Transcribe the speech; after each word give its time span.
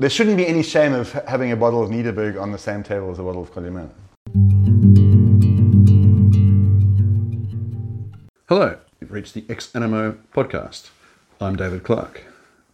there 0.00 0.08
shouldn't 0.08 0.38
be 0.38 0.46
any 0.46 0.62
shame 0.62 0.94
of 0.94 1.12
having 1.12 1.52
a 1.52 1.56
bottle 1.56 1.82
of 1.82 1.90
Nederburg 1.90 2.40
on 2.40 2.52
the 2.52 2.58
same 2.58 2.82
table 2.82 3.10
as 3.10 3.18
a 3.18 3.22
bottle 3.22 3.42
of 3.42 3.52
Columella. 3.52 3.90
Hello, 8.48 8.78
you've 8.98 9.12
reached 9.12 9.34
the 9.34 9.44
Ex 9.50 9.70
Animo 9.76 10.16
podcast. 10.32 10.88
I'm 11.38 11.54
David 11.54 11.82
Clark. 11.82 12.24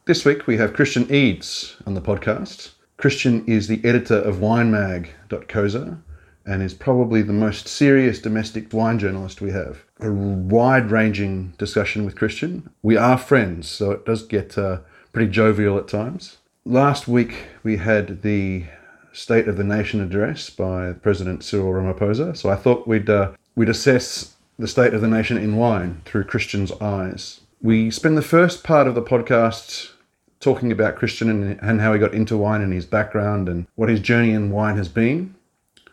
This 0.04 0.24
week 0.24 0.46
we 0.46 0.56
have 0.58 0.72
Christian 0.72 1.04
Eedes 1.06 1.74
on 1.84 1.94
the 1.94 2.00
podcast. 2.00 2.70
Christian 2.96 3.44
is 3.46 3.66
the 3.66 3.84
editor 3.84 4.18
of 4.18 4.36
winemag.co.za 4.36 5.98
and 6.46 6.62
is 6.62 6.74
probably 6.74 7.22
the 7.22 7.32
most 7.32 7.66
serious 7.66 8.20
domestic 8.20 8.72
wine 8.72 9.00
journalist 9.00 9.40
we 9.40 9.50
have. 9.50 9.82
A 9.98 10.12
wide 10.12 10.92
ranging 10.92 11.54
discussion 11.58 12.04
with 12.04 12.14
Christian. 12.14 12.70
We 12.84 12.96
are 12.96 13.18
friends, 13.18 13.68
so 13.68 13.90
it 13.90 14.06
does 14.06 14.22
get 14.22 14.56
uh, 14.56 14.78
pretty 15.12 15.28
jovial 15.32 15.76
at 15.76 15.88
times. 15.88 16.36
Last 16.68 17.06
week 17.06 17.46
we 17.62 17.76
had 17.76 18.22
the 18.22 18.64
State 19.12 19.46
of 19.46 19.56
the 19.56 19.62
Nation 19.62 20.00
address 20.00 20.50
by 20.50 20.94
President 20.94 21.44
Cyril 21.44 21.72
Ramaphosa, 21.72 22.36
so 22.36 22.50
I 22.50 22.56
thought 22.56 22.88
we'd, 22.88 23.08
uh, 23.08 23.30
we'd 23.54 23.68
assess 23.68 24.34
the 24.58 24.66
state 24.66 24.92
of 24.92 25.00
the 25.00 25.06
nation 25.06 25.36
in 25.36 25.54
wine 25.54 26.02
through 26.04 26.24
Christian's 26.24 26.72
eyes. 26.80 27.42
We 27.62 27.92
spend 27.92 28.18
the 28.18 28.22
first 28.22 28.64
part 28.64 28.88
of 28.88 28.96
the 28.96 29.02
podcast 29.02 29.92
talking 30.40 30.72
about 30.72 30.96
Christian 30.96 31.30
and, 31.30 31.56
and 31.62 31.80
how 31.80 31.92
he 31.92 32.00
got 32.00 32.14
into 32.14 32.36
wine 32.36 32.62
and 32.62 32.72
his 32.72 32.84
background 32.84 33.48
and 33.48 33.68
what 33.76 33.88
his 33.88 34.00
journey 34.00 34.32
in 34.32 34.50
wine 34.50 34.76
has 34.76 34.88
been. 34.88 35.36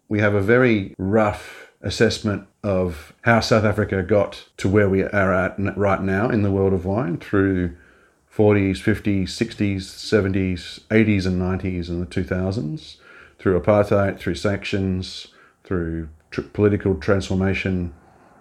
We 0.10 0.22
have 0.22 0.34
a 0.34 0.42
very 0.42 0.96
rough 0.98 1.72
assessment 1.84 2.48
of 2.64 3.14
how 3.22 3.42
South 3.42 3.64
Africa 3.64 4.02
got 4.02 4.46
to 4.58 4.68
where 4.68 4.90
we 4.90 5.04
are 5.04 5.34
at 5.36 5.56
right 5.78 6.02
now 6.02 6.30
in 6.30 6.42
the 6.42 6.52
world 6.52 6.74
of 6.74 6.84
wine 6.84 7.18
through 7.18 7.76
40s, 8.36 8.78
50s, 8.78 9.26
60s, 9.26 9.82
70s, 9.82 10.80
80s, 10.88 11.26
and 11.28 11.42
90s, 11.42 11.90
and 11.90 12.02
the 12.02 12.06
2000s, 12.08 12.98
through 13.38 13.60
apartheid, 13.60 14.18
through 14.18 14.36
sanctions, 14.36 15.28
through 15.64 16.10
tr- 16.32 16.42
political 16.42 16.96
transformation, 16.96 17.94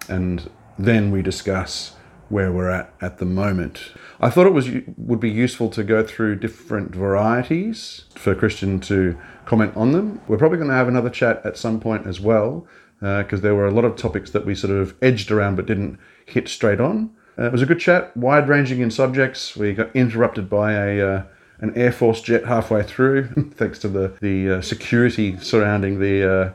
and 0.09 0.49
then 0.79 1.11
we 1.11 1.21
discuss 1.21 1.95
where 2.29 2.51
we're 2.51 2.69
at 2.69 2.91
at 3.01 3.19
the 3.19 3.25
moment. 3.25 3.91
I 4.19 4.29
thought 4.29 4.47
it 4.47 4.53
was 4.53 4.67
would 4.97 5.19
be 5.19 5.29
useful 5.29 5.69
to 5.69 5.83
go 5.83 6.03
through 6.03 6.37
different 6.37 6.95
varieties 6.95 8.05
for 8.15 8.33
Christian 8.33 8.79
to 8.81 9.17
comment 9.45 9.75
on 9.77 9.91
them. 9.91 10.21
We're 10.27 10.37
probably 10.37 10.57
going 10.57 10.69
to 10.69 10.75
have 10.75 10.87
another 10.87 11.11
chat 11.11 11.45
at 11.45 11.57
some 11.57 11.79
point 11.79 12.07
as 12.07 12.19
well 12.19 12.65
because 12.99 13.39
uh, 13.39 13.43
there 13.43 13.53
were 13.53 13.67
a 13.67 13.71
lot 13.71 13.85
of 13.85 13.95
topics 13.95 14.31
that 14.31 14.45
we 14.45 14.55
sort 14.55 14.75
of 14.75 14.95
edged 15.01 15.29
around 15.29 15.57
but 15.57 15.65
didn't 15.65 15.99
hit 16.25 16.47
straight 16.47 16.79
on. 16.79 17.11
Uh, 17.37 17.45
it 17.45 17.51
was 17.51 17.61
a 17.61 17.65
good 17.65 17.79
chat, 17.79 18.15
wide 18.15 18.47
ranging 18.47 18.79
in 18.79 18.91
subjects. 18.91 19.55
We 19.55 19.73
got 19.73 19.95
interrupted 19.95 20.49
by 20.49 20.73
a 20.73 21.07
uh, 21.07 21.23
an 21.59 21.75
Air 21.75 21.91
Force 21.91 22.21
jet 22.21 22.45
halfway 22.45 22.83
through, 22.83 23.27
thanks 23.55 23.79
to 23.79 23.87
the 23.87 24.13
the 24.21 24.57
uh, 24.57 24.61
security 24.61 25.37
surrounding 25.37 25.99
the 25.99 26.31
uh, 26.31 26.53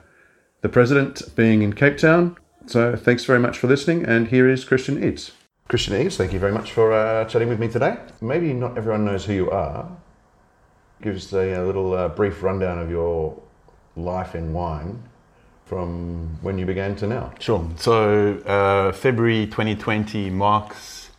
the 0.60 0.68
president 0.68 1.22
being 1.34 1.62
in 1.62 1.72
Cape 1.72 1.98
Town. 1.98 2.36
So 2.66 2.94
thanks 2.94 3.24
very 3.24 3.38
much 3.38 3.58
for 3.58 3.66
listening, 3.66 4.04
and 4.04 4.28
here 4.28 4.48
is 4.48 4.64
Christian 4.64 5.00
Eedes. 5.00 5.32
Christian 5.68 5.94
Eedes, 5.94 6.16
thank 6.16 6.32
you 6.32 6.38
very 6.38 6.52
much 6.52 6.72
for 6.72 6.92
uh, 6.92 7.24
chatting 7.24 7.48
with 7.48 7.58
me 7.58 7.68
today. 7.68 7.96
Maybe 8.20 8.52
not 8.52 8.76
everyone 8.76 9.04
knows 9.04 9.24
who 9.24 9.32
you 9.32 9.50
are. 9.50 9.90
Give 11.02 11.16
us 11.16 11.32
a, 11.32 11.54
a 11.54 11.64
little 11.64 11.94
uh, 11.94 12.08
brief 12.08 12.42
rundown 12.42 12.78
of 12.78 12.90
your 12.90 13.40
life 13.96 14.34
in 14.34 14.52
wine 14.52 15.07
from 15.68 16.38
when 16.42 16.58
you 16.58 16.66
began 16.66 16.96
to 16.96 17.06
now. 17.06 17.32
Sure. 17.38 17.68
So 17.76 18.38
uh, 18.38 18.92
February 18.92 19.46
2020 19.46 20.30
marks 20.30 21.10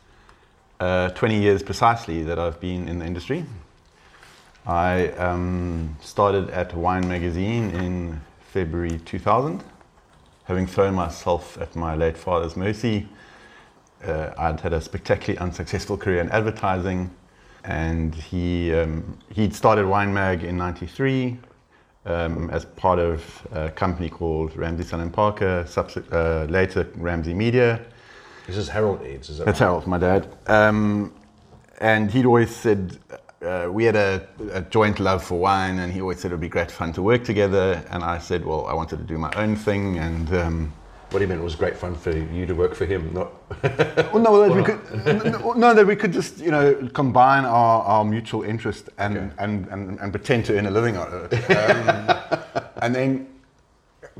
uh, 0.79 1.09
20 1.09 1.39
years 1.39 1.61
precisely 1.61 2.23
that 2.23 2.39
I've 2.39 2.59
been 2.59 2.87
in 2.87 2.99
the 2.99 3.05
industry. 3.05 3.45
I 4.65 5.09
um, 5.09 5.95
started 6.01 6.49
at 6.49 6.73
Wine 6.73 7.07
Magazine 7.07 7.69
in 7.71 8.21
February 8.51 8.99
2000, 9.05 9.63
having 10.45 10.67
thrown 10.67 10.95
myself 10.95 11.57
at 11.61 11.75
my 11.75 11.95
late 11.95 12.17
father's 12.17 12.57
mercy 12.57 13.07
uh, 14.03 14.31
I'd 14.37 14.59
had 14.61 14.73
a 14.73 14.81
spectacularly 14.81 15.37
unsuccessful 15.39 15.97
career 15.97 16.21
in 16.21 16.29
advertising, 16.29 17.11
and 17.63 18.15
he 18.15 18.73
um, 18.73 19.17
he'd 19.33 19.53
started 19.53 19.85
Wine 19.85 20.13
Mag 20.13 20.43
in 20.43 20.57
'93 20.57 21.37
um, 22.05 22.49
as 22.49 22.65
part 22.65 22.99
of 22.99 23.47
a 23.51 23.69
company 23.69 24.09
called 24.09 24.55
Ramsay 24.55 24.83
Son 24.83 25.01
and 25.01 25.11
Parker, 25.11 25.65
uh, 26.11 26.45
later 26.49 26.87
Ramsay 26.95 27.33
Media. 27.33 27.85
This 28.47 28.57
is 28.57 28.69
Harold 28.69 29.01
Eedes, 29.01 29.29
is 29.29 29.37
that 29.37 29.45
That's 29.45 29.59
right? 29.59 29.67
Harold, 29.67 29.87
my 29.87 29.97
dad. 29.97 30.27
Um, 30.47 31.13
and 31.79 32.09
he'd 32.09 32.25
always 32.25 32.55
said, 32.55 32.97
uh, 33.41 33.67
we 33.71 33.85
had 33.85 33.95
a, 33.95 34.27
a, 34.51 34.61
joint 34.61 34.99
love 34.99 35.23
for 35.23 35.39
wine, 35.39 35.79
and 35.79 35.93
he 35.93 36.01
always 36.01 36.19
said 36.19 36.31
it 36.31 36.33
would 36.33 36.41
be 36.41 36.49
great 36.49 36.71
fun 36.71 36.91
to 36.93 37.01
work 37.01 37.23
together. 37.23 37.83
And 37.89 38.03
I 38.03 38.17
said, 38.17 38.45
well, 38.45 38.65
I 38.65 38.73
wanted 38.73 38.97
to 38.97 39.03
do 39.03 39.17
my 39.17 39.31
own 39.35 39.55
thing, 39.55 39.97
and 39.97 40.33
um, 40.33 40.73
what 41.11 41.19
do 41.19 41.25
you 41.25 41.29
mean? 41.29 41.39
It 41.39 41.43
was 41.43 41.55
great 41.55 41.75
fun 41.75 41.95
for 41.95 42.11
you 42.11 42.45
to 42.45 42.53
work 42.53 42.75
for 42.75 42.85
him, 42.85 43.11
not. 43.13 43.33
well, 44.13 44.19
no, 44.19 44.47
that 44.47 44.55
we 44.55 44.63
could, 44.63 45.57
no, 45.57 45.73
that 45.73 45.87
we 45.87 45.95
could 45.95 46.13
just 46.13 46.37
you 46.37 46.51
know 46.51 46.87
combine 46.93 47.45
our, 47.45 47.83
our 47.83 48.05
mutual 48.05 48.43
interest 48.43 48.89
and, 48.99 49.17
okay. 49.17 49.33
and, 49.39 49.67
and, 49.69 49.99
and 49.99 50.11
pretend 50.11 50.45
to 50.45 50.57
earn 50.57 50.67
a 50.67 50.71
living 50.71 50.95
out 50.95 51.07
of 51.07 51.33
it, 51.33 51.51
um, 51.51 52.71
and 52.81 52.95
then. 52.95 53.27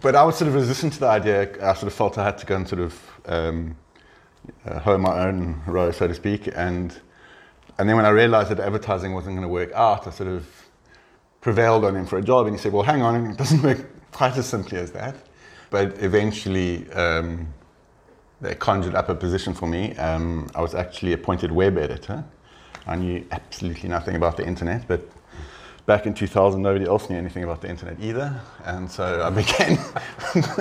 But 0.01 0.15
I 0.15 0.23
was 0.23 0.37
sort 0.37 0.47
of 0.47 0.55
resistant 0.55 0.93
to 0.93 0.99
the 1.01 1.07
idea. 1.07 1.41
I 1.61 1.73
sort 1.73 1.87
of 1.87 1.93
felt 1.93 2.17
I 2.17 2.23
had 2.23 2.37
to 2.37 2.45
go 2.45 2.55
and 2.55 2.67
sort 2.67 2.81
of 2.81 3.11
um, 3.25 3.75
uh, 4.65 4.79
hoe 4.79 4.97
my 4.97 5.27
own 5.27 5.61
row, 5.67 5.91
so 5.91 6.07
to 6.07 6.15
speak, 6.15 6.47
and 6.55 6.97
and 7.77 7.87
then 7.87 7.97
when 7.97 8.05
I 8.05 8.09
realised 8.09 8.49
that 8.49 8.59
advertising 8.59 9.13
wasn't 9.13 9.35
going 9.35 9.47
to 9.47 9.53
work 9.53 9.71
out, 9.73 10.07
I 10.07 10.09
sort 10.09 10.29
of 10.29 10.47
prevailed 11.41 11.85
on 11.85 11.95
him 11.95 12.05
for 12.05 12.17
a 12.17 12.21
job, 12.21 12.47
and 12.47 12.55
he 12.55 12.61
said, 12.61 12.73
"Well, 12.73 12.83
hang 12.83 13.03
on, 13.03 13.27
it 13.27 13.37
doesn't 13.37 13.61
work 13.61 13.85
quite 14.11 14.35
as 14.37 14.47
simply 14.47 14.79
as 14.79 14.91
that." 14.93 15.15
But 15.69 16.01
eventually, 16.01 16.89
um, 16.93 17.47
they 18.41 18.55
conjured 18.55 18.95
up 18.95 19.09
a 19.09 19.15
position 19.15 19.53
for 19.53 19.67
me. 19.67 19.95
Um, 19.97 20.49
I 20.55 20.61
was 20.61 20.73
actually 20.73 21.13
appointed 21.13 21.51
web 21.51 21.77
editor. 21.77 22.23
I 22.87 22.95
knew 22.95 23.25
absolutely 23.31 23.89
nothing 23.89 24.15
about 24.15 24.37
the 24.37 24.45
internet, 24.45 24.87
but 24.87 25.01
back 25.85 26.05
in 26.05 26.13
2000, 26.13 26.61
nobody 26.61 26.85
else 26.85 27.09
knew 27.09 27.17
anything 27.17 27.43
about 27.43 27.61
the 27.61 27.69
internet 27.69 27.97
either, 27.99 28.39
and 28.65 28.89
so 28.89 29.23
I 29.23 29.29
became, 29.41 29.77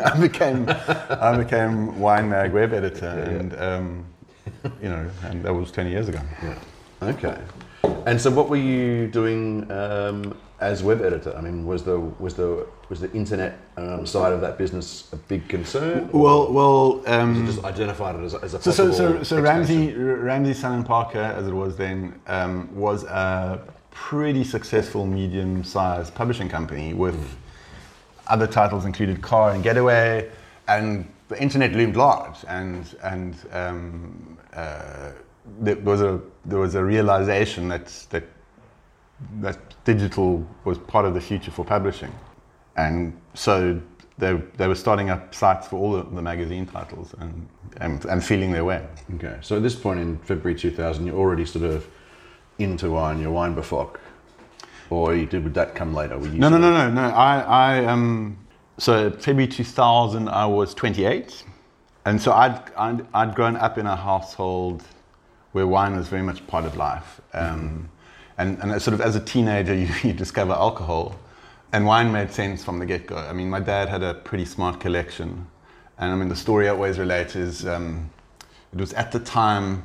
I 0.04 0.18
became, 0.20 0.66
I 0.68 1.36
became 1.36 1.98
Wine 1.98 2.28
Mag 2.28 2.52
web 2.52 2.72
editor, 2.72 3.06
and 3.06 3.58
um, 3.58 4.04
you 4.82 4.88
know, 4.88 5.08
and 5.24 5.42
that 5.44 5.54
was 5.54 5.70
10 5.70 5.86
years 5.86 6.08
ago. 6.08 6.20
Yeah. 6.42 6.58
Okay. 7.02 7.38
And 7.82 8.20
so, 8.20 8.30
what 8.30 8.48
were 8.48 8.56
you 8.56 9.06
doing 9.06 9.70
um, 9.70 10.36
as 10.60 10.82
web 10.82 11.02
editor? 11.02 11.36
I 11.36 11.40
mean, 11.40 11.66
was 11.66 11.84
the 11.84 11.98
was 11.98 12.34
the 12.34 12.66
was 12.88 13.00
the 13.00 13.12
internet 13.12 13.58
um, 13.76 14.06
side 14.06 14.32
of 14.32 14.40
that 14.40 14.58
business 14.58 15.12
a 15.12 15.16
big 15.16 15.48
concern? 15.48 16.08
Well, 16.12 16.52
well, 16.52 17.02
um, 17.06 17.46
just 17.46 17.62
identified 17.64 18.16
it 18.16 18.24
as, 18.24 18.34
as 18.34 18.54
a 18.54 18.62
so 18.62 18.70
so 18.70 18.92
so, 18.92 19.22
so 19.22 19.40
Ramsay 19.40 19.92
Ramsay 19.94 20.54
Son 20.54 20.84
Parker, 20.84 21.20
as 21.20 21.46
it 21.46 21.52
was 21.52 21.76
then, 21.76 22.18
um, 22.26 22.74
was 22.74 23.04
a 23.04 23.60
pretty 23.90 24.44
successful 24.44 25.06
medium-sized 25.06 26.14
publishing 26.14 26.48
company 26.48 26.94
with 26.94 27.16
mm. 27.16 27.28
other 28.28 28.46
titles 28.46 28.84
included 28.84 29.20
Car 29.20 29.50
and 29.50 29.62
Getaway, 29.62 30.30
and 30.66 31.06
the 31.28 31.40
internet 31.42 31.72
loomed 31.72 31.96
large, 31.96 32.38
and 32.48 32.96
and 33.02 33.36
um, 33.52 34.38
uh, 34.54 35.10
there 35.60 35.76
was 35.76 36.00
a 36.00 36.20
there 36.44 36.58
was 36.58 36.74
a 36.74 36.84
realization 36.84 37.68
that 37.68 37.86
that 38.10 38.24
that 39.40 39.58
digital 39.84 40.46
was 40.64 40.78
part 40.78 41.04
of 41.04 41.14
the 41.14 41.20
future 41.20 41.50
for 41.50 41.64
publishing, 41.64 42.12
and 42.76 43.18
so 43.34 43.80
they 44.18 44.34
they 44.56 44.68
were 44.68 44.74
starting 44.74 45.10
up 45.10 45.34
sites 45.34 45.66
for 45.66 45.76
all 45.76 45.92
the, 45.92 46.02
the 46.14 46.22
magazine 46.22 46.66
titles 46.66 47.14
and, 47.18 47.48
and 47.78 48.04
and 48.06 48.24
feeling 48.24 48.52
their 48.52 48.64
way. 48.64 48.86
Okay, 49.14 49.38
so 49.40 49.56
at 49.56 49.62
this 49.62 49.74
point 49.74 50.00
in 50.00 50.18
February 50.18 50.58
2000, 50.58 51.06
you're 51.06 51.16
already 51.16 51.44
sort 51.44 51.64
of 51.64 51.86
into 52.58 52.90
wine. 52.90 53.20
You're 53.20 53.32
wine 53.32 53.54
before, 53.54 53.92
or 54.90 55.14
you 55.14 55.26
did 55.26 55.44
would 55.44 55.54
that 55.54 55.74
come 55.74 55.94
later? 55.94 56.18
no, 56.18 56.48
no, 56.48 56.58
no, 56.58 56.72
no, 56.72 56.90
no. 56.90 57.08
I 57.10 57.40
I 57.40 57.84
um 57.86 58.38
so 58.78 59.10
February 59.10 59.48
2000, 59.48 60.28
I 60.28 60.46
was 60.46 60.72
28, 60.74 61.44
and 62.04 62.20
so 62.20 62.32
I'd 62.32 62.60
I'd, 62.76 63.06
I'd 63.14 63.34
grown 63.34 63.56
up 63.56 63.78
in 63.78 63.86
a 63.86 63.96
household 63.96 64.84
where 65.52 65.66
wine 65.66 65.96
was 65.96 66.08
very 66.08 66.22
much 66.22 66.46
part 66.46 66.64
of 66.64 66.76
life. 66.76 67.20
Um, 67.32 67.88
and, 68.36 68.58
and 68.62 68.80
sort 68.80 68.94
of 68.94 69.00
as 69.00 69.16
a 69.16 69.20
teenager, 69.20 69.74
you, 69.82 69.88
you 70.02 70.12
discover 70.12 70.52
alcohol, 70.52 71.16
and 71.72 71.84
wine 71.84 72.12
made 72.12 72.30
sense 72.30 72.64
from 72.64 72.78
the 72.78 72.86
get 72.86 73.06
go. 73.06 73.16
I 73.16 73.32
mean, 73.32 73.50
my 73.50 73.60
dad 73.60 73.88
had 73.88 74.02
a 74.02 74.14
pretty 74.14 74.44
smart 74.44 74.80
collection, 74.80 75.46
and 75.98 76.12
I 76.12 76.16
mean, 76.16 76.28
the 76.28 76.36
story 76.36 76.68
I 76.68 76.70
always 76.70 76.98
relate 76.98 77.36
is 77.36 77.66
um, 77.66 78.10
it 78.72 78.80
was 78.80 78.92
at 78.94 79.12
the 79.12 79.20
time 79.20 79.84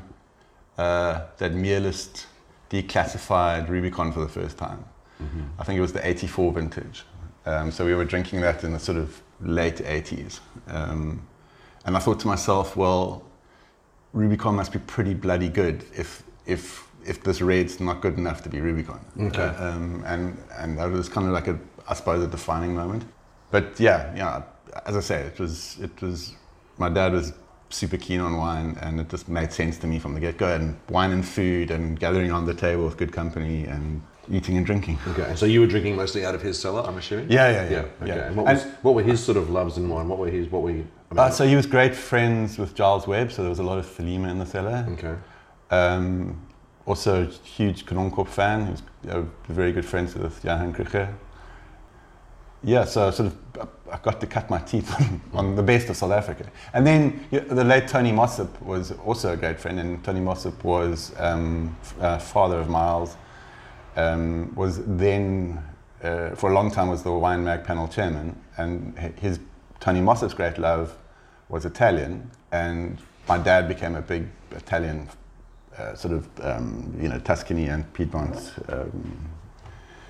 uh, 0.78 1.22
that 1.38 1.54
Meerlust 1.54 2.26
declassified 2.70 3.70
Rubicon 3.70 4.12
for 4.12 4.20
the 4.20 4.30
first 4.30 4.58
time. 4.58 4.84
Mm-hmm. 5.22 5.44
I 5.60 5.64
think 5.64 5.78
it 5.78 5.82
was 5.82 5.94
the 5.94 6.06
84 6.06 6.54
vintage. 6.54 7.04
Um, 7.46 7.72
so 7.72 7.86
we 7.86 7.94
were 7.94 8.06
drinking 8.06 8.42
that 8.42 8.64
in 8.64 8.74
the 8.74 8.80
sort 8.80 8.98
of 8.98 9.22
late 9.42 9.78
80s. 9.78 10.40
Um, 10.68 11.28
and 11.86 11.96
I 11.96 12.00
thought 12.00 12.20
to 12.22 12.28
myself, 12.28 12.76
well, 12.76 13.24
Rubicon 14.14 14.56
must 14.56 14.72
be 14.72 14.80
pretty 14.80 15.14
bloody 15.14 15.50
good 15.50 15.84
if 15.96 16.24
if 16.46 16.88
if 17.06 17.22
this 17.24 17.42
red's 17.42 17.80
not 17.80 18.02
good 18.02 18.18
enough 18.18 18.42
to 18.44 18.50
be 18.50 18.62
Rubicon. 18.62 19.00
Okay. 19.20 19.42
Uh, 19.42 19.70
um, 19.72 20.04
and 20.06 20.38
and 20.58 20.78
that 20.78 20.90
was 20.90 21.10
kind 21.10 21.28
of 21.28 21.34
like 21.34 21.48
a, 21.48 21.60
I 21.90 21.94
suppose, 21.96 22.24
a 22.24 22.28
defining 22.28 22.76
moment. 22.76 23.04
But 23.52 23.80
yeah, 23.80 24.16
yeah. 24.16 24.44
As 24.86 24.96
I 24.96 25.02
say, 25.02 25.22
it 25.22 25.40
was 25.40 25.78
it 25.82 26.02
was 26.02 26.36
my 26.78 26.90
dad 26.90 27.14
was 27.14 27.34
super 27.70 27.98
keen 27.98 28.20
on 28.20 28.38
wine, 28.38 28.78
and 28.82 29.00
it 29.02 29.10
just 29.10 29.28
made 29.28 29.52
sense 29.52 29.78
to 29.80 29.88
me 29.88 29.98
from 30.00 30.14
the 30.14 30.20
get 30.20 30.38
go. 30.38 30.54
And 30.54 30.78
wine 30.90 31.12
and 31.12 31.28
food, 31.28 31.72
and 31.72 32.00
gathering 32.00 32.32
on 32.32 32.46
the 32.46 32.54
table 32.54 32.86
with 32.86 32.98
good 32.98 33.12
company, 33.12 33.66
and 33.66 34.02
eating 34.32 34.58
and 34.58 34.66
drinking. 34.66 34.98
Okay, 35.10 35.24
and 35.24 35.38
so 35.38 35.46
you 35.46 35.60
were 35.60 35.68
drinking 35.68 35.96
mostly 35.96 36.24
out 36.24 36.34
of 36.36 36.42
his 36.42 36.58
cellar, 36.60 36.82
I'm 36.88 36.98
assuming. 36.98 37.30
Yeah, 37.32 37.50
yeah, 37.52 37.70
yeah. 37.70 37.78
Okay. 38.02 38.08
yeah. 38.08 38.28
And 38.28 38.38
what, 38.38 38.48
And- 38.48 38.72
what 38.84 38.94
were 38.96 39.04
his 39.04 39.22
sort 39.24 39.38
of 39.38 39.50
loves 39.50 39.78
in 39.78 39.90
wine? 39.90 40.08
What 40.08 40.20
were 40.20 40.30
his? 40.30 40.48
What 40.50 40.62
were? 40.62 40.72
You, 40.72 40.88
I 41.20 41.22
mean, 41.24 41.28
Uh, 41.28 41.30
so 41.32 41.48
he 41.48 41.56
was 41.56 41.66
great 41.68 41.96
friends 41.96 42.58
with 42.58 42.74
Gyles 42.76 43.08
Webb, 43.08 43.32
so 43.32 43.42
there 43.44 43.50
was 43.50 43.60
a 43.60 43.64
lot 43.64 43.78
of 43.78 43.86
Thelema 43.86 44.30
in 44.32 44.40
the 44.40 44.46
cellar. 44.46 44.86
okay. 44.94 45.16
Um, 45.72 46.40
also, 46.86 47.24
a 47.24 47.26
huge 47.26 47.86
Kanonkop 47.86 48.28
fan. 48.28 48.66
He 48.66 48.72
was 48.72 48.84
uh, 49.10 49.22
very 49.48 49.72
good 49.72 49.86
friends 49.86 50.16
with 50.16 50.44
Johann 50.44 50.74
Krige. 50.74 51.08
Yeah, 52.64 52.86
so 52.86 53.12
sort 53.12 53.28
of 53.28 53.36
I- 53.62 53.94
I 53.96 53.98
got 54.02 54.20
to 54.22 54.28
cut 54.28 54.50
my 54.50 54.60
teeth 54.60 54.92
on, 55.00 55.22
on 55.34 55.56
the 55.56 55.62
best 55.64 55.90
of 55.90 55.96
South 55.98 56.12
Africa. 56.12 56.46
And 56.74 56.86
then 56.88 57.26
yeah, 57.32 57.42
the 57.42 57.64
late 57.64 57.88
Tony 57.88 58.12
Mossop 58.12 58.60
was 58.62 58.92
also 59.06 59.34
a 59.34 59.38
great 59.38 59.60
friend, 59.60 59.80
and 59.80 60.04
Tony 60.04 60.20
Mossop 60.20 60.64
was 60.64 61.14
um, 61.20 61.76
uh, 62.02 62.18
father 62.18 62.58
of 62.60 62.70
Miles. 62.70 63.16
Um, 63.96 64.54
was 64.56 64.82
then 64.86 65.62
uh, 66.04 66.32
for 66.36 66.50
a 66.50 66.54
long 66.54 66.72
time 66.72 66.88
was 66.90 67.04
the 67.04 67.12
Wine 67.12 67.44
Mag 67.44 67.64
panel 67.64 67.88
chairman, 67.88 68.36
and 68.58 68.98
his 69.20 69.40
Tony 69.80 70.02
Mossop's 70.02 70.34
great 70.34 70.58
love 70.58 70.98
was 71.54 71.66
Italian, 71.66 72.30
and 72.52 72.98
my 73.30 73.38
dad 73.38 73.68
became 73.68 73.96
a 73.96 74.02
big 74.02 74.28
Italian 74.52 75.08
uh, 75.78 75.96
sort 75.96 76.14
of 76.16 76.28
um, 76.42 76.94
you 77.00 77.08
know 77.08 77.20
Tuscany 77.20 77.68
and 77.68 77.82
Piedmont. 77.94 78.54
Um, 78.68 79.30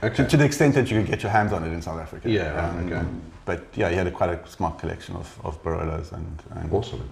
Okay. 0.05 0.15
to, 0.17 0.29
to 0.31 0.35
the 0.35 0.43
extent 0.43 0.75
that 0.75 0.91
you 0.91 0.99
could 0.99 1.07
get 1.09 1.23
your 1.23 1.31
hands 1.31 1.53
on 1.53 1.63
it 1.63 1.71
in 1.71 1.81
South 1.81 1.97
Africa. 1.97 2.29
Yeah, 2.29 2.51
right, 2.51 2.91
okay. 2.91 3.07
But 3.45 3.63
yeah, 3.73 3.89
he 3.89 3.95
had 3.95 4.05
a 4.05 4.11
quite 4.11 4.31
a 4.31 4.47
smart 4.49 4.77
collection 4.77 5.15
of, 5.15 5.39
of 5.45 5.63
Barolos 5.63 6.11
and, 6.11 6.43
and 6.55 6.73
Awesome. 6.73 7.09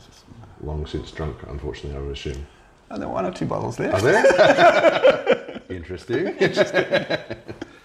Long 0.62 0.86
since 0.86 1.10
drunk, 1.12 1.38
unfortunately, 1.48 1.98
I 1.98 2.02
would 2.02 2.18
assume. 2.18 2.46
And 2.90 3.02
there 3.02 3.08
were 3.08 3.14
one 3.14 3.26
or 3.26 3.32
two 3.32 3.46
bottles 3.46 3.80
left. 3.80 3.94
Are 3.94 4.02
there? 4.02 5.62
Interesting. 5.70 6.36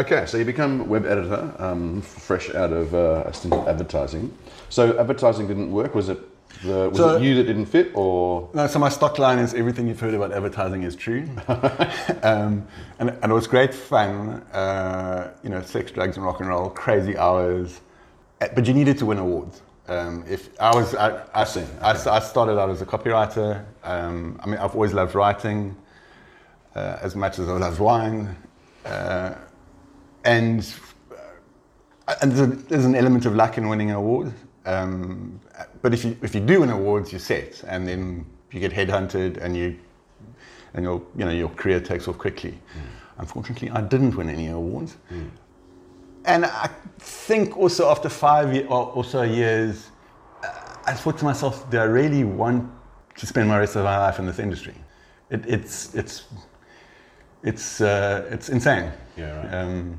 okay, 0.00 0.26
so 0.26 0.36
you 0.38 0.44
become 0.44 0.88
web 0.88 1.06
editor, 1.06 1.54
um, 1.58 2.02
fresh 2.02 2.50
out 2.54 2.72
of 2.72 2.94
uh, 2.94 3.24
a 3.26 3.32
stint 3.32 3.54
of 3.54 3.68
advertising. 3.68 4.36
So 4.68 4.98
advertising 4.98 5.46
didn't 5.46 5.70
work. 5.70 5.94
Was 5.94 6.08
it 6.08 6.18
the 6.62 6.88
was 6.90 6.98
So- 6.98 7.16
it 7.16 7.22
you 7.22 7.34
that 7.36 7.44
didn't 7.44 7.66
fit, 7.66 7.92
or 7.94 8.48
No, 8.54 8.66
so 8.66 8.78
my 8.78 8.88
stock 8.88 9.18
line 9.18 9.38
is 9.38 9.54
everything 9.54 9.86
you've 9.86 10.00
heard 10.00 10.14
about 10.14 10.32
advertising 10.32 10.82
is 10.82 10.96
true. 10.96 11.28
um, 12.22 12.66
and, 12.98 13.10
and 13.10 13.24
it 13.24 13.32
was 13.32 13.46
great 13.46 13.74
fun, 13.74 14.42
uh, 14.52 15.32
you 15.42 15.50
know, 15.50 15.62
sex, 15.62 15.90
drugs, 15.92 16.16
and 16.16 16.24
rock 16.26 16.40
and 16.40 16.48
roll, 16.48 16.70
crazy 16.70 17.16
hours. 17.16 17.80
Uh, 18.40 18.48
But 18.54 18.66
you 18.66 18.74
needed 18.74 18.98
to 18.98 19.06
win 19.06 19.18
awards. 19.18 19.62
Um, 19.88 20.24
if 20.28 20.50
I 20.60 20.74
was, 20.74 20.94
I, 20.94 21.22
I, 21.34 21.44
see, 21.44 21.64
I, 21.80 21.90
I 21.90 22.20
started 22.20 22.58
out 22.60 22.70
as 22.70 22.80
a 22.80 22.86
copywriter. 22.86 23.64
Um, 23.82 24.38
I 24.42 24.46
mean, 24.46 24.58
I've 24.58 24.74
always 24.74 24.92
loved 24.92 25.14
writing 25.16 25.76
uh, 26.76 26.98
as 27.02 27.16
much 27.16 27.38
as 27.40 27.48
I 27.48 27.56
love 27.58 27.80
wine. 27.80 28.36
Uh, 28.84 29.34
and 30.24 30.74
uh, 31.10 32.14
and 32.22 32.32
there's, 32.32 32.40
a, 32.40 32.46
there's 32.46 32.84
an 32.84 32.94
element 32.94 33.26
of 33.26 33.34
luck 33.34 33.58
in 33.58 33.68
winning 33.68 33.90
an 33.90 33.96
award. 33.96 34.32
Um, 34.66 35.40
but 35.82 35.94
if 35.94 36.04
you 36.04 36.16
if 36.22 36.34
you 36.34 36.40
do 36.40 36.60
win 36.60 36.70
awards, 36.70 37.12
you're 37.12 37.18
set, 37.20 37.62
and 37.66 37.86
then 37.86 38.26
you 38.52 38.60
get 38.60 38.72
headhunted, 38.72 39.38
and 39.38 39.56
you 39.56 39.78
and 40.74 40.84
your 40.84 41.02
you 41.16 41.24
know 41.24 41.30
your 41.30 41.48
career 41.50 41.80
takes 41.80 42.08
off 42.08 42.18
quickly. 42.18 42.58
Unfortunately, 43.18 43.70
I 43.70 43.80
didn't 43.82 44.16
win 44.16 44.28
any 44.30 44.48
awards, 44.48 44.96
and 46.24 46.44
I 46.44 46.70
think 46.98 47.56
also 47.56 47.90
after 47.90 48.08
five 48.08 48.54
year, 48.54 48.66
or, 48.66 48.92
or 48.94 49.04
so 49.04 49.22
years, 49.22 49.90
uh, 50.42 50.48
I 50.86 50.94
thought 50.94 51.18
to 51.18 51.24
myself, 51.24 51.70
do 51.70 51.78
I 51.78 51.84
really 51.84 52.24
want 52.24 52.70
to 53.16 53.26
spend 53.26 53.48
my 53.48 53.58
rest 53.58 53.76
of 53.76 53.84
my 53.84 53.98
life 53.98 54.18
in 54.18 54.26
this 54.26 54.38
industry? 54.38 54.74
It, 55.30 55.44
it's 55.46 55.94
it's 55.94 56.24
it's 57.42 57.80
uh, 57.80 58.28
it's 58.30 58.48
insane. 58.48 58.90
Yeah, 59.16 59.36
right. 59.36 59.54
Um, 59.54 59.98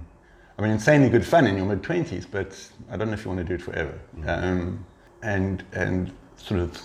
I 0.62 0.66
mean, 0.66 0.74
insanely 0.74 1.10
good 1.10 1.26
fun 1.26 1.48
in 1.48 1.58
your 1.58 1.66
mid 1.66 1.82
twenties, 1.82 2.28
but 2.28 2.56
I 2.92 2.96
don't 2.96 3.08
know 3.08 3.16
if 3.16 3.26
you 3.26 3.32
want 3.32 3.40
to 3.40 3.44
do 3.44 3.56
it 3.56 3.64
forever. 3.64 4.00
Um, 4.28 4.86
and 5.24 5.64
and 5.74 6.12
sort 6.38 6.60
of 6.60 6.80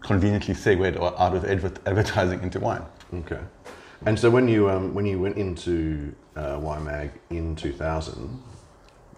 conveniently 0.00 0.52
segued 0.52 0.96
out 0.96 1.36
of 1.36 1.44
adver- 1.44 1.80
advertising 1.86 2.42
into 2.42 2.58
wine. 2.58 2.82
okay? 3.14 3.38
And 4.06 4.18
so 4.18 4.30
when 4.30 4.48
you 4.48 4.68
um, 4.68 4.94
when 4.94 5.06
you 5.06 5.20
went 5.20 5.36
into 5.36 6.12
uh, 6.34 6.58
Wine 6.60 6.84
Mag 6.84 7.12
in 7.30 7.54
2000, 7.54 8.42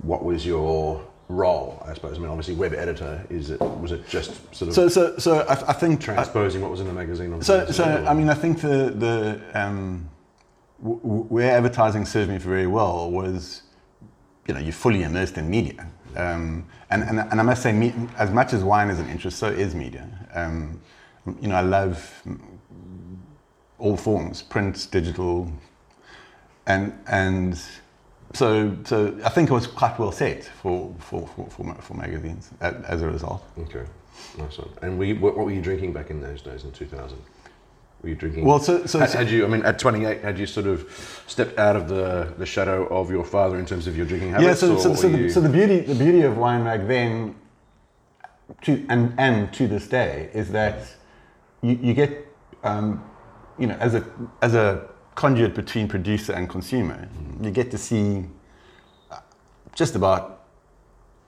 what 0.03 0.23
was 0.23 0.45
your 0.45 1.03
role? 1.31 1.83
I 1.89 1.95
suppose. 1.95 2.19
I 2.19 2.21
mean, 2.21 2.29
obviously, 2.29 2.55
web 2.55 2.75
editor. 2.75 3.25
Is 3.31 3.49
it 3.49 3.61
was 3.63 3.93
it 3.93 4.07
just 4.11 4.33
sort 4.55 4.69
of 4.69 4.75
So 4.75 4.89
so 4.91 5.17
so 5.17 5.39
I, 5.49 5.53
I 5.53 5.73
think 5.73 6.03
transposing 6.03 6.61
what 6.61 6.71
was 6.71 6.81
in 6.81 6.87
the 6.87 6.93
magazine? 6.93 7.33
On 7.33 7.41
So, 7.41 7.71
so 7.71 8.05
I 8.07 8.13
mean, 8.13 8.29
I 8.29 8.35
think 8.35 8.61
the 8.61 8.91
the 8.95 9.41
um, 9.55 10.11
w- 10.83 10.99
where 11.01 11.57
advertising 11.57 12.05
served 12.05 12.31
me 12.31 12.37
very 12.37 12.67
well 12.67 13.11
was, 13.11 13.63
you 14.47 14.55
know, 14.55 14.61
you're 14.61 14.73
fully 14.73 15.03
immersed 15.03 15.39
in 15.39 15.51
media, 15.51 15.87
um, 16.17 16.65
and, 16.91 17.03
and 17.03 17.21
and 17.21 17.41
I 17.41 17.43
must 17.43 17.63
say, 17.63 17.73
me, 17.73 17.93
as 18.17 18.31
much 18.31 18.53
as 18.53 18.63
wine 18.63 18.91
is 18.91 19.01
an 19.01 19.09
interest, 19.09 19.39
so 19.39 19.49
is 19.49 19.75
media. 19.75 20.09
Um, 20.35 20.81
you 21.41 21.49
know, 21.49 21.57
I 21.57 21.61
love 21.61 22.23
all 23.79 23.97
forms, 23.97 24.43
print, 24.43 24.89
digital, 24.91 25.51
and 26.67 26.93
and 27.09 27.61
so 28.33 28.77
so 28.85 29.19
I 29.25 29.29
think 29.29 29.51
it 29.51 29.53
was 29.53 29.67
quite 29.67 29.99
well 29.99 30.13
set 30.13 30.45
for 30.45 30.95
for 30.99 31.27
for, 31.27 31.49
for, 31.51 31.75
for 31.75 31.95
magazines 31.95 32.51
as 32.61 33.03
a 33.03 33.07
result. 33.07 33.43
Okay, 33.59 33.85
nice 34.39 34.59
one. 34.59 34.69
And 34.83 34.99
we, 34.99 35.13
what, 35.13 35.37
what 35.37 35.47
were 35.47 35.53
you 35.53 35.63
drinking 35.63 35.93
back 35.93 36.11
in 36.11 36.21
those 36.21 36.43
days 36.43 36.65
in 36.65 36.73
2000? 36.73 37.19
Were 38.03 38.11
you 38.11 38.15
drinking? 38.15 38.45
Well, 38.45 38.61
so 38.61 38.87
so, 38.87 38.99
had, 38.99 39.11
had 39.11 39.31
you, 39.31 39.45
I 39.45 39.49
mean, 39.49 39.63
at 39.65 39.79
28, 39.79 40.23
had 40.23 40.39
you 40.39 40.47
sort 40.47 40.67
of 40.67 41.23
stepped 41.27 41.59
out 41.59 41.77
of 41.77 41.89
the, 41.89 42.33
the 42.39 42.47
shadow 42.47 42.87
of 42.89 43.11
your 43.11 43.25
father 43.25 43.59
in 43.59 43.67
terms 43.67 43.87
of 43.87 43.97
your 43.97 44.07
drinking 44.07 44.31
habits? 44.31 44.47
Yeah, 44.47 44.55
so, 44.55 44.79
so, 44.79 44.95
so, 44.95 45.09
the, 45.09 45.31
so 45.31 45.41
the 45.41 45.49
beauty 45.49 45.81
the 45.81 45.95
beauty 45.95 46.23
of 46.23 46.37
wine 46.37 46.65
back 46.65 46.87
then, 46.87 47.35
to 48.63 48.85
and 48.89 49.15
and 49.19 49.53
to 49.55 49.67
this 49.67 49.89
day, 49.89 50.31
is 50.35 50.51
that 50.53 50.87
you, 51.63 51.79
you 51.83 51.95
get 51.95 52.27
um, 52.65 53.03
you 53.59 53.67
know 53.67 53.77
as 53.77 53.95
a 53.95 54.05
as 54.43 54.55
a 54.55 54.89
conduit 55.15 55.55
between 55.55 55.89
producer 55.89 56.33
and 56.33 56.49
consumer, 56.49 57.09
you 57.41 57.51
get 57.51 57.71
to 57.71 57.79
see 57.79 58.27
uh, 59.11 59.19
just 59.75 59.97
about 59.97 60.45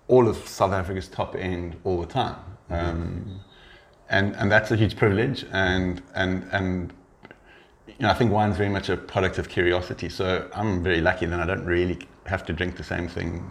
all 0.06 0.28
of 0.28 0.36
South 0.46 0.72
Africa's 0.72 1.08
top 1.08 1.34
end 1.34 1.76
all 1.84 2.00
the 2.00 2.06
time. 2.06 2.36
Um, 2.70 3.40
and, 4.10 4.34
and 4.36 4.50
that's 4.50 4.70
a 4.70 4.76
huge 4.76 4.96
privilege 4.96 5.44
and, 5.52 6.02
and, 6.14 6.48
and 6.52 6.92
you 7.98 8.06
know, 8.06 8.10
I 8.10 8.14
think 8.14 8.30
wine's 8.30 8.56
very 8.56 8.68
much 8.68 8.88
a 8.88 8.96
product 8.96 9.38
of 9.38 9.48
curiosity. 9.48 10.08
So 10.08 10.48
I'm 10.54 10.82
very 10.82 11.00
lucky 11.00 11.26
that 11.26 11.40
I 11.40 11.46
don't 11.46 11.64
really 11.64 11.98
have 12.26 12.46
to 12.46 12.52
drink 12.52 12.76
the 12.76 12.84
same 12.84 13.08
thing 13.08 13.44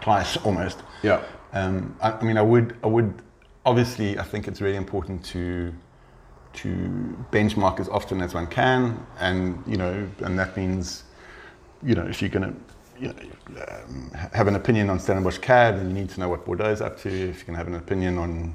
twice 0.00 0.36
almost. 0.44 0.82
Yeah. 1.02 1.22
Um, 1.52 1.96
I, 2.00 2.12
I 2.12 2.22
mean, 2.22 2.38
I 2.38 2.42
would, 2.42 2.76
I 2.82 2.86
would, 2.86 3.22
obviously, 3.66 4.18
I 4.18 4.22
think 4.22 4.48
it's 4.48 4.60
really 4.60 4.76
important 4.76 5.24
to, 5.26 5.72
to 6.54 6.68
benchmark 7.30 7.78
as 7.78 7.88
often 7.88 8.22
as 8.22 8.32
one 8.32 8.46
can, 8.46 9.06
and 9.18 9.62
you 9.66 9.76
know, 9.76 10.08
and 10.20 10.38
that 10.38 10.56
means, 10.56 11.04
you 11.82 11.94
know, 11.94 12.06
if 12.06 12.22
you're 12.22 12.30
going 12.30 12.54
to, 12.54 12.54
you 12.98 13.08
know, 13.08 13.62
um, 13.68 14.10
have 14.32 14.48
an 14.48 14.56
opinion 14.56 14.88
on 14.88 14.98
Stellenbosch 14.98 15.38
Cab, 15.38 15.76
then 15.76 15.88
you 15.88 15.94
need 15.94 16.08
to 16.10 16.20
know 16.20 16.30
what 16.30 16.46
Bordeaux 16.46 16.70
is 16.70 16.80
up 16.80 16.98
to. 17.00 17.08
If 17.10 17.40
you 17.40 17.44
can 17.44 17.54
have 17.54 17.66
an 17.66 17.74
opinion 17.74 18.16
on 18.16 18.54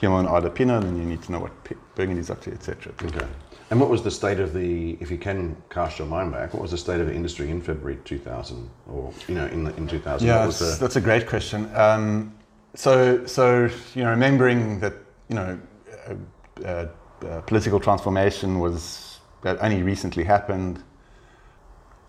Hemel-en-Aarde 0.00 0.54
Pinot, 0.54 0.82
then 0.82 0.96
you 0.96 1.04
need 1.04 1.22
to 1.22 1.32
know 1.32 1.40
what 1.40 1.64
P- 1.64 1.76
Burgundy 1.94 2.20
is 2.20 2.30
up 2.30 2.40
to, 2.42 2.52
etc. 2.52 2.92
Okay. 3.02 3.26
And 3.70 3.80
what 3.80 3.90
was 3.90 4.02
the 4.02 4.10
state 4.10 4.38
of 4.38 4.52
the, 4.52 4.96
if 5.00 5.10
you 5.10 5.18
can 5.18 5.56
cast 5.70 5.98
your 5.98 6.06
mind 6.06 6.32
back, 6.32 6.54
what 6.54 6.62
was 6.62 6.70
the 6.70 6.78
state 6.78 7.00
of 7.00 7.06
the 7.06 7.14
industry 7.14 7.50
in 7.50 7.60
February 7.60 7.98
2000 8.04 8.70
or, 8.88 9.12
you 9.26 9.34
know, 9.34 9.46
in, 9.46 9.66
in 9.76 9.88
2000? 9.88 10.26
Yeah, 10.26 10.44
that's, 10.44 10.58
the, 10.58 10.76
that's 10.78 10.96
a 10.96 11.00
great 11.00 11.26
question. 11.26 11.68
Um, 11.74 12.36
so, 12.76 13.26
so 13.26 13.68
you 13.94 14.04
know, 14.04 14.10
remembering 14.10 14.78
that 14.80 14.92
you 15.28 15.36
know, 15.36 15.58
uh, 16.06 16.64
uh, 16.64 16.86
uh, 17.26 17.40
political 17.42 17.80
transformation 17.80 18.60
was 18.60 19.18
that 19.42 19.58
only 19.62 19.82
recently 19.82 20.24
happened. 20.24 20.82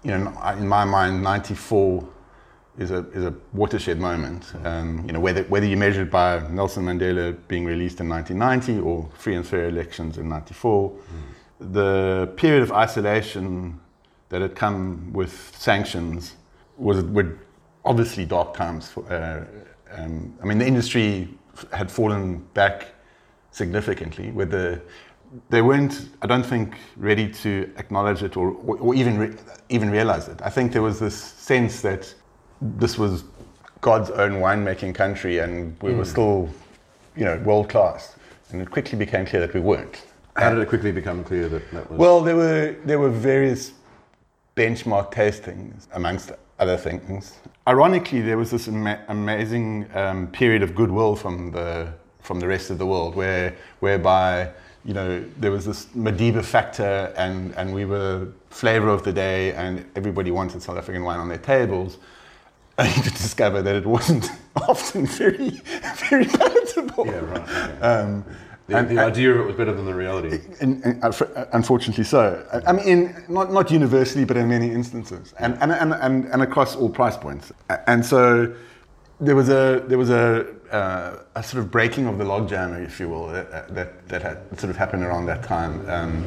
You 0.04 0.18
know, 0.18 0.42
in 0.58 0.68
my 0.68 0.86
mind, 0.86 1.24
'94 1.24 2.08
is 2.78 2.92
a 2.92 3.00
is 3.12 3.24
a 3.26 3.34
watershed 3.54 4.00
moment. 4.00 4.54
Um, 4.64 5.04
you 5.06 5.14
know, 5.14 5.20
whether 5.20 5.44
whether 5.44 5.66
you 5.66 5.78
measure 5.78 6.04
it 6.04 6.12
by 6.12 6.48
Nelson 6.50 6.86
Mandela 6.86 7.36
being 7.48 7.66
released 7.66 8.00
in 8.00 8.10
1990 8.10 8.86
or 8.86 9.10
free 9.16 9.36
and 9.36 9.46
fair 9.46 9.68
elections 9.68 10.18
in 10.18 10.30
'94, 10.30 10.94
the 11.60 12.32
period 12.36 12.64
of 12.64 12.72
isolation 12.72 13.80
that 14.30 14.42
had 14.42 14.56
come 14.56 15.12
with 15.14 15.56
sanctions 15.58 16.36
was 16.78 17.04
were 17.04 17.38
obviously 17.84 18.26
dark 18.26 18.54
times. 18.54 18.90
For, 18.90 19.12
uh, 19.12 19.46
um, 19.92 20.38
I 20.42 20.46
mean, 20.46 20.58
the 20.60 20.68
industry 20.68 21.30
had 21.72 21.90
fallen 21.90 22.40
back 22.54 22.94
significantly 23.52 24.30
the 24.52 24.82
they 25.50 25.62
weren't, 25.62 26.10
I 26.22 26.28
don't 26.28 26.46
think, 26.46 26.78
ready 26.96 27.30
to 27.44 27.70
acknowledge 27.78 28.24
it 28.24 28.38
or, 28.38 28.52
or, 28.52 28.78
or 28.78 28.96
even 28.96 29.18
re- 29.18 29.36
even 29.70 29.90
realize 29.90 30.28
it. 30.28 30.40
I 30.42 30.50
think 30.50 30.72
there 30.72 30.82
was 30.82 31.00
this 31.00 31.16
sense 31.16 31.82
that 31.82 32.14
this 32.62 32.98
was 32.98 33.24
God's 33.82 34.10
own 34.12 34.34
winemaking 34.34 34.96
country, 34.96 35.40
and 35.40 35.76
we 35.82 35.94
were 35.94 36.06
still, 36.06 36.50
you 37.16 37.26
know, 37.26 37.38
world 37.40 37.70
class. 37.70 38.16
And 38.50 38.62
it 38.62 38.72
quickly 38.72 38.98
became 38.98 39.26
clear 39.26 39.42
that 39.42 39.54
we 39.54 39.60
weren't. 39.60 40.04
How 40.36 40.52
did 40.52 40.60
it 40.60 40.70
quickly 40.70 40.92
become 40.92 41.24
clear 41.24 41.50
that 41.50 41.72
that 41.72 41.90
was? 41.90 42.00
Well, 42.00 42.22
there 42.22 42.36
were 42.36 42.76
there 42.86 43.00
were 43.00 43.10
various 43.10 43.74
benchmark 44.56 45.12
tastings, 45.12 45.88
amongst 45.94 46.32
other 46.60 46.78
things. 46.78 47.38
Ironically, 47.68 48.22
there 48.22 48.38
was 48.38 48.52
this 48.52 48.68
ama- 48.68 49.04
amazing 49.08 49.88
um, 49.94 50.28
period 50.28 50.64
of 50.64 50.76
goodwill 50.76 51.16
from 51.16 51.52
the 51.52 51.94
from 52.22 52.40
the 52.40 52.48
rest 52.48 52.70
of 52.70 52.78
the 52.78 52.86
world, 52.86 53.16
where 53.16 53.56
whereby 53.80 54.50
you 54.86 54.94
know 54.94 55.24
there 55.38 55.52
was 55.52 55.66
this 55.66 55.88
Madiba 55.88 56.44
factor, 56.44 57.14
and 57.18 57.54
and 57.56 57.74
we 57.74 57.86
were 57.86 58.28
flavor 58.50 58.90
of 58.90 59.04
the 59.04 59.14
day, 59.14 59.54
and 59.54 59.86
everybody 59.96 60.32
wanted 60.32 60.62
South 60.62 60.78
African 60.78 61.04
wine 61.04 61.20
on 61.20 61.30
their 61.30 61.38
tables. 61.38 61.98
Only 62.80 62.94
to 62.94 63.10
discover 63.10 63.62
that 63.64 63.76
it 63.76 63.86
wasn't 63.88 64.30
often 64.70 65.08
very, 65.08 65.50
very 66.10 66.26
palatable. 66.26 67.08
yeah, 67.08 67.20
right. 67.20 67.42
okay. 67.42 67.80
Um, 67.82 68.24
the, 68.68 68.78
and- 68.78 68.90
the 68.90 69.00
idea 69.00 69.32
of 69.34 69.40
it 69.40 69.46
was 69.48 69.56
better 69.56 69.74
than 69.74 69.86
the 69.86 69.94
reality. 69.96 70.40
in, 70.62 70.84
in, 70.84 71.00
unf- 71.02 71.50
unfortunately 71.54 72.04
so. 72.04 72.46
I- 72.54 72.70
I 72.70 72.74
mean, 72.74 72.88
in, 72.88 73.24
not, 73.30 73.52
not 73.52 73.72
universally, 73.72 74.26
but 74.26 74.38
in 74.38 74.48
many 74.48 74.70
instances, 74.72 75.34
and, 75.40 75.58
and, 75.62 75.72
and, 75.72 75.94
and, 75.94 76.26
and 76.26 76.42
across 76.44 76.76
all 76.76 76.90
price 76.90 77.18
points. 77.18 77.52
And 77.88 78.06
so 78.06 78.54
there 79.20 79.36
was 79.36 79.50
a, 79.50 79.84
there 79.88 79.98
was 79.98 80.12
a, 80.12 80.46
uh, 80.72 81.24
a 81.34 81.42
sort 81.42 81.64
of 81.64 81.72
breaking 81.72 82.06
of 82.06 82.18
the 82.20 82.26
logjam, 82.26 82.86
if 82.86 83.00
you 83.00 83.10
will, 83.10 83.28
that, 83.30 83.74
that, 83.74 84.08
that 84.10 84.22
had 84.22 84.38
sort 84.60 84.70
of 84.70 84.76
happened 84.76 85.02
around 85.02 85.26
that 85.28 85.42
time. 85.44 85.90
Um, 85.90 86.24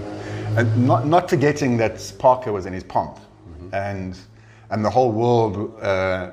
and 0.57 0.87
not, 0.88 1.07
not 1.07 1.30
forgetting 1.30 1.76
that 1.76 2.12
Parker 2.19 2.50
was 2.52 2.66
in 2.66 2.73
his 2.73 2.83
pomp, 2.83 3.21
and, 3.73 4.19
and 4.71 4.85
the 4.85 4.90
whole 4.90 5.12
world 5.12 5.78
uh, 5.80 6.30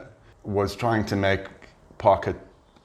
was 0.48 0.76
trying 0.76 1.06
to 1.06 1.16
make 1.16 1.42
Parker 1.98 2.36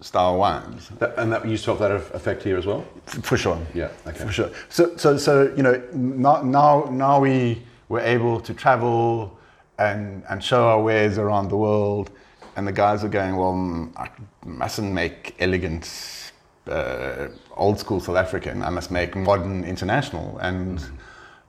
style 0.00 0.36
wines. 0.36 0.90
That, 0.98 1.16
and 1.16 1.32
that 1.32 1.46
you 1.46 1.56
felt 1.56 1.78
that 1.78 1.92
effect 1.92 2.42
here 2.42 2.58
as 2.58 2.66
well. 2.66 2.84
For 3.06 3.36
sure. 3.36 3.58
Yeah, 3.72 3.88
okay. 4.06 4.26
For 4.26 4.32
sure. 4.32 4.50
So, 4.68 4.96
so, 4.96 5.16
so 5.16 5.54
you 5.56 5.62
know, 5.62 5.80
now, 5.92 6.42
now, 6.42 6.88
now 6.90 7.20
we 7.20 7.62
were 7.88 8.00
able 8.00 8.40
to 8.40 8.52
travel 8.52 9.38
and 9.78 10.22
and 10.28 10.42
show 10.42 10.68
our 10.68 10.82
wares 10.82 11.18
around 11.18 11.48
the 11.48 11.56
world, 11.56 12.10
and 12.56 12.66
the 12.66 12.72
guys 12.72 13.04
are 13.04 13.08
going, 13.08 13.36
well, 13.36 13.54
mm, 13.54 13.96
I 13.96 14.10
mustn't 14.44 14.92
make 14.92 15.34
elegant, 15.38 16.32
uh, 16.66 17.28
old 17.56 17.78
school 17.78 18.00
South 18.00 18.16
African. 18.16 18.62
I 18.62 18.70
must 18.70 18.90
make 18.90 19.16
modern 19.16 19.64
international, 19.64 20.38
and 20.38 20.84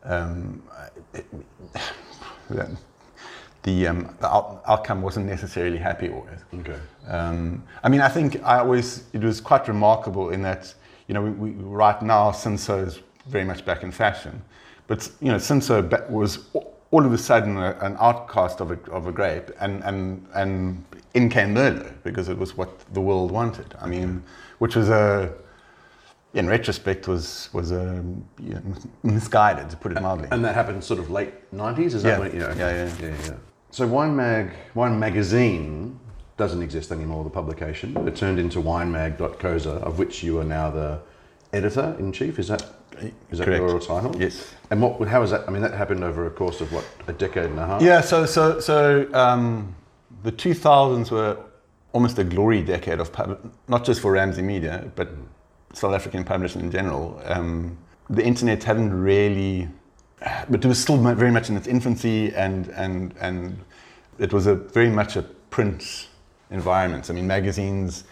um, 0.03 0.63
it, 1.13 1.25
the, 3.63 3.87
um, 3.87 4.15
the 4.19 4.27
out- 4.27 4.61
outcome 4.67 5.01
wasn't 5.01 5.25
necessarily 5.25 5.77
happy 5.77 6.09
always. 6.09 6.39
Okay. 6.59 6.77
Um, 7.07 7.63
I 7.83 7.89
mean, 7.89 8.01
I 8.01 8.09
think 8.09 8.41
I 8.43 8.59
always 8.59 9.05
it 9.13 9.21
was 9.21 9.41
quite 9.41 9.67
remarkable 9.67 10.29
in 10.29 10.41
that 10.43 10.73
you 11.07 11.13
know 11.13 11.21
we, 11.21 11.31
we, 11.31 11.49
right 11.63 12.01
now 12.01 12.31
Cinsault 12.31 12.87
is 12.87 12.99
very 13.27 13.43
much 13.45 13.65
back 13.65 13.83
in 13.83 13.91
fashion, 13.91 14.41
but 14.87 15.09
you 15.21 15.31
know 15.31 15.37
Cinsault 15.37 15.89
ba- 15.89 16.05
was 16.09 16.39
all 16.91 17.05
of 17.05 17.11
a 17.13 17.17
sudden 17.17 17.57
a, 17.57 17.71
an 17.81 17.95
outcast 17.99 18.59
of 18.61 18.71
a, 18.71 18.79
of 18.91 19.07
a 19.07 19.11
grape, 19.11 19.49
and 19.59 19.83
and 19.83 20.25
and 20.35 20.83
in 21.13 21.29
came 21.29 21.53
Merlot 21.55 21.91
because 22.03 22.29
it 22.29 22.37
was 22.37 22.57
what 22.57 22.69
the 22.93 23.01
world 23.01 23.31
wanted. 23.31 23.73
I 23.81 23.87
mean, 23.87 24.23
which 24.59 24.75
was 24.75 24.89
a 24.89 25.33
in 26.33 26.47
retrospect 26.47 27.07
was 27.07 27.49
was 27.53 27.71
a 27.71 28.03
you 28.39 28.53
know, 28.55 28.61
misguided 29.03 29.69
to 29.69 29.77
put 29.77 29.91
it 29.91 30.01
mildly. 30.01 30.27
And 30.31 30.43
that 30.43 30.55
happened 30.55 30.83
sort 30.83 30.99
of 30.99 31.09
late 31.11 31.33
nineties. 31.53 31.93
Is 31.93 32.03
that 32.03 32.09
Yeah. 32.09 32.19
when 32.19 32.31
you 32.33 32.39
know? 32.39 32.49
Yeah, 32.57 32.71
yeah. 32.85 32.91
yeah, 33.01 33.15
yeah. 33.25 33.33
So 33.73 33.87
Wine 33.87 34.15
Mag, 34.15 34.51
Wine 34.75 34.99
Magazine 34.99 35.99
doesn't 36.37 36.61
exist 36.61 36.91
anymore. 36.91 37.23
The 37.23 37.31
publication 37.31 37.97
it 38.07 38.15
turned 38.15 38.37
into 38.37 38.61
WineMag.co.za, 38.61 39.71
of 39.71 39.97
which 39.97 40.21
you 40.21 40.39
are 40.39 40.43
now 40.43 40.69
the 40.69 40.99
editor 41.53 41.95
in 41.97 42.11
chief. 42.11 42.37
Is 42.37 42.49
that 42.49 42.63
is 43.31 43.39
that 43.39 43.45
Correct. 43.45 43.63
your 43.63 43.79
title? 43.79 44.15
Yes. 44.19 44.53
And 44.69 44.79
what? 44.79 45.07
How 45.07 45.21
was 45.21 45.31
that? 45.31 45.47
I 45.47 45.51
mean, 45.51 45.63
that 45.63 45.73
happened 45.73 46.03
over 46.03 46.27
a 46.27 46.29
course 46.29 46.61
of 46.61 46.71
what 46.71 46.85
a 47.07 47.13
decade 47.13 47.45
and 47.45 47.57
a 47.57 47.65
half. 47.65 47.81
Yeah, 47.81 48.01
so 48.01 48.27
so 48.27 48.59
so 48.59 49.11
um, 49.15 49.75
the 50.21 50.31
2000s 50.31 51.09
were 51.09 51.35
almost 51.93 52.19
a 52.19 52.23
glory 52.23 52.61
decade 52.61 52.99
of 52.99 53.11
pub- 53.11 53.51
not 53.67 53.83
just 53.83 54.01
for 54.01 54.11
Ramsay 54.11 54.43
Media, 54.43 54.91
but 54.95 55.09
South 55.73 55.95
African 55.95 56.23
publishing 56.23 56.61
in 56.61 56.69
general. 56.69 57.19
Um, 57.25 57.75
the 58.07 58.23
internet 58.23 58.63
hadn't 58.63 58.93
really, 58.93 59.67
but 60.49 60.63
it 60.63 60.67
was 60.67 60.81
still 60.81 60.97
very 60.97 61.31
much 61.31 61.49
in 61.49 61.57
its 61.57 61.67
infancy, 61.67 62.33
and 62.33 62.67
and 62.69 63.13
and 63.19 63.57
it 64.19 64.31
was 64.31 64.47
a 64.47 64.55
very 64.55 64.89
much 64.89 65.15
a 65.15 65.23
print 65.49 66.07
environment. 66.51 67.09
I 67.09 67.13
mean, 67.13 67.27
magazines 67.27 68.03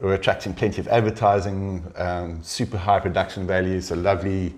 were 0.00 0.14
attracting 0.14 0.54
plenty 0.54 0.80
of 0.80 0.88
advertising, 0.88 1.84
um, 1.96 2.42
super 2.42 2.78
high 2.78 3.00
production 3.00 3.46
values, 3.46 3.88
so 3.88 3.96
lovely, 3.96 4.54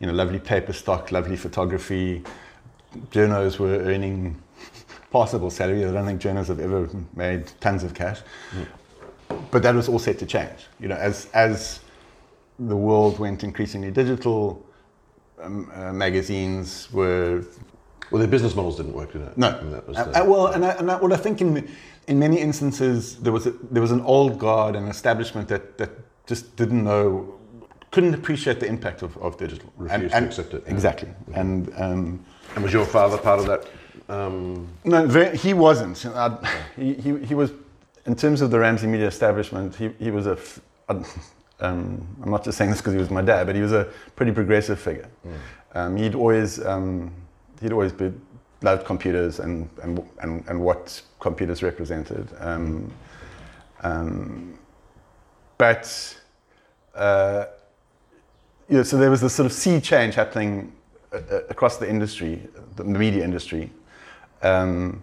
you 0.00 0.06
know, 0.06 0.12
lovely 0.12 0.38
paper 0.38 0.72
stock, 0.72 1.12
lovely 1.12 1.36
photography. 1.36 2.24
Journos 3.10 3.58
were 3.58 3.78
earning 3.80 4.40
passable 5.12 5.50
salaries. 5.50 5.86
I 5.86 5.92
don't 5.92 6.06
think 6.06 6.22
journos 6.22 6.48
have 6.48 6.60
ever 6.60 6.88
made 7.14 7.50
tons 7.60 7.84
of 7.84 7.94
cash. 7.94 8.20
But 9.50 9.62
that 9.62 9.74
was 9.74 9.88
all 9.88 9.98
set 9.98 10.18
to 10.20 10.26
change. 10.26 10.66
You 10.80 10.88
know, 10.88 10.96
as 10.96 11.28
as 11.34 11.80
the 12.58 12.76
world 12.76 13.18
went 13.18 13.44
increasingly 13.44 13.90
digital, 13.90 14.64
um, 15.42 15.70
uh, 15.74 15.92
magazines 15.92 16.88
were 16.92 17.42
Well, 18.10 18.20
their 18.20 18.28
business 18.30 18.54
models 18.54 18.76
didn't 18.76 18.94
work, 18.94 19.12
did 19.12 19.22
it? 19.22 19.36
no. 19.36 19.50
Mean, 19.62 19.72
that 19.72 19.86
was 19.88 19.96
Uh, 19.96 20.04
the- 20.04 20.22
uh, 20.22 20.24
well, 20.24 20.46
and 20.48 20.64
I, 20.64 20.70
and 20.78 20.90
I, 20.90 20.96
well, 20.96 21.12
I 21.12 21.16
think 21.18 21.40
in 21.40 21.68
in 22.06 22.18
many 22.18 22.38
instances 22.40 23.16
there 23.16 23.32
was 23.32 23.46
a, 23.46 23.50
there 23.72 23.82
was 23.82 23.90
an 23.92 24.00
old 24.00 24.38
guard 24.38 24.76
and 24.76 24.84
an 24.84 24.90
establishment 24.90 25.48
that 25.48 25.76
that 25.78 25.90
just 26.26 26.56
didn't 26.56 26.82
know, 26.84 27.34
couldn't 27.90 28.14
appreciate 28.14 28.60
the 28.60 28.66
impact 28.66 29.02
of, 29.02 29.16
of 29.18 29.36
digital. 29.36 29.70
Refused 29.76 30.14
to 30.14 30.24
accept 30.24 30.54
it, 30.54 30.62
yeah. 30.66 30.72
Exactly. 30.74 31.08
And 31.34 31.68
um, 31.76 32.20
and 32.54 32.64
was 32.64 32.72
your 32.72 32.86
father 32.86 33.18
part 33.18 33.40
of 33.40 33.46
that? 33.46 33.64
Um, 34.08 34.66
no, 34.84 35.06
very, 35.06 35.36
he 35.36 35.52
wasn't. 35.54 36.04
I, 36.06 36.28
he, 36.76 36.94
he, 36.94 37.18
he 37.26 37.34
was, 37.34 37.50
in 38.06 38.14
terms 38.16 38.40
of 38.40 38.50
the 38.50 38.58
Ramsay 38.58 38.86
Media 38.86 39.06
establishment, 39.06 39.76
he, 39.76 39.90
he 39.98 40.10
was 40.10 40.26
a, 40.26 40.32
f- 40.32 40.60
a- 40.88 41.04
um, 41.60 42.06
I'm 42.22 42.30
not 42.30 42.44
just 42.44 42.58
saying 42.58 42.70
this 42.70 42.80
because 42.80 42.94
he 42.94 42.98
was 42.98 43.10
my 43.10 43.22
dad, 43.22 43.46
but 43.46 43.56
he 43.56 43.62
was 43.62 43.72
a 43.72 43.88
pretty 44.16 44.32
progressive 44.32 44.80
figure. 44.80 45.08
Um, 45.74 45.96
he'd 45.96 46.14
always, 46.14 46.64
um, 46.64 47.12
he'd 47.60 47.72
always 47.72 47.92
be, 47.92 48.12
loved 48.62 48.84
computers 48.84 49.38
and, 49.38 49.68
and, 49.82 50.02
and, 50.20 50.44
and 50.48 50.60
what 50.60 51.00
computers 51.20 51.62
represented. 51.62 52.28
Um, 52.40 52.90
um, 53.82 54.58
but, 55.56 56.16
uh, 56.94 57.44
you 58.68 58.78
know, 58.78 58.82
so 58.82 58.96
there 58.96 59.10
was 59.10 59.20
this 59.20 59.34
sort 59.34 59.46
of 59.46 59.52
sea 59.52 59.80
change 59.80 60.14
happening 60.14 60.72
uh, 61.12 61.18
uh, 61.30 61.40
across 61.48 61.76
the 61.76 61.88
industry, 61.88 62.48
the 62.76 62.84
media 62.84 63.24
industry. 63.24 63.70
Um, 64.42 65.02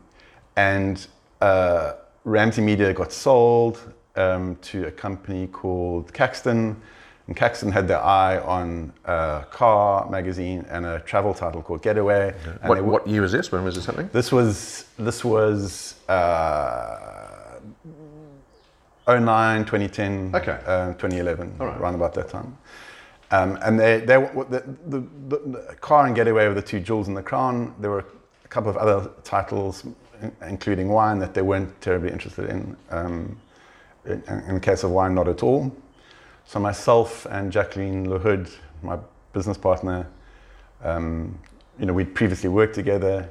and 0.56 1.06
uh, 1.42 1.94
Ramsay 2.24 2.62
Media 2.62 2.94
got 2.94 3.12
sold 3.12 3.94
um, 4.16 4.56
to 4.64 4.88
a 4.88 4.92
company 4.92 5.48
called 5.48 6.14
Caxton. 6.14 6.82
And 7.28 7.36
Caxton 7.36 7.72
had 7.72 7.88
their 7.88 8.04
eye 8.04 8.38
on 8.38 8.94
a 9.06 9.46
car 9.50 10.08
magazine 10.10 10.64
and 10.70 10.86
a 10.86 11.00
travel 11.00 11.34
title 11.34 11.62
called 11.64 11.82
Getaway. 11.82 12.34
What, 12.62 12.76
w- 12.76 12.84
what 12.84 13.08
year 13.08 13.22
was 13.22 13.32
this? 13.32 13.52
When 13.52 13.64
was 13.64 13.74
this 13.76 13.86
happening? 13.88 14.10
this 14.14 14.32
was 14.32 14.86
this 15.00 15.26
was 15.26 15.96
uh, 16.08 17.60
09, 19.08 19.66
2010, 19.66 20.32
Okay. 20.36 20.60
uh, 20.66 20.94
2011, 20.94 21.56
All 21.60 21.68
right. 21.68 21.80
around 21.80 21.96
about 21.96 22.14
that 22.14 22.30
time. 22.30 22.58
Um, 23.32 23.58
and 23.64 23.80
they, 23.80 24.00
they 24.00 24.16
the, 24.18 24.64
the, 24.88 25.00
the, 25.28 25.38
the 25.68 25.76
Car 25.82 26.06
and 26.06 26.16
Getaway 26.16 26.48
were 26.48 26.54
the 26.54 26.62
two 26.62 26.80
jewels 26.80 27.08
in 27.08 27.16
the 27.16 27.24
crown. 27.24 27.74
There 27.80 27.90
were 27.90 28.06
a 28.44 28.48
couple 28.50 28.70
of 28.70 28.78
other 28.78 29.10
titles, 29.24 29.84
in- 30.22 30.32
including 30.48 30.90
wine, 30.90 31.18
that 31.20 31.34
they 31.34 31.42
weren't 31.42 31.80
terribly 31.82 32.12
interested 32.12 32.50
in. 32.50 32.78
Um, 32.92 33.38
in, 34.06 34.54
the 34.54 34.60
case 34.60 34.84
of 34.84 34.92
wine, 34.92 35.16
not 35.16 35.28
at 35.28 35.44
all. 35.44 35.76
So 36.46 36.60
myself 36.60 37.26
and 37.30 37.52
Jacqueline 37.52 38.08
Lahoud, 38.08 38.52
my 38.84 38.98
business 39.34 39.58
partner, 39.58 40.08
um, 40.84 41.38
you 41.80 41.86
know, 41.86 41.94
we'd 41.94 42.14
previously 42.14 42.50
worked 42.50 42.76
together. 42.76 43.30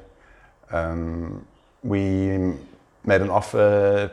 Um, 0.71 1.45
we 1.83 2.53
made 3.05 3.21
an 3.21 3.29
offer 3.29 4.11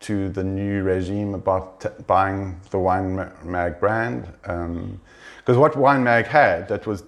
to 0.00 0.30
the 0.30 0.42
new 0.42 0.82
regime 0.82 1.34
about 1.34 1.80
t- 1.80 1.88
buying 2.06 2.58
the 2.70 2.78
Wine 2.78 3.30
Mag 3.44 3.78
brand. 3.78 4.26
Because 4.42 5.56
what 5.56 5.76
Wine 5.76 6.02
Mag 6.02 6.26
had, 6.26 6.68
that 6.68 6.86
was, 6.86 7.04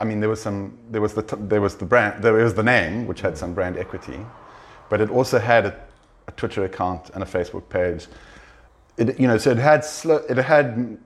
I 0.00 0.04
mean, 0.04 0.20
there 0.20 0.28
was 0.28 0.40
some, 0.40 0.76
there 0.90 1.00
was 1.00 1.14
the, 1.14 1.22
t- 1.22 1.36
there 1.40 1.62
was 1.62 1.76
the 1.76 1.86
brand, 1.86 2.22
there 2.22 2.34
was 2.34 2.54
the 2.54 2.62
name, 2.62 3.06
which 3.06 3.22
had 3.22 3.38
some 3.38 3.54
brand 3.54 3.78
equity, 3.78 4.20
but 4.90 5.00
it 5.00 5.10
also 5.10 5.38
had 5.38 5.66
a, 5.66 5.80
a 6.28 6.32
Twitter 6.32 6.64
account 6.64 7.10
and 7.14 7.22
a 7.22 7.26
Facebook 7.26 7.68
page. 7.70 8.06
It, 8.96 9.20
you 9.20 9.26
know, 9.26 9.38
so 9.38 9.50
it 9.50 9.58
had, 9.58 9.84
sl- 9.84 10.24
it 10.28 10.38
had 10.38 10.98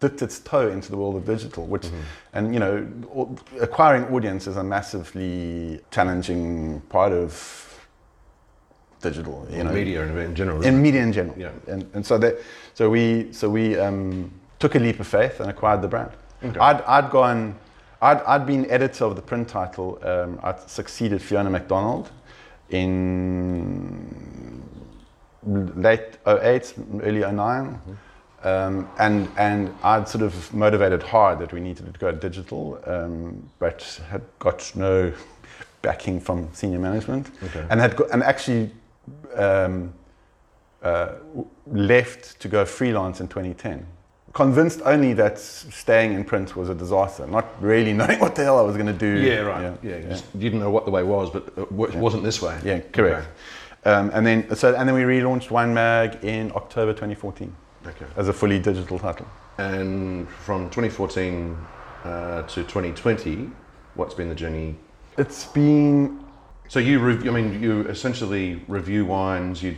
dipped 0.00 0.22
its 0.22 0.40
toe 0.40 0.68
into 0.68 0.90
the 0.90 0.96
world 0.96 1.14
of 1.14 1.24
digital, 1.24 1.66
which, 1.66 1.86
and 2.32 2.52
you 2.52 2.58
know, 2.58 3.36
acquiring 3.60 4.04
audience 4.12 4.48
is 4.48 4.56
a 4.56 4.64
massively 4.64 5.80
challenging 5.92 6.80
part 6.88 7.12
of 7.12 7.32
digital. 9.00 9.46
You 9.50 9.64
know, 9.64 9.72
media 9.72 10.02
in, 10.02 10.18
in 10.18 10.34
general. 10.34 10.62
in 10.62 10.82
media 10.82 11.02
in 11.02 11.12
general. 11.12 11.38
Yeah. 11.38 11.50
And, 11.68 11.88
and 11.94 12.04
so 12.04 12.18
that, 12.18 12.38
so 12.74 12.90
we, 12.90 13.32
so 13.32 13.48
we 13.48 13.78
um, 13.78 14.32
took 14.58 14.74
a 14.74 14.78
leap 14.78 14.98
of 14.98 15.06
faith 15.06 15.38
and 15.40 15.48
acquired 15.50 15.82
the 15.82 15.88
brand. 15.88 16.10
Okay. 16.42 16.58
I'd, 16.58 16.82
I'd 16.82 17.10
gone, 17.10 17.56
I'd, 18.00 18.20
I'd 18.22 18.46
been 18.46 18.68
editor 18.70 19.04
of 19.04 19.14
the 19.14 19.22
print 19.22 19.48
title. 19.48 20.00
Um, 20.02 20.40
I'd 20.42 20.68
succeeded 20.68 21.22
Fiona 21.22 21.50
MacDonald 21.50 22.10
in 22.70 24.62
late 25.46 26.18
08, 26.26 26.74
early 27.02 27.20
9 27.20 27.80
Um, 28.44 28.88
and, 28.98 29.28
and 29.36 29.72
I'd 29.84 30.08
sort 30.08 30.22
of 30.24 30.52
motivated 30.52 31.02
hard 31.02 31.38
that 31.38 31.52
we 31.52 31.60
needed 31.60 31.92
to 31.92 32.00
go 32.00 32.10
digital, 32.12 32.78
um, 32.86 33.48
but 33.60 34.00
had 34.10 34.22
got 34.40 34.72
no 34.74 35.12
backing 35.80 36.20
from 36.20 36.48
senior 36.52 36.78
management, 36.80 37.30
Okay. 37.44 37.64
and 37.70 37.80
had 37.80 37.94
got, 37.96 38.10
and 38.10 38.22
actually 38.22 38.70
um, 39.36 39.92
uh, 40.82 41.08
left 41.66 42.40
to 42.40 42.48
go 42.48 42.64
freelance 42.64 43.20
in 43.20 43.28
2010. 43.28 43.86
Convinced 44.32 44.80
only 44.84 45.12
that 45.12 45.38
staying 45.38 46.14
in 46.14 46.24
print 46.24 46.56
was 46.56 46.68
a 46.68 46.74
disaster, 46.74 47.26
not 47.26 47.46
really 47.60 47.92
knowing 48.00 48.18
what 48.18 48.34
the 48.34 48.42
hell 48.42 48.58
I 48.58 48.62
was 48.62 48.74
going 48.76 48.86
to 48.86 48.92
do. 48.92 49.20
Yeah, 49.20 49.40
right. 49.40 49.76
Yeah, 49.82 49.96
you 49.98 50.08
just- 50.08 50.24
you 50.34 50.40
didn't 50.40 50.60
know 50.60 50.70
what 50.70 50.84
the 50.84 50.90
way 50.90 51.02
was, 51.04 51.30
but 51.30 51.42
it 51.56 51.70
wa- 51.70 51.90
wasn't 51.94 52.24
this 52.24 52.40
way. 52.42 52.58
Yeah, 52.64 52.80
correct. 52.92 53.28
Um, 53.84 54.10
and 54.14 54.24
then 54.26 54.54
so 54.54 54.74
and 54.74 54.88
then 54.88 54.94
we 54.94 55.02
relaunched 55.02 55.50
Wine 55.50 55.74
Mag 55.74 56.22
in 56.24 56.52
October 56.54 56.92
2014 56.92 57.52
Okay. 57.86 58.06
as 58.16 58.28
a 58.28 58.32
fully 58.32 58.58
digital 58.60 58.98
title. 58.98 59.26
And 59.58 60.28
from 60.28 60.70
2014 60.70 61.56
uh, 62.04 62.42
to 62.42 62.62
2020, 62.62 63.50
what's 63.94 64.14
been 64.14 64.28
the 64.28 64.34
journey? 64.34 64.76
It's 65.18 65.44
been 65.46 66.20
So 66.68 66.78
you, 66.78 67.00
rev- 67.00 67.26
I 67.26 67.30
mean, 67.30 67.60
you 67.62 67.82
essentially 67.88 68.62
review 68.68 69.04
wines. 69.04 69.62
You 69.62 69.76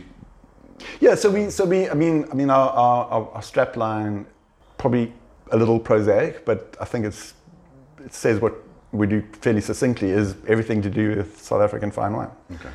yeah. 0.99 1.15
So 1.15 1.29
we 1.31 1.49
so 1.49 1.65
we 1.65 1.89
I 1.89 1.93
mean 1.93 2.25
I 2.31 2.35
mean 2.35 2.49
our 2.49 2.69
our, 2.69 3.05
our, 3.07 3.29
our 3.35 3.41
strap 3.41 3.75
line 3.75 4.25
probably 4.77 5.11
a 5.51 5.57
little 5.57 5.79
prosaic, 5.79 6.45
but 6.45 6.77
I 6.79 6.85
think 6.85 7.05
it's 7.05 7.33
it 8.05 8.13
says 8.13 8.39
what 8.39 8.53
we 8.91 9.07
do 9.07 9.23
fairly 9.41 9.61
succinctly 9.61 10.09
is 10.11 10.35
everything 10.47 10.81
to 10.83 10.89
do 10.89 11.15
with 11.15 11.41
South 11.41 11.61
African 11.61 11.91
fine 11.91 12.13
wine. 12.13 12.29
okay. 12.53 12.69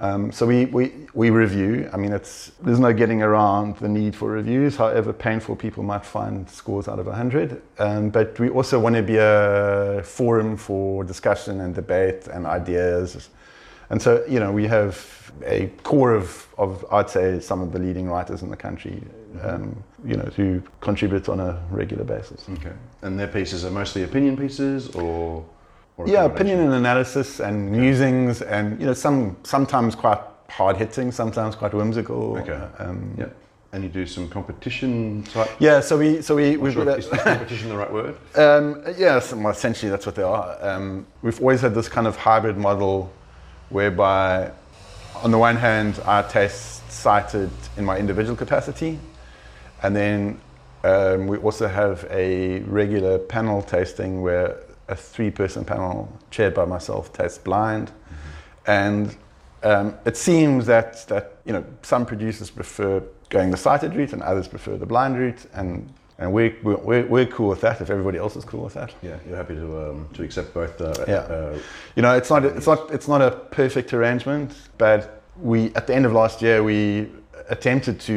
Um, 0.00 0.32
so 0.32 0.46
we, 0.46 0.66
we, 0.66 0.92
we 1.14 1.30
review. 1.30 1.88
I 1.92 1.96
mean, 1.96 2.12
it's, 2.12 2.50
there's 2.62 2.80
no 2.80 2.92
getting 2.92 3.22
around 3.22 3.76
the 3.76 3.88
need 3.88 4.16
for 4.16 4.28
reviews, 4.30 4.76
however 4.76 5.12
painful 5.12 5.56
people 5.56 5.82
might 5.82 6.04
find 6.04 6.48
scores 6.50 6.88
out 6.88 6.98
of 6.98 7.06
100. 7.06 7.62
Um, 7.78 8.10
but 8.10 8.38
we 8.40 8.48
also 8.48 8.80
want 8.80 8.96
to 8.96 9.02
be 9.02 9.16
a 9.18 10.02
forum 10.04 10.56
for 10.56 11.04
discussion 11.04 11.60
and 11.60 11.74
debate 11.74 12.26
and 12.26 12.44
ideas. 12.44 13.28
And 13.90 14.02
so, 14.02 14.24
you 14.28 14.40
know, 14.40 14.50
we 14.50 14.66
have 14.66 15.32
a 15.44 15.66
core 15.82 16.12
of, 16.12 16.46
of 16.58 16.84
I'd 16.90 17.10
say, 17.10 17.40
some 17.40 17.60
of 17.60 17.72
the 17.72 17.78
leading 17.78 18.08
writers 18.08 18.42
in 18.42 18.50
the 18.50 18.56
country, 18.56 19.02
um, 19.42 19.82
you 20.04 20.16
know, 20.16 20.28
who 20.36 20.62
contribute 20.80 21.28
on 21.28 21.40
a 21.40 21.62
regular 21.70 22.04
basis. 22.04 22.46
Okay. 22.48 22.72
And 23.02 23.18
their 23.18 23.28
pieces 23.28 23.64
are 23.64 23.70
mostly 23.70 24.02
opinion 24.02 24.36
pieces, 24.36 24.88
or, 24.94 25.44
Yeah, 26.04 26.24
opinion 26.24 26.60
and 26.60 26.72
analysis 26.74 27.40
and 27.40 27.70
musings, 27.70 28.42
and 28.42 28.80
you 28.80 28.86
know, 28.86 28.94
some 28.94 29.36
sometimes 29.44 29.94
quite 29.94 30.18
hard 30.48 30.76
hitting, 30.76 31.12
sometimes 31.12 31.54
quite 31.56 31.72
whimsical. 31.74 32.36
Okay. 32.38 32.60
Um, 32.78 33.14
Yeah. 33.18 33.26
And 33.72 33.82
you 33.82 33.88
do 33.90 34.06
some 34.06 34.28
competition 34.28 35.24
type. 35.24 35.50
yeah. 35.58 35.80
So 35.80 35.98
we 35.98 36.22
so 36.22 36.36
we 36.36 36.56
we've 36.56 36.72
sure 36.72 36.88
is 36.96 37.08
competition 37.08 37.68
the 37.70 37.76
right 37.76 37.92
word? 37.98 38.14
um, 38.36 38.82
yeah. 38.96 39.20
well, 39.34 39.48
essentially, 39.50 39.90
that's 39.90 40.06
what 40.06 40.14
they 40.14 40.22
are. 40.22 40.56
Um, 40.60 41.06
we've 41.22 41.40
always 41.40 41.60
had 41.60 41.74
this 41.74 41.88
kind 41.88 42.06
of 42.06 42.14
hybrid 42.16 42.56
model, 42.56 43.12
whereby, 43.70 44.52
on 45.24 45.32
the 45.32 45.38
one 45.38 45.56
hand, 45.56 46.00
I 46.06 46.22
taste 46.22 46.88
cited 46.88 47.50
in 47.76 47.84
my 47.84 47.98
individual 47.98 48.36
capacity, 48.36 48.98
and 49.82 49.94
then 49.96 50.40
um, 50.84 51.26
we 51.26 51.36
also 51.38 51.66
have 51.66 52.06
a 52.10 52.60
regular 52.60 53.18
panel 53.18 53.60
tasting 53.62 54.22
where 54.22 54.56
a 54.94 54.96
three-person 54.96 55.64
panel 55.64 56.08
chaired 56.30 56.54
by 56.54 56.64
myself 56.64 57.12
tastes 57.12 57.38
blind, 57.38 57.90
and 58.66 59.16
um, 59.62 59.94
it 60.04 60.16
seems 60.16 60.66
that 60.66 61.06
that 61.08 61.24
you 61.46 61.52
know 61.52 61.64
some 61.82 62.04
producers 62.06 62.50
prefer 62.50 63.02
going 63.30 63.50
the 63.50 63.56
sighted 63.56 63.94
route 63.94 64.12
and 64.12 64.22
others 64.22 64.48
prefer 64.48 64.76
the 64.76 64.86
blind 64.86 65.18
route, 65.18 65.42
and 65.54 65.92
and 66.18 66.32
we're 66.32 66.54
we're, 66.62 67.06
we're 67.14 67.26
cool 67.26 67.48
with 67.48 67.60
that 67.60 67.80
if 67.80 67.90
everybody 67.90 68.18
else 68.18 68.36
is 68.36 68.44
cool 68.44 68.62
with 68.64 68.74
that. 68.74 68.90
Yeah, 69.02 69.18
you're 69.26 69.36
happy 69.36 69.54
to 69.56 69.90
um, 69.90 70.08
to 70.14 70.22
accept 70.22 70.54
both. 70.54 70.80
Uh, 70.80 70.92
Yeah. 71.08 71.34
Uh, 71.36 71.58
You 71.96 72.02
know, 72.02 72.14
it's 72.20 72.30
not 72.30 72.44
it's 72.44 72.66
not 72.66 72.80
it's 72.96 73.08
not 73.08 73.20
a 73.22 73.30
perfect 73.30 73.92
arrangement, 73.92 74.50
but 74.78 75.00
we 75.50 75.58
at 75.74 75.86
the 75.86 75.94
end 75.94 76.06
of 76.06 76.12
last 76.12 76.42
year 76.42 76.62
we 76.62 77.08
attempted 77.48 77.96
to 78.00 78.16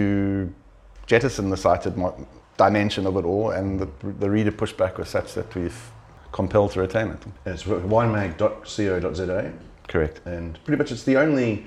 jettison 1.07 1.49
the 1.49 1.57
sighted 1.57 1.97
mo- 1.97 2.27
dimension 2.57 3.07
of 3.07 3.15
it 3.17 3.25
all, 3.25 3.51
and 3.51 3.79
the, 3.79 3.87
the 4.19 4.29
reader 4.29 4.51
pushback 4.51 4.97
was 4.97 5.09
such 5.09 5.33
that 5.33 5.55
we've 5.55 5.81
compelled 6.31 6.71
to 6.73 6.81
retain 6.81 7.09
it. 7.09 7.19
it's 7.45 7.63
winemag.co.za, 7.63 9.53
Correct. 9.87 10.21
and 10.25 10.59
pretty 10.65 10.77
much 10.77 10.91
it's 10.91 11.03
the 11.03 11.17
only, 11.17 11.65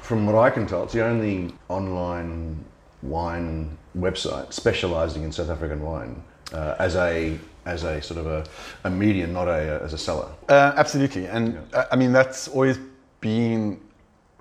from 0.00 0.26
what 0.26 0.36
I 0.36 0.50
can 0.50 0.66
tell, 0.66 0.84
it's 0.84 0.92
the 0.92 1.04
only 1.04 1.52
online 1.68 2.64
wine 3.02 3.76
website 3.98 4.52
specialising 4.52 5.22
in 5.22 5.32
South 5.32 5.50
African 5.50 5.82
wine 5.82 6.22
uh, 6.52 6.76
as 6.78 6.96
a 6.96 7.38
as 7.64 7.84
a 7.84 8.02
sort 8.02 8.18
of 8.18 8.26
a, 8.26 8.44
a 8.84 8.90
medium, 8.90 9.32
not 9.32 9.46
a 9.48 9.80
as 9.82 9.92
a 9.92 9.98
seller. 9.98 10.28
Uh, 10.48 10.72
absolutely, 10.76 11.26
and 11.26 11.58
uh, 11.74 11.84
I 11.90 11.96
mean 11.96 12.12
that's 12.12 12.48
always 12.48 12.78
been 13.20 13.80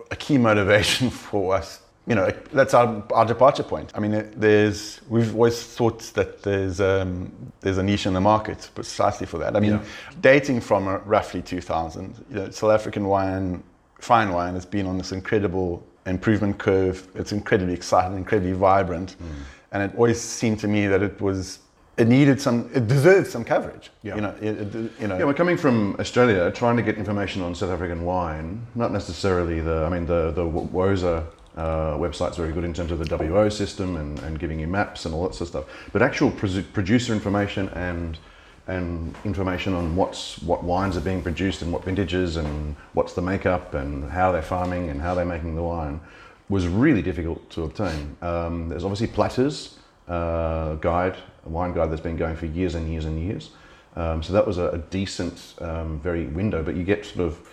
a 0.10 0.15
key 0.15 0.38
motivation 0.38 1.10
for 1.30 1.56
us. 1.56 1.81
You 2.07 2.15
know, 2.15 2.31
that's 2.51 2.73
our, 2.73 3.03
our 3.13 3.25
departure 3.25 3.61
point. 3.63 3.91
I 3.93 3.99
mean, 3.99 4.31
there's 4.35 5.01
we've 5.07 5.33
always 5.35 5.61
thought 5.63 5.99
that 6.15 6.41
there's 6.41 6.81
um, 6.81 7.31
there's 7.61 7.77
a 7.77 7.83
niche 7.83 8.07
in 8.07 8.13
the 8.13 8.21
market 8.21 8.69
precisely 8.73 9.27
for 9.27 9.37
that. 9.37 9.55
I 9.55 9.59
mean, 9.59 9.73
Yeah. 9.73 9.83
dating 10.19 10.61
from 10.61 10.87
roughly 11.05 11.41
2000, 11.43 12.25
you 12.29 12.35
know, 12.37 12.49
South 12.49 12.71
African 12.71 13.05
wine, 13.07 13.63
fine 13.99 14.33
wine, 14.33 14.55
has 14.55 14.65
been 14.65 14.87
on 14.87 14.97
this 14.97 15.11
incredible 15.11 15.83
improvement 16.07 16.57
curve. 16.57 17.07
It's 17.13 17.31
incredibly 17.33 17.75
exciting, 17.75 18.17
incredibly 18.17 18.53
vibrant, 18.53 19.15
and 19.71 19.83
it 19.83 19.91
always 19.95 20.19
seemed 20.19 20.59
to 20.61 20.67
me 20.67 20.87
that 20.87 21.03
it 21.03 21.21
was. 21.21 21.59
It 21.97 22.07
needed 22.07 22.41
some. 22.41 22.67
It 22.73 22.87
deserved 22.87 23.27
some 23.27 23.43
coverage. 23.43 23.91
Yeah. 24.01 24.15
You 24.15 24.21
know. 24.21 24.35
It, 24.41 24.75
it, 24.75 24.91
you 24.99 25.07
know. 25.07 25.19
Yeah, 25.19 25.25
we're 25.25 25.35
coming 25.35 25.57
from 25.57 25.95
Australia, 25.99 26.49
trying 26.51 26.77
to 26.77 26.81
get 26.83 26.97
information 26.97 27.43
on 27.43 27.53
South 27.53 27.69
African 27.69 28.05
wine. 28.05 28.65
Not 28.73 28.91
necessarily 28.91 29.59
the, 29.59 29.85
I 29.85 29.89
mean, 29.89 30.07
the 30.07 30.31
the 30.31 30.43
WOSA 30.43 31.25
uh, 31.57 31.97
website's 31.97 32.37
very 32.37 32.51
good 32.51 32.63
in 32.63 32.73
terms 32.73 32.91
of 32.91 32.99
the 32.99 33.17
WO 33.17 33.49
system 33.49 33.97
and, 33.97 34.19
and 34.19 34.39
giving 34.39 34.59
you 34.59 34.67
maps 34.67 35.05
and 35.05 35.13
all 35.13 35.23
that 35.23 35.35
sort 35.35 35.41
of 35.41 35.47
stuff. 35.47 35.65
But 35.91 36.01
actual 36.01 36.31
produ- 36.31 36.71
producer 36.73 37.13
information 37.13 37.69
and 37.69 38.17
and 38.67 39.15
information 39.25 39.73
on 39.73 39.95
what's 39.95 40.41
what 40.43 40.63
wines 40.63 40.95
are 40.95 41.01
being 41.01 41.21
produced 41.21 41.61
and 41.63 41.73
what 41.73 41.83
vintages 41.83 42.37
and 42.37 42.75
what's 42.93 43.13
the 43.13 43.21
makeup 43.21 43.73
and 43.73 44.09
how 44.09 44.31
they're 44.31 44.41
farming 44.41 44.89
and 44.89 45.01
how 45.01 45.15
they're 45.15 45.25
making 45.25 45.55
the 45.55 45.63
wine 45.63 45.99
was 46.47 46.67
really 46.67 47.01
difficult 47.01 47.49
to 47.49 47.63
obtain. 47.63 48.15
Um, 48.21 48.69
there's 48.69 48.83
obviously 48.83 49.07
Platters 49.07 49.79
uh, 50.07 50.75
guide, 50.75 51.15
a 51.45 51.49
wine 51.49 51.73
guide 51.73 51.89
that's 51.91 52.01
been 52.01 52.17
going 52.17 52.35
for 52.35 52.45
years 52.45 52.75
and 52.75 52.91
years 52.91 53.05
and 53.05 53.19
years. 53.19 53.51
Um, 53.95 54.21
so 54.21 54.33
that 54.33 54.45
was 54.45 54.57
a, 54.57 54.69
a 54.69 54.77
decent, 54.77 55.55
um, 55.59 55.99
very 55.99 56.27
window, 56.27 56.63
but 56.63 56.75
you 56.75 56.83
get 56.83 57.05
sort 57.05 57.21
of 57.21 57.47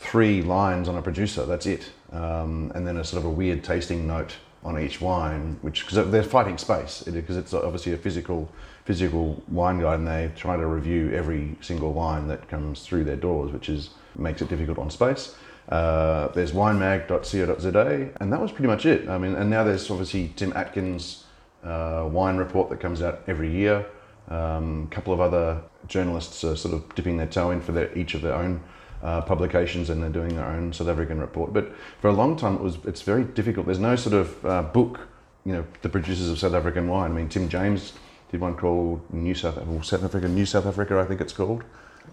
three 0.00 0.42
lines 0.42 0.88
on 0.88 0.96
a 0.96 1.02
producer. 1.02 1.44
That's 1.46 1.66
it, 1.66 1.90
um, 2.10 2.72
and 2.74 2.86
then 2.86 2.96
a 2.96 3.04
sort 3.04 3.20
of 3.20 3.26
a 3.26 3.30
weird 3.30 3.62
tasting 3.62 4.06
note 4.06 4.36
on 4.64 4.78
each 4.78 5.00
wine, 5.00 5.58
which 5.62 5.86
because 5.86 6.10
they're 6.10 6.22
fighting 6.22 6.58
space 6.58 7.02
because 7.02 7.36
it's 7.36 7.54
obviously 7.54 7.92
a 7.92 7.96
physical 7.96 8.50
physical 8.84 9.42
wine 9.48 9.80
guide, 9.80 10.00
and 10.00 10.08
they 10.08 10.30
try 10.36 10.56
to 10.56 10.66
review 10.66 11.12
every 11.12 11.56
single 11.60 11.92
wine 11.92 12.28
that 12.28 12.48
comes 12.48 12.84
through 12.84 13.04
their 13.04 13.16
doors, 13.16 13.52
which 13.52 13.68
is 13.68 13.90
makes 14.16 14.42
it 14.42 14.48
difficult 14.48 14.78
on 14.78 14.90
space. 14.90 15.36
Uh, 15.68 16.28
there's 16.28 16.52
winemag.co.za, 16.52 18.10
and 18.20 18.32
that 18.32 18.40
was 18.40 18.50
pretty 18.50 18.66
much 18.66 18.86
it. 18.86 19.08
I 19.08 19.18
mean, 19.18 19.36
and 19.36 19.50
now 19.50 19.64
there's 19.64 19.88
obviously 19.90 20.32
Tim 20.34 20.52
Atkin's 20.56 21.24
uh, 21.62 22.08
wine 22.10 22.38
report 22.38 22.70
that 22.70 22.80
comes 22.80 23.02
out 23.02 23.22
every 23.28 23.50
year. 23.50 23.86
Um, 24.28 24.88
a 24.90 24.94
couple 24.94 25.12
of 25.12 25.20
other 25.20 25.62
journalists 25.86 26.42
are 26.44 26.56
sort 26.56 26.74
of 26.74 26.94
dipping 26.94 27.16
their 27.18 27.26
toe 27.26 27.50
in 27.50 27.60
for 27.60 27.72
their, 27.72 27.96
each 27.96 28.14
of 28.14 28.22
their 28.22 28.34
own 28.34 28.62
uh, 29.02 29.20
publications, 29.22 29.90
and 29.90 30.02
they're 30.02 30.10
doing 30.10 30.36
their 30.36 30.46
own 30.46 30.72
South 30.72 30.88
African 30.88 31.20
report. 31.20 31.52
But 31.52 31.72
for 32.00 32.08
a 32.08 32.12
long 32.12 32.36
time, 32.36 32.54
it 32.54 32.60
was 32.60 32.78
it's 32.84 33.02
very 33.02 33.24
difficult. 33.24 33.66
There's 33.66 33.78
no 33.78 33.96
sort 33.96 34.14
of 34.14 34.46
uh, 34.46 34.62
book, 34.62 35.00
you 35.44 35.52
know, 35.52 35.64
the 35.82 35.88
producers 35.88 36.28
of 36.28 36.38
South 36.38 36.54
African 36.54 36.88
wine. 36.88 37.12
I 37.12 37.14
mean, 37.14 37.28
Tim 37.28 37.48
James 37.48 37.94
did 38.30 38.40
one 38.40 38.56
called 38.56 39.00
New 39.12 39.34
South, 39.34 39.56
South 39.84 40.04
Africa, 40.04 40.28
New 40.28 40.46
South 40.46 40.66
Africa, 40.66 40.98
I 40.98 41.04
think 41.04 41.20
it's 41.20 41.32
called. 41.32 41.64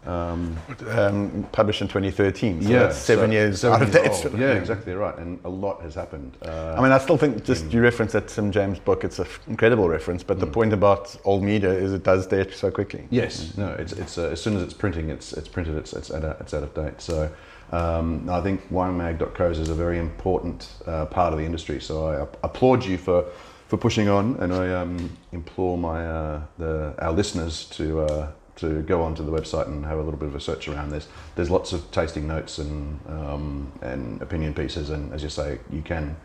Um, 0.06 0.56
Um, 0.90 1.46
published 1.52 1.82
in 1.82 1.88
2013. 1.90 2.62
So 2.62 2.70
yeah, 2.70 2.80
that's 2.84 2.98
seven 2.98 3.30
so 3.30 3.34
years 3.34 3.60
seven 3.62 3.76
out 3.82 3.88
of 3.88 3.94
years 3.94 4.22
date. 4.22 4.26
old. 4.32 4.40
Yeah, 4.44 4.54
exactly 4.54 4.94
right. 4.94 5.18
And 5.18 5.40
a 5.44 5.50
lot 5.50 5.82
has 5.82 5.96
happened. 5.96 6.38
Uh, 6.42 6.76
I 6.78 6.82
mean, 6.82 6.92
I 6.94 6.98
still 6.98 7.18
think 7.18 7.44
just 7.44 7.72
you 7.74 7.82
reference 7.82 8.14
that 8.14 8.28
Tim 8.30 8.52
James 8.52 8.80
book. 8.80 9.04
It's 9.04 9.20
an 9.20 9.28
incredible 9.48 9.90
reference. 9.90 10.24
But 10.24 10.38
Mm. 10.38 10.42
the 10.42 10.48
point 10.48 10.74
about 10.74 11.14
old 11.26 11.44
media 11.44 11.72
is 11.72 11.92
it 11.94 12.04
does 12.04 12.26
date 12.28 12.54
so 12.54 12.72
quickly. 12.72 13.08
Yes, 13.10 13.54
no. 13.58 13.68
It's 13.80 13.92
it's 13.94 14.18
uh, 14.18 14.30
as 14.32 14.40
soon 14.42 14.56
as 14.56 14.62
it's 14.64 14.74
printing, 14.74 15.10
it's 15.10 15.34
it's 15.34 15.50
printed. 15.50 15.76
It's 15.76 15.92
it's 15.94 16.10
out 16.12 16.24
of, 16.24 16.40
it's 16.42 16.54
out 16.54 16.64
of 16.64 16.74
date. 16.74 17.02
So 17.02 17.30
um, 17.74 18.30
I 18.30 18.40
think 18.42 18.62
winemag.co.za 18.72 19.62
is 19.62 19.70
a 19.70 19.76
very 19.76 20.00
important 20.00 20.70
uh, 20.86 21.06
part 21.06 21.34
of 21.34 21.40
the 21.40 21.46
industry. 21.46 21.82
So 21.82 22.08
I 22.08 22.28
applaud 22.44 22.86
you 22.86 22.98
for 22.98 23.26
for 23.68 23.78
pushing 23.78 24.08
on, 24.08 24.38
and 24.40 24.54
I 24.54 24.74
um, 24.82 25.10
implore 25.34 25.78
my 25.78 26.06
uh, 26.08 26.42
the 26.58 26.94
our 27.00 27.12
listeners 27.12 27.66
to. 27.78 28.30
Uh, 28.58 28.68
to 28.68 28.82
go 28.82 29.04
onto 29.04 29.24
the 29.24 29.32
website 29.32 29.68
and 29.68 29.86
have 29.86 29.98
a 30.00 30.02
little 30.02 30.20
bit 30.20 30.28
of 30.28 30.36
a 30.36 30.40
search 30.40 30.68
around. 30.68 30.90
this. 30.90 31.08
there's 31.36 31.50
lots 31.50 31.74
of 31.74 31.90
tasting 31.92 32.28
notes 32.28 32.58
and 32.58 33.00
um, 33.08 33.72
and 33.82 34.22
opinion 34.22 34.54
pieces, 34.54 34.90
and 34.90 35.14
as 35.14 35.22
you 35.24 35.30
say, 35.30 35.60
you 35.72 35.82
can 35.82 36.16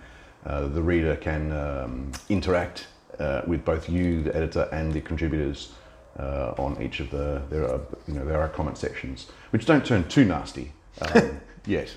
uh, 0.47 0.67
the 0.69 0.83
reader 0.83 1.17
can 1.17 1.53
um, 1.53 2.11
interact 2.29 2.87
uh, 3.19 3.43
with 3.47 3.65
both 3.65 3.89
you, 3.89 4.23
the 4.23 4.35
editor, 4.35 4.69
and 4.73 4.93
the 4.93 5.01
contributors 5.01 5.73
uh, 6.19 6.55
on 6.59 6.81
each 6.83 7.01
of 7.01 7.11
the 7.11 7.43
there 7.51 7.65
are 7.69 7.81
you 8.09 8.15
know 8.15 8.25
there 8.25 8.41
are 8.41 8.49
comment 8.49 8.79
sections 8.79 9.27
which 9.51 9.67
don't 9.67 9.85
turn 9.85 10.03
too 10.09 10.25
nasty 10.25 10.73
um, 11.03 11.41
yet. 11.67 11.95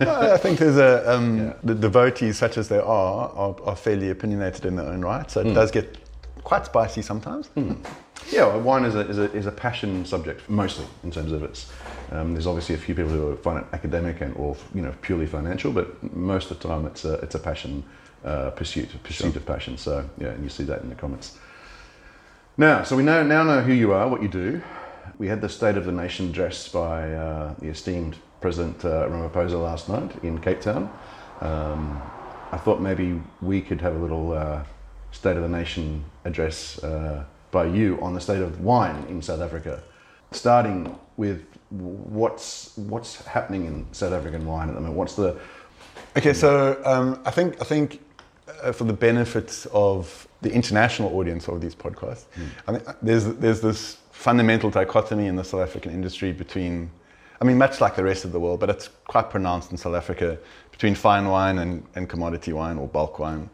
I 0.00 0.36
think 0.38 0.58
there's 0.58 0.76
a 0.78 1.12
um, 1.12 1.38
Yeah. 1.38 1.52
the 1.64 1.74
devotees 1.74 2.36
such 2.38 2.58
as 2.58 2.68
they 2.68 2.78
are, 2.78 3.28
are 3.42 3.56
are 3.64 3.76
fairly 3.76 4.10
opinionated 4.10 4.66
in 4.66 4.76
their 4.76 4.86
own 4.86 5.00
right. 5.04 5.30
So 5.30 5.40
it 5.40 5.46
Hmm. 5.48 5.54
does 5.54 5.70
get 5.70 5.98
quite 6.44 6.66
spicy 6.66 7.02
sometimes. 7.02 7.48
Yeah, 8.30 8.46
well, 8.46 8.60
wine 8.60 8.84
is 8.84 8.94
a, 8.94 9.00
is, 9.00 9.18
a, 9.18 9.32
is 9.32 9.46
a 9.46 9.52
passion 9.52 10.04
subject 10.04 10.48
mostly 10.48 10.86
in 11.02 11.10
terms 11.10 11.32
of 11.32 11.42
its. 11.42 11.70
Um, 12.10 12.34
there's 12.34 12.46
obviously 12.46 12.74
a 12.74 12.78
few 12.78 12.94
people 12.94 13.10
who 13.10 13.36
find 13.36 13.58
it 13.58 13.64
academic 13.72 14.20
and 14.20 14.34
or 14.36 14.56
you 14.74 14.82
know 14.82 14.94
purely 15.02 15.26
financial, 15.26 15.72
but 15.72 16.02
most 16.14 16.50
of 16.50 16.58
the 16.58 16.68
time 16.68 16.86
it's 16.86 17.04
a 17.04 17.14
it's 17.14 17.34
a 17.34 17.38
passion 17.38 17.84
uh, 18.24 18.50
pursuit 18.50 18.88
pursuit 19.02 19.36
of 19.36 19.44
passion. 19.44 19.76
So 19.76 20.08
yeah, 20.18 20.28
and 20.28 20.42
you 20.42 20.50
see 20.50 20.64
that 20.64 20.82
in 20.82 20.88
the 20.88 20.94
comments. 20.94 21.38
Now, 22.58 22.82
so 22.82 22.96
we 22.96 23.02
know, 23.02 23.22
now 23.22 23.42
know 23.44 23.62
who 23.62 23.72
you 23.72 23.92
are, 23.92 24.06
what 24.08 24.22
you 24.22 24.28
do. 24.28 24.60
We 25.16 25.26
had 25.26 25.40
the 25.40 25.48
State 25.48 25.78
of 25.78 25.86
the 25.86 25.92
Nation 25.92 26.28
address 26.28 26.68
by 26.68 27.10
uh, 27.10 27.54
the 27.58 27.68
esteemed 27.68 28.16
President 28.42 28.84
uh, 28.84 29.08
Ramaphosa 29.08 29.60
last 29.62 29.88
night 29.88 30.22
in 30.22 30.38
Cape 30.38 30.60
Town. 30.60 30.92
Um, 31.40 32.02
I 32.52 32.58
thought 32.58 32.82
maybe 32.82 33.22
we 33.40 33.62
could 33.62 33.80
have 33.80 33.96
a 33.96 33.98
little 33.98 34.32
uh, 34.32 34.64
State 35.12 35.36
of 35.36 35.42
the 35.42 35.48
Nation 35.48 36.04
address 36.26 36.78
uh, 36.84 37.24
by 37.52 37.66
you 37.66 37.98
on 38.02 38.14
the 38.14 38.20
state 38.20 38.42
of 38.42 38.60
wine 38.60 39.06
in 39.08 39.22
South 39.22 39.40
Africa, 39.40 39.80
starting 40.32 40.98
with 41.16 41.44
what's 41.70 42.76
what's 42.76 43.24
happening 43.26 43.66
in 43.66 43.86
South 43.92 44.12
African 44.12 44.44
wine 44.44 44.68
at 44.68 44.74
the 44.74 44.80
moment. 44.80 44.98
What's 44.98 45.14
the 45.14 45.38
Okay, 46.16 46.34
so 46.34 46.80
um, 46.84 47.20
I 47.24 47.30
think 47.30 47.60
I 47.60 47.64
think 47.64 48.00
uh, 48.62 48.72
for 48.72 48.84
the 48.84 48.92
benefit 48.92 49.66
of 49.72 50.28
the 50.42 50.52
international 50.52 51.16
audience 51.16 51.48
of 51.48 51.60
these 51.60 51.74
podcasts, 51.74 52.24
I 52.66 52.72
think 52.72 52.96
there's 53.00 53.24
there's 53.24 53.60
this 53.60 53.98
fundamental 54.10 54.70
dichotomy 54.70 55.26
in 55.26 55.36
the 55.36 55.44
South 55.44 55.62
African 55.62 55.92
industry 55.92 56.32
between, 56.32 56.90
I 57.40 57.44
mean, 57.44 57.58
much 57.58 57.80
like 57.80 57.96
the 57.96 58.04
rest 58.04 58.24
of 58.24 58.32
the 58.32 58.38
world, 58.38 58.60
but 58.60 58.70
it's 58.70 58.88
quite 59.06 59.30
pronounced 59.30 59.72
in 59.72 59.78
South 59.78 59.94
Africa 59.94 60.38
between 60.70 60.94
fine 60.94 61.26
wine 61.28 61.58
and, 61.58 61.84
and 61.94 62.08
commodity 62.08 62.52
wine 62.52 62.76
or 62.78 62.86
bulk 62.86 63.18
wine, 63.18 63.48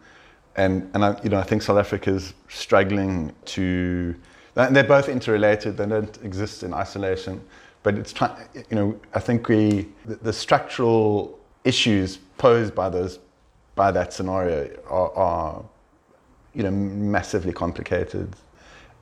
and 0.59 0.90
and 0.92 1.05
I, 1.05 1.18
you 1.23 1.31
know 1.31 1.38
I 1.38 1.44
think 1.44 1.62
South 1.62 1.79
Africa 1.79 2.11
is 2.11 2.35
struggling 2.49 3.33
to. 3.47 4.14
and 4.57 4.75
They're 4.77 4.85
both 4.85 5.09
interrelated. 5.09 5.77
They 5.77 5.87
don't 5.87 6.18
exist 6.23 6.62
in 6.62 6.75
isolation, 6.75 7.40
but 7.83 7.94
it's 7.94 8.12
trying. 8.12 8.37
You 8.55 8.77
know, 8.77 9.01
I 9.14 9.21
think 9.21 9.49
we 9.49 9.88
the, 10.05 10.16
the 10.16 10.33
structural 10.33 11.38
issues 11.64 12.18
posed 12.37 12.75
by 12.75 12.88
those 12.88 13.21
by 13.77 13.92
that 13.92 14.12
scenario 14.12 14.68
are, 14.90 15.12
are 15.14 15.64
you 16.55 16.64
know 16.64 16.71
massively 16.71 17.53
complicated 17.53 18.35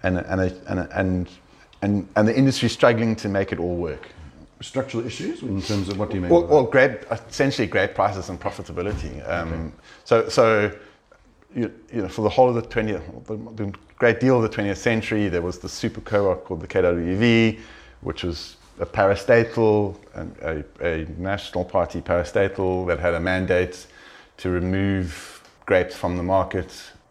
and 0.02 0.18
and 0.18 0.40
and 0.40 0.88
and 0.92 1.28
and, 1.82 2.08
and 2.16 2.28
the 2.28 2.36
industry 2.36 2.68
struggling 2.68 3.16
to 3.16 3.28
make 3.28 3.52
it 3.52 3.58
all 3.58 3.76
work 3.76 4.08
structural 4.62 5.06
issues 5.06 5.42
in 5.42 5.60
terms 5.60 5.90
of 5.90 5.98
what 5.98 6.08
do 6.08 6.16
you 6.16 6.22
mean? 6.22 6.30
well, 6.30 6.46
well 6.46 6.64
great 6.64 7.02
essentially 7.28 7.66
great 7.66 7.94
prices 7.94 8.30
and 8.30 8.40
profitability 8.40 9.14
um, 9.28 9.72
so 10.04 10.28
so 10.28 10.74
you, 11.56 11.72
you 11.92 12.02
know 12.02 12.08
for 12.08 12.22
the 12.22 12.28
whole 12.28 12.48
of 12.48 12.54
the 12.54 12.62
20th 12.62 13.26
the, 13.26 13.64
the 13.64 13.74
great 13.98 14.20
deal 14.20 14.36
of 14.36 14.42
the 14.48 14.56
20th 14.62 14.76
century 14.76 15.28
there 15.28 15.42
was 15.42 15.58
the 15.58 15.68
super 15.68 16.00
co-op 16.02 16.44
called 16.44 16.60
the 16.60 16.68
KWV 16.68 17.58
which 18.02 18.22
was 18.22 18.56
a 18.78 18.86
parastatal 18.86 19.96
a, 20.42 20.62
a 20.80 21.06
national 21.18 21.64
party 21.64 22.00
parastatal 22.00 22.86
that 22.86 23.00
had 23.00 23.14
a 23.14 23.20
mandate 23.20 23.86
to 24.36 24.50
remove 24.50 25.42
grapes 25.64 25.96
from 25.96 26.16
the 26.16 26.22
market 26.22 26.70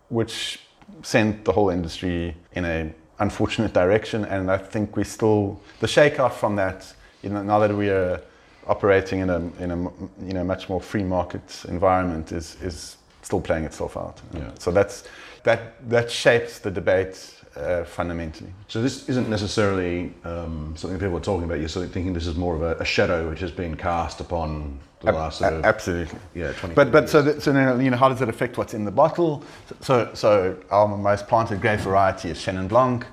which 0.09 0.59
sent 1.01 1.43
the 1.45 1.51
whole 1.51 1.69
industry 1.69 2.35
in 2.53 2.65
an 2.65 2.93
unfortunate 3.19 3.73
direction. 3.73 4.25
And 4.25 4.51
I 4.51 4.57
think 4.57 4.95
we 4.95 5.03
still 5.03 5.59
the 5.79 5.87
shakeout 5.87 6.33
from 6.33 6.55
that 6.57 6.93
you 7.21 7.29
know 7.29 7.43
now 7.43 7.59
that 7.59 7.75
we 7.75 7.89
are 7.89 8.21
operating 8.67 9.19
in 9.19 9.29
a 9.29 9.37
in 9.59 9.71
a 9.71 9.77
you 10.25 10.33
know 10.33 10.43
much 10.43 10.69
more 10.69 10.81
free 10.81 11.03
market 11.03 11.65
environment 11.67 12.31
is 12.31 12.57
is 12.61 12.97
still 13.25 13.41
playing 13.41 13.65
itself 13.65 13.97
out. 13.97 14.21
Yeah. 14.33 14.51
So 14.59 14.71
that's 14.71 15.03
that 15.43 15.89
that 15.89 16.11
shapes 16.11 16.59
the 16.59 16.71
debate 16.71 17.17
uh, 17.55 17.83
fundamentally. 17.83 18.53
So 18.67 18.81
this 18.81 19.09
isn't 19.09 19.29
necessarily 19.29 20.13
um, 20.23 20.73
something 20.77 20.99
people 20.99 21.17
are 21.17 21.27
talking 21.31 21.45
about. 21.45 21.59
You're 21.59 21.69
sort 21.69 21.85
of 21.87 21.91
thinking 21.91 22.13
this 22.13 22.27
is 22.27 22.35
more 22.35 22.55
of 22.55 22.61
a, 22.61 22.75
a 22.75 22.85
shadow 22.85 23.29
which 23.29 23.39
has 23.39 23.51
been 23.51 23.75
cast 23.75 24.21
upon 24.21 24.79
the 25.01 25.11
last 25.11 25.39
sort 25.39 25.53
of 25.53 25.65
absolutely. 25.65 26.19
yeah 26.33 26.51
20. 26.53 26.75
But 26.75 26.91
but 26.91 27.03
years. 27.03 27.11
so 27.11 27.21
that, 27.21 27.41
so 27.41 27.51
now, 27.51 27.77
you 27.77 27.89
know 27.89 27.97
how 27.97 28.09
does 28.09 28.21
it 28.21 28.29
affect 28.29 28.57
what's 28.57 28.73
in 28.73 28.85
the 28.85 28.91
bottle? 28.91 29.43
So 29.81 30.11
so 30.13 30.57
our 30.69 30.87
most 30.87 31.27
planted 31.27 31.61
grape 31.61 31.79
variety 31.79 32.29
is 32.29 32.37
Chenin 32.37 32.67
Blanc, 32.67 33.05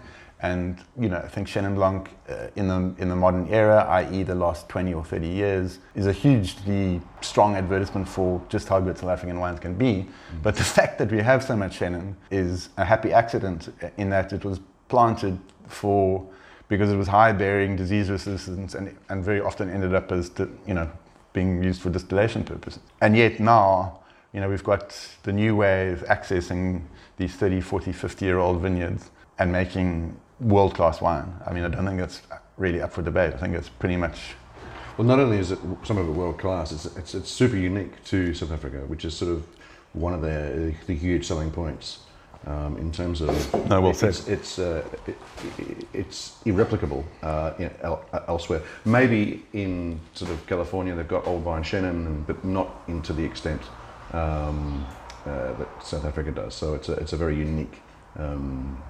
and 0.43 0.83
you 0.99 1.09
know 1.09 1.19
I 1.19 1.29
think 1.29 1.47
Chenin 1.47 1.75
Blanc 1.75 2.11
uh, 2.29 2.49
in 2.57 2.69
the 2.69 2.95
in 2.99 3.09
the 3.09 3.17
modern 3.17 3.49
era, 3.49 3.87
i.e. 3.89 4.23
the 4.25 4.35
last 4.35 4.69
20 4.69 4.93
or 4.93 5.05
30 5.05 5.27
years, 5.27 5.79
is 5.95 6.07
a 6.07 6.13
hugely 6.13 7.01
strong 7.21 7.55
advertisement 7.57 8.09
for 8.09 8.43
just 8.49 8.69
how 8.69 8.81
good 8.81 8.99
South 8.99 9.11
African 9.11 9.39
wines 9.39 9.61
can 9.61 9.75
be. 9.75 10.07
But 10.43 10.57
the 10.57 10.65
fact 10.65 10.99
that 10.99 11.11
we 11.11 11.19
have 11.19 11.43
so 11.45 11.57
much 11.57 11.79
Chenin 11.79 12.15
is 12.31 12.71
a 12.77 12.85
happy 12.85 13.13
accident 13.13 13.73
in 13.97 14.11
that 14.11 14.33
it 14.33 14.45
was 14.45 14.61
planted 14.89 15.39
for 15.69 16.27
because 16.69 16.91
it 16.91 16.97
was 16.97 17.09
high 17.09 17.33
bearing 17.33 17.77
disease 17.77 18.11
resistance 18.11 18.75
and, 18.75 18.97
and 19.09 19.25
very 19.25 19.41
often 19.41 19.71
ended 19.71 19.95
up 19.95 20.11
as 20.11 20.31
you 20.67 20.75
know 20.75 20.91
being 21.33 21.63
used 21.63 21.81
for 21.81 21.91
distillation 21.91 22.45
purposes. 22.45 22.83
And 23.01 23.17
yet 23.17 23.41
now, 23.41 24.01
you 24.33 24.41
know, 24.41 24.49
we've 24.49 24.65
got 24.65 24.97
the 25.23 25.33
new 25.33 25.57
way 25.57 25.93
of 25.93 26.01
accessing 26.05 26.83
these 27.17 27.35
30, 27.35 27.61
40, 27.61 27.93
50 27.93 28.25
year 28.25 28.39
old 28.39 28.61
vineyards 28.61 29.11
and 29.39 29.53
making 29.53 30.17
world 30.43 30.75
class 30.75 31.01
wine. 31.01 31.33
I 31.47 31.53
mean, 31.53 31.65
I 31.65 31.69
don't 31.69 31.87
think 31.87 31.99
that's 31.99 32.23
really 32.57 32.81
up 32.81 32.93
for 32.93 33.03
debate. 33.03 33.35
I 33.35 33.39
think 33.39 33.55
it's 33.55 33.69
pretty 33.69 33.97
much 33.97 34.35
well, 34.99 35.07
not 35.07 35.21
only 35.21 35.39
is 35.39 35.51
it 35.53 35.59
some 35.85 35.97
of 35.97 36.09
it 36.09 36.13
world 36.13 36.39
class, 36.39 36.73
it's, 36.73 36.85
it's 36.97 37.15
it's 37.15 37.31
super 37.31 37.57
unique 37.57 38.05
to 38.05 38.35
South 38.35 38.53
Africa, 38.53 38.79
which 38.87 39.05
is 39.05 39.15
sort 39.15 39.31
of 39.33 39.47
one 39.95 40.13
of 40.13 40.21
the 40.21 40.75
the 40.87 40.95
huge 40.95 41.27
selling 41.27 41.51
points. 41.51 42.01
Um, 42.45 42.77
in 42.77 42.91
terms 42.91 43.21
of 43.21 43.29
No, 43.69 43.81
well 43.81 43.91
it's 43.91 44.01
said. 44.01 44.09
it's 44.09 44.27
it's, 44.27 44.59
uh, 44.59 44.85
it, 45.07 45.87
it's 45.93 46.39
irreplicable 46.45 47.05
uh, 47.23 47.53
in, 47.57 47.71
el, 47.83 48.05
elsewhere. 48.27 48.63
Maybe 48.85 49.45
in 49.53 50.01
sort 50.13 50.33
of 50.33 50.45
California 50.49 50.93
they've 50.97 51.07
got 51.07 51.25
old 51.25 51.45
vine 51.45 51.65
and, 51.73 52.27
but 52.27 52.45
not 52.45 52.83
into 52.89 53.13
the 53.13 53.25
extent 53.25 53.63
um, 54.13 54.85
uh, 55.25 55.53
that 55.53 55.69
South 55.85 56.05
Africa 56.05 56.33
does. 56.33 56.53
So 56.57 56.75
it's 56.75 56.89
a 56.89 56.95
it's 56.95 57.13
a 57.13 57.17
very 57.17 57.37
unique 57.37 57.81
um, 58.19 58.83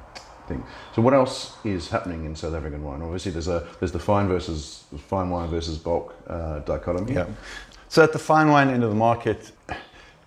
thing. 0.52 0.64
So 0.94 1.02
what 1.02 1.14
else 1.14 1.56
is 1.64 1.88
happening 1.88 2.24
in 2.24 2.36
South 2.36 2.54
African 2.54 2.82
wine? 2.82 3.02
Obviously, 3.02 3.32
there's 3.32 3.48
a 3.48 3.66
there's 3.78 3.92
the 3.92 3.98
fine 3.98 4.28
versus 4.28 4.84
fine 5.08 5.30
wine 5.30 5.48
versus 5.48 5.78
bulk 5.78 6.14
uh, 6.28 6.60
dichotomy. 6.60 7.14
Yeah. 7.14 7.26
So 7.88 8.02
at 8.02 8.12
the 8.12 8.18
fine 8.18 8.48
wine 8.48 8.68
end 8.70 8.84
of 8.84 8.90
the 8.90 8.96
market, 8.96 9.52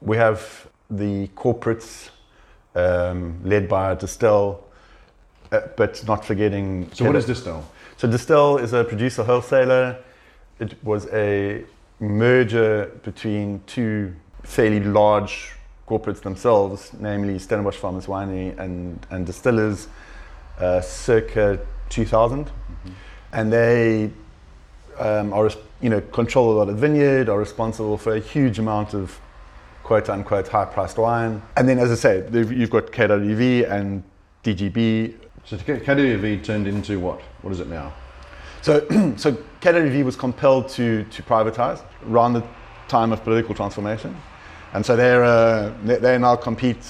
we 0.01 0.17
have 0.17 0.67
the 0.89 1.27
corporates 1.35 2.09
um, 2.75 3.39
led 3.43 3.67
by 3.67 3.95
Distell, 3.95 4.59
uh, 5.51 5.61
but 5.75 6.03
not 6.07 6.23
forgetting. 6.23 6.89
So 6.93 7.05
what 7.05 7.15
is 7.15 7.25
Distell? 7.25 7.63
So 7.97 8.07
Distell 8.07 8.61
is 8.61 8.73
a 8.73 8.83
producer 8.83 9.23
wholesaler. 9.23 9.97
It 10.59 10.83
was 10.83 11.07
a 11.07 11.63
merger 11.99 12.91
between 13.03 13.61
two 13.65 14.13
fairly 14.43 14.79
large 14.79 15.53
corporates 15.87 16.21
themselves, 16.21 16.91
namely 16.99 17.39
Stellenbosch 17.39 17.77
Farmers 17.77 18.07
Winery 18.07 18.57
and, 18.57 19.05
and 19.09 19.25
Distillers, 19.25 19.87
uh, 20.59 20.81
circa 20.81 21.59
2000. 21.89 22.51
And 23.33 23.51
they 23.51 24.11
um, 24.97 25.33
are, 25.33 25.49
you 25.81 25.89
know, 25.89 26.01
control 26.01 26.53
a 26.53 26.55
lot 26.57 26.69
of 26.69 26.77
vineyard, 26.77 27.29
are 27.29 27.39
responsible 27.39 27.97
for 27.97 28.15
a 28.15 28.19
huge 28.19 28.59
amount 28.59 28.93
of 28.93 29.19
quote 29.83 30.09
unquote 30.09 30.47
high 30.47 30.65
priced 30.65 30.97
wine. 30.97 31.41
And 31.57 31.67
then, 31.67 31.79
as 31.79 31.91
I 31.91 31.95
say, 31.95 32.29
you've 32.31 32.69
got 32.69 32.87
KWV 32.87 33.69
and 33.69 34.03
DGB 34.43 35.15
So 35.43 35.57
KWV 35.57 36.43
turned 36.43 36.67
into 36.67 36.99
what? 36.99 37.21
What 37.41 37.51
is 37.51 37.59
it 37.59 37.67
now? 37.67 37.93
So, 38.61 38.79
so 39.15 39.33
KWV 39.61 40.03
was 40.03 40.15
compelled 40.15 40.69
to, 40.69 41.03
to 41.03 41.23
privatize 41.23 41.83
around 42.07 42.33
the 42.33 42.43
time 42.87 43.11
of 43.11 43.23
political 43.23 43.53
transformation. 43.53 44.15
And 44.73 44.85
so 44.85 44.95
they're, 44.95 45.23
uh, 45.23 45.73
they, 45.83 45.97
they 45.97 46.17
now 46.17 46.35
compete 46.35 46.85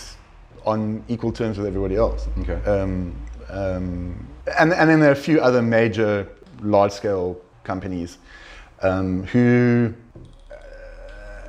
on 0.65 1.03
equal 1.07 1.31
terms 1.31 1.57
with 1.57 1.67
everybody 1.67 1.95
else. 1.95 2.27
Okay. 2.39 2.63
Um, 2.69 3.15
um, 3.55 4.27
and, 4.59 4.73
and 4.73 4.89
then 4.89 4.99
there 4.99 5.09
are 5.09 5.13
a 5.13 5.15
few 5.15 5.39
other 5.39 5.61
major 5.61 6.27
large 6.61 6.91
scale 6.91 7.39
companies 7.63 8.17
um, 8.81 9.23
who 9.27 9.93
uh, 10.51 11.47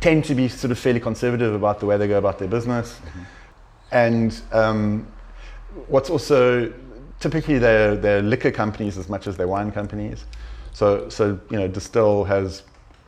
tend 0.00 0.24
to 0.24 0.34
be 0.34 0.48
sort 0.48 0.70
of 0.70 0.78
fairly 0.78 1.00
conservative 1.00 1.52
about 1.52 1.80
the 1.80 1.86
way 1.86 1.96
they 1.96 2.06
go 2.06 2.18
about 2.18 2.38
their 2.38 2.48
business. 2.48 3.00
And 3.90 4.40
um, 4.52 5.06
what's 5.88 6.08
also 6.08 6.72
typically 7.18 7.58
they're, 7.58 7.96
they're 7.96 8.22
liquor 8.22 8.50
companies 8.52 8.96
as 8.96 9.08
much 9.08 9.26
as 9.26 9.36
they're 9.36 9.48
wine 9.48 9.72
companies. 9.72 10.26
So, 10.72 11.08
so 11.08 11.38
you 11.50 11.58
know, 11.58 11.68
Distell 11.68 12.26
has 12.26 12.62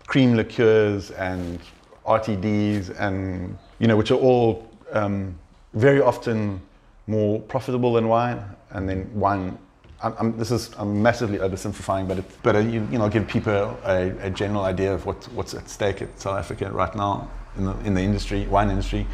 cream 0.06 0.34
liqueurs 0.34 1.12
and 1.12 1.60
RTDs 2.06 2.98
and 2.98 3.56
you 3.78 3.86
know, 3.86 3.96
which 3.96 4.10
are 4.10 4.18
all 4.18 4.68
um, 4.92 5.38
very 5.74 6.00
often 6.00 6.60
more 7.06 7.40
profitable 7.40 7.92
than 7.94 8.08
wine. 8.08 8.42
And 8.70 8.88
then 8.88 9.10
wine, 9.14 9.58
I'm, 10.02 10.36
this 10.36 10.50
is 10.50 10.70
I'm 10.76 11.02
massively 11.02 11.38
oversimplifying, 11.38 12.08
but 12.08 12.24
but 12.42 12.56
uh, 12.56 12.58
you, 12.58 12.86
you 12.90 12.98
know, 12.98 13.08
give 13.08 13.26
people 13.26 13.78
a, 13.84 14.12
a 14.20 14.30
general 14.30 14.64
idea 14.64 14.92
of 14.92 15.06
what, 15.06 15.24
what's 15.32 15.54
at 15.54 15.68
stake 15.68 16.02
at 16.02 16.20
South 16.20 16.38
Africa 16.38 16.70
right 16.70 16.94
now 16.94 17.30
in 17.56 17.64
the, 17.64 17.78
in 17.80 17.94
the 17.94 18.02
industry, 18.02 18.46
wine 18.46 18.70
industry. 18.70 19.06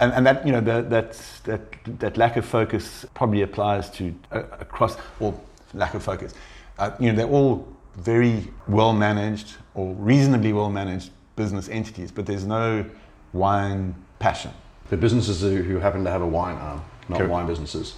And, 0.00 0.12
and 0.12 0.26
that 0.26 0.46
you 0.46 0.52
know 0.52 0.60
that, 0.60 0.90
that 0.90 1.20
that 1.44 1.60
that 1.98 2.16
lack 2.16 2.36
of 2.36 2.44
focus 2.44 3.04
probably 3.14 3.42
applies 3.42 3.90
to 3.90 4.14
uh, 4.30 4.42
across 4.60 4.96
or 5.18 5.38
lack 5.74 5.94
of 5.94 6.02
focus. 6.02 6.34
Uh, 6.78 6.90
you 7.00 7.10
know 7.10 7.16
they're 7.16 7.34
all 7.34 7.66
very 7.96 8.46
well 8.68 8.92
managed 8.92 9.56
or 9.74 9.94
reasonably 9.94 10.52
well 10.52 10.70
managed 10.70 11.10
business 11.34 11.68
entities, 11.68 12.12
but 12.12 12.26
there's 12.26 12.44
no 12.44 12.84
wine 13.32 13.94
passion. 14.18 14.52
The 14.90 14.96
businesses 14.96 15.40
who 15.40 15.78
happen 15.78 16.04
to 16.04 16.10
have 16.10 16.22
a 16.22 16.26
wine 16.26 16.56
arm, 16.56 16.82
not 17.08 17.18
Correct. 17.18 17.32
wine 17.32 17.46
businesses. 17.46 17.94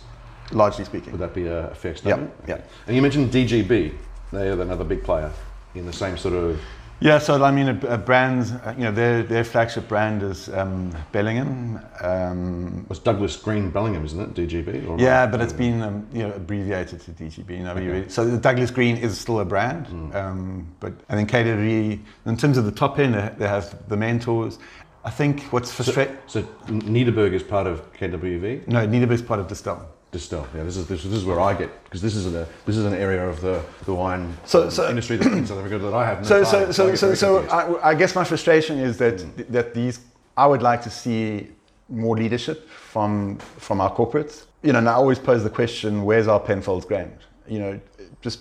Largely 0.53 0.85
speaking. 0.85 1.13
Would 1.13 1.21
that 1.21 1.35
be 1.35 1.47
a 1.47 1.75
fair 1.75 1.93
Yeah, 1.93 1.97
statement? 1.99 2.33
yeah. 2.49 2.61
And 2.87 2.97
you 2.97 3.03
mentioned 3.03 3.31
DGB. 3.33 3.93
They 4.33 4.49
are 4.49 4.61
another 4.61 4.85
big 4.85 5.03
player 5.05 5.31
in 5.75 5.87
the 5.87 5.93
same 5.93 6.17
sort 6.17 6.35
of. 6.35 6.61
Yeah, 7.03 7.19
so 7.19 7.43
I 7.43 7.51
mean, 7.51 7.69
a, 7.69 7.95
a 7.95 7.97
brand, 7.97 8.61
you 8.77 8.85
know, 8.85 8.93
their 8.93 9.23
their 9.23 9.43
flagship 9.43 9.89
brand 9.89 10.23
is 10.23 10.51
um, 10.51 10.95
Bellingham. 11.13 11.81
Um, 12.03 12.87
It's 12.91 12.99
Douglas 12.99 13.37
Green 13.37 13.71
Bellingham, 13.71 14.05
isn't 14.05 14.21
it? 14.21 14.35
DGB. 14.35 14.87
Or 14.87 14.99
yeah, 15.01 15.27
but 15.27 15.41
it's 15.41 15.55
been 15.55 15.81
um, 15.81 16.07
you 16.13 16.25
know 16.25 16.33
abbreviated 16.35 17.01
to 17.01 17.11
DGB. 17.13 17.51
You 17.57 17.63
know, 17.65 17.73
Okay. 17.73 18.09
so 18.09 18.27
the 18.27 18.37
Douglas 18.37 18.71
Green 18.71 18.99
is 18.99 19.19
still 19.19 19.41
a 19.41 19.47
brand, 19.47 19.87
um, 20.15 20.67
but 20.79 20.93
I 21.09 21.15
think 21.15 21.31
KWV, 21.31 22.01
in 22.27 22.37
terms 22.37 22.59
of 22.59 22.67
the 22.67 22.73
top 22.73 22.99
end, 22.99 23.15
they 23.15 23.31
they 23.39 23.49
have 23.49 23.75
the 23.89 23.97
mentors. 23.97 24.59
I 25.05 25.11
think 25.11 25.43
what's 25.45 25.73
frustrating. 25.73 26.19
So 26.27 26.43
Nederburg 26.67 27.33
is 27.33 27.43
part 27.43 27.67
of 27.67 27.93
KWV. 27.95 28.69
No, 28.69 28.87
Nederburg 28.87 29.13
is 29.13 29.23
part 29.23 29.41
of 29.41 29.47
Distell. 29.49 29.87
Distell. 30.13 30.47
Yeah, 30.55 30.65
this 30.65 30.77
is 30.77 30.87
this, 30.87 31.05
this 31.05 31.13
is 31.13 31.25
where 31.25 31.41
I 31.41 31.55
get 31.55 31.71
because 31.85 32.03
this 32.03 32.17
is 32.17 32.27
a 32.27 32.47
this 32.67 32.77
is 32.77 32.85
an 32.85 32.95
area 32.95 33.27
of 33.29 33.41
the 33.41 33.63
the 33.85 33.95
wine 33.95 34.37
So- 34.45 34.69
so- 34.69 34.89
industry 34.89 35.17
that 35.17 35.33
in 35.33 35.47
South 35.47 35.59
Africa 35.59 35.79
that 35.79 35.95
I 35.95 36.05
have. 36.05 36.21
No 36.21 36.27
So, 36.27 36.45
so, 36.45 36.73
so, 36.73 36.89
I 36.89 36.95
so, 36.95 37.15
so. 37.15 37.39
I, 37.49 37.91
I 37.91 37.95
guess 37.95 38.15
my 38.15 38.25
frustration 38.25 38.79
is 38.79 38.99
that 38.99 39.21
hmm. 39.21 39.53
that 39.53 39.73
these 39.75 40.01
I 40.37 40.47
would 40.47 40.63
like 40.63 40.83
to 40.83 40.91
see 40.91 41.49
more 41.89 42.17
leadership 42.17 42.69
from 42.69 43.39
from 43.39 43.81
our 43.81 43.95
corporates. 43.95 44.47
You 44.63 44.73
know, 44.73 44.81
and 44.81 44.89
I 44.89 44.93
always 44.93 45.19
pose 45.19 45.43
the 45.43 45.51
question, 45.51 46.05
where's 46.05 46.29
our 46.29 46.41
Penfolds 46.41 46.85
Grange? 46.85 47.23
You 47.49 47.59
know, 47.61 47.81
just 48.21 48.41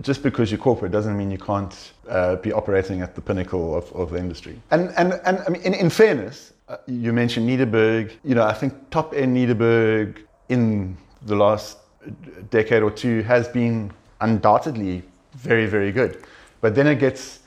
just 0.00 0.22
because 0.22 0.50
you're 0.50 0.58
corporate 0.58 0.92
doesn't 0.92 1.16
mean 1.16 1.30
you 1.30 1.38
can't 1.38 1.92
uh, 2.08 2.36
be 2.36 2.52
operating 2.52 3.02
at 3.02 3.14
the 3.14 3.20
pinnacle 3.20 3.76
of, 3.76 3.92
of 3.92 4.10
the 4.10 4.18
industry. 4.18 4.60
And 4.70 4.92
and 4.96 5.20
and 5.24 5.42
I 5.46 5.50
mean, 5.50 5.62
in, 5.62 5.74
in 5.74 5.90
fairness, 5.90 6.52
uh, 6.68 6.76
you 6.86 7.12
mentioned 7.12 7.48
Nederburg. 7.48 8.12
You 8.24 8.34
know, 8.34 8.44
I 8.44 8.54
think 8.54 8.72
top 8.90 9.14
end 9.14 9.36
Nederburg 9.36 10.18
in 10.48 10.96
the 11.22 11.36
last 11.36 11.78
decade 12.50 12.82
or 12.82 12.90
two 12.90 13.22
has 13.22 13.48
been 13.48 13.92
undoubtedly 14.20 15.02
very 15.34 15.66
very 15.66 15.92
good, 15.92 16.24
but 16.60 16.74
then 16.74 16.86
it 16.86 16.98
gets 16.98 17.40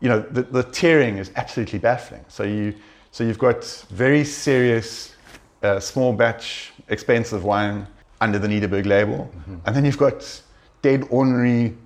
you 0.00 0.08
know, 0.08 0.20
the, 0.20 0.42
the 0.42 0.64
tiering 0.64 1.18
is 1.18 1.30
absolutely 1.36 1.78
baffling. 1.78 2.24
So 2.28 2.44
you, 2.44 2.74
so 3.10 3.24
you've 3.24 3.38
got 3.38 3.64
very 3.90 4.24
serious, 4.24 5.14
uh, 5.62 5.80
small 5.80 6.12
batch, 6.12 6.72
expensive 6.88 7.44
wine 7.44 7.86
under 8.20 8.38
the 8.38 8.48
Nederburg 8.48 8.86
label, 8.86 9.30
and 9.64 9.74
then 9.76 9.84
you've 9.84 9.98
got 9.98 10.42
dead 10.82 11.06
ordinary, 11.10 11.76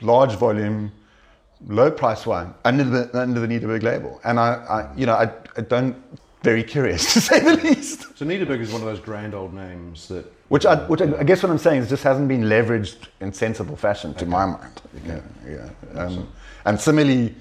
large 0.00 0.36
volume, 0.36 0.92
low 1.66 1.90
price 1.90 2.26
wine 2.26 2.54
under 2.64 2.84
the 2.84 3.18
under 3.18 3.40
the 3.40 3.46
Nederburg 3.46 3.82
label. 3.82 4.20
And 4.24 4.38
I, 4.38 4.54
I 4.54 4.96
you 4.96 5.06
know, 5.06 5.14
I, 5.14 5.30
I 5.56 5.62
don't 5.62 5.96
very 6.44 6.62
curious 6.62 7.12
to 7.14 7.20
say 7.20 7.40
the 7.40 7.56
least. 7.56 8.16
So 8.16 8.24
Nederburg 8.24 8.60
is 8.60 8.70
one 8.70 8.82
of 8.82 8.86
those 8.86 9.00
grand 9.00 9.34
old 9.34 9.54
names 9.54 10.08
that 10.08 10.30
Which 10.48 10.66
I, 10.66 10.76
which 10.86 11.00
I, 11.00 11.18
I 11.18 11.24
guess 11.24 11.42
what 11.42 11.50
I'm 11.50 11.58
saying 11.58 11.82
is 11.82 11.88
just 11.88 12.04
hasn't 12.04 12.28
been 12.28 12.42
leveraged 12.42 13.08
in 13.20 13.32
sensible 13.32 13.76
fashion, 13.76 14.14
to 14.14 14.26
my 14.26 14.46
mind. 14.46 14.82
Yeah, 15.06 15.20
yeah. 15.48 15.70
Um, 16.00 16.28
and 16.66 16.78
similarly, 16.78 17.34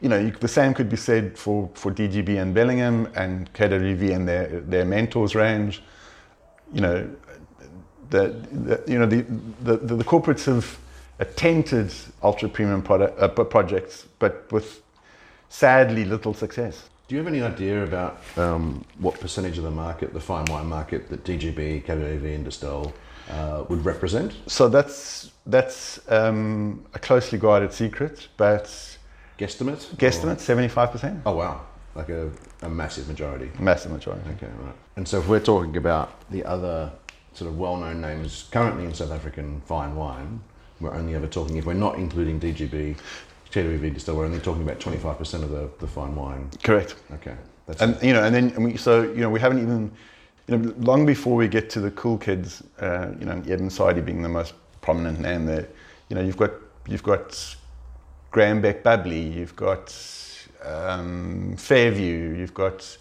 you 0.00 0.08
know, 0.10 0.18
you, 0.18 0.30
the 0.30 0.48
same 0.48 0.74
could 0.74 0.90
be 0.90 0.96
said 0.96 1.38
for, 1.38 1.70
for 1.74 1.90
DGB 1.90 2.40
and 2.40 2.54
Bellingham 2.54 3.08
and 3.16 3.50
KWV 3.54 4.14
and 4.14 4.28
their 4.28 4.60
their 4.60 4.84
mentors 4.84 5.34
range. 5.34 5.82
You 6.72 6.80
know, 6.82 7.10
the, 8.14 8.28
the 8.66 8.92
you 8.92 8.98
know 8.98 9.06
the, 9.06 9.22
the 9.68 9.76
the 9.88 9.94
the 9.96 10.04
corporates 10.04 10.44
have 10.46 10.66
attempted 11.18 11.92
ultra 12.22 12.48
premium 12.48 12.82
product, 12.82 13.20
uh, 13.20 13.28
projects, 13.44 14.06
but 14.18 14.32
with 14.52 14.82
sadly 15.48 16.04
little 16.04 16.34
success. 16.34 16.88
Do 17.08 17.14
you 17.14 17.18
have 17.22 17.28
any 17.34 17.42
idea 17.42 17.84
about 17.84 18.18
um, 18.36 18.84
what 18.98 19.20
percentage 19.20 19.58
of 19.58 19.64
the 19.64 19.70
market, 19.70 20.12
the 20.14 20.20
fine 20.20 20.46
wine 20.46 20.66
market, 20.66 21.08
that 21.10 21.22
DGB, 21.24 21.84
KWV, 21.84 22.34
and 22.34 22.46
Distell 22.46 22.92
uh, 23.30 23.64
would 23.68 23.84
represent? 23.84 24.32
So 24.46 24.68
that's 24.68 25.30
that's 25.46 26.00
um, 26.08 26.84
a 26.94 26.98
closely 26.98 27.38
guarded 27.38 27.72
secret, 27.72 28.28
but 28.36 28.64
Guesstimate? 29.38 29.82
guesstimate 29.96 30.40
seventy 30.40 30.68
five 30.68 30.90
percent, 30.92 31.20
Oh 31.26 31.36
wow, 31.36 31.60
like 31.94 32.08
a, 32.08 32.30
a 32.62 32.68
massive 32.68 33.06
majority. 33.08 33.50
massive 33.58 33.92
majority. 33.92 34.30
Okay, 34.36 34.52
right. 34.64 34.74
And 34.96 35.06
so 35.06 35.18
if 35.18 35.28
we're 35.28 35.40
talking 35.52 35.76
about 35.76 36.08
the 36.30 36.42
other 36.44 36.90
sort 37.34 37.50
of 37.50 37.58
well-known 37.58 38.00
names 38.00 38.46
currently 38.50 38.84
in 38.84 38.94
South 38.94 39.10
African 39.10 39.60
fine 39.62 39.94
wine, 39.94 40.40
we're 40.80 40.94
only 40.94 41.14
ever 41.14 41.26
talking, 41.26 41.56
if 41.56 41.66
we're 41.66 41.74
not 41.74 41.96
including 41.96 42.40
DGB, 42.40 42.96
Distell, 43.52 44.16
we're 44.16 44.24
only 44.24 44.40
talking 44.40 44.62
about 44.62 44.80
25% 44.80 45.42
of 45.44 45.50
the, 45.50 45.70
the 45.78 45.86
fine 45.86 46.16
wine. 46.16 46.50
Correct. 46.62 46.96
Okay. 47.12 47.36
That's 47.66 47.80
And 47.80 48.00
you 48.02 48.12
know, 48.12 48.24
and 48.24 48.34
then 48.34 48.50
and 48.50 48.64
we, 48.64 48.76
so 48.76 49.02
you 49.02 49.20
know, 49.20 49.30
we 49.30 49.40
haven't 49.40 49.60
even 49.60 49.90
you 50.48 50.58
know, 50.58 50.74
long 50.78 51.06
before 51.06 51.36
we 51.36 51.48
get 51.48 51.70
to 51.70 51.80
the 51.80 51.90
cool 51.92 52.18
kids, 52.18 52.62
uh, 52.80 53.12
you 53.18 53.26
know, 53.26 53.42
Eben 53.48 53.70
Sadie 53.70 54.00
being 54.00 54.22
the 54.22 54.28
most 54.28 54.54
prominent 54.80 55.20
name 55.20 55.46
there. 55.46 55.68
You 56.08 56.16
know, 56.16 56.22
you've 56.22 56.36
got 56.36 56.50
you've 56.88 57.02
got 57.02 57.56
Graham 58.30 58.60
Beck 58.60 58.82
Bubbly, 58.82 59.20
you've 59.20 59.56
got 59.56 59.96
um, 60.64 61.56
Fairview, 61.56 62.34
you've 62.36 62.54
got 62.54 62.98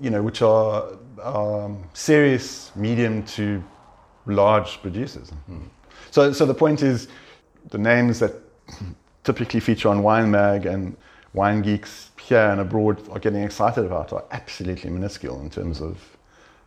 you 0.00 0.10
know, 0.10 0.22
which 0.22 0.42
are 0.42 0.96
um, 1.22 1.82
serious 1.92 2.74
medium 2.74 3.22
to 3.24 3.62
large 4.26 4.80
producers. 4.82 5.32
So, 6.10 6.32
so 6.32 6.46
the 6.46 6.54
point 6.54 6.82
is, 6.82 7.08
the 7.70 7.78
names 7.78 8.18
that 8.20 8.34
typically 9.24 9.60
feature 9.60 9.88
on 9.88 10.02
Wine 10.02 10.30
Mag 10.30 10.66
and 10.66 10.96
Wine 11.34 11.62
Geeks 11.62 12.10
here 12.20 12.50
and 12.50 12.60
abroad 12.60 13.08
are 13.10 13.18
getting 13.18 13.42
excited 13.42 13.84
about 13.84 14.12
are 14.12 14.24
absolutely 14.30 14.90
minuscule 14.90 15.40
in 15.40 15.50
terms 15.50 15.80
of, 15.80 16.16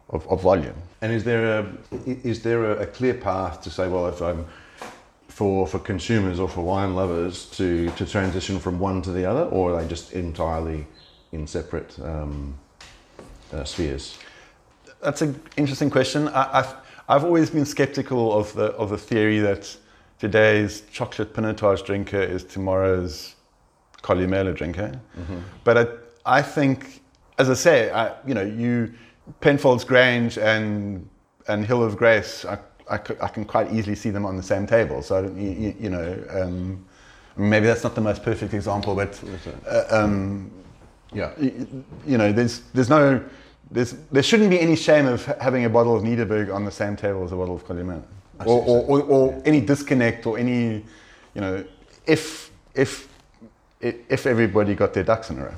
of, 0.09 0.27
of 0.27 0.41
volume. 0.41 0.75
And 1.01 1.11
is 1.11 1.23
there 1.23 1.59
a 1.59 1.73
is 2.05 2.41
there 2.41 2.71
a, 2.71 2.83
a 2.83 2.85
clear 2.85 3.13
path 3.13 3.61
to 3.61 3.69
say, 3.69 3.87
well, 3.87 4.07
if 4.07 4.21
I'm 4.21 4.45
for 5.27 5.67
for 5.67 5.79
consumers 5.79 6.39
or 6.39 6.47
for 6.47 6.61
wine 6.61 6.95
lovers 6.95 7.45
to 7.57 7.89
to 7.91 8.05
transition 8.05 8.59
from 8.59 8.79
one 8.79 9.01
to 9.01 9.11
the 9.11 9.25
other, 9.25 9.43
or 9.43 9.73
are 9.73 9.81
they 9.81 9.87
just 9.87 10.13
entirely 10.13 10.85
in 11.31 11.47
separate 11.47 11.97
um, 11.99 12.57
uh, 13.51 13.63
spheres? 13.63 14.17
That's 15.03 15.21
an 15.21 15.39
interesting 15.57 15.89
question. 15.89 16.27
I, 16.29 16.59
I've, 16.59 16.75
I've 17.09 17.23
always 17.25 17.49
been 17.49 17.65
skeptical 17.65 18.33
of 18.37 18.53
the, 18.53 18.67
of 18.73 18.89
the 18.89 18.97
theory 18.97 19.39
that 19.39 19.75
today's 20.19 20.83
chocolate 20.91 21.33
pinotage 21.33 21.85
drinker 21.85 22.21
is 22.21 22.43
tomorrow's 22.43 23.35
Columella 24.01 24.55
drinker. 24.55 24.99
But 25.63 25.77
I, 25.77 25.87
I 26.39 26.41
think, 26.41 27.01
as 27.37 27.49
I 27.49 27.53
say, 27.53 27.91
I, 27.91 28.13
you 28.25 28.33
know, 28.33 28.41
you 28.43 28.93
Penfolds 29.39 29.83
Grange 29.85 30.37
and 30.37 31.07
and 31.47 31.65
Hill 31.65 31.83
of 31.83 31.97
Grace, 31.97 32.45
I 32.45 32.57
I 32.89 32.97
can 32.97 33.45
quite 33.45 33.71
easily 33.73 33.95
see 33.95 34.09
them 34.11 34.25
on 34.25 34.35
the 34.37 34.43
same 34.43 34.67
table. 34.67 35.01
So 35.01 35.23
you, 35.37 35.49
you, 35.49 35.75
you 35.79 35.89
know, 35.89 36.23
um, 36.29 36.85
maybe 37.37 37.65
that's 37.65 37.83
not 37.83 37.95
the 37.95 38.01
most 38.01 38.23
perfect 38.23 38.53
example, 38.53 38.93
but 38.95 39.21
uh, 39.67 39.85
um, 39.89 40.51
Yeah. 41.13 41.31
y- 41.39 41.53
you 42.05 42.17
know, 42.17 42.31
there's 42.33 42.59
there's 42.73 42.89
no 42.89 43.21
there's, 43.73 43.93
there 44.11 44.23
shouldn't 44.23 44.51
be 44.51 44.59
any 44.59 44.75
shame 44.75 45.07
of 45.07 45.25
having 45.25 45.65
a 45.65 45.69
bottle 45.69 45.95
of 45.95 46.03
Nederburg 46.03 46.53
on 46.53 46.63
the 46.63 46.71
same 46.71 46.95
table 46.95 47.23
as 47.23 47.31
a 47.31 47.35
bottle 47.35 47.55
of. 47.55 47.63
I 48.39 48.45
Or, 48.45 48.63
or, 48.63 48.85
or, 48.85 49.01
or 49.01 49.41
any 49.45 49.61
disconnect 49.61 50.25
or 50.25 50.37
any, 50.37 50.85
you 51.33 51.41
know, 51.41 51.65
if, 52.05 52.51
if, 52.75 53.07
if 53.81 54.25
everybody 54.25 54.75
got 54.75 54.93
their 54.93 55.03
ducks 55.03 55.29
in 55.29 55.39
a 55.39 55.45
row. 55.45 55.53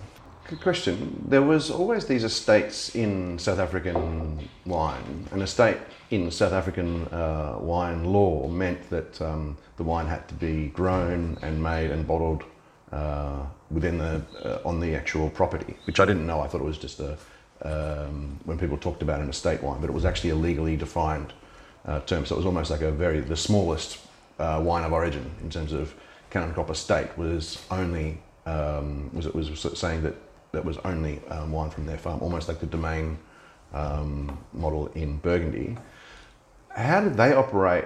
Good 0.48 0.62
question. 0.62 1.26
There 1.28 1.42
was 1.42 1.72
always 1.72 2.06
these 2.06 2.24
estates 2.24 2.96
in 2.96 3.38
South 3.40 3.60
African 3.60 4.48
wine. 4.66 5.28
An 5.32 5.42
estate 5.42 5.78
in 6.12 6.32
South 6.32 6.54
African 6.54 7.08
uh, 7.08 7.58
wine 7.60 8.06
law 8.06 8.48
meant 8.48 8.90
that 8.92 9.20
um, 9.22 9.58
the 9.78 9.84
wine 9.84 10.06
had 10.06 10.28
to 10.30 10.36
be 10.36 10.68
grown 10.68 11.38
and 11.42 11.62
made 11.62 11.92
and 11.92 12.08
bottled 12.08 12.44
uh, 12.92 13.44
within 13.72 13.98
the 13.98 14.22
uh, 14.44 14.60
on 14.64 14.80
the 14.80 14.96
actual 14.96 15.30
property, 15.32 15.76
which 15.86 16.00
I 16.00 16.06
didn't 16.06 16.28
know. 16.28 16.42
I 16.42 16.48
thought 16.48 16.62
it 16.62 16.66
was 16.66 16.78
just 16.78 17.00
a 17.00 17.18
um, 17.62 18.40
when 18.46 18.58
people 18.58 18.78
talked 18.78 19.02
about 19.02 19.22
an 19.22 19.30
estate 19.30 19.64
wine, 19.64 19.80
but 19.82 19.90
it 19.90 19.94
was 19.94 20.06
actually 20.06 20.32
a 20.32 20.36
legally 20.36 20.76
defined 20.76 21.34
uh, 21.86 22.00
term. 22.02 22.26
So 22.26 22.36
it 22.36 22.38
was 22.38 22.46
almost 22.46 22.72
like 22.72 22.82
a 22.82 22.92
very 22.92 23.20
the 23.20 23.38
smallest 23.38 24.00
uh, 24.40 24.62
wine 24.64 24.84
of 24.84 24.94
origin 24.94 25.32
in 25.42 25.50
terms 25.50 25.72
of 25.72 25.94
Kanonkop 26.32 26.70
Estate 26.70 27.18
was 27.18 27.64
only 27.72 28.20
um, 28.46 29.10
was 29.14 29.26
it 29.26 29.36
was 29.36 29.66
saying 29.80 30.04
that 30.04 30.16
that 30.52 30.64
was 30.64 30.78
only 30.80 31.22
um, 31.30 31.52
wine 31.52 31.70
from 31.70 31.86
their 31.86 31.98
farm, 31.98 32.22
almost 32.22 32.48
like 32.48 32.60
the 32.60 32.66
domain 32.66 33.18
um, 33.74 34.38
model 34.54 34.88
in 34.96 35.18
Burgundy. 35.18 35.78
How 36.70 37.02
did 37.02 37.16
they 37.16 37.34
operate 37.34 37.86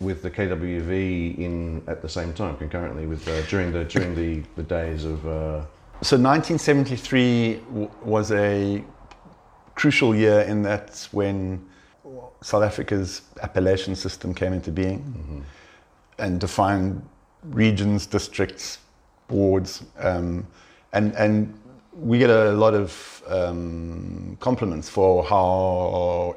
with 0.00 0.22
the 0.22 0.30
KWV 0.30 1.38
in 1.38 1.82
at 1.86 2.02
the 2.02 2.08
same 2.08 2.32
time 2.32 2.56
concurrently 2.56 3.06
with 3.06 3.26
uh, 3.28 3.42
during 3.42 3.72
the 3.72 3.84
during 3.84 4.14
the, 4.14 4.42
the 4.56 4.62
days 4.62 5.04
of 5.04 5.26
uh, 5.26 5.62
So 6.02 6.16
1973 6.16 7.54
w- 7.54 7.90
was 8.02 8.30
a 8.32 8.84
crucial 9.74 10.14
year 10.14 10.40
in 10.42 10.62
that's 10.62 11.12
when 11.12 11.64
South 12.42 12.62
Africa's 12.62 13.22
appellation 13.42 13.96
system 13.96 14.34
came 14.34 14.52
into 14.52 14.70
being 14.70 15.44
and 16.18 16.38
defined 16.38 17.02
regions, 17.44 18.06
districts, 18.06 18.78
boards, 19.28 19.82
um, 19.98 20.46
and 20.92 21.14
and 21.14 21.58
we 21.92 22.18
get 22.18 22.28
a 22.30 22.52
lot 22.52 22.74
of 22.74 23.22
um, 23.28 24.36
compliments 24.40 24.88
for 24.88 25.24
how 25.24 26.36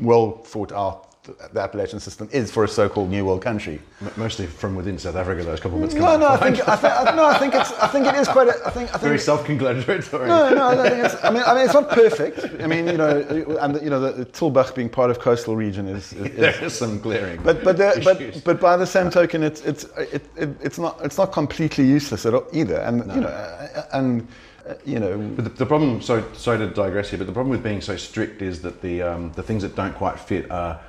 well 0.00 0.42
thought 0.44 0.72
out 0.72 1.05
the 1.52 1.60
appellation 1.60 2.00
system 2.00 2.28
is 2.32 2.50
for 2.50 2.64
a 2.64 2.68
so-called 2.68 3.10
new 3.10 3.24
world 3.24 3.42
country. 3.42 3.80
mostly 4.16 4.46
from 4.46 4.74
within 4.74 4.98
South 4.98 5.16
Africa 5.16 5.42
those 5.44 5.60
compliments 5.60 5.94
come 5.94 6.04
No, 6.04 6.16
no, 6.16 6.28
I 6.28 6.36
think, 6.36 6.68
I 6.68 6.76
think, 6.76 7.16
no, 7.16 7.24
I 7.24 7.38
think 7.38 7.54
it's, 7.54 7.72
I 7.72 7.86
think 7.88 8.06
it 8.06 8.14
is 8.14 8.28
quite. 8.28 8.48
A, 8.48 8.66
I 8.66 8.70
think, 8.70 8.88
I 8.90 8.98
think 8.98 9.02
very 9.02 9.18
self-congratulatory. 9.18 10.28
no, 10.28 10.54
no, 10.54 10.66
I 10.68 10.74
don't 10.74 10.88
think 10.88 11.04
it's. 11.04 11.24
I 11.24 11.30
mean, 11.30 11.42
I 11.46 11.54
mean, 11.54 11.64
it's 11.64 11.74
not 11.74 11.90
perfect. 11.90 12.62
I 12.62 12.66
mean, 12.66 12.86
you 12.86 12.96
know, 12.96 13.58
and 13.60 13.82
you 13.82 13.90
know, 13.90 14.00
the, 14.00 14.12
the 14.12 14.26
Tulbagh 14.26 14.74
being 14.74 14.88
part 14.88 15.10
of 15.10 15.18
coastal 15.18 15.56
region 15.56 15.88
is. 15.88 16.12
is, 16.12 16.36
there 16.36 16.64
is 16.64 16.76
some 16.76 17.00
glaring 17.00 17.40
but 17.42 17.62
but 17.64 17.76
there, 17.76 17.94
but 18.02 18.42
but 18.44 18.60
by 18.60 18.76
the 18.76 18.86
same 18.86 19.10
token, 19.10 19.42
it's 19.42 19.60
it's 19.62 19.84
it, 19.96 20.28
it, 20.36 20.50
it's 20.62 20.78
not 20.78 20.98
it's 21.04 21.18
not 21.18 21.32
completely 21.32 21.84
useless 21.84 22.26
at 22.26 22.34
all 22.34 22.46
either. 22.52 22.80
And 22.80 22.98
you 23.14 23.20
know, 23.20 23.86
and 23.92 24.26
uh, 24.68 24.74
you 24.84 24.98
know, 24.98 25.16
But 25.36 25.44
the, 25.44 25.50
the 25.50 25.66
problem, 25.66 26.02
so 26.02 26.24
sorry 26.32 26.58
to 26.58 26.68
digress 26.68 27.10
here, 27.10 27.18
but 27.18 27.26
the 27.26 27.32
problem 27.32 27.50
with 27.50 27.62
being 27.62 27.80
so 27.80 27.96
strict 27.96 28.42
is 28.42 28.60
that 28.62 28.82
the 28.82 29.02
um, 29.02 29.32
the 29.32 29.42
things 29.42 29.62
that 29.62 29.76
don't 29.76 29.94
quite 29.94 30.18
fit 30.18 30.50
are, 30.50 30.80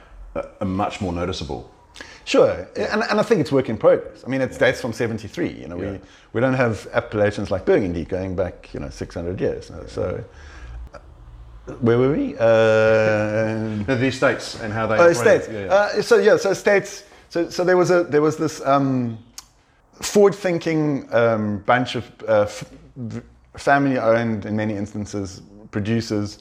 are 0.61 0.65
much 0.67 1.01
more 1.01 1.13
noticeable. 1.13 1.69
Sure, 2.25 2.67
and, 2.75 3.03
and 3.09 3.19
I 3.19 3.23
think 3.23 3.39
it's 3.41 3.51
work 3.51 3.69
in 3.69 3.77
progress. 3.77 4.23
I 4.25 4.29
mean, 4.29 4.41
it 4.41 4.57
dates 4.59 4.81
from 4.81 4.93
'73. 4.93 5.49
You 5.49 5.67
know, 5.67 5.81
Yeah. 5.81 5.91
we 5.91 5.99
we 6.33 6.41
don't 6.41 6.53
have 6.55 6.87
appellations 6.93 7.49
like 7.51 7.65
Burgundy 7.65 8.03
going 8.05 8.35
back, 8.35 8.73
you 8.73 8.79
know, 8.81 8.89
600 8.89 9.39
years. 9.41 9.71
So, 9.87 10.23
uh, 10.93 10.99
where 11.81 11.97
were 11.97 12.11
we? 12.11 12.35
Uh, 12.37 13.83
No, 13.87 13.95
the 13.95 14.07
estates 14.07 14.59
and 14.61 14.73
how 14.73 14.87
they. 14.87 14.95
Oh, 14.95 15.09
operate. 15.09 15.15
states. 15.17 15.47
Yeah, 15.49 15.65
yeah. 15.65 15.73
Uh, 15.73 16.01
so 16.01 16.17
yeah, 16.17 16.37
so 16.37 16.53
states. 16.53 17.03
So 17.29 17.49
so 17.49 17.63
there 17.63 17.77
was 17.77 17.91
a 17.91 18.03
there 18.03 18.21
was 18.21 18.35
this 18.37 18.61
um, 18.65 19.17
forward-thinking 20.01 21.07
um, 21.13 21.59
bunch 21.65 21.95
of 21.95 22.05
uh, 22.27 22.41
f- 22.43 22.63
family-owned, 23.57 24.45
in 24.45 24.55
many 24.55 24.75
instances, 24.75 25.41
producers 25.71 26.39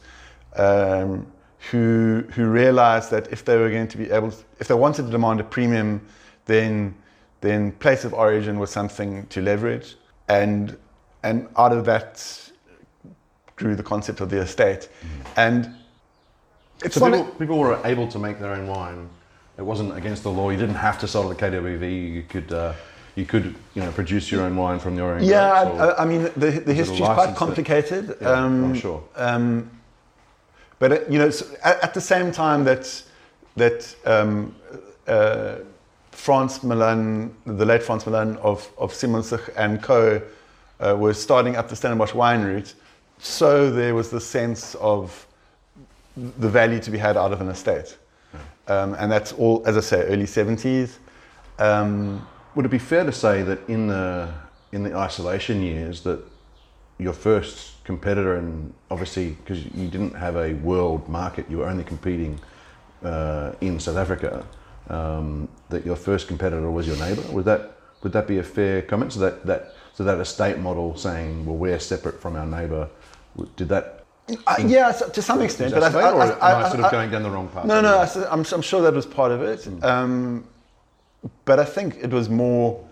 um, 0.56 1.26
who 1.70 2.24
who 2.34 2.46
realized 2.46 3.10
that 3.10 3.32
if 3.32 3.44
they 3.44 3.56
were 3.56 3.70
going 3.70 3.88
to 3.88 3.98
be 3.98 4.10
able, 4.10 4.32
if 4.60 4.68
they 4.68 4.74
wanted 4.74 5.04
to 5.06 5.10
demand 5.10 5.40
a 5.40 5.44
premium, 5.44 6.00
then 6.46 6.94
then 7.40 7.72
place 7.72 8.04
of 8.04 8.14
origin 8.14 8.58
was 8.58 8.70
something 8.70 9.26
to 9.28 9.40
leverage, 9.40 9.96
and 10.28 10.76
and 11.22 11.48
out 11.56 11.72
of 11.72 11.84
that 11.84 12.22
grew 13.56 13.74
the 13.74 13.82
concept 13.82 14.20
of 14.20 14.28
the 14.30 14.38
estate, 14.40 14.88
and. 15.36 15.70
It's 16.84 16.94
So 16.96 17.10
people, 17.10 17.24
people 17.38 17.58
were 17.58 17.78
able 17.86 18.06
to 18.08 18.18
make 18.18 18.38
their 18.38 18.52
own 18.52 18.66
wine. 18.66 19.08
It 19.56 19.62
wasn't 19.62 19.96
against 19.96 20.22
the 20.24 20.30
law. 20.30 20.50
You 20.50 20.58
didn't 20.58 20.74
have 20.74 20.98
to 20.98 21.08
sell 21.08 21.22
to 21.22 21.30
the 21.30 21.34
KWV. 21.34 22.14
You 22.16 22.22
could, 22.28 22.52
uh, 22.52 22.74
you 23.14 23.24
could, 23.24 23.54
you 23.74 23.82
know, 23.82 23.90
produce 23.92 24.30
your 24.30 24.42
own 24.42 24.54
wine 24.54 24.78
from 24.78 24.94
your 24.98 25.14
own. 25.14 25.24
Yeah, 25.24 25.52
I, 25.62 26.02
I 26.02 26.04
mean 26.04 26.24
the 26.36 26.50
the 26.66 26.74
history 26.74 26.96
is 26.96 27.00
quite 27.00 27.28
that- 27.28 27.36
complicated. 27.36 28.14
Yeah, 28.20 28.44
I'm 28.44 28.74
sure. 28.74 29.02
Um, 29.16 29.70
but 30.78 30.92
uh, 30.92 31.00
you 31.08 31.18
know, 31.18 31.30
at, 31.64 31.82
at 31.82 31.94
the 31.94 32.00
same 32.00 32.32
time 32.32 32.64
that 32.64 33.02
that 33.56 33.94
um, 34.04 34.54
uh, 35.06 35.56
Frans 36.12 36.62
Malan, 36.62 37.34
the 37.44 37.64
late 37.64 37.82
Frans 37.82 38.06
Malan 38.06 38.36
of 38.38 38.70
of 38.78 38.92
Simonsig 38.92 39.48
and 39.56 39.82
Co, 39.82 40.20
uh, 40.80 40.96
were 40.98 41.14
starting 41.14 41.56
up 41.56 41.68
the 41.68 41.76
Stellenbosch 41.76 42.14
wine 42.14 42.42
route, 42.42 42.74
so 43.18 43.70
there 43.70 43.94
was 43.94 44.10
the 44.10 44.20
sense 44.20 44.74
of 44.76 45.26
the 46.16 46.48
value 46.48 46.80
to 46.80 46.90
be 46.90 46.98
had 46.98 47.16
out 47.16 47.32
of 47.32 47.40
an 47.40 47.48
estate, 47.48 47.96
um, 48.68 48.94
and 48.94 49.10
that's 49.10 49.32
all, 49.32 49.62
as 49.66 49.76
I 49.76 49.80
say, 49.80 50.02
early 50.06 50.26
seventies. 50.26 50.98
Um, 51.58 52.26
Would 52.54 52.64
it 52.66 52.70
be 52.70 52.78
fair 52.78 53.04
to 53.04 53.12
say 53.12 53.42
that 53.42 53.58
in 53.68 53.86
the 53.86 54.28
in 54.72 54.82
the 54.82 54.94
isolation 54.96 55.62
years 55.62 56.00
that 56.02 56.20
your 56.98 57.12
first 57.12 57.72
competitor, 57.86 58.36
and 58.36 58.74
obviously 58.90 59.30
because 59.30 59.64
you 59.64 59.88
didn't 59.88 60.14
have 60.14 60.36
a 60.36 60.52
world 60.54 61.08
market, 61.08 61.46
you 61.48 61.58
were 61.58 61.68
only 61.68 61.84
competing 61.84 62.38
uh, 63.02 63.52
in 63.60 63.78
South 63.80 63.96
Africa, 63.96 64.44
um, 64.90 65.48
that 65.70 65.86
your 65.86 65.96
first 65.96 66.28
competitor 66.28 66.70
was 66.70 66.86
your 66.86 66.98
neighbour? 66.98 67.22
Would 67.32 67.46
that 67.46 67.62
would 68.02 68.12
that 68.12 68.26
be 68.26 68.38
a 68.38 68.42
fair 68.42 68.82
comment? 68.82 69.12
So 69.12 69.20
that 69.20 69.46
that 69.46 69.74
so 69.94 70.04
that 70.04 70.18
estate 70.20 70.58
model 70.58 70.96
saying, 70.96 71.46
well, 71.46 71.56
we're 71.56 71.78
separate 71.78 72.20
from 72.20 72.36
our 72.36 72.44
neighbour, 72.46 72.90
did 73.56 73.68
that? 73.70 74.04
uh, 74.28 74.56
yeah, 74.66 74.90
to 74.92 75.22
some 75.22 75.40
extent, 75.40 75.72
but 75.72 75.84
I, 75.84 75.90
swayed, 75.90 76.12
or 76.12 76.22
I, 76.22 76.26
am 76.26 76.38
I, 76.42 76.66
I, 76.66 76.68
sort 76.68 76.82
I- 76.82 76.86
of 76.86 76.92
going 76.92 77.10
down 77.10 77.22
the 77.22 77.30
wrong 77.30 77.48
path? 77.48 77.64
No, 77.64 77.80
no, 77.80 77.98
I 77.98 78.06
I'm 78.32 78.62
sure 78.70 78.82
that 78.82 78.92
was 78.92 79.06
part 79.06 79.32
of 79.32 79.40
it. 79.42 79.60
Um, 79.84 80.44
but 81.44 81.58
I 81.58 81.64
think 81.64 81.96
it 82.02 82.10
was 82.10 82.28
more, 82.28 82.84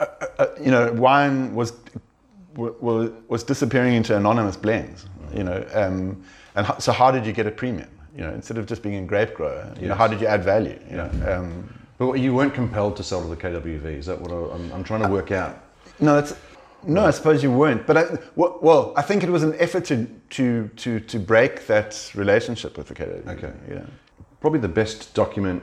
uh, 0.00 0.06
uh, 0.38 0.46
you 0.60 0.70
know, 0.70 0.92
wine 0.92 1.54
was, 1.54 1.72
was, 2.56 3.10
was 3.28 3.42
disappearing 3.44 3.94
into 3.94 4.16
anonymous 4.16 4.56
blends, 4.56 5.06
you 5.34 5.44
know. 5.44 5.64
Um, 5.74 6.22
and 6.56 6.66
so 6.78 6.92
how 6.92 7.10
did 7.10 7.26
you 7.26 7.32
get 7.32 7.46
a 7.46 7.50
premium? 7.50 7.88
You 8.16 8.22
know, 8.22 8.32
instead 8.32 8.58
of 8.58 8.66
just 8.66 8.82
being 8.82 8.96
a 8.96 9.06
grape 9.06 9.34
grower, 9.34 9.72
you 9.80 9.88
know, 9.88 9.94
how 9.94 10.06
did 10.06 10.20
you 10.20 10.26
add 10.28 10.44
value? 10.44 10.78
You 10.88 10.96
know? 10.98 11.10
um, 11.36 11.68
But 11.98 12.12
you 12.14 12.32
weren't 12.34 12.54
compelled 12.54 12.96
to 12.96 13.02
sell 13.02 13.22
to 13.22 13.28
the 13.28 13.36
KWV. 13.36 13.84
Is 13.98 14.06
that 14.06 14.20
what 14.20 14.30
I, 14.30 14.54
I'm, 14.54 14.72
I'm 14.72 14.84
trying 14.84 15.02
to 15.02 15.08
work 15.08 15.32
out? 15.32 15.58
No, 15.98 16.14
that's 16.14 16.34
no. 16.86 17.04
I 17.06 17.10
suppose 17.10 17.42
you 17.42 17.50
weren't. 17.50 17.86
But 17.86 17.96
I, 17.96 18.04
well, 18.36 18.58
well, 18.62 18.92
I 18.96 19.02
think 19.02 19.22
it 19.24 19.30
was 19.30 19.42
an 19.42 19.54
effort 19.58 19.84
to 19.86 20.06
to 20.30 20.68
to 20.76 21.00
to 21.00 21.18
break 21.18 21.66
that 21.66 22.10
relationship 22.14 22.76
with 22.78 22.86
the 22.88 22.94
KWV. 22.94 23.26
Okay. 23.36 23.52
Yeah. 23.68 23.84
probably 24.40 24.60
the 24.60 24.68
best 24.68 25.14
document, 25.14 25.62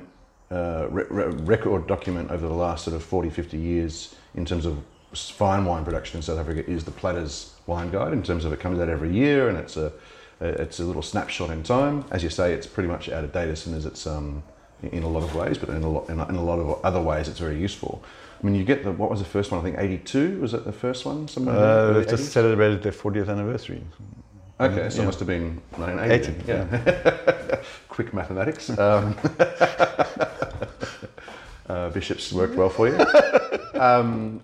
uh, 0.51 0.87
re- 0.89 1.05
re- 1.09 1.33
record 1.45 1.87
document 1.87 2.31
over 2.31 2.47
the 2.47 2.53
last 2.53 2.83
sort 2.83 2.95
of 2.95 3.03
40, 3.03 3.29
50 3.29 3.57
years 3.57 4.15
in 4.35 4.43
terms 4.45 4.65
of 4.65 4.77
fine 5.13 5.65
wine 5.65 5.83
production 5.83 6.17
in 6.17 6.21
South 6.21 6.39
Africa 6.39 6.67
is 6.69 6.83
the 6.85 6.91
Platters 6.91 7.53
Wine 7.67 7.91
Guide. 7.91 8.13
In 8.13 8.23
terms 8.23 8.45
of 8.45 8.53
it 8.53 8.59
comes 8.59 8.79
out 8.79 8.89
every 8.89 9.11
year 9.13 9.49
and 9.49 9.57
it's 9.57 9.77
a 9.77 9.91
it's 10.39 10.79
a 10.79 10.83
little 10.83 11.01
snapshot 11.03 11.49
in 11.51 11.63
time. 11.63 12.03
As 12.11 12.23
you 12.23 12.29
say, 12.29 12.53
it's 12.53 12.65
pretty 12.65 12.89
much 12.89 13.09
out 13.09 13.23
of 13.23 13.31
date 13.31 13.49
as 13.49 13.61
soon 13.61 13.75
as 13.75 13.85
it's 13.85 14.07
um, 14.07 14.41
in 14.81 15.03
a 15.03 15.07
lot 15.07 15.21
of 15.23 15.35
ways, 15.35 15.57
but 15.57 15.69
in 15.69 15.83
a 15.83 15.89
lot 15.89 16.09
in 16.09 16.19
a, 16.19 16.27
in 16.29 16.35
a 16.35 16.43
lot 16.43 16.59
of 16.59 16.83
other 16.83 17.01
ways, 17.01 17.27
it's 17.27 17.39
very 17.39 17.59
useful. 17.59 18.03
I 18.41 18.45
mean, 18.47 18.55
you 18.55 18.63
get 18.63 18.83
the 18.83 18.91
what 18.91 19.11
was 19.11 19.19
the 19.19 19.25
first 19.25 19.51
one? 19.51 19.59
I 19.59 19.63
think 19.63 19.77
eighty 19.77 19.99
two 19.99 20.39
was 20.41 20.53
that 20.53 20.65
the 20.65 20.71
first 20.71 21.05
one? 21.05 21.27
Somewhere 21.27 21.55
uh, 21.55 21.93
they've 21.93 22.07
just 22.07 22.31
celebrated 22.31 22.81
their 22.81 22.91
40th 22.91 23.29
anniversary. 23.29 23.83
Okay, 24.59 24.89
so 24.89 24.97
Yeah. 24.97 25.03
it 25.03 25.05
must 25.05 25.19
have 25.19 25.27
been 25.27 25.61
1980. 25.77 26.31
80, 26.31 26.47
yeah. 26.47 27.61
Quick 27.89 28.13
mathematics. 28.13 28.69
Um, 28.77 29.15
uh, 31.69 31.89
bishops 31.89 32.31
worked 32.33 32.55
well 32.55 32.69
for 32.69 32.87
you. 32.87 32.97
Um, 33.73 34.43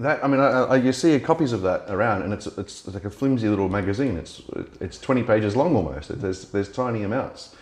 that 0.00 0.24
I 0.24 0.28
mean, 0.28 0.40
I, 0.40 0.62
I, 0.62 0.76
you 0.76 0.92
see 0.92 1.18
copies 1.20 1.52
of 1.52 1.62
that 1.62 1.84
around, 1.88 2.22
and 2.22 2.32
it's 2.32 2.46
it's 2.46 2.86
like 2.88 3.04
a 3.04 3.10
flimsy 3.10 3.48
little 3.48 3.68
magazine. 3.68 4.16
It's 4.16 4.42
it's 4.80 4.98
20 4.98 5.22
pages 5.24 5.56
long 5.56 5.76
almost. 5.76 6.20
There's 6.20 6.46
there's 6.50 6.70
tiny 6.70 7.02
amounts, 7.02 7.54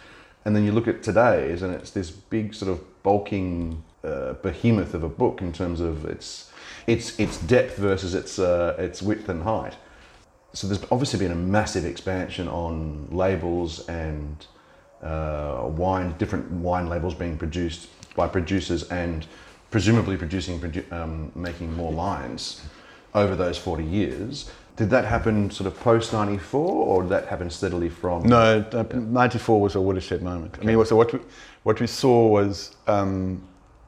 and 0.45 0.55
then 0.55 0.65
you 0.65 0.73
look 0.73 0.89
at 0.89 1.03
today's, 1.03 1.63
and 1.63 1.75
it's 1.75 1.91
this 1.91 2.11
big 2.11 2.55
sort 2.55 2.71
of 2.71 3.03
bulking 3.03 3.83
uh, 4.05 4.35
behemoth 4.35 4.95
of 4.95 5.03
a 5.03 5.09
book 5.09 5.43
in 5.43 5.53
terms 5.53 5.81
of 5.81 6.05
its 6.05 6.53
its 6.87 7.19
its 7.19 7.39
depth 7.39 7.77
versus 7.77 8.15
its 8.15 8.39
uh, 8.39 8.77
its 8.79 9.03
width 9.03 9.29
and 9.29 9.43
height. 9.43 9.77
so 10.53 10.67
there's 10.67 10.85
obviously 10.91 11.19
been 11.19 11.33
a 11.33 11.43
massive 11.59 11.85
expansion 11.85 12.49
on 12.49 13.09
labels 13.11 13.87
and 13.89 14.47
uh, 15.03 15.65
wine, 15.67 16.15
different 16.19 16.51
wine 16.51 16.89
labels 16.89 17.15
being 17.15 17.37
produced 17.37 17.89
by 18.15 18.27
producers 18.27 18.83
and 18.85 19.27
presumably 19.71 20.17
producing, 20.17 20.61
produ- 20.61 20.91
um, 20.93 21.31
making 21.35 21.75
more 21.75 21.93
lines 21.93 22.63
over 23.15 23.37
those 23.37 23.59
40 23.59 23.85
years. 23.85 24.51
Did 24.77 24.91
that 24.91 25.05
happen 25.05 25.51
sort 25.51 25.67
of 25.67 25.79
post 25.81 26.13
94 26.13 26.61
or 26.61 27.03
did 27.03 27.11
that 27.11 27.27
happen 27.27 27.51
steadily 27.51 27.89
from? 27.89 28.23
No, 28.23 28.65
uh, 28.73 28.85
94 28.95 29.61
was 29.61 29.75
a 29.75 29.81
watershed 29.81 30.23
moment. 30.23 30.57
I 30.61 30.65
mean, 30.65 30.83
so 30.85 30.95
what 30.95 31.13
we, 31.13 31.19
what 31.65 31.81
we 31.81 31.87
saw 31.87 32.29
was 32.29 32.77
um, 32.87 33.43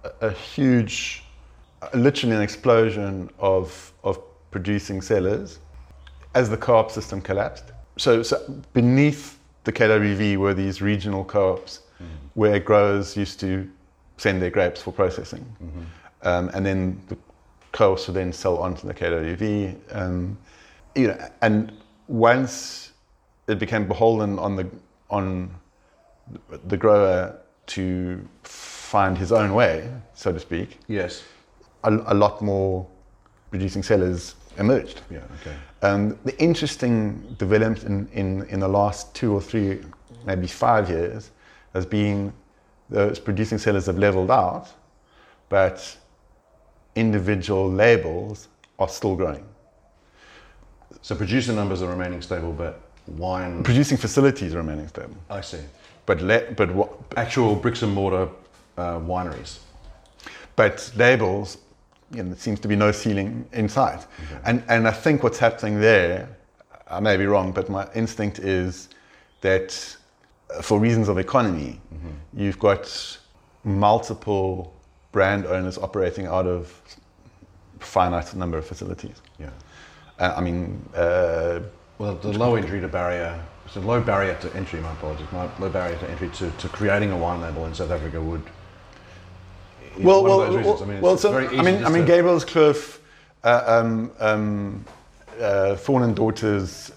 a, 0.04 0.26
a 0.26 0.32
huge, 0.32 1.22
literally 1.94 2.34
an 2.34 2.42
explosion 2.42 3.30
of, 3.38 3.92
of 4.02 4.18
producing 4.50 5.00
sellers 5.00 5.60
as 6.34 6.50
the 6.50 6.56
co-op 6.56 6.90
system 6.90 7.20
collapsed. 7.20 7.72
So, 7.96 8.22
so 8.22 8.62
beneath 8.72 9.38
the 9.64 9.72
KWV 9.72 10.36
were 10.38 10.54
these 10.54 10.82
regional 10.82 11.24
co-ops 11.24 11.82
mm. 12.02 12.06
where 12.34 12.58
growers 12.58 13.16
used 13.16 13.38
to 13.40 13.70
send 14.20 14.42
their 14.42 14.50
grapes 14.50 14.82
for 14.82 14.92
processing. 14.92 15.44
Mm-hmm. 15.64 15.82
Um, 16.22 16.50
and 16.52 16.66
then 16.66 17.00
the 17.08 17.16
co-ops 17.72 18.06
would 18.06 18.16
then 18.16 18.32
sell 18.32 18.58
onto 18.58 18.86
the 18.86 18.92
KWV. 18.92 19.76
Um, 19.92 20.36
you 20.94 21.08
know, 21.08 21.30
and 21.40 21.72
once 22.06 22.92
it 23.48 23.58
became 23.58 23.88
beholden 23.88 24.38
on 24.38 24.56
the 24.56 24.68
on 25.08 25.50
the 26.66 26.76
grower 26.76 27.36
to 27.66 28.28
find 28.42 29.16
his 29.16 29.32
own 29.32 29.54
way, 29.54 29.90
so 30.14 30.32
to 30.32 30.38
speak. 30.38 30.78
Yes. 30.86 31.22
A, 31.84 31.90
a 31.90 32.14
lot 32.14 32.42
more 32.42 32.86
producing 33.50 33.82
sellers 33.82 34.34
emerged. 34.58 35.00
Yeah. 35.10 35.20
Okay. 35.40 35.56
Um, 35.82 36.18
the 36.24 36.38
interesting 36.38 37.34
development 37.38 37.84
in, 37.84 38.08
in, 38.12 38.48
in 38.48 38.60
the 38.60 38.68
last 38.68 39.14
two 39.14 39.32
or 39.32 39.40
three, 39.40 39.80
maybe 40.26 40.46
five 40.46 40.90
years, 40.90 41.30
has 41.72 41.86
been 41.86 42.32
those 42.90 43.18
producing 43.18 43.58
cellars 43.58 43.86
have 43.86 43.98
leveled 43.98 44.30
out, 44.30 44.68
but 45.48 45.96
individual 46.94 47.70
labels 47.70 48.48
are 48.78 48.88
still 48.88 49.16
growing. 49.16 49.44
So 51.02 51.14
producer 51.14 51.52
numbers 51.52 51.82
are 51.82 51.88
remaining 51.88 52.20
stable, 52.20 52.52
but 52.52 52.80
wine 53.06 53.62
producing 53.62 53.96
facilities 53.96 54.54
are 54.54 54.58
remaining 54.58 54.88
stable. 54.88 55.16
I 55.30 55.40
see. 55.40 55.60
But 56.06 56.20
le- 56.20 56.52
but 56.56 56.72
what 56.74 56.90
actual 57.16 57.54
bricks 57.54 57.82
and 57.82 57.92
mortar 57.92 58.28
uh, 58.76 58.98
wineries. 58.98 59.58
But 60.56 60.90
labels, 60.96 61.58
you 62.10 62.22
know, 62.22 62.30
there 62.30 62.38
seems 62.38 62.60
to 62.60 62.68
be 62.68 62.76
no 62.76 62.92
ceiling 62.92 63.48
in 63.52 63.68
sight. 63.68 64.00
Okay. 64.00 64.40
And 64.44 64.62
and 64.68 64.88
I 64.88 64.90
think 64.90 65.22
what's 65.22 65.38
happening 65.38 65.80
there, 65.80 66.28
I 66.88 67.00
may 67.00 67.16
be 67.16 67.26
wrong, 67.26 67.52
but 67.52 67.68
my 67.68 67.88
instinct 67.94 68.40
is 68.40 68.88
that 69.40 69.96
for 70.62 70.78
reasons 70.78 71.08
of 71.08 71.18
economy, 71.18 71.80
mm-hmm. 71.94 72.40
you've 72.40 72.58
got 72.58 73.18
multiple 73.64 74.74
brand 75.12 75.46
owners 75.46 75.78
operating 75.78 76.26
out 76.26 76.46
of 76.46 76.80
finite 77.78 78.34
number 78.34 78.58
of 78.58 78.66
facilities. 78.66 79.20
Yeah. 79.38 79.50
Uh, 80.18 80.34
I 80.36 80.40
mean, 80.40 80.88
uh, 80.94 81.60
well, 81.98 82.14
the 82.16 82.32
low 82.32 82.54
entry 82.56 82.80
to 82.80 82.88
barrier, 82.88 83.42
so 83.70 83.80
low 83.80 84.00
barrier 84.00 84.34
to 84.40 84.54
entry. 84.54 84.80
My 84.80 84.92
apologies. 84.92 85.26
My 85.32 85.48
low 85.58 85.68
barrier 85.68 85.98
to 85.98 86.10
entry 86.10 86.28
to, 86.30 86.50
to 86.50 86.68
creating 86.68 87.10
a 87.10 87.16
wine 87.16 87.40
label 87.40 87.66
in 87.66 87.74
South 87.74 87.90
Africa 87.90 88.20
would. 88.20 88.42
Well, 89.98 90.22
well, 90.22 90.38
well, 90.38 90.82
I 90.82 90.86
mean, 90.86 91.00
well, 91.00 91.18
so 91.18 91.36
I 91.36 91.62
mean, 91.62 91.84
I 91.84 91.90
mean, 91.90 92.04
Gabriel's 92.06 92.44
Kloof, 92.44 92.98
uh, 93.42 93.62
um, 93.66 94.10
um, 94.18 94.84
uh, 95.40 95.76
Thorn 95.76 96.04
and 96.04 96.14
Daughters. 96.14 96.92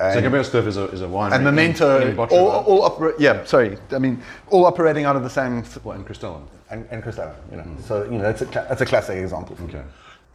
And, 0.00 0.44
so 0.44 0.60
Kloof 0.60 0.66
is 0.66 0.76
a, 0.76 0.84
is 0.90 1.00
a 1.00 1.08
wine. 1.08 1.32
And 1.32 1.42
Memento, 1.42 2.00
in, 2.00 2.08
in 2.10 2.18
all, 2.18 2.30
all 2.30 2.82
operate. 2.82 3.16
Yeah, 3.18 3.44
sorry. 3.44 3.78
I 3.90 3.98
mean, 3.98 4.22
all 4.48 4.64
operating 4.64 5.04
out 5.04 5.16
of 5.16 5.24
the 5.24 5.30
same. 5.30 5.64
What, 5.82 5.96
in 5.96 6.04
Cristallin. 6.04 6.46
And, 6.70 6.86
and 6.90 7.02
you 7.04 7.56
know. 7.56 7.64
Mm. 7.64 7.82
So 7.82 8.04
you 8.04 8.12
know, 8.12 8.22
that's 8.22 8.42
a 8.42 8.44
that's 8.44 8.80
a 8.80 8.86
classic 8.86 9.18
example. 9.18 9.56
Okay. 9.64 9.82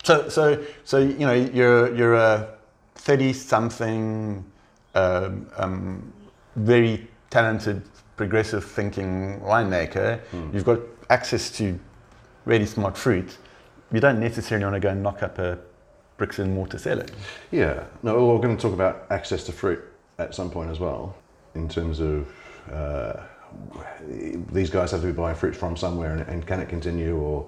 So, 0.03 0.27
so, 0.27 0.61
so 0.83 0.97
you 0.97 1.25
know, 1.25 1.33
you're 1.33 1.95
you're 1.95 2.15
a 2.15 2.49
thirty-something, 2.95 4.43
um, 4.95 5.47
um, 5.55 6.13
very 6.57 7.07
talented, 7.29 7.83
progressive 8.17 8.65
thinking 8.65 9.39
winemaker. 9.39 10.19
Mm. 10.33 10.53
You've 10.53 10.65
got 10.65 10.79
access 11.09 11.49
to 11.51 11.79
really 12.43 12.65
smart 12.65 12.97
fruit. 12.97 13.37
You 13.93 14.01
don't 14.01 14.19
necessarily 14.19 14.65
want 14.65 14.75
to 14.75 14.81
go 14.81 14.89
and 14.89 15.01
knock 15.01 15.23
up 15.23 15.39
a 15.39 15.57
bricks 16.17 16.39
and 16.39 16.53
mortar 16.53 16.77
cellar. 16.77 17.05
Yeah. 17.51 17.85
No, 18.01 18.27
we're 18.27 18.39
going 18.39 18.55
to 18.55 18.61
talk 18.61 18.73
about 18.73 19.05
access 19.09 19.43
to 19.45 19.51
fruit 19.51 19.83
at 20.17 20.33
some 20.35 20.49
point 20.49 20.69
as 20.71 20.79
well, 20.79 21.15
in 21.55 21.67
terms 21.69 21.99
of. 21.99 22.27
Uh, 22.71 23.13
these 24.51 24.69
guys 24.69 24.89
have 24.89 25.01
to 25.01 25.07
be 25.07 25.13
buying 25.13 25.35
fruit 25.35 25.55
from 25.55 25.77
somewhere, 25.77 26.13
and, 26.13 26.21
and 26.21 26.47
can 26.47 26.59
it 26.59 26.69
continue, 26.69 27.15
or 27.15 27.47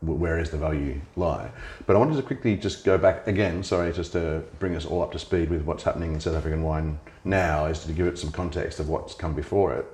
where 0.00 0.38
is 0.38 0.50
the 0.50 0.56
value 0.56 1.00
lie. 1.16 1.50
But 1.86 1.96
I 1.96 1.98
wanted 1.98 2.16
to 2.16 2.22
quickly 2.22 2.56
just 2.56 2.84
go 2.84 2.96
back 2.96 3.26
again, 3.26 3.64
sorry, 3.64 3.92
just 3.92 4.12
to 4.12 4.42
bring 4.60 4.76
us 4.76 4.86
all 4.86 5.02
up 5.02 5.12
to 5.12 5.18
speed 5.18 5.50
with 5.50 5.62
what's 5.62 5.82
happening 5.82 6.14
in 6.14 6.20
South 6.20 6.36
African 6.36 6.62
wine 6.62 7.00
now, 7.24 7.66
is 7.66 7.84
to 7.84 7.92
give 7.92 8.06
it 8.06 8.18
some 8.18 8.30
context 8.30 8.78
of 8.80 8.88
what's 8.88 9.12
come 9.12 9.34
before 9.34 9.74
it. 9.74 9.86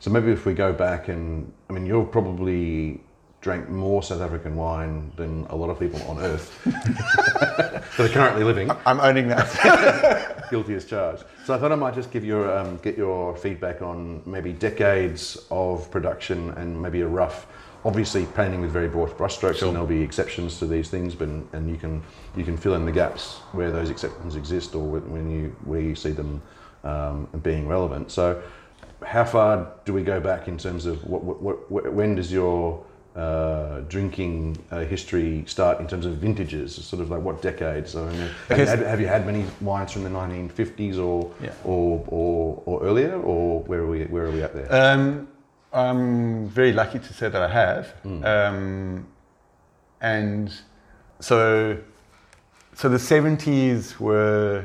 So 0.00 0.10
maybe 0.10 0.32
if 0.32 0.44
we 0.44 0.52
go 0.52 0.72
back 0.72 1.08
and, 1.08 1.52
I 1.70 1.72
mean, 1.72 1.86
you're 1.86 2.04
probably 2.04 3.00
drank 3.46 3.68
more 3.68 4.02
South 4.02 4.20
African 4.20 4.56
wine 4.56 5.12
than 5.14 5.46
a 5.50 5.54
lot 5.54 5.70
of 5.70 5.78
people 5.78 6.02
on 6.10 6.18
earth 6.18 6.64
that 6.64 8.00
are 8.00 8.08
currently 8.08 8.42
living. 8.42 8.72
I'm 8.84 8.98
owning 8.98 9.28
that. 9.28 10.48
Guilty 10.50 10.74
as 10.74 10.84
charged. 10.84 11.22
So 11.44 11.54
I 11.54 11.58
thought 11.58 11.70
I 11.70 11.76
might 11.76 11.94
just 11.94 12.10
give 12.10 12.24
your 12.24 12.50
um, 12.58 12.78
get 12.78 12.98
your 12.98 13.36
feedback 13.36 13.82
on 13.82 14.20
maybe 14.26 14.52
decades 14.52 15.46
of 15.52 15.88
production 15.92 16.50
and 16.58 16.82
maybe 16.82 17.02
a 17.02 17.06
rough 17.06 17.46
obviously 17.84 18.26
painting 18.34 18.60
with 18.60 18.72
very 18.72 18.88
broad 18.88 19.10
brushstrokes, 19.16 19.58
sure. 19.58 19.68
and 19.68 19.76
there'll 19.76 19.86
be 19.86 20.02
exceptions 20.02 20.58
to 20.58 20.66
these 20.66 20.90
things, 20.90 21.14
but 21.14 21.28
and 21.28 21.70
you 21.70 21.76
can 21.76 22.02
you 22.36 22.42
can 22.42 22.56
fill 22.56 22.74
in 22.74 22.84
the 22.84 22.90
gaps 22.90 23.36
where 23.52 23.70
those 23.70 23.90
exceptions 23.90 24.34
exist 24.34 24.74
or 24.74 24.82
when 24.98 25.30
you 25.30 25.54
where 25.64 25.80
you 25.80 25.94
see 25.94 26.10
them 26.10 26.42
um, 26.82 27.28
being 27.44 27.68
relevant. 27.68 28.10
So, 28.10 28.42
how 29.04 29.24
far 29.24 29.72
do 29.84 29.92
we 29.92 30.02
go 30.02 30.18
back 30.18 30.48
in 30.48 30.58
terms 30.58 30.84
of 30.84 31.04
what, 31.04 31.22
what, 31.22 31.70
what 31.70 31.92
when 31.92 32.16
does 32.16 32.32
your 32.32 32.84
uh, 33.16 33.80
drinking 33.88 34.58
uh, 34.70 34.80
history 34.80 35.42
start 35.46 35.80
in 35.80 35.88
terms 35.88 36.06
of 36.06 36.18
vintages? 36.18 36.74
Sort 36.74 37.02
of 37.02 37.10
like 37.10 37.22
what 37.22 37.42
decades? 37.42 37.92
So, 37.92 38.06
I 38.06 38.12
mean, 38.12 38.30
have, 38.48 38.58
you 38.58 38.66
had, 38.66 38.78
have, 38.80 39.00
you 39.00 39.06
had, 39.06 39.26
many 39.26 39.44
wines 39.60 39.92
from 39.92 40.04
the 40.04 40.10
1950s 40.10 40.98
or, 40.98 41.32
yeah. 41.42 41.52
or, 41.64 42.04
or, 42.08 42.62
or 42.66 42.84
earlier, 42.84 43.20
or 43.20 43.62
where 43.62 43.80
are 43.80 43.86
we 43.86 44.04
where 44.04 44.26
are 44.26 44.30
we 44.30 44.42
at 44.42 44.54
there? 44.54 44.68
Um, 44.70 45.28
I'm 45.72 46.48
very 46.48 46.72
lucky 46.72 46.98
to 46.98 47.12
say 47.12 47.28
that 47.28 47.42
I 47.42 47.48
have. 47.48 47.94
Mm. 48.04 48.24
Um, 48.24 49.06
and 50.00 50.52
so, 51.20 51.78
so 52.74 52.88
the 52.88 52.96
70s 52.96 53.98
were, 53.98 54.64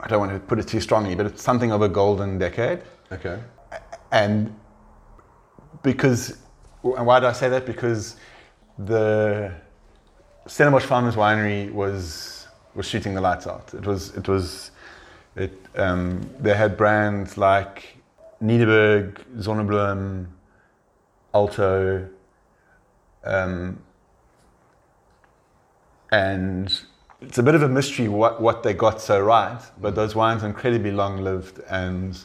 I 0.00 0.08
don't 0.08 0.20
want 0.20 0.32
to 0.32 0.38
put 0.40 0.58
it 0.58 0.68
too 0.68 0.80
strongly, 0.80 1.14
but 1.14 1.26
it's 1.26 1.42
something 1.42 1.72
of 1.72 1.82
a 1.82 1.88
golden 1.88 2.38
decade. 2.38 2.82
Okay. 3.10 3.40
And 4.12 4.54
because, 5.82 6.38
and 6.82 7.06
why 7.06 7.20
do 7.20 7.26
I 7.26 7.32
say 7.32 7.48
that? 7.48 7.66
Because 7.66 8.16
the 8.78 9.52
Stellenbosch 10.46 10.84
Farmers 10.84 11.16
Winery 11.16 11.72
was 11.72 12.46
was 12.74 12.86
shooting 12.86 13.14
the 13.14 13.20
lights 13.20 13.46
out. 13.46 13.72
It 13.74 13.86
was 13.86 14.16
it 14.16 14.28
was 14.28 14.70
it. 15.36 15.52
Um, 15.76 16.28
they 16.38 16.54
had 16.54 16.76
brands 16.76 17.36
like 17.36 17.98
Nederburg, 18.42 19.18
Zonnebloem, 19.38 20.26
Alto, 21.34 22.08
um, 23.24 23.78
and 26.12 26.80
it's 27.20 27.38
a 27.38 27.42
bit 27.42 27.54
of 27.54 27.62
a 27.62 27.68
mystery 27.68 28.08
what, 28.08 28.40
what 28.40 28.62
they 28.62 28.72
got 28.72 29.00
so 29.00 29.20
right, 29.20 29.60
but 29.80 29.94
those 29.94 30.14
wines 30.14 30.42
are 30.44 30.46
incredibly 30.46 30.92
long 30.92 31.22
lived 31.22 31.60
and 31.68 32.18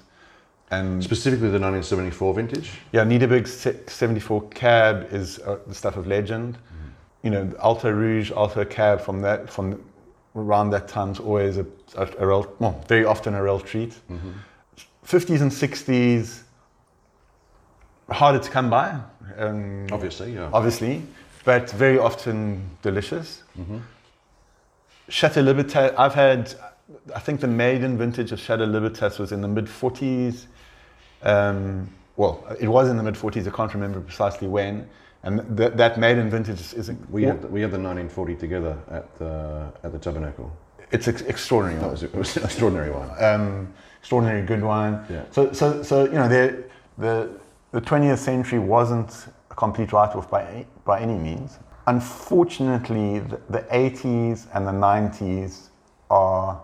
and 0.73 1.03
specifically 1.03 1.49
the 1.49 1.59
1974 1.59 2.33
vintage. 2.33 2.71
Yeah, 2.91 3.03
Nederburg 3.03 3.47
74 3.89 4.49
Cab 4.49 5.07
is 5.11 5.39
uh, 5.39 5.59
the 5.67 5.75
stuff 5.75 5.97
of 5.97 6.07
legend. 6.07 6.55
Mm-hmm. 6.55 6.87
You 7.23 7.31
know, 7.31 7.53
Alto 7.61 7.91
Rouge, 7.91 8.31
Alto 8.31 8.65
Cab 8.65 9.01
from 9.01 9.21
that 9.21 9.49
from 9.49 9.83
around 10.35 10.71
that 10.71 10.87
time 10.87 11.11
is 11.11 11.19
always 11.19 11.57
a, 11.57 11.65
a, 11.95 12.07
a 12.19 12.27
real, 12.27 12.53
well, 12.59 12.83
very 12.87 13.05
often 13.05 13.35
a 13.35 13.43
real 13.43 13.59
treat. 13.59 13.91
Mm-hmm. 14.11 14.31
50s 15.05 15.41
and 15.41 15.51
60s, 15.51 16.41
harder 18.09 18.39
to 18.39 18.49
come 18.49 18.69
by. 18.69 18.99
Um, 19.37 19.87
obviously, 19.91 20.33
yeah. 20.33 20.49
Obviously, 20.53 21.03
but 21.43 21.69
very 21.71 21.99
often 21.99 22.69
delicious. 22.81 23.43
Mm-hmm. 23.59 23.79
Chateau 25.09 25.41
Libertas, 25.41 25.93
I've 25.97 26.13
had, 26.13 26.53
I 27.13 27.19
think 27.19 27.41
the 27.41 27.47
maiden 27.47 27.97
vintage 27.97 28.31
of 28.31 28.39
Chateau 28.39 28.65
Libertas 28.65 29.19
was 29.19 29.31
in 29.31 29.41
the 29.41 29.47
mid 29.47 29.65
40s. 29.65 30.45
Um, 31.23 31.89
well, 32.15 32.45
it 32.59 32.67
was 32.67 32.89
in 32.89 32.97
the 32.97 33.03
mid 33.03 33.15
40s, 33.15 33.47
I 33.47 33.51
can't 33.51 33.73
remember 33.73 33.99
precisely 34.01 34.47
when. 34.47 34.87
And 35.23 35.57
th- 35.57 35.73
that 35.73 35.97
maiden 35.97 36.29
vintage 36.29 36.59
is. 36.73 36.91
We 37.09 37.23
had, 37.23 37.41
the, 37.41 37.47
we 37.47 37.61
had 37.61 37.71
the 37.71 37.77
1940 37.79 38.35
together 38.35 38.77
at 38.91 39.17
the, 39.17 39.71
at 39.83 39.91
the 39.93 39.97
Tabernacle. 39.99 40.51
It's 40.91 41.07
ex- 41.07 41.21
extraordinary. 41.21 41.79
That 41.81 41.91
was, 41.91 42.03
it 42.03 42.13
was 42.13 42.35
an 42.37 42.43
extraordinary 42.43 42.91
one. 42.91 43.09
um, 43.23 43.73
extraordinary 43.99 44.45
good 44.45 44.61
wine. 44.61 45.03
Yeah. 45.09 45.23
So, 45.31 45.51
so, 45.53 45.81
so 45.81 46.03
you 46.05 46.11
know, 46.11 46.27
the 46.27 46.65
the 46.97 47.29
the 47.71 47.81
20th 47.81 48.17
century 48.17 48.59
wasn't 48.59 49.27
a 49.49 49.55
complete 49.55 49.91
write-off 49.93 50.29
by 50.29 50.43
any- 50.43 50.67
by 50.85 50.99
any 50.99 51.17
means. 51.17 51.57
Unfortunately, 51.87 53.19
the, 53.19 53.39
the 53.49 53.59
80s 53.71 54.45
and 54.53 54.67
the 54.67 54.71
90s 54.71 55.69
are 56.11 56.61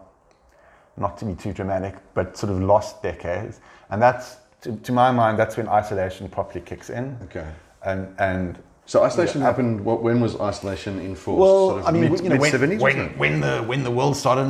not 0.97 1.17
to 1.17 1.25
be 1.25 1.33
too 1.33 1.53
dramatic, 1.53 1.95
but 2.13 2.37
sort 2.37 2.51
of 2.51 2.61
lost 2.61 3.01
decades, 3.01 3.61
and 3.89 4.01
that's 4.01 4.37
to, 4.61 4.75
to 4.77 4.91
my 4.91 5.11
mind 5.11 5.39
that's 5.39 5.57
when 5.57 5.67
isolation 5.67 6.27
properly 6.29 6.61
kicks 6.61 6.89
in. 6.89 7.17
Okay. 7.25 7.47
And 7.83 8.13
and 8.19 8.57
So 8.85 9.03
isolation 9.03 9.41
Yeah. 9.41 9.47
happened. 9.49 9.85
What, 9.85 10.01
when 10.01 10.19
was 10.19 10.33
isolation 10.41 10.99
enforced? 10.99 11.39
well, 11.39 11.67
sort 11.69 11.81
of 11.81 11.87
I 11.87 11.91
mean, 11.91 12.11
mid, 12.11 12.23
you 12.23 12.29
know, 12.29 12.37
when, 12.37 12.51
70s, 12.51 12.79
when, 12.79 12.97
when 13.19 13.39
the 13.39 13.55
when 13.71 13.83
the 13.83 13.91
world 13.91 14.15
started 14.17 14.45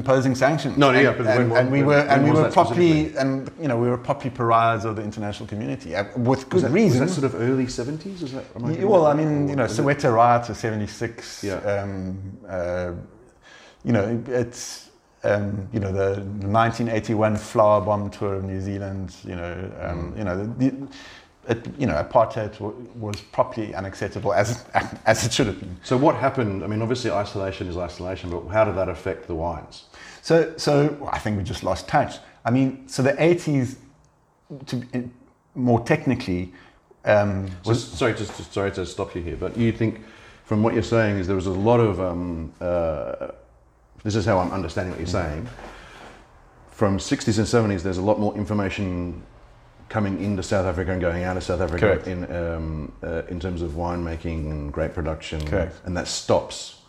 imposing 0.00 0.34
sanctions. 0.34 0.76
No, 0.76 0.90
yeah, 0.90 1.10
and, 1.10 1.18
but 1.18 1.26
and, 1.28 1.50
when- 1.50 1.58
and 1.60 1.70
we 1.70 1.78
when- 1.78 1.86
were 1.86 2.02
and 2.12 2.24
we 2.24 2.30
were 2.32 2.50
properly 2.50 3.16
and 3.16 3.32
you 3.62 3.68
know 3.68 3.78
we 3.84 3.88
were 3.88 3.96
properly 4.10 4.30
pariahs 4.30 4.84
of 4.84 4.96
the 4.96 5.02
international 5.02 5.46
community 5.48 5.94
uh, 5.94 6.04
with 6.16 6.26
was 6.26 6.44
good 6.44 6.62
that, 6.64 6.72
reason. 6.80 7.00
Was 7.00 7.14
that 7.14 7.20
sort 7.20 7.26
of 7.34 7.40
early 7.40 7.66
70s? 7.66 8.22
Is 8.26 8.32
that? 8.32 8.44
am 8.56 8.64
I 8.64 8.72
Yeah, 8.72 8.84
well, 8.92 9.04
that 9.04 9.12
I 9.14 9.14
mean, 9.20 9.32
Or 9.46 9.50
you 9.50 9.56
know, 9.56 9.62
was 9.68 9.78
it- 9.78 9.82
Soweto 9.82 10.10
riots 10.12 10.48
of 10.50 10.56
'76. 10.56 11.44
Yeah. 11.44 11.54
Um, 11.74 12.18
uh, 12.48 12.90
you 13.86 13.92
know, 13.96 14.04
it's 14.42 14.90
um, 15.24 15.68
you 15.72 15.80
know 15.80 15.92
the, 15.92 16.20
the 16.20 16.48
1981 16.48 17.36
flour 17.36 17.80
bomb 17.80 18.10
tour 18.10 18.34
of 18.34 18.44
New 18.44 18.60
Zealand. 18.60 19.14
You 19.24 19.36
know, 19.36 19.70
um, 19.80 20.12
Mm. 20.12 20.18
you 20.18 20.24
know, 20.24 20.36
the, 20.44 20.70
the, 20.70 20.88
it, 21.46 21.66
you 21.78 21.86
know, 21.86 21.94
apartheid 21.94 22.52
w- 22.54 22.88
was 22.96 23.20
properly 23.32 23.74
unacceptable 23.74 24.32
as 24.32 24.64
as 25.06 25.24
it 25.26 25.32
should 25.32 25.46
have 25.46 25.58
been. 25.60 25.76
So 25.82 25.96
what 25.96 26.14
happened? 26.16 26.64
I 26.64 26.66
mean, 26.66 26.82
obviously 26.82 27.10
isolation 27.10 27.66
is 27.68 27.76
isolation, 27.76 28.30
but 28.30 28.46
how 28.48 28.64
did 28.64 28.76
that 28.76 28.88
affect 28.88 29.26
the 29.26 29.34
wines? 29.34 29.84
So, 30.22 30.54
so 30.56 30.96
well, 31.00 31.10
I 31.12 31.18
think 31.18 31.36
we 31.36 31.44
just 31.44 31.62
lost 31.62 31.86
touch. 31.88 32.16
I 32.46 32.50
mean, 32.50 32.88
so 32.88 33.02
the 33.02 33.12
80s, 33.12 33.76
to 34.66 34.82
in, 34.92 35.12
more 35.54 35.80
technically, 35.84 36.52
um, 37.04 37.48
So, 37.62 37.74
sorry, 37.74 38.14
just, 38.14 38.36
just 38.38 38.52
sorry 38.52 38.72
to 38.72 38.86
stop 38.86 39.14
you 39.14 39.22
here, 39.22 39.36
but 39.36 39.56
you 39.56 39.70
think, 39.72 40.00
from 40.44 40.62
what 40.62 40.72
you're 40.74 40.82
saying, 40.82 41.18
is 41.18 41.26
there 41.26 41.36
was 41.36 41.46
a 41.46 41.50
lot 41.50 41.80
of. 41.80 42.00
Um, 42.00 42.52
uh, 42.60 43.32
this 44.04 44.14
is 44.14 44.24
how 44.24 44.38
I'm 44.38 44.52
understanding 44.52 44.92
what 44.92 45.00
you're 45.00 45.08
saying. 45.08 45.48
From 46.70 46.98
60s 46.98 47.38
and 47.38 47.46
70s, 47.72 47.82
there's 47.82 47.98
a 47.98 48.02
lot 48.02 48.20
more 48.20 48.34
information 48.36 49.22
coming 49.88 50.22
into 50.22 50.42
South 50.42 50.66
Africa 50.66 50.92
and 50.92 51.00
going 51.00 51.24
out 51.24 51.36
of 51.36 51.42
South 51.42 51.60
Africa 51.60 51.86
Correct. 51.86 52.06
in 52.06 52.30
um, 52.34 52.92
uh, 53.02 53.22
in 53.28 53.40
terms 53.40 53.62
of 53.62 53.72
winemaking 53.72 54.50
and 54.50 54.72
grape 54.72 54.94
production, 54.94 55.46
Correct. 55.46 55.80
and 55.84 55.96
that 55.96 56.06
stops 56.08 56.80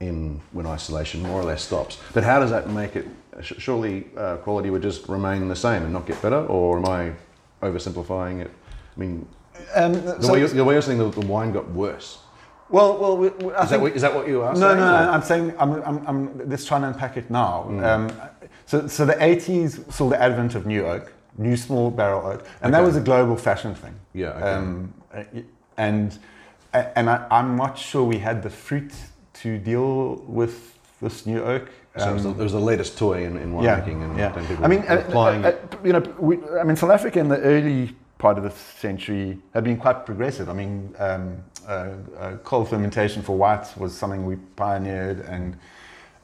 in 0.00 0.40
when 0.52 0.66
isolation 0.66 1.22
more 1.22 1.40
or 1.40 1.44
less 1.44 1.62
stops. 1.62 1.98
But 2.14 2.24
how 2.24 2.40
does 2.40 2.50
that 2.50 2.68
make 2.70 2.96
it? 2.96 3.06
Surely 3.42 4.06
uh, 4.16 4.36
quality 4.36 4.70
would 4.70 4.82
just 4.82 5.08
remain 5.08 5.48
the 5.48 5.56
same 5.56 5.82
and 5.82 5.92
not 5.92 6.06
get 6.06 6.20
better, 6.20 6.44
or 6.46 6.78
am 6.78 6.86
I 6.86 7.12
oversimplifying 7.66 8.40
it? 8.40 8.50
I 8.96 9.00
mean, 9.00 9.26
um, 9.74 9.92
the, 9.92 10.22
so- 10.22 10.32
way, 10.32 10.40
you're, 10.40 10.48
the 10.48 10.64
way 10.64 10.74
you're 10.74 10.82
saying 10.82 10.98
the, 10.98 11.10
the 11.10 11.26
wine 11.26 11.52
got 11.52 11.70
worse. 11.70 12.18
Well, 12.70 12.98
well, 12.98 13.16
we, 13.16 13.28
we, 13.28 13.52
I 13.52 13.64
Is 13.64 13.68
that, 13.68 13.68
think- 13.70 13.82
what, 13.82 13.92
is 13.96 14.02
that 14.02 14.14
what 14.14 14.28
you 14.28 14.42
are 14.42 14.54
No, 14.54 14.60
saying? 14.60 14.78
no, 14.78 14.84
or- 14.86 15.10
I'm 15.10 15.22
saying 15.22 15.54
I'm, 15.58 15.72
I'm, 15.82 16.06
I'm 16.06 16.50
just 16.50 16.68
trying 16.68 16.82
to 16.82 16.88
unpack 16.88 17.16
it 17.16 17.30
now. 17.30 17.66
Mm. 17.68 17.84
Um, 17.84 18.12
so, 18.66 18.86
so 18.86 19.04
the 19.04 19.14
80s 19.14 19.92
saw 19.92 20.08
the 20.08 20.20
advent 20.20 20.54
of 20.54 20.66
new 20.66 20.86
oak, 20.86 21.12
new 21.38 21.56
small 21.56 21.90
barrel 21.90 22.26
oak, 22.26 22.46
and 22.62 22.72
that 22.72 22.82
was 22.82 22.96
a 22.96 23.00
global 23.00 23.36
fashion 23.36 23.74
thing. 23.74 23.94
Yeah, 24.14 24.28
okay. 24.30 24.42
Um, 24.52 24.94
uh, 25.12 25.24
and 25.76 26.18
and 26.72 27.10
I, 27.10 27.26
I'm 27.30 27.56
not 27.56 27.76
sure 27.76 28.04
we 28.04 28.18
had 28.18 28.42
the 28.44 28.50
fruit 28.50 28.92
to 29.42 29.58
deal 29.58 30.16
with 30.26 30.78
this 31.00 31.26
new 31.26 31.42
oak. 31.42 31.68
So 31.98 32.10
it 32.10 32.14
was, 32.14 32.22
the, 32.22 32.28
Um, 32.30 32.40
it 32.40 32.42
was 32.44 32.52
the 32.52 32.60
latest 32.60 32.96
toy 32.96 33.24
in, 33.24 33.36
in 33.36 33.52
winemaking, 33.52 34.04
and 34.04 34.16
yeah. 34.16 34.28
people 34.30 34.64
I 34.64 34.68
mean, 34.68 34.82
were 34.82 34.90
uh, 34.90 34.98
applying 35.00 35.44
uh, 35.44 35.48
uh, 35.48 35.76
you 35.82 35.92
know, 35.92 36.02
we, 36.20 36.38
I 36.60 36.62
mean, 36.62 36.76
South 36.76 36.90
Africa 36.90 37.18
in 37.18 37.28
the 37.28 37.40
early 37.40 37.96
part 38.18 38.38
of 38.38 38.44
the 38.44 38.50
century 38.50 39.38
had 39.54 39.64
been 39.64 39.76
quite 39.78 40.06
progressive. 40.06 40.48
I 40.48 40.52
mean, 40.52 40.94
um, 41.00 41.42
uh, 41.70 41.94
uh, 42.18 42.36
cold 42.38 42.68
fermentation 42.68 43.22
for 43.22 43.36
whites 43.36 43.76
was 43.76 43.96
something 43.96 44.26
we 44.26 44.36
pioneered, 44.56 45.20
and 45.20 45.56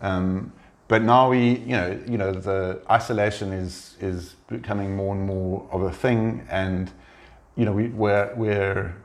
um, 0.00 0.52
but 0.88 1.02
now 1.02 1.30
we, 1.30 1.58
you 1.58 1.76
know, 1.76 2.00
you 2.06 2.18
know, 2.18 2.32
the 2.32 2.80
isolation 2.90 3.52
is 3.52 3.96
is 4.00 4.34
becoming 4.48 4.96
more 4.96 5.14
and 5.14 5.24
more 5.24 5.66
of 5.70 5.82
a 5.82 5.92
thing, 5.92 6.44
and 6.50 6.90
you 7.54 7.64
know, 7.64 7.72
we, 7.72 7.88
we're 7.88 8.34
we're 8.34 8.96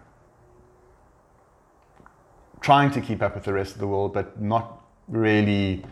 trying 2.59 2.89
to 2.91 3.01
keep 3.01 3.21
up 3.21 3.35
with 3.35 3.43
the 3.43 3.53
rest 3.53 3.73
of 3.73 3.79
the 3.79 3.87
world, 3.87 4.11
but 4.11 4.41
not 4.41 4.81
really. 5.07 5.83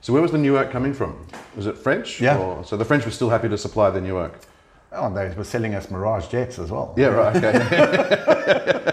So 0.00 0.12
where 0.14 0.22
was 0.22 0.32
the 0.32 0.38
new 0.38 0.56
oak 0.56 0.70
coming 0.70 0.94
from? 0.94 1.26
Was 1.54 1.66
it 1.66 1.76
French? 1.76 2.20
Yeah. 2.20 2.38
Or, 2.38 2.64
so 2.64 2.76
the 2.78 2.84
French 2.84 3.04
were 3.04 3.12
still 3.12 3.30
happy 3.30 3.48
to 3.50 3.58
supply 3.58 3.90
the 3.90 4.00
new 4.00 4.18
oak. 4.18 4.38
Oh, 4.90 5.06
and 5.06 5.16
they 5.16 5.32
were 5.34 5.44
selling 5.44 5.74
us 5.74 5.90
Mirage 5.90 6.28
jets 6.28 6.58
as 6.58 6.70
well. 6.70 6.94
Yeah, 6.96 7.08
right. 7.08 7.36
Okay. 7.36 8.88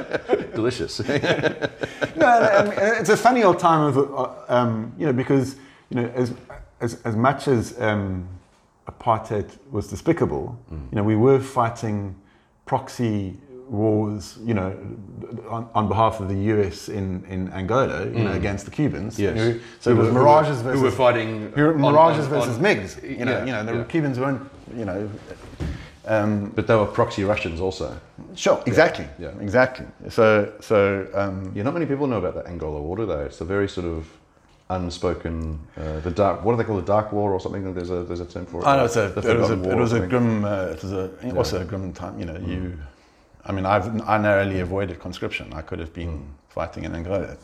Delicious. 0.59 0.99
no, 2.21 2.27
I 2.27 2.63
mean, 2.63 2.73
it's 3.01 3.09
a 3.09 3.17
funny 3.17 3.43
old 3.43 3.59
time 3.59 3.81
of, 3.89 3.97
uh, 3.97 4.29
um, 4.57 4.93
you 4.99 5.05
know, 5.05 5.13
because 5.13 5.55
you 5.89 5.95
know, 6.01 6.07
as 6.15 6.33
as, 6.81 7.01
as 7.03 7.15
much 7.15 7.47
as 7.47 7.79
um, 7.79 8.27
apartheid 8.87 9.47
was 9.71 9.87
despicable, 9.87 10.45
you 10.71 10.95
know, 10.97 11.03
we 11.03 11.15
were 11.15 11.39
fighting 11.39 12.15
proxy 12.65 13.37
wars, 13.69 14.37
you 14.43 14.53
know, 14.53 14.75
on, 15.49 15.69
on 15.75 15.87
behalf 15.87 16.19
of 16.19 16.27
the 16.27 16.39
US 16.53 16.89
in, 16.89 17.23
in 17.29 17.51
Angola, 17.53 18.05
you 18.05 18.23
know, 18.25 18.33
against 18.33 18.65
the 18.65 18.71
Cubans. 18.71 19.19
Yes. 19.19 19.37
You 19.37 19.43
know, 19.53 19.59
so 19.79 19.93
Who 19.95 20.01
it 20.01 20.03
was 20.03 20.13
were- 20.13 20.19
Mirages 20.21 20.57
who 20.57 20.63
versus 20.63 20.79
who 20.79 20.85
were 20.85 20.91
fighting. 20.91 21.51
who 21.55 21.63
were 21.67 21.73
Mirages 21.77 22.25
on- 22.25 22.31
versus 22.31 22.57
on- 22.57 22.63
MiGs. 22.63 22.91
You 23.19 23.25
know, 23.25 23.31
yeah, 23.31 23.45
you 23.45 23.51
know, 23.53 23.63
the 23.65 23.73
yeah. 23.77 23.83
Cubans 23.85 24.19
weren't, 24.19 24.41
you 24.75 24.85
know. 24.85 25.09
Um, 26.09 26.51
But 26.55 26.65
they 26.65 26.75
were 26.75 26.87
proxy 26.87 27.23
Russians 27.23 27.61
also. 27.61 27.95
sure, 28.35 28.61
exactly, 28.65 29.05
yeah. 29.19 29.29
exactly. 29.39 29.85
So, 30.09 30.51
so 30.59 31.07
um, 31.13 31.51
Yeah, 31.55 31.63
not 31.63 31.73
many 31.73 31.85
people 31.85 32.07
know 32.07 32.17
about 32.17 32.33
the 32.33 32.49
Angola 32.49 32.81
War, 32.81 32.97
do 32.97 33.05
they? 33.05 33.25
It's 33.25 33.41
a 33.41 33.45
very 33.45 33.69
sort 33.69 33.85
of 33.85 34.05
unspoken, 34.69 35.59
uh, 35.77 35.99
the 35.99 36.11
dark. 36.11 36.43
What 36.43 36.53
do 36.53 36.57
they 36.57 36.63
call 36.63 36.77
the 36.77 36.91
dark 36.95 37.11
war 37.11 37.31
or 37.31 37.39
something? 37.39 37.73
There's 37.73 37.91
a 37.91 38.03
there's 38.03 38.19
a 38.19 38.25
term 38.25 38.45
for 38.45 38.61
it. 38.61 38.67
I 38.67 38.77
know 38.77 38.85
it's 38.85 38.95
a, 38.95 39.09
The 39.09 39.31
it 39.31 39.37
was 39.39 39.51
a, 39.51 39.55
War 39.55 39.73
it 39.73 39.77
was 39.77 39.93
a 39.93 39.99
grim, 39.99 40.45
uh, 40.45 40.73
it 40.73 40.81
was 40.83 40.93
a, 40.93 41.35
also 41.35 41.61
a 41.61 41.65
grim 41.65 41.93
time. 41.93 42.19
You 42.19 42.25
know, 42.25 42.37
you, 42.37 42.77
I 43.45 43.51
mean, 43.51 43.65
I've 43.65 43.87
I 44.07 44.17
narrowly 44.17 44.59
avoided 44.61 44.99
conscription. 44.99 45.53
I 45.53 45.61
could 45.61 45.79
have 45.79 45.93
been 45.93 46.23
fighting 46.49 46.83
in 46.85 46.95
Angola. 46.95 47.37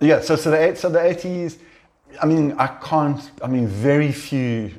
Yeah, 0.00 0.20
so 0.20 0.36
so 0.36 0.50
the 0.50 0.74
so 0.74 0.88
the 0.90 1.00
eighties. 1.00 1.58
I 2.22 2.26
mean, 2.26 2.52
I 2.58 2.66
can't. 2.66 3.30
I 3.42 3.46
mean, 3.46 3.66
very 3.66 4.12
few 4.12 4.70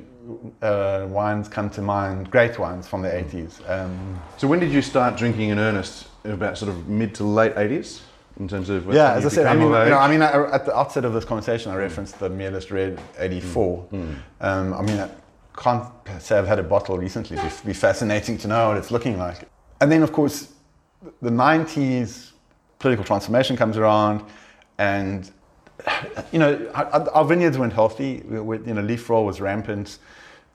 uh, 0.60 1.06
wines 1.08 1.48
come 1.48 1.70
to 1.70 1.82
mind. 1.82 2.30
Great 2.30 2.58
wines 2.58 2.86
from 2.86 3.02
the 3.02 3.14
eighties. 3.14 3.60
Um, 3.66 4.20
So 4.38 4.46
when 4.48 4.60
did 4.60 4.72
you 4.72 4.82
start 4.82 5.16
drinking 5.16 5.50
in 5.50 5.58
earnest? 5.58 6.08
About 6.24 6.56
sort 6.56 6.70
of 6.70 6.88
mid 6.88 7.16
to 7.16 7.24
late 7.24 7.54
eighties, 7.56 8.02
in 8.38 8.46
terms 8.46 8.70
of 8.70 8.86
yeah, 8.92 9.14
as 9.14 9.26
I 9.26 9.28
said, 9.28 9.46
I 9.46 9.54
mean, 9.54 9.68
you 9.68 9.90
know. 9.90 9.98
I 9.98 10.08
mean, 10.08 10.22
at 10.22 10.64
the 10.64 10.76
outset 10.76 11.04
of 11.04 11.12
this 11.12 11.24
conversation, 11.24 11.72
I 11.72 11.76
referenced 11.76 12.20
the 12.20 12.30
Meerlust 12.30 12.70
Red 12.70 13.00
'84. 13.18 13.88
Um, 13.92 14.74
I 14.74 14.82
mean, 14.82 15.00
I 15.00 15.08
can't 15.56 15.84
say 16.20 16.38
I've 16.38 16.46
had 16.46 16.60
a 16.60 16.62
bottle 16.62 16.96
recently. 16.96 17.38
It'd 17.38 17.66
be 17.66 17.72
fascinating 17.72 18.38
to 18.38 18.46
know 18.48 18.68
what 18.68 18.76
it's 18.76 18.92
looking 18.92 19.18
like. 19.18 19.48
And 19.80 19.90
then, 19.90 20.04
of 20.04 20.12
course, 20.12 20.52
the 21.20 21.30
'90s 21.30 22.30
political 22.78 23.04
transformation 23.04 23.56
comes 23.56 23.76
around, 23.76 24.22
and 24.78 25.28
you 26.32 26.38
know, 26.38 26.70
our, 26.74 27.24
vineyards 27.24 27.58
weren't 27.58 27.72
healthy. 27.72 28.22
We, 28.28 28.40
we, 28.40 28.58
you 28.58 28.74
know, 28.74 28.82
leaf 28.82 29.08
roll 29.08 29.24
was 29.24 29.40
rampant. 29.40 29.98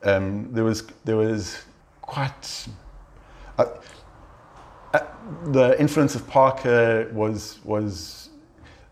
Um, 0.03 0.51
there 0.53 0.63
was 0.63 0.84
there 1.05 1.18
was 1.18 1.63
quite. 2.01 2.68
Uh, 3.57 3.65
uh, 4.93 4.99
the 5.45 5.80
influence 5.80 6.15
of 6.15 6.28
Parker 6.28 7.09
was 7.13 7.59
was, 7.63 8.30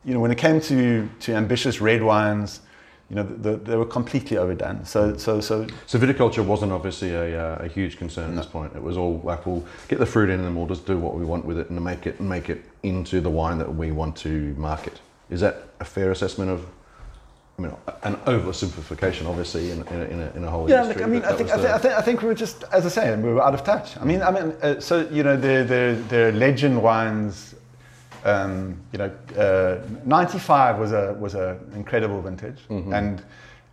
you 0.04 0.14
know, 0.14 0.20
when 0.20 0.32
it 0.32 0.38
came 0.38 0.60
to 0.62 1.10
to 1.22 1.34
ambitious 1.34 1.80
red 1.80 2.04
wines, 2.04 2.62
you 3.10 3.16
know, 3.16 3.24
the, 3.24 3.58
they 3.58 3.78
were 3.78 3.86
completely 3.86 4.38
overdone. 4.38 4.84
So 4.86 5.16
so 5.18 5.40
so 5.40 5.68
So 5.86 6.00
viticulture 6.00 6.44
wasn't 6.44 6.72
obviously 6.72 7.14
a, 7.14 7.40
uh, 7.40 7.66
a 7.66 7.68
huge 7.68 7.98
concern 7.98 8.32
at 8.32 8.36
this 8.36 8.48
point. 8.48 8.76
It 8.76 8.82
was 8.82 8.98
all 8.98 9.22
like 9.24 9.46
we'll 9.46 9.66
get 9.88 10.00
the 10.00 10.06
fruit 10.06 10.30
in 10.30 10.40
and 10.40 10.56
we'll 10.56 10.68
just 10.68 10.86
do 10.86 10.98
what 10.98 11.16
we 11.16 11.24
want 11.24 11.46
with 11.46 11.60
it 11.60 11.70
and 11.70 11.82
make 11.82 12.08
it 12.08 12.20
make 12.20 12.50
it 12.50 12.64
into 12.84 13.22
the 13.22 13.30
wine 13.30 13.58
that 13.60 13.76
we 13.76 13.92
want 13.92 14.16
to 14.18 14.54
market. 14.58 15.00
Is 15.30 15.42
that 15.42 15.64
a 15.80 15.86
fair 15.86 16.12
assessment 16.12 16.52
of? 16.52 16.66
I 17.58 17.62
mean, 17.62 17.72
an 18.04 18.16
oversimplification, 18.26 19.28
obviously, 19.30 19.72
in, 19.72 19.82
in, 19.88 20.02
a, 20.02 20.06
in, 20.06 20.22
a, 20.22 20.32
in 20.36 20.44
a 20.44 20.50
whole 20.52 20.70
Yeah, 20.70 20.82
industry. 20.82 21.04
look, 21.06 21.10
I 21.10 21.14
mean, 21.14 21.24
I 21.24 21.32
think, 21.38 21.50
I, 21.52 21.76
I, 21.76 21.78
think, 21.78 21.94
I 21.94 22.02
think 22.02 22.22
we 22.22 22.28
were 22.28 22.34
just, 22.36 22.66
as 22.74 22.86
I 22.86 22.90
say, 22.90 23.16
we 23.16 23.32
were 23.32 23.42
out 23.42 23.54
of 23.54 23.64
touch. 23.64 23.96
I 23.98 24.04
mean, 24.04 24.22
I 24.22 24.30
mean, 24.30 24.54
uh, 24.62 24.80
so 24.82 25.08
you 25.10 25.24
know, 25.24 25.38
the 25.38 25.64
the 25.64 26.04
the 26.10 26.32
legend 26.34 26.82
wines. 26.82 27.56
Um, 28.26 28.80
you 28.92 28.98
know, 28.98 29.12
uh, 29.38 29.86
'95 30.04 30.80
was 30.80 30.92
a 30.94 31.14
was 31.20 31.36
an 31.36 31.60
incredible 31.76 32.22
vintage, 32.22 32.60
Mm-hmm. 32.70 32.92
and 32.94 33.24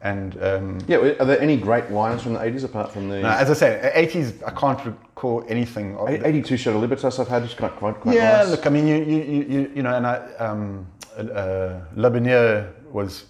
and 0.02 0.42
um, 0.42 0.78
yeah, 0.86 0.98
are 0.98 1.24
there 1.24 1.40
any 1.40 1.56
great 1.56 1.88
wines 1.88 2.22
from 2.22 2.34
the 2.34 2.38
80s 2.40 2.64
apart 2.64 2.92
from 2.92 3.08
the. 3.08 3.20
no, 3.20 3.30
as 3.30 3.50
I 3.50 3.54
say, 3.54 3.92
'80s. 3.96 4.46
I 4.46 4.50
can't 4.50 4.84
recall 4.84 5.42
anything. 5.48 5.96
Of 5.96 6.06
the- 6.08 6.26
82 6.26 6.56
Chateau 6.58 6.78
Libertas 6.78 7.18
I've 7.18 7.28
had, 7.28 7.44
it's 7.44 7.54
quite, 7.54 7.74
quite, 7.76 7.98
quite 8.00 8.14
yeah, 8.14 8.42
nice. 8.42 8.50
look, 8.50 8.66
I 8.66 8.70
mean, 8.70 8.86
you, 8.86 8.96
you, 8.96 9.22
you, 9.22 9.42
you, 9.48 9.72
you 9.76 9.82
know, 9.82 9.94
and 9.96 10.06
I, 10.06 10.16
um, 10.38 10.86
uh, 11.18 11.80
Le 11.96 12.10
Bonheur 12.10 12.68
was, 12.90 13.24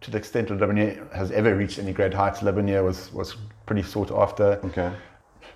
to 0.00 0.10
the 0.10 0.18
extent 0.18 0.48
that 0.48 0.60
Le 0.60 0.66
Bonheur 0.66 0.96
has 1.14 1.30
ever 1.30 1.54
reached 1.56 1.78
any 1.78 1.92
great 1.92 2.14
heights, 2.14 2.42
Le 2.42 2.52
Bonheur 2.52 2.82
was, 2.82 3.12
was 3.12 3.36
pretty 3.66 3.82
sought 3.82 4.10
after. 4.10 4.58
Okay. 4.64 4.90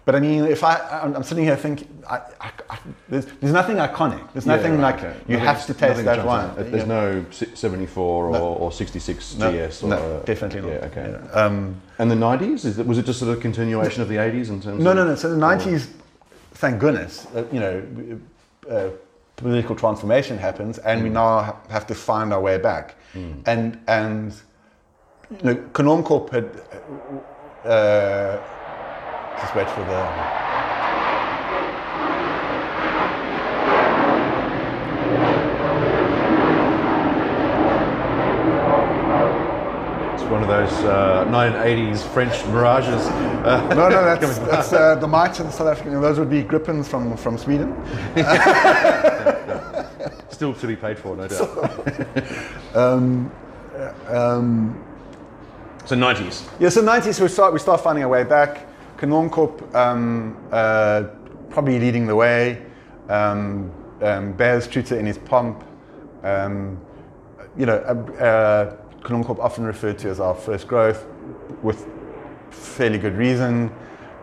But 0.07 0.15
I 0.15 0.21
mean, 0.21 0.45
if 0.47 0.65
I, 0.65 0.77
I'm, 1.03 1.15
I'm 1.15 1.23
sitting 1.23 1.45
here 1.45 1.57
thinking, 1.57 1.87
I, 2.09 2.17
I, 2.41 2.51
I, 2.71 2.79
there's, 3.09 3.27
there's 3.27 3.53
nothing 3.53 3.77
iconic. 3.77 4.33
There's 4.33 4.47
nothing 4.47 4.73
Yeah, 4.75 4.83
right, 4.83 4.95
like 4.95 5.05
okay. 5.05 5.17
you 5.29 5.35
Nothing- 5.37 5.47
have 5.47 5.67
to 5.67 5.75
taste 5.75 6.05
that 6.05 6.25
wine. 6.27 6.51
There's 6.57 6.87
no 6.87 7.25
74 7.31 8.27
or, 8.27 8.33
No. 8.33 8.45
or 8.55 8.73
66 8.73 9.37
No, 9.37 9.69
GS. 9.69 9.83
Or, 9.83 9.89
no, 9.91 9.97
uh, 9.97 10.23
definitely 10.25 10.63
not. 10.63 10.71
Yeah, 10.71 10.87
okay. 10.87 11.11
Yeah. 11.23 11.31
Um, 11.33 11.81
And 11.99 12.11
the 12.11 12.15
90s? 12.17 12.65
Is 12.65 12.79
it, 12.79 12.87
was 12.87 12.97
it 12.97 13.05
just 13.05 13.19
sort 13.19 13.31
of 13.33 13.39
a 13.39 13.41
continuation 13.41 14.01
of 14.03 14.09
the 14.09 14.17
80s 14.17 14.49
in 14.49 14.63
terms 14.63 14.83
no, 14.83 14.91
of. 14.91 14.97
no, 14.97 15.05
no. 15.05 15.15
So 15.17 15.29
the 15.29 15.37
90s, 15.41 15.89
thank 16.55 16.81
goodness, 16.81 17.27
uh, 17.37 17.45
you 17.53 17.61
know, 17.61 18.21
uh, 18.71 18.89
political 19.41 19.75
transformation 19.77 20.39
happens, 20.39 20.79
and 20.79 21.03
we 21.03 21.09
now 21.09 21.59
have 21.71 21.87
to 21.87 21.95
find 21.95 22.33
our 22.33 22.41
way 22.41 22.59
back. 22.59 22.95
And 23.47 23.79
and 23.89 24.33
you 25.31 25.39
know, 25.43 25.55
Kanonkop 25.73 26.31
had. 26.31 26.47
Uh, 27.65 28.39
just 29.41 29.55
wait 29.55 29.69
for 29.71 29.81
the. 29.81 30.01
It's 40.15 40.25
one 40.25 40.43
of 40.43 40.49
those 40.49 40.73
uh, 40.85 41.25
1980s 41.29 42.01
French 42.13 42.45
mirages. 42.47 43.07
Uh, 43.07 43.67
No, 43.75 43.89
no, 43.89 44.05
that's, 44.05 44.39
that's 44.51 44.73
uh, 44.73 44.95
the 44.97 45.07
mites 45.09 45.41
and 45.41 45.51
South 45.53 45.69
African. 45.69 46.01
Those 46.01 46.19
would 46.19 46.31
be 46.31 46.43
Gripens 46.43 46.89
from, 46.89 47.17
from 47.17 47.39
Sweden. 47.39 47.75
still 50.31 50.55
to 50.55 50.67
be 50.67 50.77
paid 50.77 50.99
for, 50.99 51.17
no 51.17 51.29
doubt. 51.29 52.27
Um, 52.75 53.33
um, 54.07 54.85
So 55.87 55.97
90s. 55.97 56.49
Yeah, 56.61 56.69
so 56.69 56.83
90s 56.83 57.21
we 57.21 57.29
start 57.29 57.53
we 57.53 57.59
start 57.59 57.81
finding 57.81 58.05
our 58.05 58.11
way 58.11 58.23
back. 58.23 58.67
Kanonkop 58.97 59.75
um, 59.75 60.37
uh, 60.53 61.05
probably 61.49 61.81
leading 61.81 62.07
the 62.07 62.15
way. 62.15 62.63
Um, 63.09 63.73
um, 64.03 64.33
Beyers 64.33 64.69
Truter 64.69 64.99
in 64.99 65.07
his 65.07 65.19
pump. 65.19 65.65
Um, 66.23 66.81
you 67.57 67.67
know, 67.67 67.77
uh, 67.79 68.23
uh, 68.23 68.77
Kanonkop 69.03 69.39
often 69.41 69.65
referred 69.65 69.99
to 70.01 70.11
as 70.11 70.21
our 70.21 70.35
first 70.35 70.69
growth, 70.69 71.07
with 71.63 71.87
fairly 72.51 72.99
good 72.99 73.17
reason. 73.17 73.73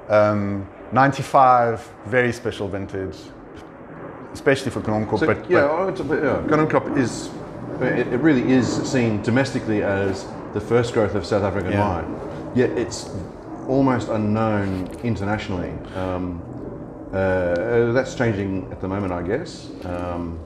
Um, 0.10 0.68
95, 0.92 1.92
very 2.06 2.32
special 2.32 2.68
vintage, 2.68 3.18
especially 4.34 4.72
for 4.72 4.82
Kanonkop. 4.82 5.20
So, 5.20 5.26
but, 5.28 5.50
yeah, 5.50 5.62
but 5.62 5.68
bit- 6.86 6.98
is, 6.98 7.30
it, 7.82 8.08
it 8.14 8.20
really 8.20 8.52
is 8.52 8.68
seen 8.90 9.22
domestically 9.22 9.84
as 9.84 10.28
the 10.54 10.62
first 10.62 10.94
growth 10.94 11.16
of 11.16 11.26
South 11.26 11.44
African 11.44 11.72
Yeah. 11.72 12.02
wine. 12.02 12.52
Yet 12.56 12.72
it's 12.72 13.10
almost 13.68 14.08
unknown 14.10 14.88
internationally. 15.04 15.72
Um, 15.96 16.42
uh, 17.14 17.92
that's 17.94 18.16
changing 18.16 18.70
at 18.72 18.82
the 18.82 18.88
moment, 18.88 19.14
I 19.14 19.22
guess. 19.22 19.70
Um, 19.86 20.40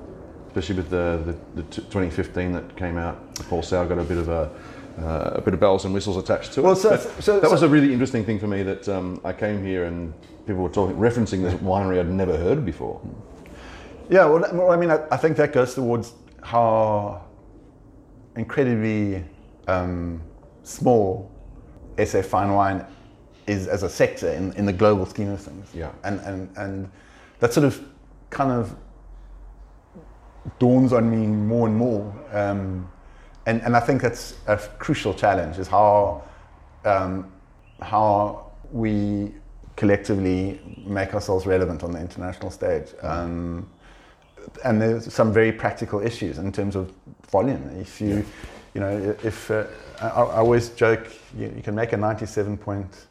especially 0.47 0.75
with 0.75 0.89
the, 0.89 1.35
the, 1.55 1.61
the 1.61 1.63
2015 1.63 2.51
that 2.51 2.75
came 2.75 2.97
out. 2.97 3.33
Paul 3.47 3.63
Sauer 3.63 3.85
got 3.85 3.97
a 3.99 4.03
bit 4.03 4.17
of 4.17 4.27
a, 4.27 4.51
uh, 4.99 5.31
a 5.35 5.41
bit 5.41 5.53
of 5.53 5.59
bells 5.61 5.85
and 5.85 5.93
whistles 5.93 6.17
attached 6.17 6.51
to 6.53 6.59
it. 6.59 6.63
Well, 6.63 6.75
so- 6.75 6.89
But 6.89 7.23
so- 7.23 7.39
that 7.39 7.49
was 7.49 7.63
a 7.63 7.69
really 7.69 7.93
interesting 7.93 8.25
thing 8.25 8.37
for 8.39 8.47
me 8.47 8.61
that 8.63 8.89
um, 8.89 9.21
I 9.23 9.31
came 9.31 9.63
here 9.63 9.85
and 9.85 10.13
people 10.45 10.61
were 10.63 10.69
talking, 10.69 10.97
referencing 10.97 11.41
this 11.43 11.53
winery 11.61 11.99
I'd 11.99 12.09
never 12.09 12.35
heard 12.37 12.65
before. 12.65 12.99
Yeah, 14.11 14.25
well, 14.25 14.69
I 14.69 14.75
mean, 14.75 14.91
I, 14.91 14.99
I 15.09 15.15
think 15.15 15.37
that 15.37 15.53
goes 15.53 15.73
towards 15.73 16.11
how 16.43 17.23
incredibly 18.35 19.23
um, 19.69 20.21
small 20.63 21.31
SA 22.05 22.21
fine 22.21 22.51
wine 22.51 22.85
is 23.47 23.69
as 23.69 23.83
a 23.83 23.89
sector 23.89 24.29
in, 24.29 24.51
in 24.53 24.65
the 24.65 24.73
global 24.73 25.05
scheme 25.05 25.29
of 25.29 25.39
things. 25.39 25.69
Yeah. 25.73 25.93
And, 26.03 26.19
and, 26.21 26.57
and 26.57 26.91
that 27.39 27.53
sort 27.53 27.65
of 27.65 27.81
kind 28.31 28.51
of 28.51 28.75
dawns 30.59 30.91
on 30.91 31.09
me 31.09 31.25
more 31.25 31.67
and 31.67 31.77
more. 31.77 32.13
Um, 32.33 32.91
and, 33.45 33.61
and 33.61 33.77
I 33.77 33.79
think 33.79 34.01
that's 34.01 34.35
a 34.45 34.57
crucial 34.57 35.13
challenge 35.13 35.57
is 35.57 35.69
how, 35.69 36.23
um, 36.83 37.31
how 37.81 38.51
we 38.73 39.31
collectively 39.77 40.59
make 40.85 41.13
ourselves 41.13 41.45
relevant 41.45 41.81
on 41.81 41.93
the 41.93 41.99
international 41.99 42.51
stage. 42.51 42.89
Um, 43.01 43.69
and 44.63 44.81
there's 44.81 45.13
some 45.13 45.31
very 45.33 45.51
practical 45.51 45.99
issues 46.01 46.37
in 46.37 46.51
terms 46.51 46.75
of 46.75 46.91
volume. 47.29 47.69
If 47.79 48.01
you, 48.01 48.25
you 48.73 48.81
know, 48.81 49.15
if 49.23 49.51
uh, 49.51 49.65
I, 50.01 50.07
I 50.07 50.37
always 50.37 50.69
joke, 50.69 51.07
you, 51.37 51.53
you 51.55 51.61
can 51.61 51.75
make 51.75 51.93
a 51.93 51.97
97 51.97 52.57
point 52.57 53.07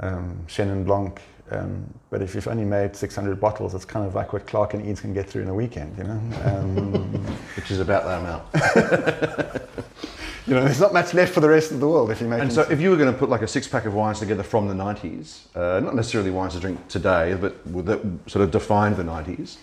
um, 0.00 0.38
Chenin 0.46 0.84
Blanc, 0.84 1.20
um, 1.50 1.92
but 2.10 2.22
if 2.22 2.34
you've 2.34 2.48
only 2.48 2.64
made 2.64 2.94
600 2.94 3.40
bottles, 3.40 3.74
it's 3.74 3.84
kind 3.84 4.06
of 4.06 4.14
like 4.14 4.32
what 4.32 4.46
Clark 4.46 4.74
and 4.74 4.84
Eedes 4.84 5.00
can 5.00 5.14
get 5.14 5.28
through 5.28 5.42
in 5.42 5.48
a 5.48 5.54
weekend, 5.54 5.96
you 5.96 6.04
know. 6.04 6.20
Um, 6.44 7.02
Which 7.56 7.70
is 7.70 7.80
about 7.80 8.04
that 8.04 8.20
amount. 8.20 9.62
you 10.46 10.54
know, 10.54 10.64
there's 10.64 10.80
not 10.80 10.92
much 10.92 11.14
left 11.14 11.32
for 11.32 11.40
the 11.40 11.48
rest 11.48 11.70
of 11.72 11.80
the 11.80 11.88
world 11.88 12.10
if 12.10 12.20
you 12.20 12.28
make. 12.28 12.40
And 12.40 12.52
so, 12.52 12.62
if 12.70 12.80
you 12.80 12.90
were 12.90 12.96
going 12.96 13.12
to 13.12 13.18
put 13.18 13.30
like 13.30 13.42
a 13.42 13.48
six 13.48 13.66
pack 13.66 13.86
of 13.86 13.94
wines 13.94 14.18
together 14.18 14.42
from 14.42 14.68
the 14.68 14.74
90s, 14.74 15.54
uh, 15.56 15.80
not 15.80 15.94
necessarily 15.94 16.30
wines 16.30 16.54
to 16.54 16.60
drink 16.60 16.86
today, 16.88 17.34
but 17.34 17.64
that 17.86 18.00
sort 18.26 18.44
of 18.44 18.50
defined 18.50 18.96
the 18.96 19.02
90s, 19.02 19.56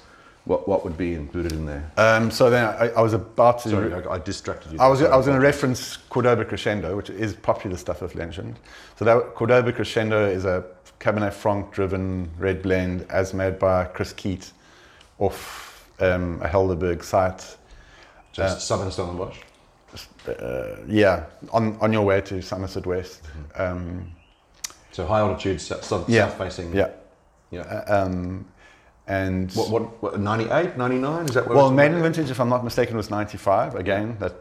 what, 0.45 0.67
what 0.67 0.83
would 0.83 0.97
be 0.97 1.13
included 1.13 1.51
in 1.51 1.65
there? 1.65 1.91
um, 1.97 2.31
so 2.31 2.49
then 2.49 2.63
I, 2.65 2.89
I 2.89 3.01
was 3.01 3.13
about 3.13 3.59
to. 3.63 3.69
Sorry, 3.69 3.93
I, 3.93 4.13
I 4.13 4.19
distracted 4.19 4.71
you. 4.71 4.79
I 4.79 4.87
was. 4.87 5.01
I 5.01 5.15
was 5.15 5.25
going 5.25 5.39
to 5.39 5.43
reference 5.43 5.97
Cordoba 6.09 6.45
Crescendo, 6.45 6.95
which 6.95 7.09
is 7.09 7.33
popular 7.35 7.77
stuff 7.77 8.01
of 8.01 8.15
legend. 8.15 8.55
So 8.97 9.05
that 9.05 9.35
Cordoba 9.35 9.73
Crescendo 9.73 10.25
is 10.27 10.45
a 10.45 10.63
Cabernet 10.99 11.33
Franc 11.33 11.71
driven 11.71 12.29
red 12.37 12.61
blend 12.61 13.05
as 13.09 13.33
made 13.33 13.59
by 13.59 13.85
Chris 13.85 14.13
Keet 14.13 14.51
off 15.19 15.89
um, 15.99 16.41
a 16.41 16.47
Helderberg 16.47 17.03
site. 17.03 17.57
Just 18.31 18.67
Southern 18.67 18.91
Stellenbosch. 18.91 19.37
Uh, 20.27 20.75
yeah, 20.87 21.25
on, 21.53 21.77
on 21.79 21.93
your 21.93 22.01
way 22.03 22.19
to 22.19 22.41
Somerset 22.41 22.85
West. 22.85 23.23
Mm-hmm. 23.23 23.61
Um, 23.61 24.11
So 24.91 25.05
high 25.05 25.19
altitude, 25.19 25.61
south, 25.61 25.83
south, 25.85 26.09
Yeah. 26.09 26.27
facing. 26.29 26.73
yeah. 26.75 26.89
yeah. 27.51 27.61
Uh, 27.61 28.03
um, 28.05 28.45
and 29.07 29.51
what, 29.53 29.69
what, 29.69 30.03
what, 30.03 30.19
98, 30.19 30.77
99? 30.77 31.25
Is 31.25 31.35
that 31.35 31.47
where 31.47 31.55
well, 31.57 31.71
maiden 31.71 32.01
vintage, 32.01 32.31
if 32.31 32.39
I'm 32.39 32.49
not 32.49 32.63
mistaken, 32.63 32.97
was 32.97 33.11
95. 33.11 33.75
Again, 33.75 34.17
that 34.19 34.33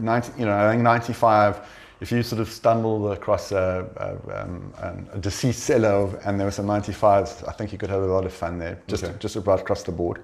90, 0.00 0.38
you 0.38 0.46
know, 0.46 0.54
I 0.54 0.70
think 0.72 0.82
95. 0.82 1.66
If 2.00 2.12
you 2.12 2.22
sort 2.22 2.40
of 2.42 2.50
stumbled 2.50 3.10
across 3.12 3.50
a, 3.52 3.86
a, 3.96 4.42
um, 4.42 4.74
um, 4.78 5.08
a 5.12 5.18
deceased 5.18 5.60
cellar 5.60 5.88
of, 5.88 6.18
and 6.26 6.38
there 6.38 6.44
was 6.44 6.56
some 6.56 6.66
95s, 6.66 7.48
I 7.48 7.52
think 7.52 7.72
you 7.72 7.78
could 7.78 7.88
have 7.88 8.02
a 8.02 8.06
lot 8.06 8.26
of 8.26 8.32
fun 8.32 8.58
there, 8.58 8.78
just 8.88 9.04
Okay. 9.04 9.14
just 9.18 9.36
about 9.36 9.60
across 9.60 9.82
the 9.84 9.92
board. 9.92 10.20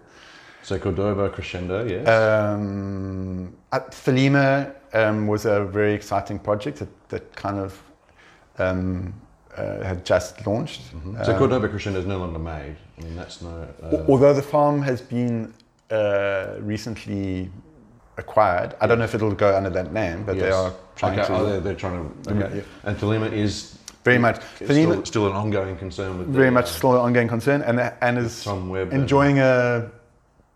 So 0.62 0.78
Cordoba 0.78 1.30
Crescendo, 1.30 1.86
yes. 1.86 2.06
Um, 2.06 3.56
Thelema 3.72 4.74
um, 4.92 5.26
was 5.26 5.46
a 5.46 5.64
very 5.64 5.94
exciting 5.94 6.38
project 6.38 6.80
that, 6.80 7.08
that 7.08 7.34
kind 7.34 7.58
of 7.58 7.82
um, 8.58 9.14
uh, 9.56 9.82
had 9.82 10.04
just 10.04 10.46
launched. 10.46 10.82
so 11.24 11.32
Um, 11.32 11.38
Cordoba 11.38 11.68
Crescendo 11.68 11.98
is 11.98 12.06
no 12.06 12.18
longer 12.18 12.38
made. 12.38 12.76
I 13.00 13.04
mean, 13.04 13.16
that's 13.16 13.40
no. 13.42 13.66
Uh, 13.82 14.04
Although 14.08 14.34
the 14.34 14.42
farm 14.42 14.82
has 14.82 15.00
been 15.00 15.52
uh, 15.90 16.56
recently 16.60 17.50
acquired, 18.18 18.74
I 18.80 18.86
don't 18.86 18.98
know 18.98 19.04
if 19.04 19.14
it'll 19.14 19.34
go 19.34 19.56
under 19.56 19.70
that 19.70 19.92
name, 19.92 20.24
but 20.24 20.38
they 20.38 20.50
are 20.50 20.72
trying 20.96 21.18
okay, 21.18 21.28
to. 21.28 21.34
oh, 21.34 21.46
they're, 21.46 21.60
they're 21.60 21.74
trying 21.74 22.12
to. 22.24 22.30
Okay, 22.32 22.56
yeah. 22.58 22.62
And 22.84 22.96
Thelema 22.98 23.32
is 23.32 23.78
very 24.04 24.18
much. 24.18 24.40
Thelema- 24.58 24.92
still, 24.92 25.04
still 25.04 25.26
an 25.28 25.32
ongoing 25.36 25.76
concern 25.76 26.18
with 26.18 26.28
very 26.28 26.46
the, 26.46 26.52
much 26.52 26.68
still 26.68 26.94
an 26.94 27.00
ongoing 27.00 27.28
concern, 27.28 27.62
and 27.62 27.80
and 28.00 28.18
is 28.18 28.46
enjoying 28.46 29.38
a 29.38 29.90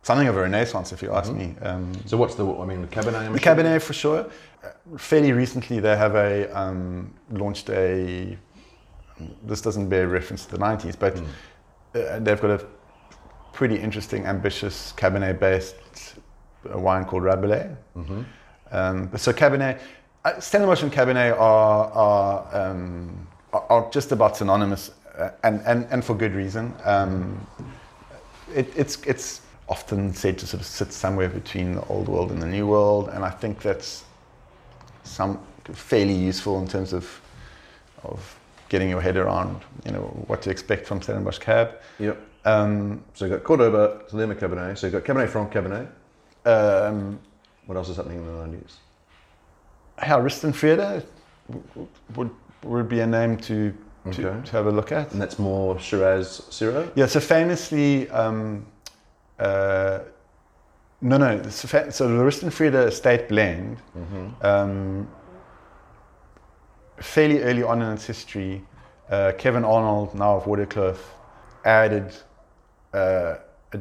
something 0.02 0.28
of 0.28 0.36
a 0.36 0.42
renaissance, 0.42 0.92
if 0.92 1.02
you 1.02 1.12
ask 1.14 1.32
me. 1.32 1.54
Um, 1.62 1.92
So 2.06 2.16
what's 2.18 2.34
the? 2.34 2.44
I 2.46 2.66
mean, 2.66 2.82
the 2.82 2.88
Cabernet. 2.88 3.14
I'm 3.26 3.32
the 3.32 3.40
assuming? 3.40 3.64
Cabernet 3.66 3.82
for 3.82 3.94
sure. 3.94 4.26
Uh, 4.62 4.98
fairly 4.98 5.32
recently, 5.32 5.80
they 5.80 5.96
have 5.96 6.14
a 6.14 6.50
um, 6.58 7.12
launched 7.30 7.70
a. 7.70 8.36
This 9.46 9.60
doesn't 9.62 9.88
bear 9.88 10.08
reference 10.08 10.44
to 10.46 10.56
the 10.56 10.58
'90s, 10.58 10.98
but 10.98 11.18
Hmm. 11.18 11.24
Uh, 11.94 12.18
they've 12.18 12.40
got 12.40 12.50
a 12.50 12.66
pretty 13.52 13.76
interesting, 13.76 14.26
ambitious 14.26 14.92
Cabernet-based 14.96 15.74
uh, 16.72 16.78
wine 16.78 17.04
called 17.04 17.22
Rabelais. 17.22 17.70
Mm-hmm. 17.96 18.22
Um, 18.72 19.10
so 19.16 19.32
Cabernet, 19.32 19.78
uh, 20.24 20.40
Stellenbosch 20.40 20.82
and 20.82 20.92
Cabernet 20.92 21.38
are 21.38 21.90
are, 21.92 22.70
um, 22.70 23.26
are 23.52 23.88
just 23.90 24.12
about 24.12 24.36
synonymous, 24.36 24.90
and, 25.42 25.60
and 25.64 25.86
and 25.90 26.04
for 26.04 26.14
good 26.14 26.34
reason. 26.34 26.74
Um, 26.84 27.46
it, 28.54 28.72
it's 28.76 29.00
it's 29.02 29.42
often 29.68 30.12
said 30.12 30.38
to 30.38 30.46
sort 30.46 30.60
of 30.60 30.66
sit 30.66 30.92
somewhere 30.92 31.28
between 31.28 31.76
the 31.76 31.84
old 31.86 32.08
world 32.08 32.30
and 32.32 32.42
the 32.42 32.46
new 32.46 32.66
world, 32.66 33.08
and 33.10 33.24
I 33.24 33.30
think 33.30 33.62
that's 33.62 34.04
some 35.04 35.38
fairly 35.72 36.14
useful 36.14 36.58
in 36.60 36.66
terms 36.68 36.92
of 36.92 37.20
of 38.02 38.38
getting 38.74 38.90
your 38.90 39.00
head 39.00 39.16
around, 39.16 39.60
you 39.86 39.92
know, 39.92 40.04
what 40.26 40.42
to 40.42 40.50
expect 40.50 40.82
from 40.88 41.00
Stellenbosch 41.00 41.38
Cab. 41.38 41.68
Yep. 42.00 42.16
Um, 42.44 43.02
So 43.14 43.24
you've 43.24 43.34
got 43.36 43.44
Cordoba, 43.48 43.82
Thelema 44.10 44.34
Cabernet. 44.34 44.76
So 44.76 44.86
you've 44.86 44.96
got 44.98 45.04
Cabernet 45.08 45.28
Franc 45.34 45.52
Cabernet. 45.52 45.86
um, 46.54 47.18
What 47.66 47.76
else 47.78 47.88
is 47.92 47.96
happening 47.96 48.18
in 48.22 48.26
the 48.26 48.58
90s? 48.58 48.74
how 49.98 50.18
Rust 50.20 50.44
en 50.44 50.52
Vrede 50.52 51.04
would 52.16 52.30
would 52.64 52.88
be 52.88 53.00
a 53.00 53.06
name 53.06 53.36
to 53.48 53.54
to, 54.12 54.28
Okay. 54.28 54.46
to 54.46 54.52
have 54.58 54.66
a 54.66 54.70
look 54.78 54.90
at. 54.92 55.12
And 55.12 55.22
that's 55.22 55.38
more 55.38 55.78
Shiraz 55.78 56.28
Syrah? 56.50 56.84
Yeah, 56.96 57.06
so 57.08 57.20
famously, 57.20 58.10
um, 58.10 58.66
uh, 59.38 59.98
no, 61.00 61.16
no, 61.16 61.30
so, 61.48 61.68
fa- 61.68 61.90
so 61.92 62.02
the 62.08 62.24
Rust 62.24 62.42
en 62.42 62.50
Vrede 62.50 62.80
estate 62.86 63.28
blend, 63.28 63.76
um, 64.42 65.06
fairly 67.04 67.42
early 67.42 67.62
on 67.62 67.82
in 67.82 67.92
its 67.92 68.06
history, 68.06 68.62
uh, 69.10 69.32
Kevin 69.38 69.64
Arnold, 69.64 70.14
now 70.14 70.36
of 70.36 70.44
Waterkloof, 70.44 70.96
added 71.64 72.12
uh, 72.94 73.36
a, 73.72 73.80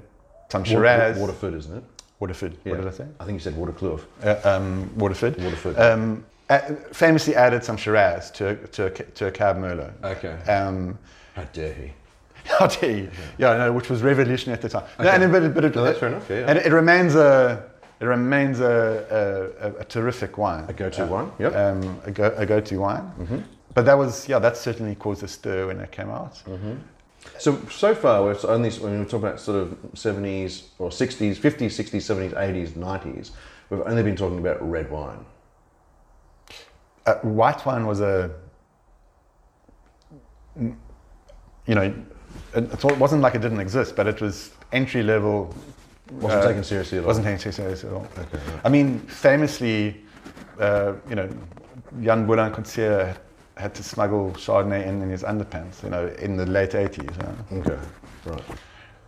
some 0.50 0.64
Shiraz. 0.64 1.18
Waterford, 1.18 1.54
isn't 1.56 1.78
it? 1.78 1.84
Waterford, 2.20 2.58
Yeah. 2.64 2.72
what 2.74 2.82
did 2.82 2.88
I 2.88 2.92
say? 2.92 3.06
I 3.20 3.26
think 3.26 3.36
you 3.36 3.40
said 3.40 3.54
Waterkloof. 3.56 4.02
Uh, 4.24 4.36
um, 4.44 4.92
Waterford. 4.98 5.42
Waterford. 5.42 5.80
Um, 5.80 6.26
a- 6.50 6.76
famously 6.94 7.36
added 7.36 7.64
some 7.64 7.78
Shiraz 7.78 8.30
to 8.32 8.50
a, 8.50 8.56
to 8.56 8.86
a, 8.86 8.90
to 8.90 9.28
a 9.28 9.32
Cab 9.32 9.58
Merlot. 9.58 9.92
okay. 10.04 10.34
Um, 10.52 10.98
How 11.36 11.44
dare 11.46 11.74
he? 11.74 11.92
How 12.46 12.68
dare 12.68 12.92
you? 12.98 13.12
Yeah, 13.38 13.56
no, 13.58 13.72
which 13.72 13.90
was 13.90 14.02
revolutionary 14.02 14.56
at 14.58 14.62
the 14.62 14.70
time. 14.70 14.84
No, 15.00 15.10
and, 15.10 15.24
it- 15.24 15.32
but, 15.32 15.44
it- 15.44 15.54
but 15.54 15.64
it, 15.66 15.76
No, 15.76 15.84
that's 15.84 16.00
fair 16.00 16.10
enough, 16.10 16.30
yeah, 16.30 16.40
yeah. 16.40 16.46
And 16.48 16.60
it 16.60 16.72
remains 16.72 17.16
a 17.16 17.70
it 18.04 18.08
remains 18.08 18.60
a, 18.60 19.48
a, 19.62 19.82
a, 19.82 19.86
terrific 19.86 20.38
wine. 20.38 20.66
A 20.68 20.74
go-to 20.74 21.04
Uh, 21.04 21.08
wine, 21.08 21.32
yep. 21.40 21.54
Mm-hmm. 21.54 21.88
Um, 21.88 22.02
a, 22.06 22.12
go, 22.12 22.34
a 22.36 22.46
go-to 22.46 22.78
wine. 22.80 23.46
But 23.74 23.86
that 23.86 23.98
was 23.98 24.28
yeah, 24.28 24.40
that 24.40 24.58
certainly 24.58 24.96
caused 24.96 25.24
a 25.24 25.28
stir 25.28 25.68
when 25.68 25.80
it 25.80 25.92
came 25.92 26.10
out. 26.10 26.36
Mm-hmm. 26.46 26.74
So 27.40 27.60
so 27.70 27.96
far, 27.96 28.24
we're 28.24 28.38
only 28.48 28.70
when 28.72 29.00
we 29.00 29.06
talk 29.06 29.22
about 29.24 29.40
sort 29.40 29.58
of 29.64 29.78
seventies 29.94 30.70
or 30.78 30.92
sixties, 30.92 31.38
fifties, 31.40 31.76
sixties, 31.76 32.06
seventies, 32.06 32.34
eighties, 32.38 32.76
nineties. 32.76 33.32
We've 33.70 33.82
only 33.82 34.04
been 34.04 34.18
talking 34.18 34.40
about 34.40 34.58
red 34.70 34.92
wine. 34.92 35.26
Uh, 37.06 37.16
white 37.22 37.66
wine 37.66 37.86
was 37.88 38.02
a 38.02 38.32
you 40.60 41.76
know 41.76 41.94
it 42.56 42.98
wasn't 43.00 43.22
like 43.22 43.36
it 43.36 43.42
didn't 43.42 43.62
exist, 43.62 43.96
but 43.96 44.08
it 44.08 44.22
was 44.22 44.52
entry 44.72 45.04
level. 45.04 45.56
Wasn't 46.12 46.44
uh, 46.44 46.48
taken 46.48 46.64
seriously 46.64 46.98
at 46.98 47.04
all. 47.04 47.08
Wasn't 47.08 47.26
taken 47.26 47.52
seriously 47.52 47.90
at 47.90 47.96
all. 47.96 48.08
Okay. 48.18 48.40
I 48.64 48.70
mean, 48.70 49.00
famously, 49.00 50.04
uh, 50.60 50.94
you 51.10 51.16
know, 51.16 51.30
Jan 52.02 52.26
Boland 52.28 52.54
Coetzee 52.56 53.16
had 53.58 53.74
to 53.76 53.84
smuggle 53.84 54.32
Chardonnay 54.32 54.86
in 54.86 55.02
in 55.02 55.10
his 55.10 55.24
underpants, 55.24 55.84
you 55.84 55.90
know, 55.90 56.08
in 56.20 56.36
the 56.36 56.46
late 56.46 56.72
80s. 56.72 56.98
You 57.52 57.58
know, 57.60 57.62
Okay, 57.62 57.80
right. 58.26 58.44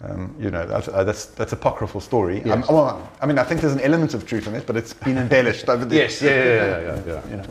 um, 0.03 0.35
you 0.39 0.51
know 0.51 0.65
that's, 0.65 0.87
uh, 0.87 1.03
that's, 1.03 1.25
that's 1.25 1.51
apocryphal 1.51 1.99
story. 2.01 2.41
Um, 2.43 2.61
Yes. 2.61 2.69
well, 2.69 3.09
I 3.21 3.25
mean, 3.25 3.39
I 3.39 3.43
think 3.43 3.61
there's 3.61 3.73
an 3.73 3.81
element 3.81 4.13
of 4.13 4.25
truth 4.25 4.47
in 4.47 4.55
it, 4.55 4.65
but 4.65 4.77
it's 4.77 4.93
been 4.93 5.17
embellished 5.17 5.67
over 5.67 5.83
the 5.85 5.95
Yes, 6.03 6.21
yeah, 6.21 6.29
yeah, 6.31 6.43
yeah, 6.45 6.79
yeah, 6.79 7.01
yeah. 7.07 7.29
You 7.29 7.37
know. 7.37 7.45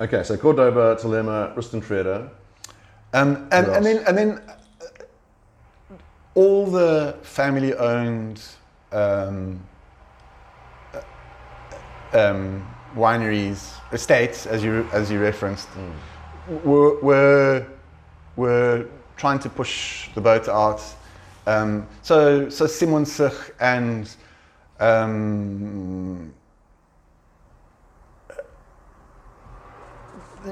Okay, 0.00 0.22
so 0.22 0.36
Cordoba, 0.36 0.96
Thelema, 0.96 1.54
Rustenfrieda. 1.54 2.30
Um, 3.14 3.46
and, 3.52 3.66
and 3.66 3.84
then 3.84 3.98
and 4.06 4.16
then 4.16 4.40
uh, 4.48 4.54
all 6.34 6.66
the 6.66 7.14
family-owned 7.22 8.40
um, 8.92 9.60
uh, 10.94 11.00
um, 12.12 12.66
wineries, 12.94 13.72
estates, 13.92 14.46
as 14.46 14.62
you 14.62 14.86
as 14.92 15.10
you 15.10 15.20
referenced, 15.20 15.68
were, 16.64 17.00
were 17.00 17.66
were 18.36 18.86
trying 19.16 19.38
to 19.38 19.48
push 19.48 20.08
the 20.14 20.20
boat 20.20 20.48
out. 20.48 20.82
Um, 21.46 21.86
so 22.02 22.48
so 22.48 22.66
Simonsig 22.66 23.52
and 23.60 24.08
um, 24.78 26.32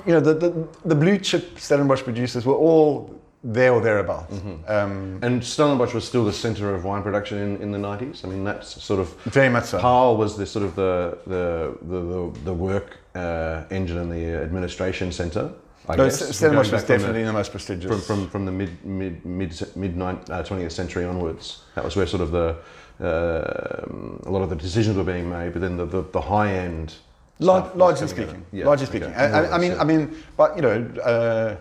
you 0.06 0.12
know 0.12 0.20
the, 0.20 0.34
the, 0.34 0.68
the 0.84 0.94
blue 0.94 1.18
chip 1.18 1.58
Stellenbosch 1.58 2.02
producers 2.02 2.46
were 2.46 2.54
all 2.54 3.20
there 3.42 3.72
or 3.72 3.80
thereabouts. 3.80 4.34
Um, 4.68 5.18
And 5.22 5.42
Stellenbosch 5.42 5.94
was 5.94 6.04
still 6.04 6.24
the 6.24 6.32
centre 6.32 6.74
of 6.74 6.84
wine 6.84 7.02
production 7.02 7.38
in, 7.38 7.62
in 7.62 7.72
the 7.72 7.78
90s. 7.78 8.24
I 8.24 8.28
mean, 8.28 8.44
that's 8.44 8.82
sort 8.82 9.00
of. 9.00 9.08
very 9.24 9.48
much 9.48 9.64
so. 9.64 9.78
Paarl 9.78 10.16
was 10.16 10.36
the 10.36 10.46
sort 10.46 10.64
of 10.64 10.74
the, 10.76 11.18
the, 11.26 11.76
the, 11.82 12.40
the, 12.44 12.52
work 12.52 12.98
uh, 13.14 13.64
engine 13.70 13.98
and 13.98 14.12
the 14.12 14.42
administration 14.42 15.10
centre. 15.12 15.50
I 15.88 15.96
No, 15.96 16.04
guess. 16.04 16.36
Stellenbosch 16.36 16.70
was 16.70 16.82
from 16.84 16.88
the- 16.92 16.98
definitely 16.98 17.24
the, 17.24 17.32
most 17.32 17.50
prestigious. 17.50 17.90
from, 17.90 18.00
from, 18.02 18.28
from 18.28 18.44
the 18.44 18.52
mid 18.52 18.84
mid 18.84 19.24
mid 19.24 19.50
mid 19.76 20.00
uh, 20.00 20.42
20th 20.42 20.72
century 20.72 21.04
onwards. 21.04 21.62
That 21.74 21.84
was 21.84 21.96
where 21.96 22.06
sort 22.06 22.22
of 22.22 22.30
the 22.30 22.56
uh, 23.02 24.28
a 24.28 24.30
lot 24.30 24.42
of 24.42 24.50
the 24.50 24.56
decisions 24.56 24.96
were 24.96 25.04
being 25.04 25.28
made, 25.30 25.52
but 25.54 25.62
then 25.62 25.76
the, 25.78 25.86
the, 25.86 26.02
the 26.02 26.20
high 26.20 26.52
end. 26.52 26.94
Lar- 27.38 27.60
stuff 27.62 27.74
was 27.74 27.78
largely 27.80 28.08
speaking, 28.08 28.44
Yeah, 28.52 28.66
largely 28.66 28.86
okay. 28.88 28.98
speaking. 28.98 29.14
I, 29.14 29.24
I, 29.46 29.54
I 29.54 29.58
mean, 29.58 29.72
I 29.78 29.84
mean, 29.84 30.22
but 30.36 30.54
you 30.56 30.62
know, 30.62 30.76
uh, 31.02 31.56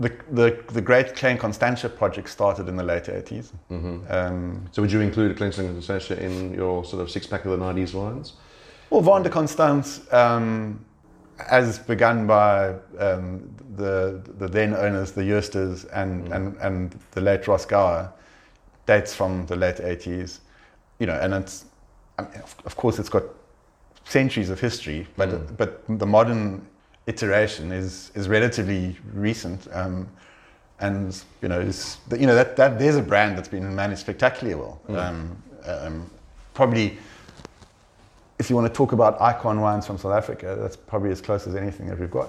the 0.00 0.12
the 0.30 0.62
the 0.72 0.80
Great 0.80 1.14
Klein 1.16 1.38
Constantia 1.38 1.88
project 1.88 2.28
started 2.28 2.68
in 2.68 2.76
the 2.76 2.82
late 2.82 3.04
80s. 3.04 3.52
Mm-hmm. 3.70 4.12
Um, 4.12 4.66
So 4.72 4.82
would 4.82 4.92
you 4.92 5.00
include 5.00 5.30
and 5.30 5.38
Constantia 5.38 6.22
in 6.22 6.54
your 6.54 6.84
sort 6.84 7.02
of 7.02 7.10
six 7.10 7.26
pack 7.26 7.44
of 7.44 7.50
the 7.50 7.64
90s 7.64 7.94
wines? 7.94 8.32
well, 8.90 9.00
Vin 9.00 9.22
de 9.22 9.30
Constance, 9.30 10.00
um, 10.12 10.84
as 11.50 11.78
begun 11.78 12.26
by 12.26 12.74
um, 12.98 13.50
the 13.76 14.20
the 14.38 14.48
then 14.48 14.74
owners, 14.74 15.12
the 15.12 15.22
Joostes, 15.22 15.86
and, 15.92 16.28
and 16.32 16.56
and 16.60 16.98
the 17.12 17.20
late 17.20 17.46
Ross 17.48 17.66
Gower, 17.66 18.12
dates 18.86 19.14
from 19.14 19.46
the 19.46 19.56
late 19.56 19.76
80s. 19.76 20.40
You 20.98 21.06
know, 21.06 21.18
and 21.20 21.34
it's 21.34 21.64
I 22.18 22.22
mean, 22.22 22.34
of, 22.42 22.56
of 22.64 22.76
course 22.76 22.98
it's 22.98 23.08
got 23.08 23.24
centuries 24.04 24.50
of 24.50 24.60
history, 24.60 25.06
but 25.16 25.56
but 25.56 25.82
the 25.88 26.06
modern 26.06 26.66
iteration 27.06 27.72
is 27.72 28.10
is 28.14 28.28
relatively 28.28 28.96
recent. 29.12 29.68
Um, 29.72 30.08
and 30.80 31.22
you 31.40 31.48
know, 31.48 31.60
is 31.60 31.98
you 32.10 32.26
know 32.26 32.34
that, 32.34 32.56
that 32.56 32.78
there's 32.78 32.96
a 32.96 33.02
brand 33.02 33.38
that's 33.38 33.48
been 33.48 33.74
managed 33.74 34.00
spectacularly 34.00 34.54
well. 34.60 34.80
Um, 34.98 35.36
um, 35.66 36.10
probably, 36.52 36.98
if 38.38 38.50
you 38.50 38.56
want 38.56 38.66
to 38.68 38.76
talk 38.76 38.92
about 38.92 39.20
icon 39.20 39.60
wines 39.60 39.86
from 39.86 39.98
South 39.98 40.12
Africa, 40.14 40.56
that's 40.60 40.76
probably 40.76 41.10
as 41.10 41.20
close 41.20 41.46
as 41.46 41.54
anything 41.54 41.86
that 41.86 41.98
we've 41.98 42.10
got. 42.10 42.28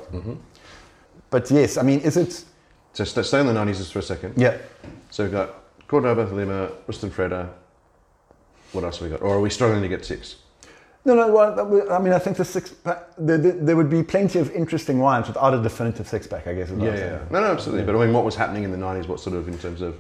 But 1.32 1.50
yes, 1.52 1.78
I 1.78 1.82
mean, 1.82 2.00
is 2.02 2.18
it? 2.18 2.46
So 2.94 3.04
st- 3.04 3.26
stay 3.26 3.42
in 3.42 3.48
the 3.48 3.54
90s 3.54 3.78
just 3.78 3.92
for 3.92 4.00
a 4.00 4.02
second. 4.02 4.36
Yeah. 4.38 4.58
So 5.10 5.24
we've 5.24 5.32
got 5.34 5.56
Cordoba, 5.88 6.22
Lima, 6.34 6.72
Rust 6.88 7.04
en 7.04 7.12
Vrede. 7.12 7.50
What 8.72 8.86
else 8.86 9.00
have 9.00 9.10
we 9.10 9.18
got? 9.18 9.22
Or 9.22 9.36
are 9.36 9.42
we 9.42 9.50
struggling 9.50 9.82
to 9.82 9.90
get 9.90 10.06
six? 10.06 10.38
No, 11.06 11.14
no. 11.16 11.32
Well, 11.32 11.92
I 11.92 12.00
mean, 12.00 12.14
I 12.14 12.20
think 12.20 12.36
the 12.38 12.44
six. 12.46 12.72
Pack, 12.72 13.06
there, 13.18 13.38
there, 13.38 13.52
there 13.52 13.76
would 13.76 13.90
be 13.90 14.02
plenty 14.04 14.40
of 14.40 14.52
interesting 14.52 14.98
wines 15.00 15.28
without 15.28 15.54
a 15.54 15.62
definitive 15.62 16.08
six 16.08 16.26
pack. 16.28 16.48
I 16.48 16.54
guess. 16.56 16.72
what 16.72 16.90
I'm. 16.90 17.28
No, 17.32 17.42
no, 17.42 17.52
absolutely. 17.52 17.84
But 17.86 17.96
I 17.96 18.06
mean, 18.06 18.14
what 18.14 18.26
was 18.26 18.36
happening 18.36 18.64
in 18.64 18.72
the 18.72 18.78
90s? 18.78 19.08
What 19.08 19.20
sort 19.20 19.36
of, 19.36 19.48
in 19.48 19.58
terms 19.60 19.82
of, 19.82 19.96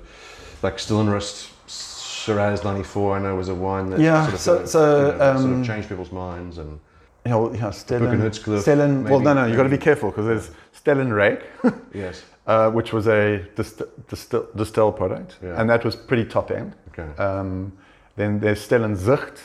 like 0.63 0.77
Stillenrust, 0.77 1.51
Shiraz 1.67 2.63
94, 2.63 3.17
I 3.17 3.19
know 3.19 3.35
was 3.35 3.49
a 3.49 3.55
wine 3.55 3.89
that 3.91 3.99
Yeah, 3.99 4.23
sort 4.23 4.33
of, 4.33 4.39
so- 4.39 4.57
uh, 4.57 4.65
so, 4.65 4.95
you 4.97 5.11
know, 5.11 5.17
sort 5.17 5.21
um, 5.53 5.61
of 5.61 5.67
changed 5.67 5.89
people's 5.89 6.11
minds. 6.11 6.57
And 6.57 6.79
You 7.23 7.31
know, 7.31 7.53
you 7.53 7.59
know, 7.59 7.69
Stellan, 7.69 8.01
Bruggenhutskloof, 8.01 8.63
Stellan, 8.63 9.07
well, 9.09 9.19
no, 9.19 9.33
no, 9.33 9.45
you've 9.45 9.57
got 9.57 9.63
to 9.63 9.69
be 9.69 9.77
careful 9.77 10.09
because 10.09 10.25
there's 10.25 10.51
Stellenryck, 10.83 11.43
yes, 11.93 12.23
uh, 12.47 12.71
which 12.71 12.93
was 12.93 13.07
a 13.07 13.45
dist- 13.55 13.81
distil, 14.07 14.47
distill 14.55 14.91
product, 14.91 15.37
Yeah. 15.43 15.59
and 15.61 15.69
that 15.69 15.83
was 15.85 15.95
pretty 15.95 16.25
top 16.25 16.49
end. 16.51 16.73
okay. 16.89 17.09
Um, 17.21 17.73
then 18.15 18.39
there's 18.39 18.67
Stellenzicht, 18.67 19.37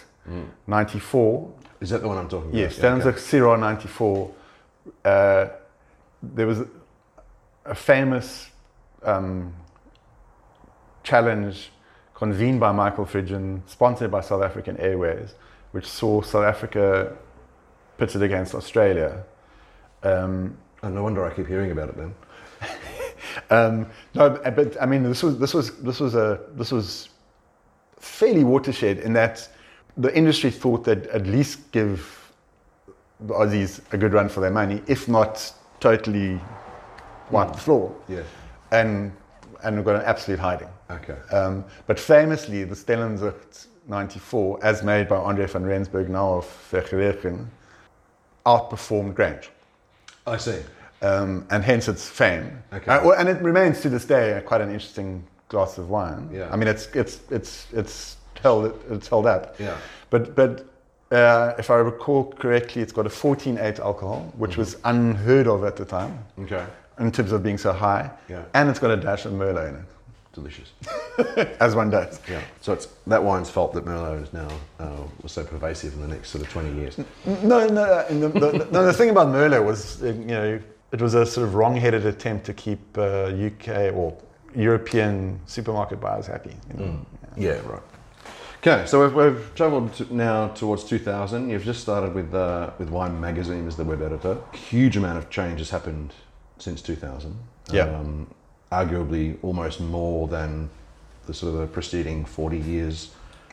94. 0.66 1.52
Is 1.80 1.90
that 1.90 2.02
the 2.02 2.08
one 2.08 2.18
I'm 2.18 2.28
talking 2.28 2.54
Yes, 2.54 2.78
about? 2.78 3.02
Stellenzicht 3.02 3.18
Syrah 3.18 3.58
94. 3.58 4.30
Uh, 5.04 5.48
there 6.22 6.46
was 6.46 6.60
a, 7.64 7.74
famous 7.74 8.50
um, 9.02 9.54
challenge 11.02 11.70
convened 12.14 12.60
by 12.60 12.72
Michael 12.72 13.06
Fridjhon, 13.06 13.62
sponsored 13.66 14.10
by 14.10 14.20
South 14.20 14.42
African 14.42 14.76
Airways, 14.76 15.34
which 15.72 15.86
saw 15.86 16.20
South 16.20 16.44
Africa 16.44 17.16
pitted 17.96 18.22
against 18.22 18.54
Australia. 18.54 19.24
Um, 20.02 20.56
Oh, 20.82 20.88
no 20.88 21.02
wonder 21.02 21.24
I 21.24 21.34
keep 21.34 21.46
hearing 21.46 21.70
about 21.72 21.90
it 21.90 21.96
then. 21.96 22.14
um, 23.50 23.86
no, 24.14 24.30
but, 24.30 24.56
but 24.56 24.82
I 24.82 24.86
mean, 24.86 25.02
this 25.02 25.22
was 25.22 25.38
this 25.38 25.52
was 25.52 25.76
this 25.82 26.00
was 26.00 26.14
a 26.14 26.40
this 26.54 26.72
was 26.72 27.10
fairly 27.98 28.44
watershed 28.44 28.98
in 28.98 29.12
that 29.12 29.46
the 29.96 30.14
industry 30.16 30.50
thought 30.50 30.84
that 30.84 31.06
at 31.08 31.26
least 31.26 31.70
give 31.72 32.32
the 33.20 33.34
Aussies 33.34 33.80
a 33.92 33.98
good 33.98 34.12
run 34.12 34.28
for 34.28 34.40
their 34.40 34.50
money, 34.50 34.82
if 34.86 35.08
not 35.08 35.52
totally 35.80 36.40
wipe 37.30 37.52
the 37.52 37.58
floor, 37.58 37.94
Yeah. 38.08 38.22
and 38.72 39.12
and 39.62 39.76
we 39.76 39.82
got 39.82 39.96
an 39.96 40.02
absolute 40.06 40.38
hiding. 40.40 40.68
Okay. 40.90 41.16
Um, 41.36 41.64
but 41.86 42.00
famously, 42.00 42.64
the 42.64 42.74
Stellenzicht 42.74 43.66
94, 43.88 44.58
as 44.62 44.82
made 44.82 45.06
by 45.06 45.16
Andre 45.16 45.46
van 45.46 45.66
Rensburg, 45.66 46.08
now 46.08 46.34
of 46.38 46.46
Vergelegen, 46.72 47.46
outperformed 48.46 49.14
Grange. 49.14 49.50
I 50.26 50.36
see. 50.38 50.60
um, 51.02 51.46
and 51.50 51.62
hence 51.64 51.88
its 51.88 52.08
fame. 52.08 52.62
Okay. 52.72 52.90
Uh, 52.90 53.10
and 53.12 53.28
it 53.28 53.40
remains 53.42 53.80
to 53.82 53.88
this 53.90 54.04
day 54.06 54.40
quite 54.46 54.60
an 54.60 54.68
interesting 54.70 55.24
glass 55.48 55.78
of 55.78 55.88
wine. 55.90 56.28
Yeah. 56.32 56.48
I 56.52 56.56
mean, 56.56 56.68
it's 56.68 56.86
it's 56.94 57.20
it's 57.30 57.66
it's 57.72 58.16
held 58.42 58.72
it's 58.90 59.08
held 59.08 59.26
up. 59.26 59.54
Yeah. 59.58 59.76
But 60.10 60.34
but 60.34 60.66
Uh, 61.12 61.54
if 61.58 61.70
I 61.70 61.74
recall 61.92 62.32
correctly, 62.38 62.82
it's 62.82 62.92
got 62.92 63.04
a 63.04 63.08
14.8 63.10 63.80
alcohol, 63.80 64.32
which 64.38 64.56
was 64.56 64.76
unheard 64.84 65.48
of 65.48 65.64
at 65.64 65.74
the 65.74 65.84
time 65.84 66.12
Okay. 66.38 66.64
in 67.00 67.10
terms 67.10 67.32
of 67.32 67.42
being 67.42 67.58
so 67.58 67.72
high. 67.72 68.08
Yeah. 68.28 68.44
And 68.54 68.70
it's 68.70 68.78
got 68.78 68.92
a 68.92 68.96
dash 68.96 69.26
of 69.26 69.32
Merlot 69.32 69.68
in 69.70 69.74
it. 69.74 69.84
Delicious. 70.32 70.70
as 71.66 71.74
one 71.74 71.90
does. 71.90 72.20
Yeah. 72.30 72.40
So 72.60 72.72
it's 72.72 72.86
that 73.08 73.22
wine's 73.24 73.50
fault 73.50 73.72
that 73.74 73.84
Merlot 73.84 74.22
is 74.22 74.32
now 74.32 74.48
uh, 74.78 75.02
was 75.22 75.32
so 75.32 75.42
pervasive 75.42 75.92
in 75.94 76.00
the 76.00 76.06
next 76.14 76.30
sort 76.30 76.44
of 76.46 76.52
20 76.52 76.74
years. 76.80 76.94
No, 77.42 77.66
no, 77.66 77.84
the, 78.08 78.28
the, 78.28 78.68
no, 78.70 78.80
the 78.86 78.92
thing 78.92 79.10
about 79.10 79.26
Merlot 79.34 79.64
was, 79.64 80.00
uh, 80.04 80.06
you 80.06 80.34
know, 80.38 80.60
it 80.92 81.00
was 81.00 81.14
a 81.14 81.26
sort 81.26 81.44
of 81.48 81.56
wrong-headed 81.56 82.06
attempt 82.06 82.46
to 82.46 82.52
keep 82.54 82.80
uh, 82.96 83.46
UK 83.48 83.68
or 83.98 84.16
European 84.54 85.40
supermarket 85.46 85.98
buyers 86.00 86.26
happy. 86.28 86.54
You 86.70 86.74
know? 86.78 87.06
Yeah, 87.36 87.58
right. 87.72 87.82
Okay, 88.62 88.84
so 88.86 89.00
we've, 89.02 89.14
we've 89.14 89.54
travelled 89.54 89.94
to 89.94 90.14
now 90.14 90.48
towards 90.48 90.84
2000. 90.84 91.48
You've 91.48 91.64
just 91.64 91.80
started 91.80 92.14
with 92.14 92.34
uh, 92.34 92.70
with 92.78 92.90
Wine 92.90 93.18
Magazine 93.18 93.66
as 93.66 93.76
the 93.76 93.84
web 93.84 94.02
editor. 94.02 94.36
Huge 94.52 94.96
amount 94.98 95.16
of 95.16 95.30
change 95.30 95.60
has 95.60 95.70
happened 95.70 96.12
since 96.58 96.82
2000. 96.82 97.34
Yeah. 97.72 97.84
Um, 97.84 98.26
arguably 98.70 99.38
almost 99.42 99.80
more 99.80 100.28
than 100.28 100.68
the 101.26 101.32
sort 101.34 101.54
of 101.54 101.60
the 101.60 101.66
preceding 101.68 102.24
40 102.26 102.58
years. 102.58 103.10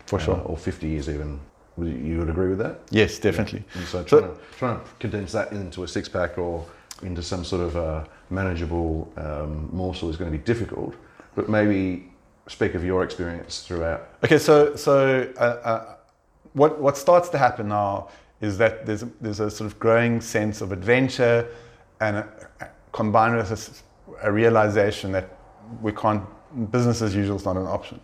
For 0.08 0.20
sure. 0.20 0.36
uh, 0.36 0.40
or 0.42 0.58
50 0.58 0.88
years 0.88 1.10
even. 1.10 1.40
You- 1.78 1.86
You 1.88 2.20
would 2.20 2.30
agree 2.30 2.50
with 2.50 2.60
that? 2.60 2.80
Yes, 2.92 3.18
definitely. 3.20 3.64
And 3.76 3.86
so 3.86 4.06
So- 4.06 4.20
trying, 4.20 4.32
to, 4.34 4.38
trying 4.58 4.80
to 4.80 4.86
condense 5.00 5.32
that 5.34 5.52
into 5.54 5.84
a 5.84 5.88
six 5.88 6.10
pack 6.10 6.38
or 6.38 6.66
into 7.04 7.22
some 7.22 7.44
sort 7.46 7.62
of 7.62 7.76
uh, 7.78 8.04
manageable 8.30 9.12
um, 9.18 9.70
morsel 9.72 10.10
is 10.10 10.18
going 10.18 10.32
to 10.32 10.38
be 10.38 10.44
difficult. 10.44 10.96
But 11.36 11.50
maybe 11.50 12.10
speak 12.48 12.76
of 12.76 12.84
your 12.84 13.04
experience 13.04 13.62
throughout. 13.62 14.10
Okay, 14.24 14.38
so 14.38 14.76
so 14.76 15.32
uh, 15.38 15.42
uh, 15.42 15.96
what 16.54 16.80
what 16.80 16.98
starts 16.98 17.30
to 17.30 17.38
happen 17.38 17.68
now 17.68 18.10
is 18.42 18.58
that 18.58 18.86
there's 18.86 19.04
a, 19.04 19.10
there's 19.22 19.40
a 19.40 19.50
sort 19.50 19.70
of 19.72 19.80
growing 19.80 20.22
sense 20.22 20.62
of 20.62 20.72
adventure, 20.72 21.48
and 22.00 22.18
a, 22.18 22.28
combined 22.92 23.36
with 23.36 23.84
a, 24.22 24.32
realization 24.32 25.12
that 25.12 25.38
we 25.82 25.92
can't 25.92 26.24
business 26.72 27.02
as 27.02 27.14
usual 27.16 27.36
is 27.36 27.46
not 27.46 27.58
an 27.58 27.68
option, 27.68 28.00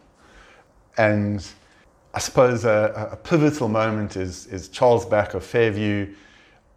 and 0.97 1.47
I 2.13 2.19
suppose 2.19 2.65
a, 2.65 3.09
a 3.11 3.15
pivotal 3.15 3.69
moment 3.69 4.17
is 4.17 4.47
is 4.47 4.67
Charles 4.67 5.05
Back 5.05 5.33
of 5.33 5.43
Fairview, 5.43 6.13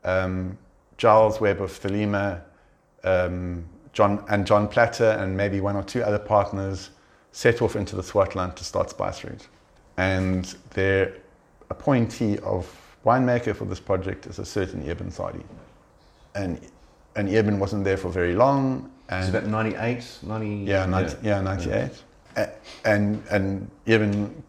um, 0.05 0.57
Gyles 0.97 1.41
Webb 1.41 1.61
of 1.61 1.73
Thelema, 1.73 2.43
um, 3.03 3.64
John 3.93 4.25
and 4.29 4.47
John 4.47 4.69
Platter, 4.69 5.17
and 5.19 5.37
maybe 5.37 5.61
one 5.61 5.75
or 5.75 5.83
two 5.83 6.03
other 6.03 6.19
partners 6.19 6.91
set 7.37 7.61
off 7.61 7.76
into 7.76 7.95
the 7.95 8.03
Swartland 8.03 8.55
to 8.55 8.64
start 8.64 8.89
Spice 8.89 9.22
Route. 9.22 9.47
And 9.99 10.47
their 10.70 11.12
appointee 11.68 12.39
of 12.39 12.64
winemaker 13.05 13.55
for 13.55 13.66
this 13.66 13.78
project 13.78 14.26
is 14.26 14.39
a 14.39 14.45
certain 14.45 14.89
Eben 14.89 15.11
Sadie. 15.11 15.45
And, 16.34 16.59
and 17.14 17.28
Eben 17.28 17.59
wasn't 17.59 17.84
there 17.84 17.99
for 17.99 18.09
very 18.09 18.34
long. 18.34 18.91
It's 19.11 19.26
And 19.26 19.37
about 19.37 19.51
98, 19.51 20.18
90. 20.22 20.49
yeah, 20.64 20.87
90, 20.87 21.16
yeah. 21.22 21.41
98. 21.43 21.91
A- 22.37 22.49
And, 22.87 23.22
and 23.30 23.70
Eben, 23.87 24.43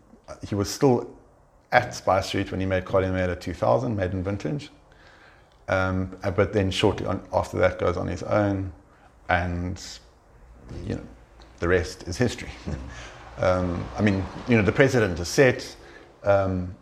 he 0.48 0.56
was 0.56 0.70
still 0.70 1.10
at 1.74 1.94
Spice 1.94 2.28
Street 2.28 2.52
when 2.52 2.62
he 2.62 2.66
made 2.66 2.90
Made 2.90 3.42
2000, 3.42 3.98
made 3.98 4.12
in 4.14 4.24
vintage. 4.24 4.70
Um, 5.68 6.16
but 6.38 6.54
then 6.54 6.72
shortly 6.72 7.06
on, 7.06 7.22
after 7.34 7.58
that 7.58 7.80
goes 7.80 7.98
on 7.98 8.08
his 8.08 8.24
own, 8.24 8.72
and 9.28 9.78
you 10.86 10.96
know, 10.96 11.02
the 11.60 11.68
rest 11.68 12.04
is 12.08 12.18
history. 12.18 12.50
um, 13.40 13.84
I 13.98 14.02
mean, 14.02 14.24
you 14.48 14.58
know, 14.58 14.64
the 14.64 14.72
precedent 14.72 15.20
is 15.20 15.28
set, 15.28 15.76
um, 16.24 16.76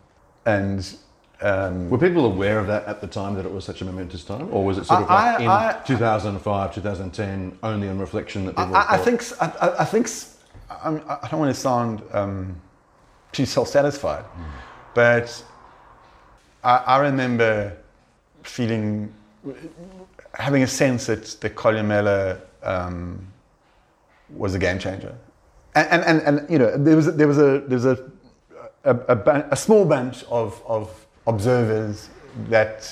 and 0.45 0.95
um, 1.41 1.89
Were 1.89 1.97
people 1.97 2.26
aware 2.26 2.59
of 2.59 2.67
that 2.67 2.86
at 2.86 3.01
the 3.01 3.07
time 3.07 3.36
that 3.36 3.45
it 3.45 3.51
was 3.51 3.65
such 3.65 3.82
a 3.82 3.86
momentous 3.86 4.23
time? 4.23 4.47
Or 4.53 4.63
was 4.63 4.78
it 4.78 4.86
sort 4.86 5.01
of 5.03 5.09
I- 5.09 5.32
like 5.34 5.41
in 5.41 5.47
I- 5.49 5.82
2005, 5.86 6.73
2010, 6.73 7.57
only 7.61 7.89
on 7.89 7.99
reflection 7.99 8.45
that 8.45 8.55
people 8.55 8.76
I, 8.76 8.86
I 8.91 8.97
think 8.97 9.21
I, 9.41 9.86
think 9.86 10.05
s- 10.07 10.38
I'm, 10.84 11.01
I 11.09 11.28
don't 11.30 11.39
want 11.41 11.53
to 11.53 11.59
sound 11.59 12.01
um, 12.13 12.55
too 13.34 13.45
self-satisfied, 13.45 14.23
but 14.93 15.43
I, 16.63 16.78
I 16.78 16.97
remember 16.99 17.76
feeling 18.43 19.13
having 20.36 20.63
a 20.63 20.67
sense 20.67 21.05
that 21.07 21.26
the 21.41 21.49
Columella 21.49 22.39
um, 22.63 23.28
was 24.30 24.55
a 24.55 24.59
game 24.59 24.80
changer, 24.80 25.15
and, 25.76 25.88
and, 25.89 26.03
and, 26.03 26.39
and 26.39 26.49
you 26.49 26.59
know 26.59 26.78
there 26.78 26.95
was 26.95 27.07
a- 27.07 27.11
there 27.11 27.28
was 27.28 27.38
a 27.38 27.59
there 27.67 27.78
was 27.78 27.86
a 27.86 28.11
a, 28.86 28.95
a, 28.95 29.47
a 29.51 29.55
small 29.55 29.86
bunch 29.86 30.23
of, 30.26 30.61
of 30.67 31.07
observers 31.28 32.09
that 32.49 32.88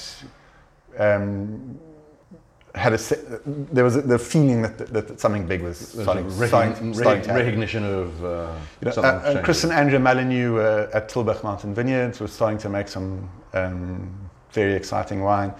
um, 0.98 1.80
had 2.76 2.94
a 2.94 2.98
there 3.72 3.84
was 3.84 3.96
a, 3.96 4.02
the 4.02 4.18
feeling 4.18 4.64
that, 4.64 4.78
that 4.92 5.20
something 5.20 5.46
big 5.46 5.62
was 5.62 5.78
starting, 5.78 6.26
a 6.26 6.48
starting, 6.48 6.94
starting 6.94 7.34
recognition 7.34 7.84
of 7.84 8.26
uh, 8.26 8.56
You 8.82 8.86
know, 8.86 8.92
something 8.92 9.38
uh. 9.38 9.42
Chris 9.44 9.64
and 9.64 9.72
Andrea 9.72 10.00
Mullineux 10.00 10.58
uh, 10.58 10.90
at 10.94 11.08
Tulbagh 11.10 11.44
Mountain 11.44 11.76
Vineyards 11.76 12.20
were 12.20 12.28
starting 12.28 12.58
to 12.60 12.70
make 12.70 12.88
some 12.88 13.30
um, 13.54 14.12
very 14.52 14.74
exciting 14.74 15.22
wine. 15.22 15.54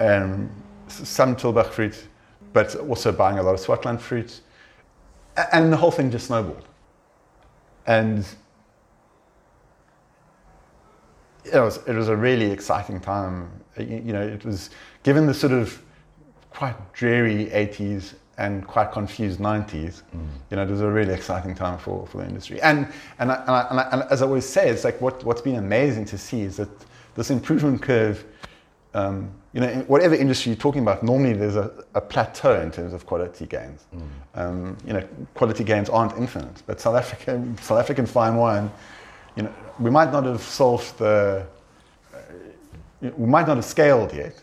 Um, 0.00 0.50
some 0.88 1.36
Tulbagh 1.36 1.70
fruit, 1.70 2.08
but 2.52 2.74
also 2.74 3.12
buying 3.12 3.38
a 3.38 3.42
lot 3.42 3.54
of 3.54 3.60
Swartland 3.60 4.00
fruit. 4.00 4.40
And 5.52 5.72
the 5.72 5.76
whole 5.76 5.90
thing 5.90 6.10
just 6.10 6.26
snowballed. 6.26 6.64
And 7.86 8.26
it 11.44 11.58
was, 11.58 11.78
it 11.86 11.94
was 11.94 12.08
a 12.08 12.16
really 12.16 12.50
exciting 12.50 13.00
time. 13.00 13.50
You, 13.78 14.12
know, 14.12 14.22
it 14.22 14.44
was 14.44 14.70
given 15.02 15.26
the 15.26 15.34
sort 15.34 15.52
of 15.52 15.80
quite 16.50 16.92
dreary 16.92 17.46
80s 17.46 18.14
and 18.38 18.66
quite 18.66 18.92
confused 18.92 19.40
90s. 19.40 20.02
You 20.50 20.56
know, 20.56 20.62
it 20.62 20.70
was 20.70 20.80
a 20.80 20.88
really 20.88 21.14
exciting 21.14 21.54
time 21.54 21.78
for, 21.78 22.06
for 22.06 22.18
the 22.18 22.24
industry. 22.24 22.60
And, 22.60 22.88
and, 23.18 23.32
I, 23.32 23.36
and, 23.36 23.50
I, 23.50 23.66
and, 23.70 23.80
I, 23.80 23.88
and 23.92 24.02
as 24.10 24.22
I 24.22 24.26
always 24.26 24.48
say, 24.48 24.68
it's 24.68 24.84
like 24.84 25.00
what, 25.00 25.24
what's 25.24 25.40
been 25.40 25.56
amazing 25.56 26.04
to 26.06 26.18
see 26.18 26.42
is 26.42 26.56
that 26.56 26.68
this 27.14 27.30
improvement 27.30 27.82
curve, 27.82 28.24
um, 28.94 29.32
you 29.52 29.60
know, 29.60 29.68
in 29.68 29.80
whatever 29.82 30.14
industry 30.14 30.52
you're 30.52 30.60
talking 30.60 30.82
about, 30.82 31.02
normally 31.02 31.32
there's 31.32 31.56
a, 31.56 31.72
a 31.94 32.00
plateau 32.00 32.60
in 32.60 32.70
terms 32.70 32.92
of 32.92 33.06
quality 33.06 33.46
gains. 33.46 33.86
Um, 34.34 34.76
you 34.86 34.92
know, 34.92 35.06
quality 35.34 35.64
gains 35.64 35.88
aren't 35.88 36.16
infinite, 36.18 36.62
but 36.66 36.80
South 36.80 36.96
African, 36.96 37.56
South 37.58 37.78
African 37.78 38.06
fine 38.06 38.36
wine, 38.36 38.70
you 39.36 39.44
know, 39.44 39.54
we 39.78 39.90
might 39.90 40.12
not 40.12 40.24
have 40.24 40.42
solved 40.42 40.98
the, 40.98 41.46
we 43.00 43.26
might 43.26 43.46
not 43.46 43.56
have 43.56 43.64
scaled 43.64 44.12
yet, 44.12 44.42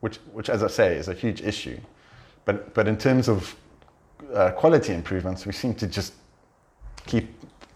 which, 0.00 0.16
which 0.32 0.50
as 0.50 0.62
I 0.62 0.68
say, 0.68 0.96
is 0.96 1.08
a 1.08 1.14
huge 1.14 1.40
issue. 1.40 1.78
But, 2.44 2.74
but 2.74 2.88
in 2.88 2.98
terms 2.98 3.28
of 3.28 3.54
uh, 4.34 4.50
quality 4.50 4.92
improvements, 4.92 5.46
we 5.46 5.52
seem 5.52 5.74
to 5.76 5.86
just 5.86 6.14
keep 7.06 7.28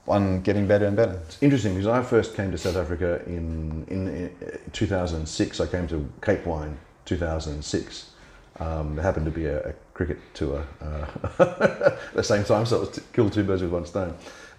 on 0.08 0.40
getting 0.42 0.66
better 0.66 0.86
and 0.86 0.96
better. 0.96 1.20
It's 1.26 1.42
interesting 1.42 1.74
because 1.74 1.86
I 1.86 2.02
first 2.02 2.34
came 2.34 2.50
to 2.52 2.58
South 2.58 2.76
Africa 2.76 3.22
in, 3.26 3.84
in, 3.88 4.30
uh 4.42 4.56
2006. 4.72 5.60
I 5.60 5.66
came 5.66 5.88
to 5.88 6.08
Cape 6.22 6.46
Wine 6.46 6.78
2006. 7.06 8.10
Um, 8.58 8.96
there 8.96 9.02
happened 9.02 9.26
to 9.26 9.32
be 9.32 9.46
a, 9.46 9.70
a 9.70 9.72
cricket 9.92 10.18
tour 10.32 10.66
uh, 10.80 11.06
at 11.38 11.98
the 12.14 12.22
same 12.22 12.44
time, 12.44 12.64
so 12.66 12.76
it 12.76 12.80
was 12.80 13.00
kill 13.12 13.28
two 13.28 13.44
birds 13.44 13.62
with 13.62 13.70
one 13.70 13.84
stone. 13.84 14.14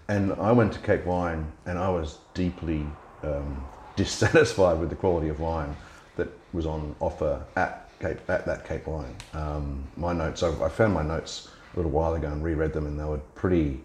And 0.08 0.34
I 0.34 0.52
went 0.52 0.74
to 0.74 0.80
Cape 0.80 1.06
Wine, 1.06 1.52
and 1.66 1.78
I 1.78 1.90
was 1.90 2.20
deeply 2.34 2.86
um, 3.24 3.66
dissatisfied 3.96 4.80
with 4.80 4.90
the 4.90 4.96
quality 4.96 5.30
of 5.30 5.40
wine 5.40 5.76
that 6.16 6.30
was 6.54 6.66
on 6.66 6.96
offer 7.00 7.44
at 7.56 7.90
Cape 8.00 8.30
at 8.30 8.46
that 8.46 8.68
Cape 8.68 8.88
Wine. 8.88 9.16
Um, 9.34 9.84
my 9.98 10.14
notes, 10.14 10.44
I, 10.44 10.50
I 10.64 10.70
found 10.70 10.94
my 10.94 11.04
notes 11.04 11.50
a 11.74 11.78
little 11.78 11.92
while 11.92 12.14
ago 12.14 12.28
and 12.28 12.44
reread 12.44 12.74
them, 12.74 12.86
and 12.86 13.00
they 13.00 13.04
were 13.04 13.20
pretty 13.36 13.82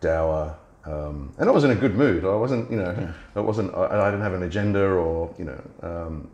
dour. 0.00 0.56
Um, 0.84 1.32
and 1.38 1.48
I 1.48 1.52
was 1.52 1.64
in 1.64 1.70
a 1.70 1.74
good 1.74 1.94
mood. 1.94 2.24
I 2.24 2.34
wasn't, 2.34 2.70
you 2.70 2.76
know, 2.78 3.12
I 3.36 3.40
wasn't. 3.40 3.74
I, 3.74 4.08
I 4.08 4.10
didn't 4.10 4.22
have 4.22 4.32
an 4.34 4.42
agenda, 4.44 4.82
or 4.84 5.34
you 5.38 5.44
know, 5.44 5.60
um, 5.82 6.30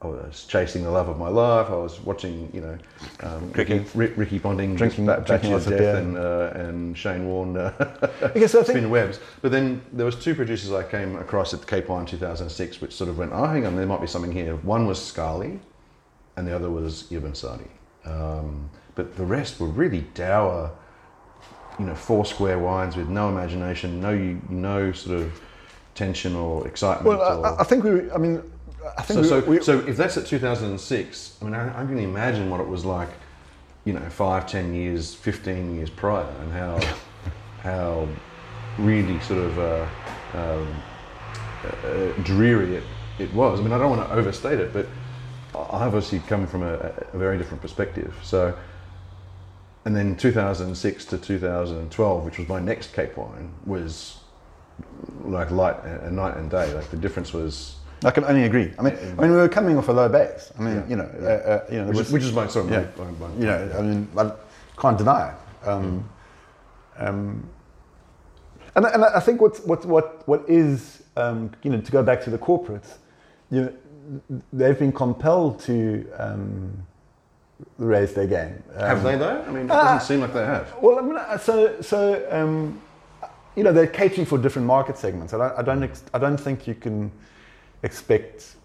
I 0.00 0.06
was 0.06 0.44
chasing 0.48 0.82
the 0.84 0.90
love 0.90 1.08
of 1.08 1.18
my 1.18 1.28
life. 1.28 1.68
I 1.68 1.76
was 1.76 2.00
watching, 2.00 2.50
you 2.54 2.60
know, 2.62 2.78
um. 3.20 3.52
Ricky, 3.52 3.78
Ricky 3.94 4.38
Ponting, 4.38 4.74
Drinking- 4.74 5.06
just 5.06 5.26
drinking 5.26 5.50
Bachelor 5.50 5.50
lots 5.50 5.66
of 5.66 5.70
Death, 5.72 5.78
beer. 5.80 5.96
and 5.96 6.16
uh, 6.16 6.50
and 6.54 6.96
Shane 6.96 7.26
Warne. 7.26 7.56
Uh, 7.56 8.08
Okay, 8.22 8.46
so 8.46 8.60
I 8.60 8.62
think 8.64 8.78
spin 8.78 8.90
webs. 8.90 9.20
But 9.42 9.52
then 9.52 9.82
there 9.92 10.06
was 10.06 10.16
two 10.16 10.34
producers 10.34 10.72
I 10.72 10.82
came 10.82 11.16
across 11.16 11.52
at 11.52 11.66
Cape 11.66 11.88
Wine 11.88 12.06
2006, 12.06 12.80
which 12.80 12.94
sort 12.94 13.10
of 13.10 13.18
went, 13.18 13.32
oh, 13.34 13.44
hang 13.46 13.66
on, 13.66 13.76
there 13.76 13.86
might 13.86 14.00
be 14.00 14.06
something 14.06 14.32
here. 14.32 14.56
One 14.56 14.86
was 14.86 15.02
Scali, 15.02 15.60
and 16.36 16.46
the 16.46 16.54
other 16.56 16.70
was 16.70 17.10
Eben 17.12 17.34
Sadie. 17.34 17.64
Um, 18.06 18.70
but 18.94 19.16
the 19.16 19.24
rest 19.24 19.60
were 19.60 19.66
really 19.68 20.02
dour, 20.14 20.70
you 21.78 21.86
know, 21.86 21.94
four 21.94 22.24
square 22.24 22.58
wines 22.58 22.96
with 22.96 23.08
no 23.08 23.28
imagination, 23.28 24.00
no 24.00 24.38
no 24.48 24.92
sort 24.92 25.20
of 25.20 25.40
tension 25.94 26.34
or 26.34 26.66
excitement. 26.66 27.06
Well, 27.06 27.20
or, 27.20 27.46
I, 27.46 27.60
I 27.60 27.64
think 27.64 27.84
we. 27.84 28.10
I 28.10 28.18
mean, 28.18 28.42
I 28.98 29.02
think 29.02 29.24
so, 29.24 29.40
we, 29.40 29.40
so, 29.40 29.50
we, 29.50 29.62
so 29.62 29.88
if 29.88 29.96
that's 29.96 30.16
at 30.16 30.26
2006, 30.26 31.38
I 31.40 31.44
mean, 31.44 31.54
I, 31.54 31.68
I 31.68 31.86
can 31.86 31.98
imagine 31.98 32.50
what 32.50 32.60
it 32.60 32.68
was 32.68 32.84
like, 32.84 33.08
you 33.84 33.92
know, 33.92 34.08
five, 34.10 34.46
ten 34.46 34.74
years, 34.74 35.14
15 35.14 35.76
years 35.76 35.90
prior, 35.90 36.26
and 36.40 36.52
how, 36.52 36.80
how 37.62 38.08
really 38.78 39.18
sort 39.20 39.40
of 39.40 39.58
uh, 39.58 39.86
um, 40.34 40.82
uh, 41.84 42.22
dreary 42.22 42.76
it 42.76 42.84
it 43.18 43.32
was. 43.32 43.60
I 43.60 43.62
mean, 43.62 43.72
I 43.72 43.78
don't 43.78 43.96
want 43.96 44.08
to 44.08 44.14
overstate 44.14 44.58
it, 44.58 44.72
but 44.72 44.86
I 45.54 45.84
obviously 45.84 46.18
come 46.20 46.46
from 46.46 46.62
a, 46.62 46.92
a 47.12 47.18
very 47.18 47.38
different 47.38 47.62
perspective. 47.62 48.14
So, 48.22 48.56
and 49.84 49.94
then 49.94 50.16
2006 50.16 51.04
to 51.06 51.18
2012, 51.18 52.24
which 52.24 52.38
was 52.38 52.48
my 52.48 52.60
next 52.60 52.92
Cape 52.94 53.16
wine, 53.16 53.52
was 53.66 54.18
like 55.24 55.50
light 55.50 55.76
a 55.84 56.10
night 56.10 56.36
and 56.36 56.50
day. 56.50 56.72
Like 56.74 56.90
the 56.90 56.96
difference 56.96 57.32
was. 57.32 57.76
I 58.04 58.10
can 58.10 58.24
only 58.24 58.44
agree. 58.44 58.72
I 58.78 58.82
mean, 58.82 58.94
I 58.94 59.22
mean, 59.22 59.30
we 59.30 59.36
were 59.36 59.48
coming 59.48 59.78
off 59.78 59.88
a 59.88 59.92
low 59.92 60.08
base. 60.08 60.52
I 60.58 60.62
mean, 60.62 60.74
Yeah. 60.76 60.86
you 60.88 60.96
know, 60.96 61.10
Yeah. 61.20 61.26
uh, 61.26 61.30
uh, 61.30 61.64
you 61.70 61.78
know, 61.78 61.86
Which, 61.88 61.96
was- 61.98 62.06
is, 62.08 62.12
which 62.12 62.22
is 62.24 62.32
my 62.32 62.46
sort 62.48 62.66
of 62.66 62.72
yeah. 62.72 62.84
my, 62.98 63.04
my, 63.04 63.28
my, 63.28 63.34
you 63.36 63.46
know, 63.46 63.72
I 63.78 63.82
mean, 63.82 64.08
I 64.16 64.32
can't 64.78 64.98
deny 64.98 65.30
it. 65.30 65.68
Um, 65.68 66.08
um, 66.98 67.48
and, 68.76 68.84
and 68.86 69.04
I 69.04 69.20
think 69.20 69.40
what's, 69.40 69.60
what, 69.60 69.86
what, 69.86 70.26
what 70.28 70.44
is, 70.48 71.02
um, 71.16 71.50
you 71.62 71.70
know, 71.70 71.80
to 71.80 71.92
go 71.92 72.02
back 72.02 72.22
to 72.24 72.30
the 72.30 72.38
corporates, 72.38 72.96
you 73.50 73.62
know, 73.62 74.40
they've 74.52 74.78
been 74.78 74.92
compelled 74.92 75.60
to 75.60 76.06
um, 76.18 76.86
raise 77.78 78.12
their 78.14 78.26
game. 78.26 78.62
have 78.78 78.98
Um, 78.98 79.04
they 79.04 79.16
though? 79.16 79.42
I 79.46 79.50
mean, 79.50 79.64
it 79.66 79.70
Ah. 79.70 79.84
doesn't 79.94 80.06
seem 80.08 80.20
like 80.20 80.32
they 80.32 80.44
have. 80.44 80.74
Well, 80.82 80.98
I 80.98 81.02
mean, 81.02 81.16
uh, 81.16 81.38
so 81.38 81.80
so 81.80 82.24
um, 82.30 82.80
you 83.56 83.62
know 83.64 83.72
they're 83.72 83.86
catering 83.86 84.26
for 84.26 84.38
different 84.38 84.66
market 84.66 84.98
segments. 84.98 85.32
I 85.32 85.38
don't 85.38 85.58
I 85.58 85.62
don't, 85.62 85.82
ex- 85.82 86.04
I 86.12 86.18
don't 86.18 86.36
think 86.38 86.66
you 86.66 86.74
can 86.74 87.10
expect 87.82 88.56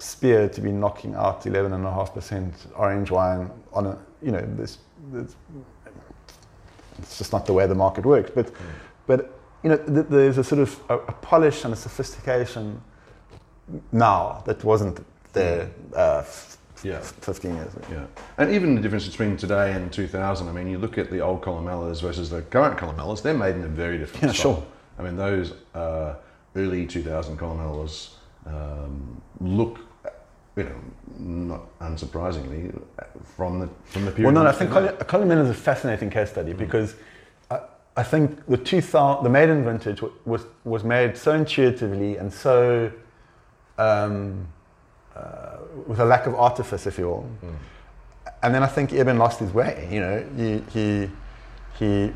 Spear 0.00 0.48
to 0.48 0.60
be 0.60 0.70
knocking 0.72 1.14
out 1.14 1.46
eleven 1.46 1.72
and 1.72 1.84
a 1.84 1.90
half 1.92 2.14
percent 2.14 2.54
orange 2.76 3.10
wine 3.10 3.50
on 3.72 3.86
a 3.86 3.98
you 4.22 4.30
know 4.32 4.42
this. 4.56 4.78
this 5.12 5.34
it's 6.98 7.18
just 7.18 7.32
not 7.32 7.46
the 7.46 7.52
way 7.52 7.66
the 7.66 7.74
market 7.74 8.04
works. 8.04 8.30
But 8.34 8.50
but 9.06 9.30
you 9.62 9.70
know 9.70 9.76
th- 9.76 10.06
there's 10.08 10.38
a 10.38 10.44
sort 10.44 10.60
of 10.60 10.80
a, 10.88 10.94
a 10.98 11.12
polish 11.12 11.64
and 11.64 11.72
a 11.72 11.76
sophistication 11.76 12.80
now 13.92 14.42
that 14.46 14.62
wasn't 14.64 15.04
there 15.32 15.70
uh, 15.96 16.18
f- 16.20 16.57
Yeah. 16.82 17.00
15 17.00 17.54
years 17.54 17.74
ago. 17.74 17.86
Yeah, 17.90 18.06
and 18.38 18.50
even 18.52 18.74
the 18.74 18.80
difference 18.80 19.06
between 19.08 19.36
today 19.36 19.72
and 19.72 19.92
2000. 19.92 20.48
I 20.48 20.52
mean, 20.52 20.68
you 20.68 20.78
look 20.78 20.98
at 20.98 21.10
the 21.10 21.20
old 21.20 21.42
Columellas 21.42 22.00
versus 22.02 22.30
the 22.30 22.42
current 22.42 22.78
Columellas; 22.78 23.22
they're 23.22 23.34
made 23.34 23.56
in 23.56 23.64
a 23.64 23.68
very 23.68 23.98
different 23.98 24.22
Yeah, 24.24 24.32
style. 24.32 24.54
sure. 24.54 24.66
I 24.98 25.02
mean, 25.02 25.16
those 25.16 25.52
uh, 25.74 26.14
early 26.56 26.86
2000 26.86 27.38
Columellas 27.38 28.10
um, 28.46 29.20
look, 29.40 29.78
you 30.56 30.64
know, 30.64 30.80
not 31.18 31.78
unsurprisingly, 31.80 32.80
from 33.36 33.60
the 33.60 33.68
from 33.86 34.04
the 34.04 34.10
period. 34.12 34.32
Well, 34.34 34.44
no, 34.44 34.48
I 34.48 34.52
think 34.52 34.70
they're 34.70 34.82
made. 34.82 34.98
Col- 34.98 35.20
Colin 35.20 35.38
is 35.38 35.50
a 35.50 35.54
fascinating 35.54 36.10
case 36.10 36.30
study 36.30 36.52
because 36.52 36.94
I, 37.50 37.60
I 37.96 38.02
think 38.02 38.46
the 38.46 38.56
2000, 38.56 39.24
the 39.24 39.30
maiden 39.30 39.64
vintage 39.64 40.02
was 40.24 40.46
was 40.64 40.84
made 40.84 41.16
so 41.16 41.34
intuitively 41.34 42.16
and 42.16 42.32
so 42.32 42.90
um, 43.78 44.46
uh, 45.16 45.56
with 45.86 46.00
a 46.00 46.04
lack 46.04 46.26
of 46.26 46.34
artifice, 46.34 46.86
if 46.86 46.98
you 46.98 47.06
will. 47.06 47.30
And 48.42 48.54
then 48.54 48.62
I 48.62 48.66
think 48.66 48.92
Eben 48.92 49.18
lost 49.18 49.40
his 49.40 49.52
way. 49.52 49.88
You 49.90 50.00
know, 50.00 50.26
he 50.36 50.62
he 50.70 51.10
he 51.78 52.12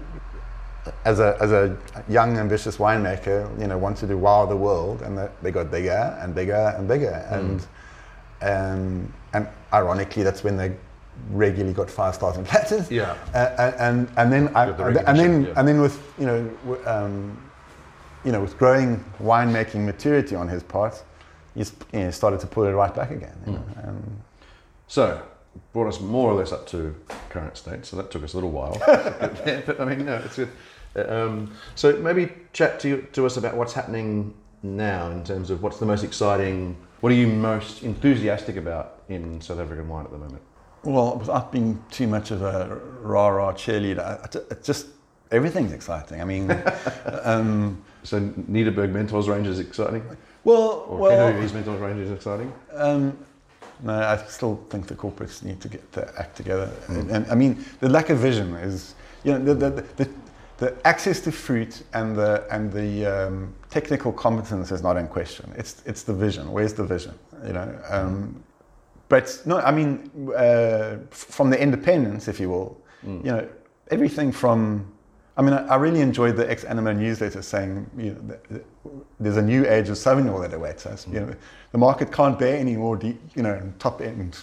as 1.04 1.20
a 1.20 1.36
as 1.40 1.52
a 1.52 1.76
young 2.08 2.38
ambitious 2.38 2.76
winemaker, 2.76 3.60
you 3.60 3.66
know, 3.66 3.78
wanted 3.78 4.08
to 4.08 4.16
wow 4.16 4.46
the 4.46 4.56
world, 4.56 5.02
and 5.02 5.28
they 5.42 5.50
got 5.50 5.70
bigger 5.70 6.16
and 6.20 6.34
bigger 6.34 6.74
and 6.76 6.88
bigger, 6.88 7.26
and 7.30 7.66
um, 8.42 9.12
and 9.32 9.48
ironically, 9.72 10.22
that's 10.22 10.44
when 10.44 10.56
they 10.56 10.74
regularly 11.30 11.72
got 11.72 11.90
five 11.90 12.14
stars 12.14 12.36
and 12.36 12.46
Platter's. 12.46 12.90
Yeah. 12.90 13.16
Uh, 13.34 13.72
and 13.78 14.08
and 14.16 14.32
then 14.32 14.54
I, 14.54 14.66
the 14.70 15.08
and 15.08 15.18
then 15.18 15.44
yeah. 15.44 15.52
and 15.56 15.68
then 15.68 15.80
with 15.80 16.02
you 16.18 16.26
know 16.26 16.78
um, 16.86 17.38
you 18.24 18.32
know 18.32 18.40
with 18.40 18.58
growing 18.58 19.02
winemaking 19.20 19.84
maturity 19.84 20.34
on 20.34 20.48
his 20.48 20.62
part, 20.62 21.02
he's 21.54 21.72
you 21.92 22.00
know, 22.00 22.10
started 22.10 22.40
to 22.40 22.46
pull 22.46 22.64
it 22.64 22.72
right 22.72 22.94
back 22.94 23.10
again. 23.10 23.36
You 23.46 23.52
know? 23.52 23.64
Mm. 23.76 23.88
um, 23.88 24.16
So, 24.88 25.22
brought 25.72 25.88
us 25.88 26.00
more 26.00 26.30
or 26.30 26.34
less 26.34 26.52
up 26.52 26.66
to 26.68 26.94
current 27.30 27.56
state. 27.56 27.84
So 27.84 27.96
that 27.96 28.10
took 28.10 28.22
us 28.24 28.32
a 28.32 28.36
little 28.36 28.50
while. 28.50 28.76
but, 28.86 29.44
but, 29.66 29.80
I 29.80 29.84
mean, 29.84 30.06
no, 30.06 30.16
it's 30.16 30.36
good. 30.36 30.48
Uh, 30.96 31.04
Um, 31.08 31.50
so 31.74 31.96
maybe 31.96 32.30
chat 32.52 32.78
to 32.80 32.88
you, 32.88 33.06
to 33.12 33.24
us 33.26 33.36
about 33.36 33.56
what's 33.56 33.72
happening 33.72 34.34
now 34.62 35.10
in 35.10 35.24
terms 35.24 35.50
of 35.50 35.62
what's 35.62 35.78
the 35.78 35.86
most 35.86 36.04
exciting. 36.04 36.76
What 37.00 37.10
are 37.12 37.16
you 37.16 37.26
most 37.26 37.82
enthusiastic 37.82 38.56
about 38.56 39.02
in 39.08 39.40
South 39.40 39.58
African 39.58 39.88
wine 39.88 40.04
at 40.04 40.12
the 40.12 40.18
moment? 40.18 40.42
Well, 40.84 41.16
without 41.16 41.50
being 41.52 41.82
too 41.90 42.06
much 42.06 42.30
of 42.30 42.42
a 42.42 42.80
rah 43.00 43.28
rah 43.28 43.52
cheerleader, 43.52 44.00
I, 44.00 44.14
I 44.22 44.52
it 44.52 44.62
just 44.62 44.86
everything's 45.30 45.72
exciting. 45.72 46.20
I 46.20 46.24
mean, 46.24 46.50
um, 47.24 47.82
So 48.04 48.20
Nederburg 48.20 48.90
Mentors 48.90 49.28
range 49.28 49.46
is 49.46 49.58
exciting, 49.60 50.02
well, 50.44 50.84
or 50.88 50.98
well, 50.98 51.30
Kennedy's 51.30 51.52
Mentors 51.52 51.80
range 51.80 52.00
is 52.00 52.10
exciting. 52.10 52.52
um, 52.74 53.16
no, 53.82 53.94
I 53.94 54.16
still 54.28 54.64
think 54.70 54.86
the 54.86 54.94
corporates 54.94 55.42
need 55.42 55.60
to 55.60 55.68
get 55.68 55.90
their 55.92 56.12
act 56.16 56.36
together. 56.36 56.70
And, 56.88 57.10
and, 57.10 57.26
I 57.28 57.34
mean, 57.34 57.64
the 57.80 57.88
lack 57.88 58.10
of 58.10 58.18
vision 58.18 58.54
is, 58.54 58.94
you 59.24 59.36
know, 59.36 59.54
the 59.54 59.70
the, 59.70 59.82
the, 59.96 60.10
the 60.58 60.86
access 60.86 61.20
to 61.20 61.32
fruit 61.32 61.82
and 61.92 62.14
the 62.14 62.46
and 62.50 62.72
the 62.72 63.06
um, 63.06 63.52
technical 63.70 64.12
competence 64.12 64.70
is 64.70 64.82
not 64.82 64.96
in 64.96 65.08
question. 65.08 65.52
It's 65.56 65.82
it's 65.84 66.04
the 66.04 66.14
vision. 66.14 66.52
Where's 66.52 66.74
the 66.74 66.84
vision? 66.84 67.18
You 67.44 67.54
know. 67.54 67.78
Um, 67.88 68.44
but 69.08 69.42
no, 69.44 69.58
I 69.58 69.72
mean, 69.72 70.10
uh, 70.36 70.98
from 71.10 71.50
the 71.50 71.60
independence, 71.60 72.28
if 72.28 72.38
you 72.40 72.48
will, 72.48 72.80
you 73.04 73.32
know, 73.32 73.48
everything 73.90 74.32
from. 74.32 74.91
I 75.36 75.42
mean, 75.42 75.54
I, 75.54 75.66
I 75.66 75.74
really 75.76 76.00
enjoyed 76.00 76.36
the 76.36 76.50
ex 76.50 76.64
animo 76.64 76.92
newsletter 76.92 77.40
saying, 77.42 77.88
you 77.96 78.10
know, 78.12 78.20
th- 78.28 78.40
th- 78.50 78.64
there's 79.18 79.36
a 79.38 79.42
new 79.42 79.66
age 79.66 79.88
of 79.88 79.96
Sauvignon 79.96 80.40
that 80.42 80.52
awaits 80.54 80.84
us. 80.86 81.06
You 81.08 81.20
know, 81.20 81.34
the 81.72 81.78
market 81.78 82.12
can't 82.12 82.38
bear 82.38 82.56
any 82.56 82.76
more, 82.76 82.96
deep, 82.96 83.18
you 83.34 83.42
know, 83.42 83.72
top 83.78 84.02
end, 84.02 84.38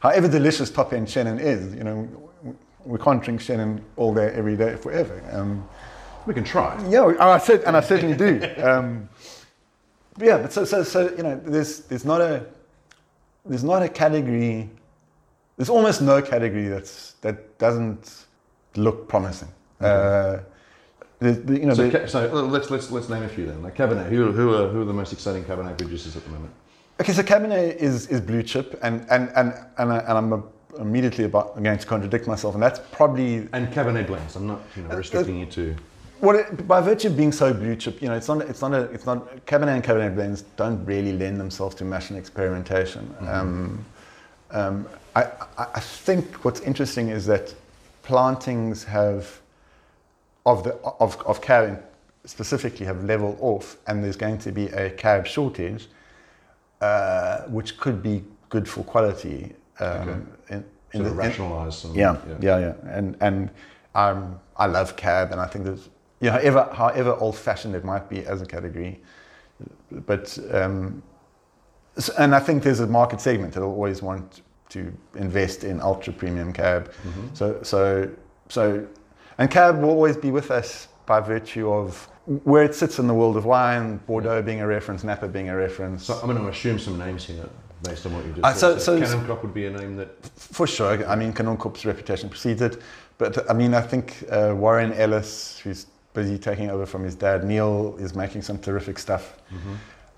however 0.00 0.28
delicious 0.28 0.70
top 0.70 0.92
end 0.94 1.08
Chenin 1.08 1.38
is. 1.40 1.74
You 1.74 1.84
know, 1.84 2.08
we- 2.42 2.52
we 2.86 2.98
can't 2.98 3.22
drink 3.22 3.40
Chenin 3.40 3.80
all 3.96 4.12
day, 4.14 4.30
every 4.34 4.56
day, 4.56 4.76
forever. 4.76 5.20
Um, 5.32 5.66
We 6.26 6.32
can 6.34 6.44
try. 6.44 6.78
yeah, 6.88 7.06
and 7.08 7.20
I 7.20 7.38
said, 7.38 7.62
and 7.64 7.76
I 7.76 7.80
certainly 7.80 8.16
do. 8.16 8.40
Um, 8.62 9.08
but 10.16 10.26
yeah, 10.26 10.38
but 10.38 10.52
so, 10.52 10.64
so, 10.64 10.82
so 10.84 11.10
you 11.16 11.22
know, 11.22 11.38
there's 11.44 11.80
there's 11.80 12.04
not 12.04 12.20
a 12.22 12.46
there's 13.44 13.64
not 13.64 13.82
a 13.82 13.88
category. 13.88 14.70
There's 15.56 15.68
almost 15.68 16.00
no 16.00 16.22
category 16.22 16.68
that's 16.68 17.12
that 17.20 17.58
doesn't 17.58 18.24
look 18.76 19.06
promising. 19.08 19.48
Uh, 19.84 20.40
the- 21.20 21.58
you 21.60 21.66
know, 21.66 21.74
So, 21.74 21.88
the- 21.88 22.08
so 22.08 22.26
let's 22.44 22.70
let's 22.70 22.90
let's 22.90 23.08
name 23.08 23.22
a 23.22 23.28
few 23.28 23.46
then. 23.46 23.62
Like 23.62 23.76
Cabernet, 23.76 24.06
who 24.08 24.32
who 24.32 24.54
are 24.54 24.68
who 24.68 24.82
are 24.82 24.84
the 24.84 24.92
most 24.92 25.12
exciting 25.12 25.44
Cabernet 25.44 25.76
producers 25.78 26.16
at 26.16 26.24
the 26.24 26.30
moment? 26.30 26.52
okay, 27.00 27.12
so 27.12 27.22
Cabernet 27.22 27.76
is 27.76 28.06
is 28.08 28.20
blue 28.20 28.42
chip, 28.42 28.78
and 28.82 29.06
and 29.10 29.30
and 29.36 29.54
and, 29.78 29.92
I, 29.92 29.98
and 29.98 30.18
I'm 30.18 30.44
immediately 30.78 31.24
about 31.24 31.62
going 31.62 31.78
to 31.78 31.86
contradict 31.86 32.26
myself, 32.26 32.54
and 32.54 32.62
that's 32.62 32.80
probably 32.92 33.48
And 33.52 33.72
Cabernet 33.72 34.06
blends. 34.06 34.36
I'm 34.36 34.46
not 34.46 34.60
you 34.76 34.82
know 34.82 34.96
restricting 34.96 35.38
you 35.38 35.46
to. 35.46 35.74
Well, 36.20 36.36
it, 36.36 36.66
by 36.66 36.80
virtue 36.80 37.08
of 37.08 37.16
being 37.16 37.32
so 37.32 37.52
blue 37.52 37.76
chip, 37.76 38.00
you 38.00 38.08
know, 38.08 38.14
it's 38.14 38.28
not, 38.28 38.40
it's 38.42 38.62
not 38.62 38.72
a, 38.72 38.82
it's 38.92 39.04
not, 39.04 39.44
Cabernet 39.46 39.74
and 39.74 39.84
Cabernet 39.84 40.14
blends 40.14 40.42
don't 40.56 40.82
really 40.86 41.12
lend 41.12 41.38
themselves 41.38 41.74
to 41.76 41.84
mash 41.84 42.08
and 42.08 42.18
experimentation. 42.18 43.14
Um, 43.20 43.84
um, 44.52 44.86
I, 45.16 45.24
I, 45.58 45.66
I 45.74 45.80
think 45.80 46.42
what's 46.44 46.60
interesting 46.60 47.08
is 47.08 47.26
that 47.26 47.52
plantings 48.04 48.84
have, 48.84 49.38
of 50.46 50.62
the, 50.64 50.74
of, 51.00 51.20
of 51.26 51.40
cab 51.40 51.82
specifically 52.26 52.86
have 52.86 53.04
leveled 53.04 53.38
off 53.40 53.76
and 53.86 54.02
there's 54.02 54.16
going 54.16 54.38
to 54.38 54.52
be 54.52 54.66
a 54.66 54.90
cab 54.90 55.26
shortage, 55.26 55.88
uh, 56.80 57.42
which 57.42 57.78
could 57.78 58.02
be 58.02 58.24
good 58.48 58.68
for 58.68 58.84
quality. 58.84 59.54
Um, 59.80 60.26
in, 60.50 60.56
in 60.56 60.64
Sort 60.92 61.06
of 61.06 61.10
the- 61.10 61.22
rationalise 61.22 61.78
some. 61.78 61.94
yeah, 61.94 62.16
yeah, 62.40 62.58
yeah, 62.58 62.74
and 62.90 63.16
and 63.20 63.50
um, 63.96 64.38
I 64.56 64.66
love 64.66 64.94
cab, 64.96 65.32
and 65.32 65.40
I 65.40 65.46
think 65.46 65.64
there's 65.64 65.88
you 66.20 66.30
know, 66.30 66.32
however 66.38 66.68
however 66.72 67.14
old 67.16 67.36
fashioned 67.36 67.74
it 67.74 67.84
might 67.84 68.08
be 68.08 68.24
as 68.24 68.40
a 68.42 68.46
category, 68.46 69.00
but 69.90 70.38
um, 70.52 71.02
and 72.18 72.34
I 72.34 72.38
think 72.40 72.62
there's 72.62 72.80
a 72.80 72.86
market 72.86 73.20
segment 73.20 73.54
that'll 73.54 73.70
always 73.70 74.02
want 74.02 74.42
to 74.70 74.92
invest 75.16 75.64
in 75.64 75.80
ultra 75.80 76.12
premium 76.12 76.52
cab. 76.52 76.92
So 77.32 77.60
so 77.62 78.08
so, 78.48 78.86
and 79.38 79.50
cab 79.50 79.80
will 79.80 79.90
always 79.90 80.16
be 80.16 80.30
with 80.30 80.50
us 80.50 80.88
by 81.06 81.20
virtue 81.20 81.70
of 81.72 82.08
where 82.44 82.64
it 82.64 82.74
sits 82.74 82.98
in 82.98 83.06
the 83.06 83.14
world 83.14 83.36
of 83.36 83.44
wine, 83.44 83.98
Bordeaux 84.06 84.40
being 84.42 84.60
a 84.60 84.66
reference, 84.66 85.04
Napa 85.04 85.28
being 85.28 85.50
a 85.50 85.56
reference. 85.56 86.04
So 86.04 86.14
I'm 86.14 86.26
going 86.26 86.38
to 86.42 86.48
assume 86.48 86.78
some 86.78 86.98
names 86.98 87.24
here 87.24 87.48
based 87.82 88.06
on 88.06 88.14
what 88.14 88.24
you 88.24 88.32
just 88.32 88.44
Uh, 88.44 88.54
said. 88.54 88.80
so- 88.80 89.04
so- 89.04 89.20
Clock 89.26 89.42
would 89.42 89.52
be 89.52 89.66
a 89.66 89.70
name 89.70 89.96
that. 89.96 90.08
For 90.36 90.66
sure. 90.66 91.06
I 91.06 91.16
mean, 91.16 91.32
Kanonkop's 91.34 91.84
reputation 91.84 92.30
precedes 92.30 92.62
it. 92.62 92.80
But 93.18 93.48
I 93.50 93.52
mean, 93.54 93.74
I 93.74 93.82
think 93.82 94.24
uh, 94.30 94.54
Warren 94.56 94.92
Ellis, 94.94 95.60
who's 95.62 95.86
busy 96.14 96.38
taking 96.38 96.70
over 96.70 96.86
from 96.86 97.04
his 97.04 97.14
dad, 97.14 97.44
Neil, 97.44 97.94
is 97.98 98.14
making 98.14 98.42
some 98.42 98.58
terrific 98.58 98.98
stuff. 98.98 99.36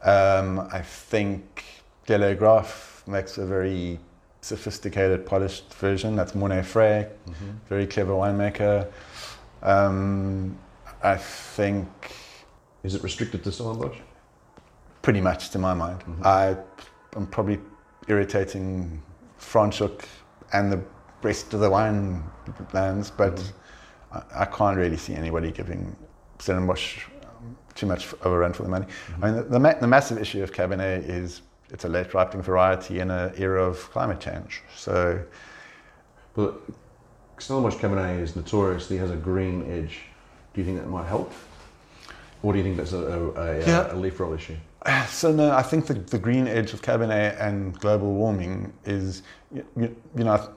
Um, 0.05 0.61
I 0.73 0.81
think 0.83 1.65
Delaire 2.07 2.39
Graff 2.39 3.03
makes 3.07 3.39
a 3.39 3.45
very 3.47 3.99
sophisticated, 4.47 5.27
polished 5.27 5.75
version. 5.75 6.15
That's 6.17 6.33
Morné 6.33 6.63
Vrey, 6.63 7.09
very 7.69 7.87
clever 7.87 8.13
winemaker. 8.13 8.87
Um, 9.63 10.57
I 11.03 11.17
think 11.17 11.89
Is 12.85 12.95
it 12.95 13.03
restricted 13.03 13.43
to 13.45 13.51
Stellenbosch? 13.53 13.99
pretty 15.03 15.21
much 15.21 15.51
to 15.51 15.59
my 15.59 15.75
mind. 15.75 16.03
I 16.25 16.57
am 17.17 17.27
probably 17.29 17.61
irritating 18.09 19.03
Franschhoek 19.39 20.05
and 20.53 20.73
the 20.73 20.81
rest 21.23 21.55
of 21.55 21.61
the 21.61 21.71
wine 21.71 22.23
lands, 22.73 23.11
but 23.11 23.37
I, 24.13 24.23
I 24.43 24.45
can't 24.47 24.77
really 24.77 24.97
see 24.97 25.15
anybody 25.15 25.51
giving 25.53 25.95
Stellenbosch 26.39 27.05
um, 27.25 27.57
too 27.75 27.87
much 27.87 28.13
of 28.13 28.27
a 28.33 28.37
run 28.39 28.53
for 28.53 28.63
the 28.65 28.69
money. 28.69 28.87
I 29.23 29.27
mean, 29.27 29.37
the, 29.37 29.43
the, 29.45 29.61
ma- 29.61 29.79
the 29.81 29.87
massive 29.87 30.19
issue 30.19 30.43
of 30.43 30.53
Cabernet 30.53 31.09
is 31.09 31.43
it's 31.71 31.85
a 31.85 31.89
late 31.89 32.15
ripening 32.15 32.43
variety 32.43 33.01
in 33.01 33.11
an 33.11 33.33
era 33.37 33.63
of 33.65 33.79
climate 33.91 34.21
change. 34.21 34.63
So, 34.77 35.21
But 36.35 36.55
Stellenbosch 37.39 37.75
Cabernet 37.77 38.21
is 38.21 38.37
notoriously 38.37 38.97
has 38.99 39.11
a 39.11 39.17
green 39.17 39.71
edge. 39.71 40.01
Do 40.55 40.61
you 40.61 40.65
think 40.67 40.79
that 40.79 40.89
might 40.89 41.07
help? 41.07 41.33
Or 42.43 42.53
do 42.53 42.59
you 42.59 42.65
think 42.65 42.77
that's 42.77 42.93
a, 42.93 42.99
a, 42.99 43.31
a, 43.33 43.67
Yeah. 43.67 43.93
a 43.93 43.97
leaf 43.97 44.21
roll 44.21 44.33
issue? 44.35 44.57
so 45.09 45.33
no, 45.33 45.51
I 45.51 45.63
think 45.63 45.87
the, 45.87 45.95
the 45.95 46.19
green 46.19 46.47
edge 46.47 46.73
of 46.73 46.81
Cabernet 46.83 47.41
and 47.41 47.77
global 47.81 48.13
warming 48.15 48.73
is, 48.85 49.23
you, 49.53 49.67
you, 49.77 49.97
you 50.17 50.25
know, 50.25 50.51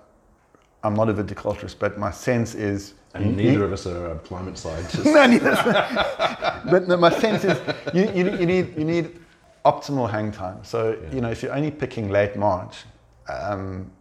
I'm 0.84 0.94
not 0.94 1.10
a 1.10 1.14
viticulturist, 1.14 1.76
but 1.80 1.98
my 1.98 2.12
sense 2.12 2.54
is. 2.54 2.94
And 3.16 3.36
neither 3.36 3.52
you- 3.52 3.64
of 3.64 3.74
us 3.74 3.88
are 3.88 4.12
uh, 4.12 4.16
climate 4.20 4.58
scientists. 4.58 5.06
no, 5.06 5.26
neither. 5.26 5.56
but 6.70 6.88
no, 6.88 6.96
my 6.98 7.10
sense 7.10 7.44
is 7.44 7.58
you, 7.94 8.04
you, 8.14 8.38
you 8.38 8.46
need 8.46 8.78
you 8.78 8.86
need 8.86 9.20
optimal 9.66 10.10
hang 10.10 10.32
time. 10.32 10.64
So 10.64 10.92
Yeah. 11.02 11.16
you 11.16 11.22
know 11.22 11.30
if 11.32 11.44
you're 11.44 11.54
only 11.54 11.72
picking 11.72 12.10
late 12.10 12.36
March, 12.36 12.86
um, 13.28 13.92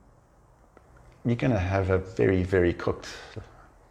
you're 1.25 1.37
going 1.37 1.53
to 1.53 1.59
have 1.59 1.91
a 1.91 1.99
very 1.99 2.43
very 2.43 2.73
cooked 2.73 3.09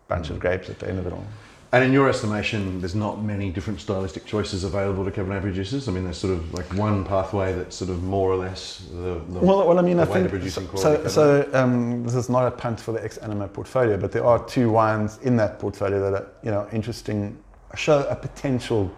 bunch 0.08 0.28
Mm. 0.28 0.32
of 0.32 0.40
grapes 0.40 0.70
at 0.70 0.80
the 0.80 0.88
end 0.90 1.00
of 1.00 1.08
it 1.08 1.14
all. 1.14 1.26
And 1.74 1.84
in 1.84 1.92
your 1.92 2.08
estimation, 2.08 2.80
there's 2.80 2.96
not 2.96 3.22
many 3.22 3.50
different 3.50 3.82
stylistic 3.82 4.26
choices 4.26 4.64
available 4.64 5.04
to 5.04 5.12
Cabernet 5.12 5.42
producers. 5.42 5.90
I 5.90 5.92
mean, 5.92 6.06
there's 6.06 6.18
sort 6.18 6.32
of 6.34 6.54
like 6.54 6.66
one 6.74 7.04
pathway 7.04 7.54
that's 7.54 7.76
sort 7.76 7.90
of 7.90 8.04
more 8.04 8.32
or 8.32 8.38
less 8.38 8.84
the, 8.90 9.20
the 9.34 9.40
Well, 9.40 9.68
well, 9.68 9.78
I 9.78 9.82
mean, 9.82 10.00
I 10.00 10.06
way 10.06 10.26
think 10.30 10.50
so. 10.50 10.64
So, 10.78 11.08
so 11.10 11.50
um, 11.52 12.04
this 12.06 12.16
is 12.16 12.30
not 12.30 12.48
a 12.48 12.52
punt 12.52 12.80
for 12.80 12.94
the 12.94 13.04
Ex 13.04 13.18
Animo 13.18 13.48
portfolio, 13.50 13.98
but 13.98 14.14
there 14.14 14.24
are 14.26 14.40
two 14.46 14.70
wines 14.72 15.20
in 15.24 15.36
that 15.38 15.60
portfolio 15.60 16.00
that 16.10 16.14
are 16.22 16.28
you 16.42 16.52
know 16.52 16.66
interesting, 16.72 17.38
show 17.76 18.08
a 18.10 18.16
potential 18.16 18.90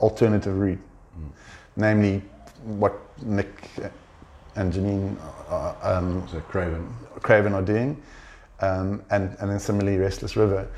alternative 0.00 0.58
route. 0.58 0.80
Namely 1.76 2.22
what 2.64 2.94
Nick 3.22 3.68
and 4.56 4.72
Janine 4.72 5.16
uh, 5.48 5.74
um, 5.82 6.26
So 6.30 6.40
Craven. 6.40 6.94
Craven 7.22 7.54
are 7.54 7.62
doing, 7.62 8.00
um, 8.60 9.02
and 9.10 9.36
and 9.40 9.50
then 9.50 9.58
similarly 9.58 9.98
Restless 9.98 10.36
River. 10.36 10.68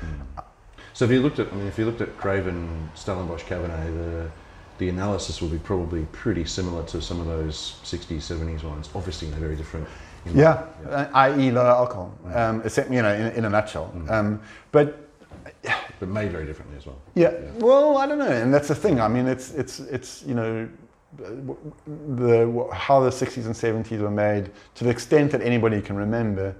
So 0.93 1.05
if 1.05 1.11
you 1.11 1.21
looked 1.21 1.39
at, 1.39 1.47
I 1.51 1.55
mean, 1.55 1.67
if 1.67 1.77
you 1.77 1.85
looked 1.85 2.01
at 2.01 2.17
Craven 2.17 2.89
Stellenbosch 2.95 3.43
Cabernet, 3.43 3.85
the 3.93 4.29
the 4.79 4.89
analysis 4.89 5.41
would 5.41 5.51
be 5.51 5.57
probably 5.59 6.05
pretty 6.11 6.45
similar 6.45 6.83
to 6.85 7.01
some 7.01 7.19
of 7.19 7.25
those 7.25 7.79
60s, 7.83 8.17
70s 8.21 8.63
wines. 8.63 8.89
Obviously, 8.93 9.27
they're 9.29 9.39
very 9.39 9.55
different. 9.55 9.87
in- 10.25 10.37
Yeah, 10.37 10.65
uh, 10.87 11.07
i.e. 11.15 11.49
lower 11.51 11.65
alcohol, 11.71 12.13
um, 12.35 12.61
except, 12.63 12.91
you 12.91 13.01
know, 13.01 13.11
in, 13.11 13.31
in 13.33 13.45
a 13.45 13.49
nutshell. 13.49 13.91
Um, 14.07 14.39
but 14.71 15.09
but 15.99 16.09
made 16.09 16.31
very 16.31 16.45
differently 16.45 16.77
as 16.77 16.85
well. 16.85 16.99
Yeah. 17.15 17.31
Well, 17.57 17.97
I 17.97 18.05
don't 18.05 18.19
know, 18.19 18.29
and 18.29 18.53
that's 18.53 18.67
the 18.67 18.75
thing. 18.75 18.99
I 19.01 19.07
mean, 19.07 19.27
it's 19.27 19.51
it's 19.55 19.79
it's 19.79 20.23
you 20.27 20.35
know, 20.35 20.69
the 21.15 22.67
how 22.73 22.99
the 22.99 23.09
'60s 23.09 23.45
and 23.45 23.55
'70s 23.55 23.99
were 23.99 24.09
made 24.11 24.51
to 24.75 24.83
the 24.83 24.89
extent 24.89 25.31
that 25.31 25.41
anybody 25.41 25.81
can 25.81 25.95
remember. 25.95 26.55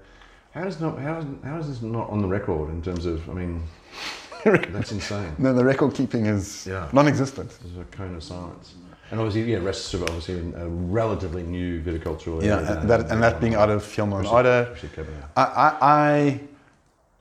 How 0.54 0.64
does 0.64 0.80
not 0.80 0.98
how 1.00 1.20
is, 1.20 1.26
how 1.44 1.58
is 1.58 1.68
this 1.68 1.82
not 1.82 2.10
on 2.10 2.22
the 2.22 2.28
record 2.28 2.70
in 2.70 2.82
terms 2.82 3.06
of? 3.06 3.28
I 3.30 3.34
mean, 3.34 3.64
that's 4.46 4.92
insane. 4.92 5.36
No, 5.38 5.54
the 5.54 5.64
record 5.66 5.94
keeping 5.94 6.26
is 6.26 6.66
Yeah. 6.66 6.88
non-existent. 6.94 7.52
There's 7.62 7.78
a 7.78 7.84
cone 7.96 8.16
of 8.16 8.24
silence. 8.24 8.74
And 9.12 9.20
obviously, 9.22 9.50
yeah, 9.52 9.60
Restless 9.60 9.94
River, 9.94 10.06
obviously 10.14 10.54
a 10.62 10.68
relatively 10.68 11.44
new 11.44 11.82
viticultural 11.82 12.44
Yeah, 12.44 12.58
area. 12.58 12.80
and 12.80 12.90
that 12.90 13.12
and 13.12 13.22
that 13.24 13.40
being 13.40 13.56
out 13.56 13.70
of 13.70 13.84
Hemel-en-Aarde. 13.84 14.74
Especially 14.74 15.04
I 15.36 15.44
I 15.44 15.78
I, 15.82 16.40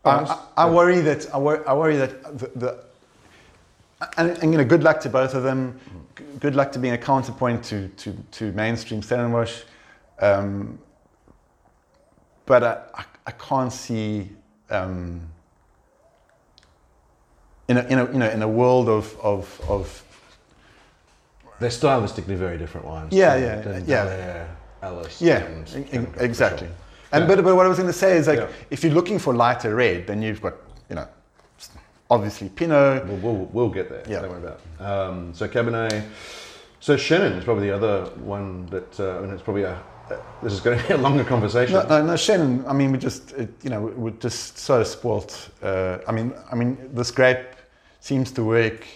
I, 0.04 0.24
I, 0.24 0.38
I 0.56 0.70
worry 0.70 1.00
that 1.00 1.32
I 1.34 1.38
worry, 1.38 1.60
I 1.66 1.74
worry 1.74 1.96
that 1.96 2.38
the, 2.38 2.50
the 2.56 2.84
and, 4.18 4.30
and 4.42 4.52
you 4.52 4.58
know, 4.58 4.64
good 4.64 4.82
luck 4.82 5.00
to 5.00 5.08
both 5.08 5.34
of 5.34 5.42
them. 5.42 5.78
Good 6.40 6.54
luck 6.54 6.72
to 6.72 6.78
being 6.78 6.94
a 6.94 6.98
counterpoint 6.98 7.62
to 7.64 7.88
to, 7.88 8.12
to 8.32 8.52
mainstream 8.52 9.02
Stellenbosch. 9.02 9.62
Um, 10.20 10.78
but 12.46 12.62
I, 12.62 12.78
I, 12.94 13.04
I 13.26 13.30
can't 13.32 13.72
see 13.72 14.30
um, 14.70 15.20
in 17.68 17.76
a, 17.76 17.82
in 17.84 17.98
a 17.98 18.12
you 18.12 18.18
know 18.18 18.30
in 18.30 18.42
a 18.42 18.48
world 18.48 18.88
of 18.88 19.14
of, 19.20 19.60
of 19.68 20.02
They're 21.60 21.70
stylistically 21.70 22.36
very 22.36 22.56
different 22.58 22.86
wines. 22.86 23.12
Yeah, 23.12 23.36
yeah, 23.36 23.60
than 23.60 23.84
yeah. 23.86 24.46
Alice. 24.82 25.20
yeah 25.20 25.38
and 25.92 26.14
exactly. 26.18 26.68
sure. 26.68 26.76
And 27.12 27.22
Yeah. 27.22 27.34
but 27.36 27.44
but 27.44 27.56
what 27.56 27.66
I 27.66 27.68
was 27.68 27.78
going 27.78 27.88
to 27.92 27.98
say 27.98 28.16
is 28.16 28.26
like 28.26 28.38
Yeah. 28.38 28.48
if 28.70 28.82
you're 28.84 28.94
looking 28.94 29.18
for 29.18 29.34
lighter 29.34 29.74
red, 29.74 30.06
then 30.06 30.22
you've 30.22 30.40
got 30.40 30.54
you 30.88 30.96
know 30.96 31.08
obviously 32.10 32.48
Pinot. 32.48 33.06
We'll, 33.06 33.16
we'll, 33.18 33.44
we'll 33.52 33.68
get 33.70 33.88
there. 33.88 34.02
Yeah. 34.08 34.20
Don't 34.20 34.30
worry 34.30 34.42
about 34.42 34.60
it. 34.60 34.82
Um, 34.82 35.34
so 35.34 35.48
Cabernet. 35.48 36.04
So 36.80 36.94
Chenin 36.96 37.36
is 37.38 37.44
probably 37.44 37.68
the 37.68 37.74
other 37.74 38.04
one 38.16 38.66
that, 38.66 39.00
uh, 39.00 39.18
I 39.18 39.20
mean, 39.22 39.30
it's 39.30 39.42
probably 39.42 39.62
a, 39.62 39.82
uh, 40.10 40.16
this 40.42 40.52
is 40.52 40.60
going 40.60 40.78
to 40.78 40.86
be 40.86 40.94
a 40.94 40.98
longer 40.98 41.24
conversation. 41.24 41.74
No, 41.74 41.82
no, 41.88 42.06
no, 42.06 42.12
Chenin. 42.12 42.64
I 42.68 42.72
mean, 42.72 42.92
we 42.92 42.98
just, 42.98 43.32
it, 43.32 43.50
you 43.64 43.70
know, 43.70 43.80
we're 43.80 44.10
just 44.10 44.58
so 44.58 44.84
spoilt. 44.84 45.50
Uh, 45.62 45.98
I 46.06 46.12
mean, 46.12 46.32
I 46.52 46.54
mean, 46.54 46.76
this 46.92 47.10
grape 47.10 47.46
seems 48.00 48.30
to 48.32 48.44
work 48.44 48.86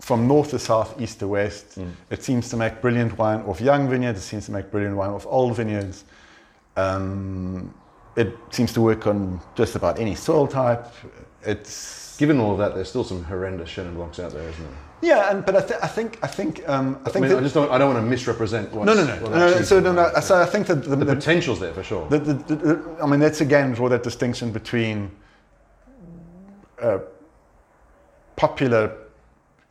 from 0.00 0.26
north 0.26 0.50
to 0.50 0.58
south, 0.58 1.00
east 1.00 1.20
to 1.20 1.28
west. 1.28 1.78
Mm. 1.78 1.92
It 2.10 2.24
seems 2.24 2.48
to 2.50 2.56
make 2.56 2.80
brilliant 2.80 3.16
wine 3.18 3.40
off 3.42 3.60
young 3.60 3.88
vineyards. 3.88 4.18
It 4.18 4.22
seems 4.22 4.46
to 4.46 4.52
make 4.52 4.70
brilliant 4.70 4.96
wine 4.96 5.10
off 5.10 5.26
old 5.26 5.56
vineyards. 5.56 6.04
Um, 6.76 7.74
it 8.16 8.34
seems 8.50 8.72
to 8.72 8.80
work 8.80 9.06
on 9.06 9.40
just 9.54 9.76
about 9.76 10.00
any 10.00 10.14
soil 10.14 10.46
type. 10.48 10.86
It's 11.44 12.06
Given 12.18 12.40
all 12.40 12.50
of 12.52 12.58
that, 12.58 12.74
there's 12.74 12.88
still 12.88 13.04
some 13.04 13.22
horrendous 13.22 13.70
Chenin 13.70 13.94
blocks 13.94 14.18
out 14.18 14.32
there, 14.32 14.42
isn't 14.48 14.60
there? 14.64 14.78
yeah, 15.02 15.30
and 15.30 15.46
but 15.46 15.54
I, 15.54 15.60
th- 15.60 15.78
I 15.80 15.86
think 15.86 16.18
I 16.20 16.26
think 16.26 16.68
um, 16.68 16.98
I 17.04 17.08
I 17.08 17.12
think 17.12 17.22
mean, 17.22 17.30
that, 17.32 17.38
I 17.38 17.42
just 17.42 17.54
don't, 17.54 17.70
I 17.70 17.78
don't 17.78 17.94
want 17.94 18.04
to 18.04 18.10
misrepresent 18.10 18.72
what's, 18.72 18.86
no, 18.86 18.94
no, 18.94 19.04
no, 19.06 19.22
what 19.22 19.30
no, 19.30 19.38
no, 19.50 19.62
So 19.62 19.78
no, 19.78 19.92
no. 19.92 20.10
So 20.20 20.42
I 20.42 20.44
think 20.46 20.66
that 20.66 20.82
the, 20.82 20.96
the 20.96 21.04
the, 21.04 21.14
potential's 21.14 21.60
there 21.60 21.72
for 21.72 21.84
sure. 21.84 22.08
The, 22.08 22.18
the- 22.18 22.96
I 23.00 23.06
mean, 23.06 23.20
that's 23.20 23.40
again 23.40 23.70
draw 23.72 23.88
that 23.90 24.02
distinction 24.02 24.50
between 24.50 25.12
uh, 26.82 26.98
popular, 28.34 28.96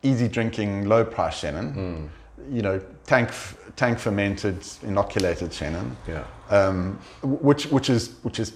easy 0.04 0.30
drinking, 0.30 0.88
low 0.88 1.04
price 1.04 1.42
Chenin, 1.42 1.76
Mm. 1.76 2.10
you 2.50 2.62
know, 2.62 2.80
tank 3.06 3.30
tank 3.76 4.00
fermented, 4.00 4.66
inoculated 4.84 5.52
Chenin, 5.52 5.92
yeah. 6.08 6.24
um, 6.50 6.98
which 7.22 7.66
which 7.68 7.90
is 7.90 8.16
which 8.24 8.40
is 8.40 8.54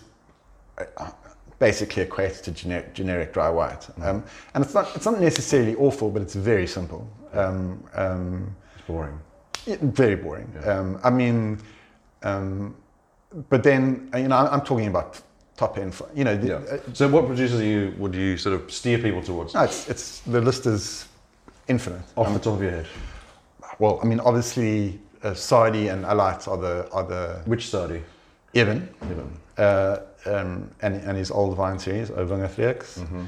uh, 0.78 1.12
basically 1.66 2.04
equates 2.06 2.42
to 2.42 2.52
generic, 2.52 2.94
generic 2.94 3.32
dry 3.34 3.50
white, 3.50 3.88
um, 4.02 4.24
and 4.54 4.64
it's 4.66 4.74
not 4.74 4.86
it's 4.96 5.06
not 5.06 5.20
necessarily 5.22 5.76
awful, 5.76 6.10
but 6.10 6.22
it's 6.22 6.36
very 6.36 6.68
simple. 6.68 7.02
Um, 7.34 7.84
um, 7.96 8.56
It's 8.76 8.88
boring. 8.88 9.18
yeah, 9.68 9.78
very 9.82 10.16
boring. 10.16 10.48
Yeah. 10.56 10.80
Um, 10.80 11.00
I 11.04 11.10
mean, 11.12 11.60
um, 12.24 12.76
but 13.50 13.62
then 13.64 14.10
uh, 14.14 14.18
you 14.18 14.28
know, 14.28 14.38
I'm 14.38 14.62
talking 14.62 14.88
about 14.88 15.22
top 15.56 15.78
end. 15.78 15.94
You 16.16 16.24
know, 16.24 16.36
the, 16.42 16.48
Yeah. 16.48 16.76
uh, 16.76 16.94
So 16.94 17.08
what 17.08 17.26
producers 17.28 17.62
you, 17.62 17.94
would 18.00 18.16
you 18.16 18.38
sort 18.38 18.56
of 18.56 18.72
steer 18.72 18.98
people 18.98 19.22
towards? 19.22 19.54
no, 19.54 19.64
it's 19.64 19.88
it's 19.90 20.22
the 20.34 20.42
list 20.42 20.66
is 20.66 21.06
infinite. 21.68 22.02
Off 22.18 22.28
Um, 22.28 22.34
the 22.34 22.40
top 22.40 22.54
of 22.56 22.62
your 22.62 22.72
head. 22.72 22.88
well, 23.80 24.00
I 24.04 24.06
mean, 24.06 24.20
obviously, 24.20 25.00
uh, 25.24 25.34
Sadie 25.36 25.90
and 25.94 26.06
Alheit 26.06 26.48
are 26.48 26.58
the 26.58 26.76
are 26.92 27.06
the 27.08 27.24
Which 27.46 27.70
Sadie? 27.70 28.02
Eben 28.54 28.90
Eben. 29.12 29.30
Uh, 29.62 29.98
um, 30.26 30.70
and 30.82 30.94
and 31.08 31.18
his 31.18 31.32
old 31.32 31.58
wine 31.58 31.80
series, 31.80 32.10
Ouwingerdreeks. 32.10 32.90
Mm-hmm. 33.00 33.24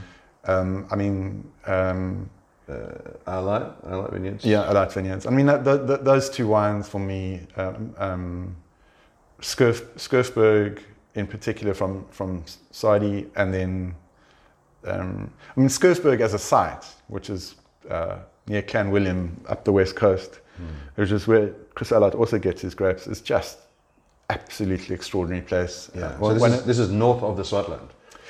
Um, 0.52 0.70
I 0.92 0.96
mean. 0.96 1.18
Um, 1.66 2.30
Uh, 2.64 3.36
I 3.36 3.40
like, 3.52 3.68
I 3.92 3.96
like 4.02 4.12
vineyards. 4.14 4.46
Yeah, 4.46 4.70
Alheit 4.72 4.94
Vineyards. 4.94 5.26
I 5.26 5.32
mean, 5.32 5.48
that, 5.48 5.64
th 5.66 5.80
th 5.88 6.00
those 6.12 6.30
two 6.36 6.48
wines 6.48 6.88
for 6.94 7.02
me, 7.12 7.22
um, 7.58 7.76
um, 8.08 8.56
Skurf, 9.42 9.80
Skurfberg 9.98 10.80
in 11.14 11.28
particular 11.28 11.74
from, 11.74 12.06
from 12.10 12.30
Sadie, 12.72 13.28
and 13.36 13.54
then, 13.54 13.96
um, 14.92 15.30
I 15.54 15.60
mean, 15.60 15.70
Skurfberg 15.70 16.22
as 16.22 16.34
a 16.34 16.40
site, 16.40 16.86
which 17.08 17.30
is 17.30 17.56
uh, 17.96 18.16
near 18.48 18.64
Clanwilliam 18.64 19.22
up 19.52 19.60
the 19.64 19.74
west 19.80 19.96
coast, 19.96 20.40
which 20.96 21.12
is 21.12 21.28
where 21.28 21.48
Chris 21.76 21.92
Alheit 21.92 22.16
also 22.16 22.40
gets 22.40 22.62
his 22.62 22.76
grapes, 22.76 23.08
is 23.08 23.22
just 23.22 23.58
absolutely 24.38 24.94
extraordinary 24.96 25.44
place. 25.52 25.76
Yeah. 25.96 26.02
Uh, 26.06 26.20
so 26.20 26.34
this, 26.34 26.44
is, 26.44 26.54
it- 26.60 26.66
this 26.72 26.80
is 26.80 26.90
north 26.90 27.22
of 27.24 27.34
the 27.38 27.44
Swartland. 27.44 27.90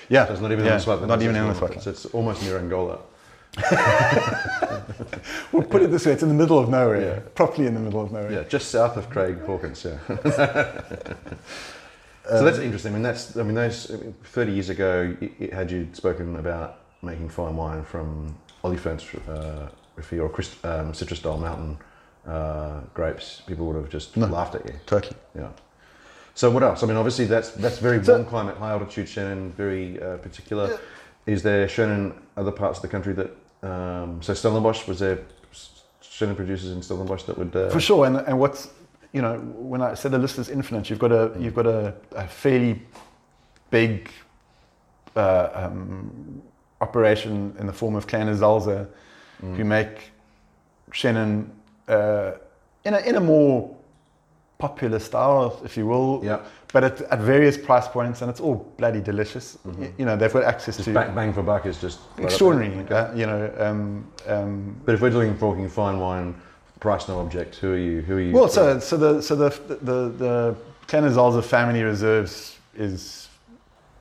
yeah, 0.09 0.25
So 0.27 0.33
it's 0.33 0.41
not 0.41 0.51
even 0.51 0.65
yeah, 0.65 0.73
in 0.73 0.79
the 0.79 0.85
Swartland. 0.85 1.07
Not 1.07 1.21
even 1.21 1.35
in 1.35 1.47
the. 1.47 1.53
Swartland. 1.59 1.77
It's, 1.77 1.87
it's 1.87 2.05
almost 2.17 2.41
near 2.43 2.57
Angola. 2.57 2.99
We'll 5.51 5.63
put 5.63 5.81
it 5.83 5.91
this 5.91 6.05
way, 6.05 6.13
it's 6.13 6.23
in 6.23 6.29
the 6.29 6.33
middle 6.43 6.57
of 6.59 6.67
nowhere, 6.69 7.01
Yeah. 7.01 7.19
properly 7.35 7.67
in 7.67 7.73
the 7.75 7.79
middle 7.79 8.01
of 8.01 8.11
nowhere. 8.11 8.31
Yeah, 8.31 8.43
just 8.43 8.69
south 8.69 8.97
of 8.97 9.09
Craig 9.09 9.37
Hawkins. 9.45 9.85
Yeah. 9.85 9.97
so 12.29 12.43
that's 12.43 12.57
interesting. 12.59 12.91
I 12.91 12.95
mean, 12.95 13.03
that's. 13.03 13.37
I 13.37 13.43
mean, 13.43 13.55
those. 13.55 13.91
Thirty 14.23 14.51
years 14.53 14.69
ago, 14.69 15.15
y- 15.21 15.29
y- 15.39 15.49
had 15.53 15.69
you 15.71 15.87
spoken 15.93 16.35
about 16.37 16.79
making 17.01 17.29
fine 17.29 17.55
wine 17.55 17.83
from 17.83 18.35
Olifants 18.63 19.03
uh, 19.29 19.69
or 20.23 20.29
Christ, 20.29 20.53
um, 20.65 20.91
Citrusdal 20.93 21.39
Mountain 21.39 21.77
uh, 22.27 22.79
grapes, 22.93 23.41
people 23.45 23.65
would 23.67 23.75
have 23.75 23.89
just 23.89 24.17
laughed 24.17 24.55
at 24.55 24.65
you. 24.65 24.73
Totally. 24.85 25.15
Yeah. 25.35 25.49
So 26.35 26.49
what 26.49 26.63
else? 26.63 26.81
I 26.83 26.87
mean, 26.87 26.97
obviously 26.97 27.25
that's 27.25 27.51
that's 27.51 27.77
very 27.77 27.99
warm 27.99 28.25
climate, 28.25 28.57
high 28.57 28.71
altitude 28.71 29.07
Chenin, 29.07 29.51
very 29.51 30.01
uh, 30.01 30.17
particular. 30.17 30.79
Is 31.25 31.43
there 31.43 31.67
Chenin 31.67 32.13
other 32.35 32.51
parts 32.51 32.79
of 32.79 32.81
the 32.81 32.87
country 32.87 33.13
that? 33.13 33.31
Um, 33.61 34.21
so 34.21 34.33
Stellenbosch 34.33 34.87
was 34.87 34.99
there 34.99 35.19
Chenin 36.01 36.35
producers 36.35 36.71
in 36.71 36.81
Stellenbosch 36.81 37.23
that 37.23 37.37
would. 37.37 37.55
Uh, 37.55 37.69
For 37.69 37.79
sure, 37.79 38.05
and 38.05 38.17
and 38.17 38.39
what's 38.39 38.69
you 39.13 39.21
know 39.21 39.37
when 39.55 39.81
I 39.81 39.93
said 39.93 40.11
the 40.11 40.17
list 40.17 40.39
is 40.39 40.49
infinite, 40.49 40.89
you've 40.89 40.99
got 40.99 41.11
a 41.11 41.31
you've 41.39 41.55
got 41.55 41.67
a, 41.67 41.93
a 42.15 42.27
fairly 42.27 42.81
big 43.69 44.09
uh, 45.15 45.49
um, 45.53 46.41
operation 46.81 47.55
in 47.59 47.67
the 47.67 47.73
form 47.73 47.95
of 47.95 48.07
Kleine 48.07 48.35
Zalze, 48.35 48.87
who 49.39 49.63
make 49.63 50.11
Chenin 50.91 51.47
uh, 51.87 52.31
in 52.85 52.93
a 52.95 52.99
in 52.99 53.15
a 53.15 53.21
more 53.21 53.72
popular 54.67 54.99
style, 54.99 55.59
if 55.67 55.75
you 55.77 55.85
will. 55.91 56.21
Yeah. 56.23 56.39
But 56.73 56.83
at, 56.89 57.01
at 57.15 57.19
various 57.19 57.57
price 57.57 57.87
points, 57.87 58.21
and 58.21 58.27
it's 58.31 58.39
all 58.45 58.55
bloody 58.79 59.01
delicious. 59.11 59.57
Y- 59.65 59.91
You 59.99 60.05
know, 60.07 60.15
they've 60.19 60.33
got 60.37 60.43
access 60.53 60.75
just 60.77 60.87
to 60.87 60.93
bang, 60.93 61.13
bang 61.15 61.33
for 61.33 61.43
buck 61.43 61.65
is 61.65 61.77
just 61.85 61.99
right 62.17 62.25
extraordinary. 62.25 62.73
Okay. 62.85 62.95
uh, 62.95 63.13
you 63.19 63.25
know, 63.31 63.41
um, 63.65 63.79
um, 64.33 64.75
But 64.85 64.95
if 64.95 65.01
we're 65.01 65.11
looking 65.17 65.37
talking 65.37 65.69
fine 65.69 65.97
wine, 66.05 66.29
price 66.79 67.05
no 67.11 67.15
object, 67.25 67.51
who 67.61 67.69
are 67.75 67.83
you? 67.87 68.01
Who 68.07 68.13
are 68.17 68.25
you? 68.27 68.33
Well, 68.37 68.47
so 68.57 68.79
so 68.89 68.95
the 69.05 69.21
so 69.27 69.33
the 69.43 69.49
the 69.91 69.97
the 70.23 70.33
Kleine 70.89 71.09
Zalze 71.17 71.43
family 71.43 71.83
reserves 71.83 72.57
is 72.87 73.29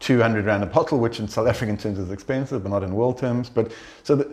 200 0.01 0.45
rand 0.47 0.63
a 0.63 0.67
bottle, 0.67 0.99
which 1.05 1.21
in 1.21 1.29
South 1.29 1.49
African 1.55 1.77
terms 1.77 1.99
is 1.99 2.11
expensive, 2.11 2.59
but 2.63 2.71
not 2.71 2.83
in 2.83 2.91
world 2.95 3.19
terms. 3.19 3.51
But 3.57 3.67
so 4.03 4.17
the, 4.17 4.25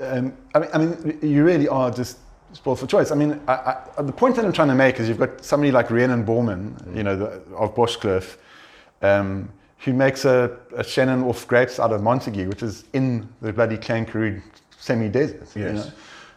um, 0.00 0.32
I 0.54 0.58
mean, 0.60 0.70
I 0.74 0.78
mean, 0.78 1.18
you 1.34 1.44
really 1.50 1.68
are 1.68 1.90
just 1.90 2.16
spoiled 2.52 2.78
for 2.78 2.86
choice. 2.86 3.10
I 3.10 3.14
mean, 3.14 3.40
I, 3.46 3.76
I, 3.96 4.02
the 4.02 4.12
point 4.12 4.36
that 4.36 4.44
I'm 4.44 4.52
trying 4.52 4.68
to 4.68 4.74
make 4.74 5.00
is 5.00 5.08
you've 5.08 5.18
got 5.18 5.44
somebody 5.44 5.72
like 5.72 5.88
Reenen 5.88 6.24
Borman, 6.24 6.96
you 6.96 7.02
know, 7.02 7.16
the, 7.16 7.26
of 7.54 7.74
Boschkloof, 7.74 8.36
um, 9.02 9.50
who 9.78 9.92
makes 9.92 10.24
a, 10.24 10.56
a 10.76 10.82
Chenin 10.82 11.24
off 11.26 11.46
grapes 11.46 11.78
out 11.80 11.92
of 11.92 12.00
Montagu, 12.00 12.48
which 12.48 12.62
is 12.62 12.84
in 12.92 13.28
the 13.40 13.52
bloody 13.52 13.78
Karoo 13.78 14.40
semi-desert. 14.78 15.40
Yes. 15.40 15.54
You 15.54 15.72
know? 15.72 15.86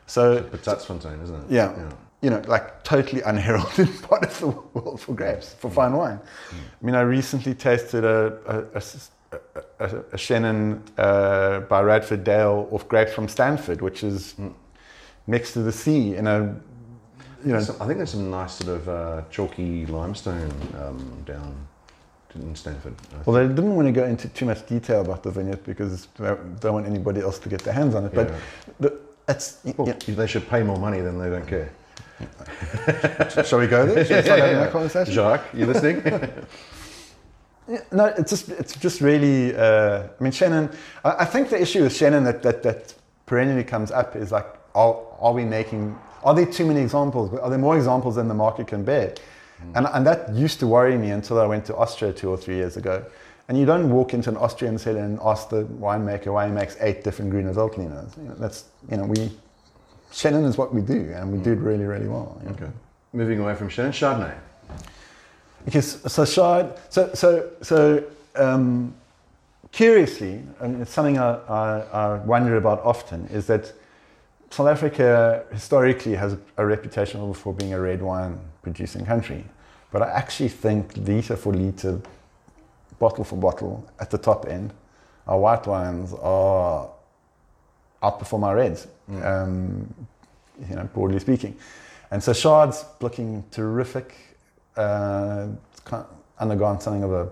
So 0.06 0.41
but 0.52 0.64
that's 0.64 0.85
Fontaine, 0.85 1.19
isn't 1.22 1.35
it? 1.35 1.52
yeah. 1.52 1.90
You 2.22 2.30
know, 2.30 2.41
like 2.48 2.84
totally 2.85 3.22
unheralded 3.22 3.90
part 4.03 4.23
of 4.23 4.40
the 4.40 4.48
world 4.48 5.02
for 5.02 5.14
grapes, 5.14 5.53
for 5.53 5.69
fine 5.69 5.91
wine. 5.91 6.19
I 6.52 6.85
mean, 6.85 6.95
I 6.95 7.02
recently 7.02 7.53
tasted 7.53 8.06
a 8.06 8.81
Chenin 10.15 10.81
uh, 10.98 11.61
by 11.61 11.81
Radford 11.81 12.23
Dale 12.23 12.69
off 12.72 12.88
grapes 12.88 13.14
from 13.14 13.27
Stanford, 13.27 13.81
which 13.81 14.03
is 14.03 14.35
next 15.28 15.54
to 15.54 15.60
the 15.62 15.72
sea 15.72 16.16
in 16.16 16.28
a, 16.28 16.56
you 17.45 17.52
know, 17.54 17.60
I 17.60 17.86
think 17.86 17.98
there's 17.98 18.12
some 18.12 18.30
nice 18.30 18.54
sort 18.54 18.70
of 18.70 18.90
uh, 18.90 19.22
chalky 19.30 19.86
limestone 19.86 20.52
um, 20.80 21.24
down 21.26 21.56
in 22.36 22.56
Stanford. 22.56 22.95
Well, 23.26 23.36
they 23.36 23.48
didn't 23.54 23.76
want 23.76 23.88
to 23.88 23.91
go 23.91 24.06
into 24.06 24.28
too 24.30 24.45
much 24.45 24.66
detail 24.66 25.02
about 25.02 25.24
the 25.24 25.32
vineyard 25.32 25.64
because 25.64 26.08
they 26.18 26.36
don't 26.60 26.74
want 26.74 26.88
anybody 26.88 27.22
else 27.22 27.38
to 27.40 27.50
get 27.50 27.62
their 27.64 27.74
hands 27.74 27.95
on 27.95 28.06
it. 28.06 28.14
But 28.14 28.32
Yeah. 28.80 28.90
it's, 29.28 29.60
Well, 29.78 29.88
yeah. 29.88 30.16
they 30.16 30.28
should 30.28 30.48
pay 30.50 30.64
more 30.64 30.80
money 30.80 31.02
than 31.02 31.20
they 31.20 31.30
don't 31.30 31.45
care. 31.48 31.70
shall 33.45 33.60
we 33.60 33.68
go 33.68 33.86
there? 33.86 34.06
Shall 34.06 34.18
we 34.18 34.24
start 34.24 34.40
having 34.40 34.58
that 34.58 34.72
conversation? 34.72 35.14
Jacques, 35.14 35.45
you 35.54 35.66
listening? 35.66 36.02
No, 37.94 38.06
it's 38.06 38.30
just 38.30 38.50
it's 38.50 38.76
just 38.76 39.00
really. 39.00 39.56
Uh, 39.56 40.08
I 40.20 40.24
mean, 40.24 40.34
Chenin. 40.34 40.76
I, 41.06 41.16
I 41.20 41.26
think 41.26 41.50
the 41.50 41.62
issue 41.62 41.84
with 41.84 41.94
Chenin 41.94 42.26
that, 42.26 42.44
that 42.44 42.62
that 42.64 42.94
perennially 43.26 43.64
comes 43.64 43.90
up 43.90 44.18
is 44.18 44.34
like, 44.34 44.45
are 44.76 44.98
are 45.20 45.34
we 45.34 45.45
making? 45.45 45.98
Are 46.24 46.34
there 46.34 46.45
too 46.45 46.66
many 46.66 46.82
examples? 46.82 47.34
Are 47.40 47.50
there 47.50 47.60
more 47.60 47.76
examples 47.76 48.16
than 48.16 48.28
the 48.28 48.34
market 48.34 48.68
can 48.68 48.84
bear? 48.84 49.16
And 49.76 49.88
and 49.94 50.06
that 50.06 50.34
used 50.34 50.60
to 50.60 50.68
worry 50.68 50.98
me 50.98 51.12
until 51.12 51.40
I 51.40 51.45
went 51.45 51.66
to 51.66 51.76
Austria 51.76 52.12
two 52.12 52.30
or 52.30 52.38
three 52.38 52.56
years 52.56 52.78
ago. 52.78 53.06
And 53.48 53.58
you 53.58 53.66
don't 53.66 53.90
walk 53.90 54.14
into 54.14 54.30
an 54.30 54.38
Austrian 54.38 54.78
cellar 54.78 55.00
and 55.00 55.20
ask 55.22 55.50
the 55.50 55.66
winemaker 55.66 56.28
why 56.28 56.48
he 56.48 56.52
makes 56.52 56.78
eight 56.80 57.04
different 57.04 57.32
Grüner 57.32 57.54
Veltliners. 57.54 58.16
You 58.18 58.30
know, 58.30 58.36
that's 58.36 58.66
you 58.90 58.98
know 58.98 59.06
we. 59.06 59.32
Chenin 60.12 60.45
is 60.45 60.58
what 60.58 60.74
we 60.74 60.82
do, 60.82 61.12
and 61.16 61.32
we 61.34 61.40
do 61.40 61.54
it 61.54 61.60
really, 61.60 61.86
really 61.86 62.08
well. 62.08 62.40
you 62.44 62.50
know. 62.50 62.56
okay. 62.56 62.72
Moving 63.14 63.40
away 63.40 63.56
from 63.56 63.68
Chenin, 63.68 63.90
Chardonnay. 63.90 64.36
Because 65.66 66.00
so 66.12 66.24
Shard, 66.24 66.74
so 66.90 67.10
so 67.14 67.50
so 67.62 68.04
um, 68.36 68.94
curiously, 69.72 70.44
and 70.60 70.82
it's 70.82 70.91
something 70.91 71.18
I, 71.18 71.36
I, 71.48 71.80
I 71.80 72.16
wonder 72.26 72.58
about 72.58 72.80
often, 72.82 73.28
is 73.28 73.48
that 73.48 73.74
South 74.53 74.67
Africa 74.67 75.45
historically 75.51 76.13
has 76.13 76.38
a 76.57 76.63
reputation 76.63 77.34
for 77.34 77.55
being 77.55 77.73
a 77.73 77.80
red 77.81 78.03
wine 78.03 78.39
producing 78.61 79.03
country, 79.03 79.43
but 79.91 80.03
I 80.03 80.09
actually 80.11 80.49
think 80.49 80.95
liter 80.95 81.35
for 81.35 81.51
liter, 81.51 81.99
bottle 82.99 83.23
for 83.23 83.35
bottle, 83.35 83.84
at 83.99 84.11
the 84.11 84.19
top 84.19 84.45
end, 84.47 84.71
our 85.25 85.39
white 85.39 85.65
wines 85.65 86.13
are 86.21 86.88
outperform 88.03 88.43
our 88.43 88.55
reds, 88.55 88.85
um, 89.23 89.91
you 90.69 90.75
know, 90.75 90.88
broadly 90.93 91.17
speaking. 91.17 91.57
And 92.11 92.21
so 92.21 92.31
Shard's 92.31 92.85
looking 93.01 93.43
terrific. 93.49 94.38
Uh, 94.77 95.47
it's 95.71 95.80
kind 95.80 96.03
of 96.03 96.15
undergone 96.38 96.80
something 96.80 97.01
of 97.01 97.11
a 97.11 97.30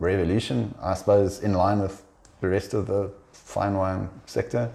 revolution, 0.00 0.74
I 0.82 0.94
suppose, 0.94 1.44
in 1.44 1.52
line 1.52 1.78
with 1.78 2.02
the 2.40 2.48
rest 2.48 2.74
of 2.74 2.88
the 2.88 3.12
fine 3.30 3.74
wine 3.74 4.10
sector. 4.26 4.72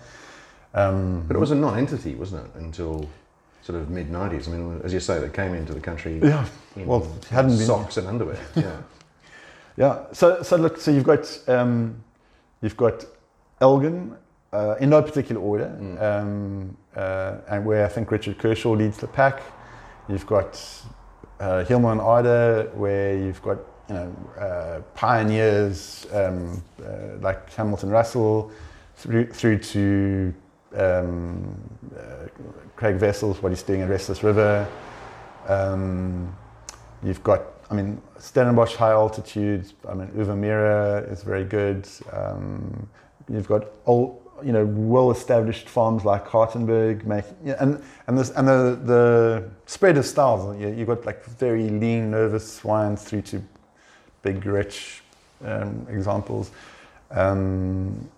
Um, 0.73 1.23
But 1.27 1.35
it 1.35 1.39
was 1.39 1.51
a 1.51 1.55
non-entity, 1.55 2.15
wasn't 2.15 2.45
it, 2.45 2.55
until 2.55 3.07
sort 3.61 3.79
of 3.79 3.89
mid 3.89 4.09
'90s? 4.11 4.47
I 4.47 4.51
mean, 4.51 4.81
as 4.83 4.93
you 4.93 4.99
say, 4.99 5.19
they 5.19 5.29
came 5.29 5.53
into 5.53 5.73
the 5.73 5.79
country 5.79 6.19
yeah, 6.21 6.45
in 6.75 6.87
well, 6.87 7.07
hadn't 7.29 7.57
been 7.57 7.65
socks 7.65 7.97
and 7.97 8.07
underwear. 8.07 8.39
Yeah. 8.55 8.77
Yeah. 9.77 9.99
So, 10.13 10.43
so 10.43 10.55
look. 10.57 10.77
So 10.79 10.91
you've 10.91 11.03
got 11.03 11.39
um, 11.47 12.03
you've 12.61 12.77
got 12.77 13.05
Elgin 13.59 14.15
uh, 14.51 14.75
in 14.79 14.89
no 14.89 15.01
particular 15.01 15.41
order, 15.41 15.75
um, 15.99 16.77
uh, 16.95 17.37
and 17.49 17.65
where 17.65 17.85
I 17.85 17.89
think 17.89 18.11
Richard 18.11 18.37
Kershaw 18.37 18.71
leads 18.71 18.97
the 18.97 19.07
pack. 19.07 19.41
You've 20.07 20.27
got 20.27 20.61
uh, 21.39 21.63
Hemel-en-Aarde, 21.65 22.73
where 22.75 23.17
you've 23.17 23.41
got 23.41 23.57
you 23.89 23.95
know 23.95 24.15
uh, 24.39 24.81
pioneers 24.93 26.05
um, 26.13 26.61
uh, 26.85 27.17
like 27.19 27.51
Hamilton 27.53 27.89
Russell, 27.89 28.51
through 28.95 29.27
through 29.27 29.57
to 29.59 30.33
um, 30.75 31.59
uh, 31.97 32.27
Craig 32.75 32.99
Wessels, 32.99 33.41
what 33.41 33.51
he's 33.51 33.63
doing 33.63 33.81
at 33.81 33.89
Restless 33.89 34.23
River. 34.23 34.67
Um, 35.47 36.35
you've 37.03 37.23
got, 37.23 37.43
I 37.69 37.75
mean, 37.75 38.01
Stellenbosch 38.19 38.75
high 38.75 38.91
altitude. 38.91 39.71
I 39.87 39.93
mean, 39.93 40.11
Uva 40.15 40.35
Mira 40.35 41.01
is 41.09 41.23
very 41.23 41.43
good. 41.43 41.87
Um, 42.11 42.87
you've 43.29 43.47
got 43.47 43.65
old, 43.85 44.21
you 44.43 44.51
know, 44.51 44.65
well-established 44.65 45.69
farms 45.69 46.03
like 46.03 46.27
Hartenberg, 46.27 47.05
make, 47.05 47.25
and 47.45 47.81
and 48.07 48.17
this 48.17 48.31
and 48.31 48.47
the 48.47 48.79
the 48.83 49.49
spread 49.65 49.97
of 49.97 50.05
styles. 50.05 50.59
You, 50.59 50.69
you've 50.69 50.87
got 50.87 51.05
like 51.05 51.23
very 51.23 51.69
lean, 51.69 52.11
nervous 52.11 52.63
wines 52.63 53.03
through 53.03 53.21
to 53.23 53.43
big, 54.21 54.45
rich 54.45 55.01
um, 55.45 55.85
examples. 55.89 56.51
Um, 57.11 58.09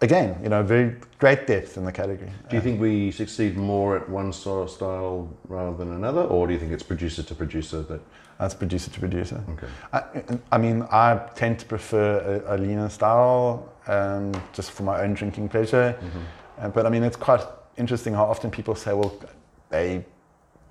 again, 0.00 0.38
you 0.42 0.48
know, 0.48 0.62
very 0.62 0.96
great 1.18 1.46
depth 1.46 1.76
in 1.76 1.84
the 1.84 1.92
category. 1.92 2.30
Do 2.48 2.56
you 2.56 2.62
think 2.62 2.80
we 2.80 3.10
succeed 3.10 3.56
more 3.56 3.96
at 3.96 4.08
one 4.08 4.32
sort 4.32 4.64
of 4.64 4.70
style 4.70 5.28
rather 5.48 5.76
than 5.76 5.92
another, 5.92 6.22
or 6.22 6.46
do 6.46 6.52
you 6.52 6.58
think 6.58 6.72
it's 6.72 6.82
producer 6.82 7.22
to 7.22 7.34
producer 7.34 7.82
that? 7.82 8.00
That's 8.38 8.54
producer 8.54 8.90
to 8.90 9.00
producer. 9.00 9.42
Okay. 9.50 9.66
I, 9.92 10.02
I 10.52 10.58
mean, 10.58 10.86
I 10.92 11.20
tend 11.34 11.58
to 11.58 11.66
prefer 11.66 12.42
a, 12.46 12.54
a 12.54 12.56
leaner 12.56 12.88
style 12.88 13.68
um, 13.88 14.32
just 14.52 14.70
for 14.70 14.84
my 14.84 15.02
own 15.02 15.14
drinking 15.14 15.48
pleasure. 15.48 15.98
Uh, 16.60 16.68
but 16.68 16.86
I 16.86 16.88
mean, 16.88 17.02
it's 17.02 17.16
quite 17.16 17.44
interesting 17.76 18.14
how 18.14 18.26
often 18.26 18.50
people 18.50 18.76
say, 18.76 18.92
well, 18.92 19.12
they, 19.70 20.04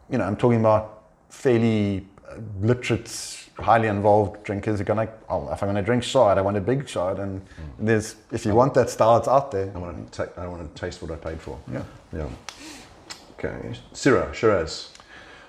you 0.10 0.18
know, 0.18 0.24
I'm 0.24 0.38
talking 0.38 0.62
about 0.62 1.04
fairly 1.30 2.08
uh, 2.30 2.36
literate, 2.62 3.47
highly 3.60 3.88
involved 3.88 4.44
drinkers 4.44 4.80
are 4.82 4.96
like, 4.96 5.18
oh, 5.30 5.52
if 5.52 5.64
I'm 5.64 5.68
going 5.68 5.76
to 5.76 5.82
drink 5.82 6.04
shard, 6.04 6.38
I 6.38 6.42
want 6.42 6.58
a 6.58 6.62
big 6.62 6.88
shard. 6.88 7.20
And 7.20 7.42
there's, 7.80 8.16
if 8.32 8.46
you 8.46 8.54
want 8.54 8.74
that 8.76 8.90
style, 8.90 9.18
it's 9.18 9.28
out 9.28 9.52
there. 9.52 9.72
I 9.74 9.78
want 9.80 10.12
to 10.12 10.26
ta- 10.26 10.42
I 10.42 10.48
want 10.48 10.74
to 10.76 10.80
taste 10.80 11.02
what 11.02 11.12
I 11.12 11.16
paid 11.16 11.40
for. 11.42 11.60
Yeah. 11.72 11.84
Yeah. 12.14 12.30
Okay. 13.40 13.76
Syrah, 13.94 14.34
Shiraz. 14.34 14.90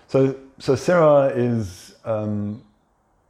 So, 0.09 0.35
so 0.59 0.75
Syrah 0.75 1.37
is, 1.37 1.97
um, 2.05 2.63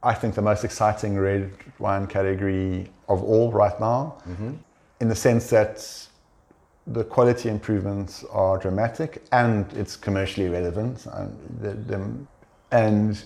I 0.01 0.13
think, 0.13 0.35
the 0.35 0.41
most 0.41 0.63
exciting 0.63 1.17
red 1.17 1.51
wine 1.77 2.07
category 2.07 2.89
of 3.07 3.23
all 3.23 3.51
right 3.51 3.77
now, 3.79 4.17
in 5.01 5.09
the 5.09 5.15
sense 5.15 5.49
that 5.49 6.07
the 6.87 7.03
quality 7.03 7.49
improvements 7.49 8.23
are 8.31 8.57
dramatic 8.57 9.23
and 9.31 9.71
it's 9.73 9.95
commercially 9.95 10.49
relevant. 10.49 11.05
And, 11.13 11.37
the, 11.61 11.73
the, 11.73 12.09
and 12.71 13.23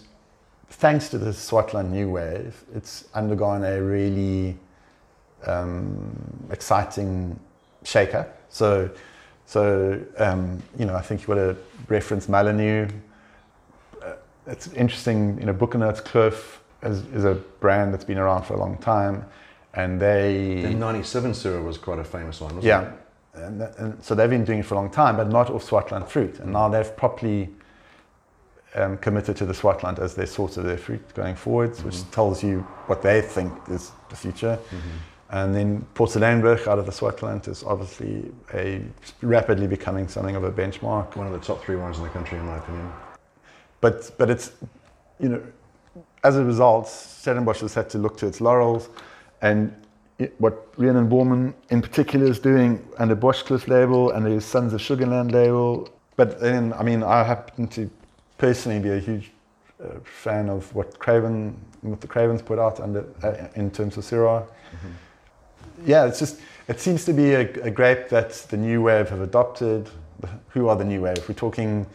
thanks 0.74 1.10
to 1.10 1.18
the 1.18 1.32
Swartland 1.32 1.90
New 1.92 2.10
Wave, 2.10 2.64
it's 2.76 3.06
undergone 3.14 3.64
a 3.64 3.82
really 3.82 4.58
um, 5.46 6.48
exciting 6.52 7.40
shake-up. 7.84 8.38
So 8.50 8.90
So, 9.46 10.00
um, 10.18 10.62
you 10.80 10.86
know, 10.86 10.96
I 10.96 11.02
think 11.02 11.22
you've 11.22 11.28
got 11.28 11.36
to 11.36 11.56
reference 11.90 12.30
Mullineux. 12.30 12.88
Uh, 14.02 14.14
it's 14.48 14.68
interesting, 14.74 15.38
you 15.40 15.46
know, 15.46 15.54
Boekenhoutskloof 15.54 16.60
is, 16.84 17.00
is 17.14 17.26
a 17.26 17.36
brand 17.60 17.94
that's 17.94 18.06
been 18.06 18.18
around 18.18 18.44
for 18.44 18.54
a 18.54 18.58
long 18.58 18.78
time. 18.78 19.26
And 19.74 20.00
they. 20.00 20.62
The 20.64 20.74
97 20.74 21.32
Syrah 21.34 21.64
was 21.64 21.78
quite 21.78 22.00
a 22.00 22.04
famous 22.04 22.40
one, 22.40 22.56
wasn't 22.56 22.66
Yeah. 22.66 22.82
it? 22.84 22.92
And, 23.36 23.62
and 23.62 24.04
so 24.04 24.16
they've 24.16 24.30
been 24.30 24.46
doing 24.46 24.60
it 24.60 24.66
for 24.66 24.76
a 24.76 24.78
long 24.78 24.90
time, 24.92 25.18
but 25.18 25.28
not 25.30 25.50
off 25.50 25.68
Swartland 25.70 26.08
fruit. 26.08 26.40
And 26.40 26.54
now 26.54 26.70
they've 26.70 26.96
properly 26.96 27.50
um, 28.76 28.98
committed 28.98 29.36
to 29.38 29.46
the 29.46 29.54
Swartland 29.54 30.00
as 30.00 30.16
their 30.16 30.26
source 30.26 30.58
of 30.58 30.64
their 30.66 30.78
fruit 30.78 31.02
going 31.14 31.36
forwards, 31.36 31.84
which 31.84 32.10
tells 32.12 32.44
you 32.44 32.60
what 32.88 33.02
they 33.02 33.22
think 33.22 33.52
is 33.70 33.92
the 34.10 34.16
future. 34.16 34.58
And 35.30 35.56
then 35.56 35.86
Porseleinberg 35.96 36.68
out 36.68 36.78
of 36.78 36.86
the 36.86 36.92
Swartland 36.92 37.48
is 37.48 37.64
obviously 37.64 38.32
a 38.54 38.84
rapidly 39.24 39.66
becoming 39.66 40.08
something 40.08 40.36
of 40.36 40.44
a 40.44 40.52
benchmark. 40.52 41.16
One 41.16 41.26
of 41.26 41.34
the 41.34 41.40
top 41.40 41.64
three 41.64 41.76
wines 41.76 41.98
in 41.98 42.04
the 42.04 42.10
country, 42.10 42.38
in 42.38 42.46
my 42.46 42.58
opinion. 42.58 42.92
But 43.82 44.12
but 44.20 44.30
it's 44.30 44.52
you 45.20 45.30
know 45.30 45.42
as 46.24 46.38
a 46.38 46.44
result, 46.44 46.88
Stellenbosch 46.88 47.60
has 47.62 47.74
had 47.74 47.90
to 47.92 47.98
look 47.98 48.18
to 48.18 48.28
its 48.28 48.40
laurels, 48.40 48.90
and 49.42 49.74
it, 50.20 50.34
what 50.40 50.74
Reenen 50.78 51.10
Borman 51.10 51.54
in 51.70 51.82
particular 51.82 52.28
is 52.28 52.40
doing 52.40 52.88
under 52.98 53.16
Boschkloof 53.16 53.68
label 53.68 54.12
and 54.12 54.26
the 54.26 54.40
Sons 54.40 54.74
of 54.74 54.82
Sugarland 54.82 55.32
label. 55.32 55.90
But 56.16 56.40
then 56.40 56.74
I 56.74 56.84
mean 56.84 57.02
I 57.04 57.24
happen 57.24 57.68
to 57.70 57.90
personally 58.44 58.78
be 58.78 58.90
a 58.90 59.00
huge 59.00 59.32
uh, 59.82 59.88
fan 60.04 60.50
of 60.50 60.62
what 60.76 61.00
Craven 61.00 61.56
what 61.82 62.02
the 62.02 62.08
Cravens 62.08 62.42
put 62.42 62.60
out 62.60 62.82
under 62.82 63.06
uh, 63.24 63.48
in 63.56 63.72
terms 63.72 63.96
of 63.96 64.04
Syrah. 64.04 64.46
Yeah, 65.86 66.08
it's 66.08 66.20
just 66.20 66.42
it 66.68 66.82
seems 66.82 67.06
to 67.06 67.14
be 67.14 67.36
a, 67.36 67.42
a 67.64 67.72
grape 67.72 68.10
that 68.10 68.34
the 68.50 68.58
new 68.58 68.82
wave 68.82 69.08
have 69.10 69.22
adopted. 69.22 69.90
Who 70.50 70.68
are 70.68 70.76
the 70.76 70.84
new 70.84 71.02
wave? 71.02 71.24
We're 71.28 71.36
talking 71.36 71.86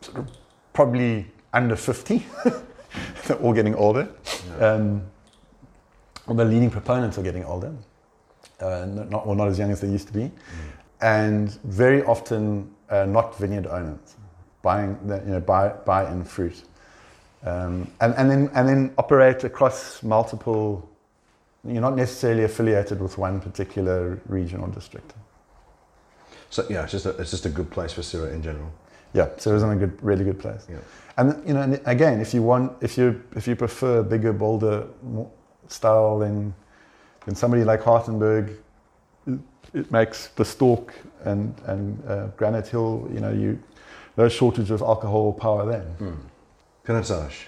sort 0.00 0.18
of 0.20 0.30
probably 0.72 1.26
under 1.52 1.76
50. 1.76 2.24
They're 3.26 3.36
all 3.36 3.52
getting 3.52 3.74
older. 3.74 4.08
Um, 4.58 5.02
well, 6.26 6.36
the 6.36 6.46
leading 6.46 6.70
proponents 6.70 7.18
are 7.18 7.22
getting 7.22 7.44
older, 7.44 7.74
uh, 8.60 8.86
not, 8.86 9.26
well, 9.26 9.36
not 9.36 9.48
as 9.48 9.58
young 9.58 9.70
as 9.70 9.80
they 9.80 9.88
used 9.88 10.06
to 10.06 10.14
be. 10.14 10.30
And 11.02 11.50
very 11.64 12.02
often 12.04 12.70
uh, 12.88 13.04
not 13.04 13.36
vineyard 13.38 13.66
owners, 13.66 14.16
buying, 14.62 14.98
you 15.04 15.32
know, 15.32 15.40
buy, 15.40 15.68
buy 15.68 16.10
in 16.10 16.24
fruit. 16.24 16.62
Um, 17.44 17.90
and, 18.00 18.14
and, 18.14 18.30
then, 18.30 18.50
and 18.54 18.68
then 18.68 18.94
operate 18.96 19.44
across 19.44 20.02
multiple, 20.02 20.88
you're 21.64 21.80
not 21.80 21.96
necessarily 21.96 22.44
affiliated 22.44 23.00
with 23.00 23.18
one 23.18 23.40
particular 23.40 24.20
region 24.26 24.60
or 24.60 24.68
district. 24.68 25.12
So 26.50 26.66
yeah, 26.68 26.82
it's 26.82 26.92
just 26.92 27.06
a, 27.06 27.10
it's 27.10 27.30
just 27.30 27.46
a 27.46 27.48
good 27.48 27.70
place 27.70 27.92
for 27.92 28.02
Syrah 28.02 28.32
in 28.32 28.42
general. 28.42 28.70
Yeah, 29.14 29.28
so 29.36 29.54
it's 29.54 29.62
in 29.62 29.70
a 29.70 29.76
good, 29.76 30.02
really 30.02 30.24
good 30.24 30.38
place. 30.38 30.66
Yeah. 30.70 30.76
And 31.16 31.46
you 31.46 31.54
know, 31.54 31.62
and 31.62 31.80
again, 31.84 32.20
if 32.20 32.32
you 32.32 32.42
want, 32.42 32.72
if 32.80 32.96
you 32.96 33.22
if 33.36 33.46
you 33.46 33.56
prefer 33.56 34.02
bigger, 34.02 34.32
bolder 34.32 34.86
style, 35.68 36.18
then 36.18 36.54
then 37.26 37.34
somebody 37.34 37.64
like 37.64 37.82
Hartenberg, 37.82 38.52
it, 39.26 39.38
it 39.74 39.90
makes 39.90 40.28
the 40.28 40.44
Stork 40.44 40.94
and 41.24 41.54
and 41.66 42.02
uh, 42.08 42.26
Granite 42.36 42.68
Hill. 42.68 43.08
You 43.12 43.20
know, 43.20 43.32
you 43.32 43.58
no 44.16 44.28
shortage 44.28 44.70
of 44.70 44.82
alcohol 44.82 45.32
power 45.32 45.66
then. 45.70 46.18
Pinotage. 46.84 47.44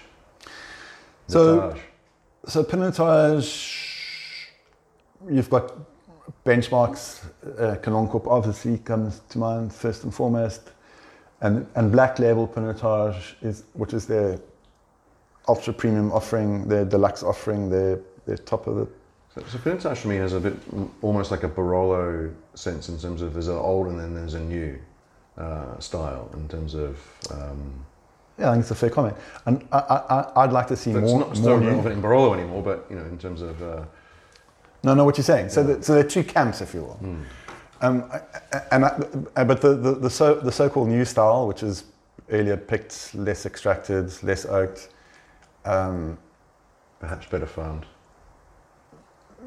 So- 1.27 1.71
Pinotage. 1.71 1.79
So 2.47 2.63
Pinotage, 2.63 4.47
you've 5.27 5.49
got 5.49 5.73
benchmarks. 6.45 7.25
Uh, 7.43 7.75
Kanonkop 7.77 8.27
obviously 8.27 8.77
comes 8.77 9.21
to 9.29 9.39
mind 9.39 9.73
first 9.73 10.03
and 10.03 10.13
foremost, 10.13 10.71
and 11.41 11.65
and 11.75 11.91
Black 11.91 12.19
Label 12.19 12.47
Pinotage 12.47 13.33
is 13.41 13.63
which 13.73 13.93
is 13.93 14.05
their 14.05 14.39
ultra 15.47 15.73
premium 15.73 16.11
offering, 16.11 16.67
their 16.67 16.85
deluxe 16.85 17.23
offering, 17.23 17.69
their 17.69 17.99
their 18.27 18.37
top 18.37 18.67
of 18.67 18.75
the. 18.75 18.87
So, 19.33 19.43
so 19.49 19.57
Pinotage 19.57 19.97
for 19.97 20.07
me 20.07 20.17
has 20.17 20.33
a 20.33 20.39
bit 20.39 20.53
mm, 20.71 20.87
almost 21.01 21.31
like 21.31 21.43
a 21.43 21.49
Barolo 21.49 22.31
sense 22.53 22.89
in 22.89 22.99
terms 22.99 23.23
of 23.23 23.33
there's 23.33 23.47
an 23.47 23.57
old 23.57 23.87
and 23.87 23.99
then 23.99 24.13
there's 24.13 24.35
a 24.35 24.39
new 24.39 24.79
uh, 25.37 25.79
style 25.79 26.29
in 26.33 26.47
terms 26.47 26.73
of. 26.75 26.97
Um, 27.31 27.85
Yeah, 28.37 28.49
I 28.49 28.53
think 28.53 28.63
it's 28.63 28.71
a 28.71 28.75
fair 28.75 28.89
comment, 28.89 29.15
and 29.45 29.63
I, 29.71 29.77
I, 29.77 30.43
I'd 30.43 30.51
like 30.51 30.67
to 30.67 30.75
see 30.75 30.91
so 30.91 30.99
it's 30.99 31.07
more 31.11 31.19
not 31.19 31.37
more 31.39 31.59
new. 31.59 31.67
relevant 31.69 31.95
in 31.95 32.01
Barolo 32.01 32.33
anymore, 32.33 32.61
but 32.63 32.85
you 32.89 32.95
know 32.97 33.05
in 33.05 33.17
terms 33.17 33.41
of. 33.41 33.61
Uh, 33.61 33.85
No, 34.83 34.93
no, 34.93 35.03
what 35.05 35.17
you're 35.17 35.23
saying. 35.35 35.49
So, 35.49 35.63
the, 35.63 35.81
so 35.83 35.93
there 35.93 36.05
are 36.05 36.09
two 36.09 36.23
camps, 36.23 36.61
if 36.61 36.73
you 36.73 36.81
will. 36.83 36.99
Um, 37.81 38.03
I- 38.11 38.21
I- 38.57 38.61
and 38.71 38.85
I, 38.85 38.89
uh, 39.35 39.43
but 39.45 39.59
the 39.61 39.73
the, 39.75 39.93
the, 39.95 40.09
so, 40.09 40.35
the 40.35 40.51
so-called 40.51 40.89
new 40.89 41.05
style, 41.05 41.47
which 41.47 41.63
is 41.63 41.83
earlier 42.29 42.57
picked, 42.57 43.15
less 43.15 43.45
extracted, 43.45 44.05
less 44.23 44.45
oaked. 44.45 44.89
Um, 45.65 46.17
perhaps 46.99 47.25
better 47.27 47.47
farmed. 47.47 47.85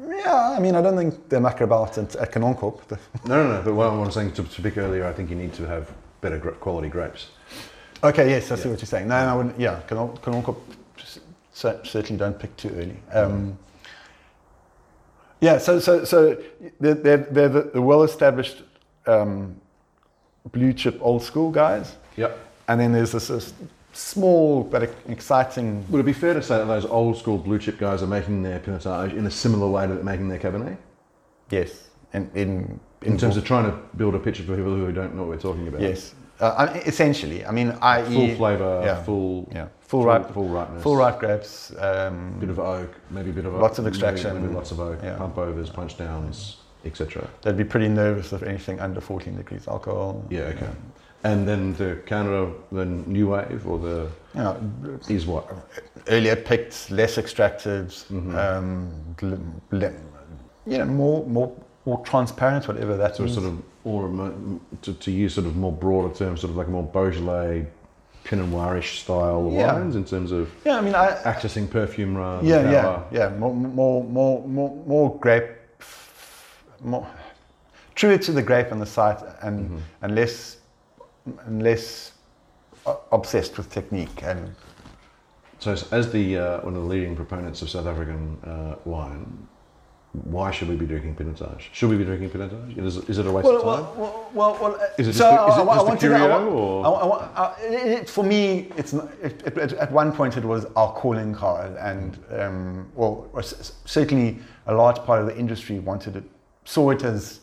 Yeah, 0.07 0.53
I 0.55 0.59
mean, 0.59 0.75
I 0.75 0.81
don't 0.81 0.97
think 0.97 1.29
they're 1.29 1.39
about 1.61 1.97
it 1.97 2.15
at 2.15 2.31
Kanonkop. 2.31 2.79
No, 3.25 3.43
no, 3.43 3.53
no. 3.55 3.61
But 3.63 3.73
what 3.73 3.87
I 3.87 3.95
was 3.97 4.13
saying 4.13 4.33
to, 4.33 4.43
to 4.43 4.61
pick 4.61 4.77
earlier, 4.77 5.05
I 5.05 5.13
think 5.13 5.29
you 5.29 5.35
need 5.35 5.53
to 5.55 5.65
have 5.67 5.91
better 6.21 6.39
quality 6.39 6.89
grapes. 6.89 7.27
Okay, 8.03 8.29
yes, 8.29 8.51
I 8.51 8.55
see 8.55 8.63
Yeah. 8.65 8.71
what 8.71 8.79
you're 8.79 8.87
saying. 8.87 9.07
No, 9.07 9.25
no, 9.25 9.31
I 9.33 9.35
wouldn't, 9.35 9.59
yeah, 9.59 9.79
Canon- 9.87 10.17
Kanonkop 10.17 10.57
cer- 11.53 11.81
certainly 11.83 12.17
don't 12.17 12.37
pick 12.39 12.55
too 12.55 12.69
early. 12.69 12.97
Um, 13.11 13.57
yeah, 15.41 15.57
so 15.57 15.79
so 15.79 16.03
so 16.03 16.37
they're, 16.79 16.95
they're, 16.95 17.17
they're 17.17 17.49
the, 17.49 17.61
the 17.73 17.81
well-established 17.81 18.63
um, 19.07 19.55
blue 20.51 20.73
chip 20.73 20.97
old 21.01 21.23
school 21.23 21.51
guys, 21.51 21.95
Yep. 22.17 22.37
and 22.67 22.79
then 22.79 22.91
there's 22.93 23.11
this, 23.13 23.27
this 23.29 23.53
small 23.93 24.63
but 24.63 24.83
exciting. 25.07 25.85
Would 25.89 25.99
it 26.01 26.05
be 26.05 26.13
fair 26.13 26.33
to 26.33 26.41
say 26.41 26.57
that 26.57 26.65
those 26.65 26.85
old 26.85 27.17
school 27.17 27.37
blue 27.37 27.59
chip 27.59 27.77
guys 27.77 28.01
are 28.03 28.07
making 28.07 28.43
their 28.43 28.59
Pinotage 28.59 29.15
in 29.15 29.25
a 29.25 29.31
similar 29.31 29.67
way 29.69 29.87
that 29.87 29.95
they're 29.95 30.03
making 30.03 30.29
their 30.29 30.39
Cabernet? 30.39 30.77
Yes, 31.49 31.89
in 32.13 32.29
in 32.35 32.79
In 33.01 33.17
terms 33.17 33.37
of 33.37 33.43
trying 33.45 33.65
to 33.65 33.77
build 33.97 34.15
a 34.15 34.19
picture 34.19 34.43
for 34.43 34.55
people 34.55 34.75
who 34.75 34.91
don't 34.91 35.15
know 35.15 35.21
what 35.23 35.29
we're 35.29 35.37
talking 35.41 35.67
about. 35.67 35.81
yes, 35.81 36.13
uh, 36.41 36.53
I 36.57 36.73
mean, 36.73 36.83
essentially, 36.85 37.45
I 37.45 37.51
mean, 37.51 37.69
i.e. 37.81 38.13
Full 38.13 38.35
flavour, 38.35 38.81
yeah, 38.85 39.03
full, 39.03 39.47
yeah, 39.53 39.67
full 39.81 40.03
ripe, 40.05 40.31
full 40.33 40.47
ripeness. 40.49 40.83
full 40.83 40.95
ripe 40.97 41.19
grapes. 41.19 41.73
Um, 41.79 42.37
Bit 42.39 42.49
of 42.49 42.59
oak, 42.59 42.91
maybe 43.09 43.29
a 43.31 43.33
bit 43.33 43.45
of 43.45 43.55
oak, 43.55 43.61
Lots 43.61 43.79
of 43.79 43.87
extraction. 43.87 44.41
maybe, 44.41 44.53
lots 44.53 44.71
of 44.71 44.79
oak, 44.79 44.99
Yeah. 45.03 45.17
pump 45.17 45.37
overs, 45.37 45.69
punch 45.69 45.97
downs, 45.97 46.57
etc. 46.85 47.27
they'd 47.41 47.57
be 47.57 47.63
pretty 47.65 47.89
nervous 47.89 48.31
of 48.31 48.43
anything 48.43 48.79
under 48.79 49.01
14 49.01 49.35
degrees 49.35 49.67
alcohol. 49.67 50.23
Yeah, 50.29 50.53
okay. 50.53 50.69
And 51.23 51.45
then 51.47 51.73
the 51.73 51.97
counter, 52.05 52.49
the 52.71 52.85
new 52.85 53.29
wave, 53.29 53.67
or 53.67 53.77
the 53.79 54.07
You 54.33 54.41
know, 54.43 54.99
is 55.09 55.25
what? 55.25 55.45
earlier 56.07 56.35
picked, 56.35 56.89
less 56.91 57.17
extracted, 57.17 57.87
Mm-hmm. 57.89 58.35
um, 58.37 58.89
bl- 59.19 59.35
bl- 59.69 59.85
you 60.65 60.77
know, 60.77 60.85
more, 60.85 61.25
more, 61.25 61.51
more 61.85 61.99
transparent, 62.05 62.67
whatever 62.67 62.95
that 62.97 63.15
So 63.17 63.27
sort 63.27 63.47
of, 63.47 63.61
or 63.83 64.31
to, 64.83 64.93
to 64.93 65.11
use 65.11 65.33
sort 65.33 65.47
of 65.47 65.55
more 65.55 65.71
broader 65.73 66.13
terms, 66.13 66.41
sort 66.41 66.51
of 66.51 66.57
like 66.57 66.67
a 66.67 66.71
more 66.71 66.83
Beaujolais, 66.83 67.65
Pinot 68.23 68.49
Noirish 68.49 68.99
style 69.01 69.49
Yeah. 69.51 69.73
wines 69.73 69.95
in 69.95 70.05
terms 70.05 70.31
of 70.31 70.49
yeah, 70.65 70.77
I 70.77 70.81
mean, 70.81 70.93
I, 70.95 71.11
accessing 71.23 71.69
perfume 71.69 72.15
rather 72.15 72.45
yeah, 72.47 72.61
than 72.61 72.71
yeah, 72.71 72.81
power. 72.81 73.03
yeah, 73.11 73.29
more, 73.29 73.53
more, 73.55 74.03
more, 74.03 74.47
more, 74.47 74.75
more 74.85 75.17
grape, 75.19 75.49
more 76.81 77.07
truer 77.95 78.17
to 78.19 78.31
the 78.31 78.41
grape 78.43 78.71
and 78.71 78.81
the 78.81 78.85
site, 78.85 79.19
and 79.41 79.65
Mm-hmm. 79.65 79.77
and 80.03 80.15
less, 80.15 80.57
and 81.45 81.63
less 81.63 82.13
obsessed 83.11 83.57
with 83.57 83.69
technique 83.71 84.21
and 84.23 84.55
So, 85.59 85.71
as- 85.91 86.11
the 86.11 86.37
uh, 86.37 86.61
one 86.61 86.75
of 86.75 86.81
the 86.83 86.87
leading 86.87 87.15
proponents 87.15 87.61
of 87.61 87.69
South 87.69 87.85
African 87.85 88.37
uh, 88.45 88.75
wine, 88.85 89.47
why 90.23 90.49
should 90.51 90.69
we 90.69 90.75
be 90.75 90.85
drinking 90.87 91.15
Pinotage? 91.15 91.63
Should 91.73 91.89
we 91.89 91.97
be 91.97 92.05
drinking 92.05 92.29
Pinotage? 92.31 92.77
Is, 92.77 92.97
is 93.09 93.17
it 93.19 93.27
a 93.27 93.31
waste 93.31 93.45
Well, 93.45 93.57
of 93.57 93.61
time? 93.61 93.99
well, 93.99 94.29
well, 94.33 94.53
well, 94.61 94.71
well, 94.79 94.89
Is 94.97 95.07
it 95.09 95.13
so 95.13 95.19
just 95.19 95.31
a- 95.31 95.51
is 95.51 95.57
I- 95.57 95.61
it 95.61 96.13
I- 96.13 96.25
I 96.25 96.27
know- 96.39 96.49
or- 96.49 97.55
it- 97.61 98.09
for 98.09 98.23
me, 98.23 98.71
it's 98.77 98.93
it, 99.21 99.43
it, 99.45 99.73
at 99.73 99.91
one 99.91 100.11
point 100.13 100.37
it 100.37 100.45
was 100.45 100.65
our 100.75 100.91
calling 100.93 101.35
card, 101.35 101.75
and 101.77 102.17
um, 102.39 102.87
well, 102.95 103.27
certainly 103.85 104.39
a 104.67 104.73
large 104.73 104.97
part 105.07 105.19
of 105.21 105.27
the 105.27 105.37
industry 105.37 105.79
wanted 105.79 106.15
it, 106.15 106.23
saw 106.65 106.89
it 106.91 107.03
as 107.03 107.41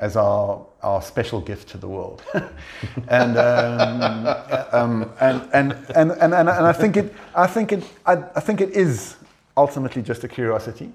as 0.00 0.16
our 0.16 0.66
our 0.84 1.02
special 1.02 1.40
gift 1.40 1.68
to 1.70 1.78
the 1.78 1.88
world, 1.88 2.22
and, 3.08 3.36
um, 3.36 4.26
um, 4.72 5.10
and, 5.20 5.48
and, 5.52 5.72
and 5.96 6.12
and 6.12 6.34
and 6.34 6.48
I 6.48 6.72
think 6.72 6.96
it 6.96 7.14
I 7.34 7.46
think 7.46 7.72
it 7.72 7.84
I, 8.06 8.12
I 8.36 8.40
think 8.40 8.60
it 8.60 8.70
is 8.70 9.16
ultimately 9.56 10.02
just 10.02 10.24
a 10.24 10.28
curiosity 10.28 10.92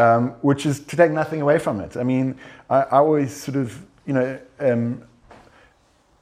um, 0.00 0.30
which 0.40 0.66
is 0.66 0.80
to 0.80 0.96
take 0.96 1.12
nothing 1.12 1.42
away 1.42 1.58
from 1.58 1.80
it. 1.80 1.96
I 1.96 2.02
mean, 2.02 2.36
I, 2.68 2.82
I 2.82 2.98
always 2.98 3.34
sort 3.34 3.56
of, 3.56 3.84
you 4.06 4.14
know, 4.14 4.38
um, 4.58 5.02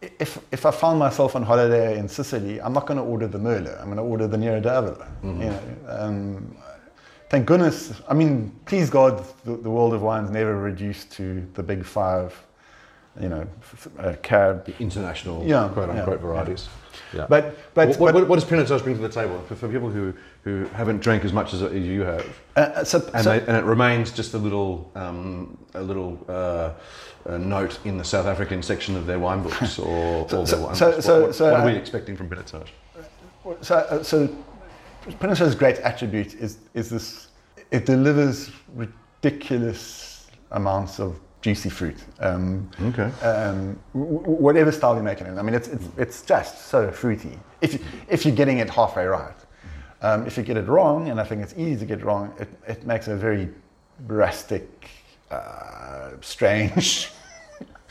if, 0.00 0.38
if 0.52 0.66
I 0.66 0.70
found 0.70 0.98
myself 0.98 1.36
on 1.36 1.42
holiday 1.42 1.98
in 1.98 2.08
Sicily, 2.08 2.60
I'm 2.60 2.72
not 2.72 2.86
going 2.86 2.98
to 2.98 3.04
order 3.04 3.26
the 3.26 3.38
Merlot. 3.38 3.78
I'm 3.80 3.86
going 3.86 3.96
to 3.96 4.02
order 4.02 4.26
the 4.26 4.36
Nero 4.36 4.60
d'Avola. 4.60 5.08
You 5.22 5.50
know, 5.50 5.60
um, 5.88 6.56
thank 7.30 7.46
goodness. 7.46 8.00
I 8.08 8.14
mean, 8.14 8.52
please 8.64 8.90
God, 8.90 9.24
the, 9.44 9.56
the 9.56 9.70
world 9.70 9.94
of 9.94 10.02
wine's 10.02 10.30
never 10.30 10.56
reduced 10.56 11.12
to 11.12 11.46
the 11.54 11.62
big 11.62 11.84
five 11.84 12.34
you 13.20 13.28
know, 13.28 13.46
f- 13.60 13.88
f- 13.98 14.04
uh, 14.04 14.16
cab. 14.22 14.64
The 14.66 14.74
international 14.80 15.44
Yeah, 15.44 15.68
quote 15.72 15.90
unquote, 15.90 16.18
yeah. 16.20 16.26
varieties. 16.26 16.68
Yeah. 17.14 17.26
But 17.28 17.56
but, 17.74 17.88
what, 17.90 17.98
what, 18.00 18.14
but 18.14 18.28
what 18.28 18.36
does 18.40 18.44
Pinotage 18.48 18.82
bring 18.82 18.96
to 18.96 19.00
the 19.02 19.08
table 19.08 19.42
for, 19.48 19.54
for 19.54 19.68
people 19.68 19.88
who, 19.90 20.12
who 20.44 20.66
haven't 20.74 21.00
drank 21.00 21.24
as 21.24 21.32
much 21.32 21.54
as 21.54 21.62
you 21.72 22.02
have, 22.02 22.26
uh, 22.56 22.84
so, 22.84 22.98
and, 23.14 23.24
so- 23.24 23.38
they, 23.38 23.46
and 23.46 23.56
it 23.56 23.64
remains 23.64 24.10
just 24.12 24.34
a 24.34 24.38
little 24.38 24.90
um, 24.94 25.56
a 25.74 25.80
little 25.82 26.22
uh, 26.28 26.72
a 27.24 27.38
note 27.38 27.78
in 27.84 27.96
the 27.98 28.04
South 28.04 28.26
African 28.26 28.62
section 28.62 28.94
of 28.96 29.06
their 29.06 29.18
wine 29.18 29.42
books 29.42 29.78
or, 29.86 29.88
or 30.24 30.28
So- 30.28 30.44
their 30.44 30.60
wine 30.60 30.74
so- 30.74 30.90
books. 30.92 31.04
so- 31.06 31.14
what, 31.20 31.26
what, 31.28 31.34
so, 31.34 31.50
what 31.52 31.60
are 31.60 31.66
we 31.66 31.72
uh, 31.72 31.76
expecting 31.76 32.16
from 32.16 32.28
Pinotage? 32.28 32.68
So, 33.62 33.76
uh, 33.76 34.02
so 34.02 34.28
Pinotage's 35.20 35.54
great 35.54 35.78
attribute 35.78 36.34
is, 36.34 36.58
is 36.74 36.90
this, 36.90 37.28
it 37.70 37.86
delivers 37.86 38.50
ridiculous 38.74 40.26
amounts 40.52 41.00
of 41.00 41.18
juicy 41.40 41.70
fruit. 41.70 41.97
Um, 42.20 42.69
Okay. 42.89 43.10
um, 43.27 43.78
w- 43.94 44.19
whatever 44.20 44.73
style 44.73 44.94
you're 44.94 45.02
making 45.05 45.27
it 45.27 45.31
in. 45.31 45.39
I 45.39 45.43
mean, 45.43 45.55
it's, 45.55 45.69
it's, 45.69 45.89
it's 45.97 46.23
just 46.23 46.66
so 46.66 46.90
fruity 46.90 47.39
if, 47.60 47.74
you, 47.74 47.81
if 48.09 48.24
you're 48.27 48.35
getting 48.35 48.59
it 48.59 48.69
halfway 48.70 49.06
right. 49.06 49.35
Um, 50.01 50.27
if 50.27 50.36
you 50.36 50.44
get 50.44 50.56
it 50.56 50.66
wrong, 50.69 51.09
and 51.09 51.20
I 51.20 51.24
think 51.24 51.43
it's 51.43 51.55
easy 51.56 51.81
to 51.81 51.86
get 51.86 52.05
wrong, 52.05 52.32
it, 52.39 52.48
it 52.69 52.86
makes 52.86 53.09
a 53.09 53.16
very 53.16 53.48
rustic, 54.06 54.89
uh, 55.31 56.10
strange 56.20 57.10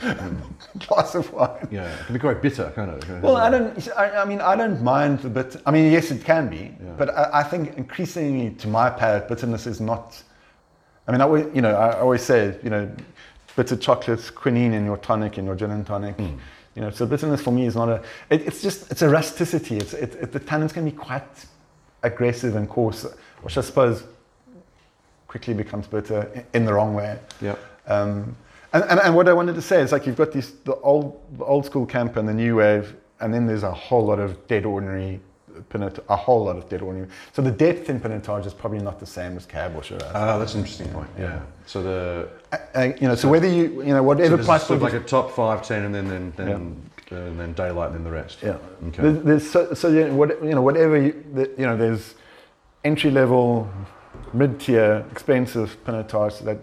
glass 0.86 1.14
of 1.14 1.30
wine. 1.32 1.68
Yeah, 1.70 1.92
it 1.92 2.06
can 2.06 2.14
be 2.14 2.18
quite 2.18 2.40
bitter, 2.40 2.72
kind 2.74 2.90
of. 2.90 3.22
Well, 3.22 3.36
I 3.36 3.50
don't. 3.50 3.88
I, 3.96 4.22
I 4.22 4.24
mean, 4.24 4.40
I 4.40 4.56
don't 4.56 4.80
mind 4.82 5.18
the 5.20 5.28
bit. 5.28 5.56
I 5.66 5.70
mean, 5.70 5.92
yes, 5.92 6.10
it 6.10 6.24
can 6.24 6.48
be, 6.48 6.74
Yeah. 6.82 6.92
but 6.96 7.10
I, 7.10 7.40
I 7.40 7.42
think 7.42 7.76
increasingly, 7.76 8.50
to 8.56 8.68
my 8.68 8.88
palate, 8.90 9.28
bitterness 9.28 9.66
is 9.66 9.80
not. 9.80 10.22
I 11.06 11.12
mean, 11.12 11.20
I 11.20 11.24
always, 11.24 11.46
you 11.54 11.60
know, 11.62 11.74
I 11.74 11.98
always 12.00 12.22
say, 12.22 12.58
you 12.62 12.70
know, 12.70 12.90
bitter 13.58 13.76
chocolate, 13.76 14.22
quinine 14.36 14.72
in 14.72 14.84
your 14.84 14.96
tonic, 14.98 15.36
in 15.36 15.44
your 15.44 15.56
gin 15.56 15.72
and 15.72 15.84
tonic. 15.84 16.16
You 16.18 16.82
know, 16.82 16.90
so 16.90 17.06
bitterness 17.06 17.40
for 17.42 17.50
me 17.50 17.66
is 17.66 17.74
not 17.74 17.88
a. 17.88 18.02
It, 18.30 18.42
it's 18.46 18.62
just 18.62 18.90
it's 18.92 19.02
a 19.02 19.08
rusticity. 19.08 19.76
It's 19.78 19.94
it, 19.94 20.14
it, 20.22 20.30
the 20.32 20.38
tannins 20.40 20.72
can 20.72 20.84
be 20.84 20.92
quite 20.92 21.28
aggressive 22.04 22.54
and 22.54 22.68
coarse, 22.68 23.04
which 23.42 23.58
I 23.58 23.62
suppose 23.62 24.04
quickly 25.26 25.54
becomes 25.54 25.88
bitter 25.88 26.30
i- 26.36 26.44
in 26.56 26.64
the 26.64 26.72
wrong 26.72 26.94
way. 26.94 27.18
Yeah. 27.40 27.56
Um, 27.88 28.36
and, 28.72 28.84
and, 28.84 29.00
and 29.00 29.14
what 29.16 29.28
I 29.28 29.32
wanted 29.32 29.56
to 29.56 29.62
say 29.62 29.82
is 29.82 29.90
like 29.90 30.06
you've 30.06 30.16
got 30.24 30.30
these 30.30 30.52
the 30.64 30.76
old 30.76 31.20
the 31.38 31.44
old 31.44 31.66
school 31.66 31.84
camp 31.84 32.16
and 32.16 32.28
the 32.28 32.34
new 32.34 32.54
wave, 32.56 32.94
and 33.18 33.34
then 33.34 33.44
there's 33.46 33.64
a 33.64 33.72
whole 33.72 34.04
lot 34.06 34.20
of 34.20 34.46
dead 34.46 34.64
ordinary 34.64 35.18
pinot, 35.62 36.04
a 36.08 36.16
whole 36.16 36.44
lot 36.44 36.56
of 36.56 36.68
dead 36.68 36.82
ordinary. 36.82 37.08
So 37.32 37.42
the 37.42 37.50
depth 37.50 37.88
in 37.90 38.00
pinotage 38.00 38.46
is 38.46 38.54
probably 38.54 38.78
not 38.80 38.98
the 39.00 39.06
same 39.06 39.36
as 39.36 39.46
cab 39.46 39.76
or 39.76 39.82
Shiraz. 39.82 40.02
Ah, 40.14 40.38
that's 40.38 40.54
an 40.54 40.60
interesting 40.60 40.88
point. 40.88 41.08
Yeah. 41.18 41.40
So 41.66 41.82
the 41.82 42.28
Uh, 42.52 42.56
uh, 42.74 42.92
you 43.00 43.08
know, 43.08 43.14
so 43.14 43.28
whether 43.28 43.46
you 43.46 43.82
you 43.82 43.94
know 43.94 43.96
so 43.96 44.02
whatever 44.02 44.36
there's 44.36 44.46
price 44.46 44.66
sort 44.66 44.76
of 44.78 44.82
like 44.82 44.94
a 44.94 45.00
top 45.00 45.32
five, 45.32 45.62
ten, 45.66 45.84
and 45.84 45.94
then 45.94 46.08
then 46.08 46.32
then, 46.36 46.82
and 47.10 47.40
then 47.40 47.52
daylight, 47.54 47.88
and 47.88 47.96
then 47.96 48.04
the 48.04 48.10
rest. 48.10 48.38
Yeah. 48.42 48.56
Okay. 48.88 49.02
There's, 49.02 49.22
there's 49.24 49.50
so, 49.50 49.74
so 49.74 49.88
you 49.88 50.08
know, 50.08 50.14
what, 50.14 50.42
you 50.42 50.50
know, 50.50 50.62
whatever 50.62 51.00
you, 51.00 51.24
the, 51.32 51.50
you 51.58 51.64
know, 51.66 51.76
there's 51.76 52.14
entry 52.84 53.10
level, 53.10 53.68
mid 54.32 54.60
tier, 54.60 55.04
expensive 55.10 55.76
pinotage 55.84 56.44
that 56.44 56.58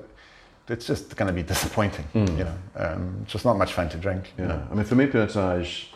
it's 0.67 0.85
just 0.88 1.15
going 1.15 1.27
to 1.27 1.34
be 1.34 1.43
disappointing. 1.43 2.05
Mm. 2.13 2.38
You 2.38 2.43
know, 2.43 2.57
um, 2.76 3.26
just 3.27 3.45
not 3.45 3.57
much 3.57 3.73
fun 3.73 3.89
to 3.89 3.97
drink. 3.97 4.34
you 4.38 4.43
Yeah, 4.43 4.49
know. 4.49 4.67
I 4.72 4.73
mean, 4.76 4.85
for 4.85 4.95
me, 4.95 5.05
Pinotage 5.07 5.88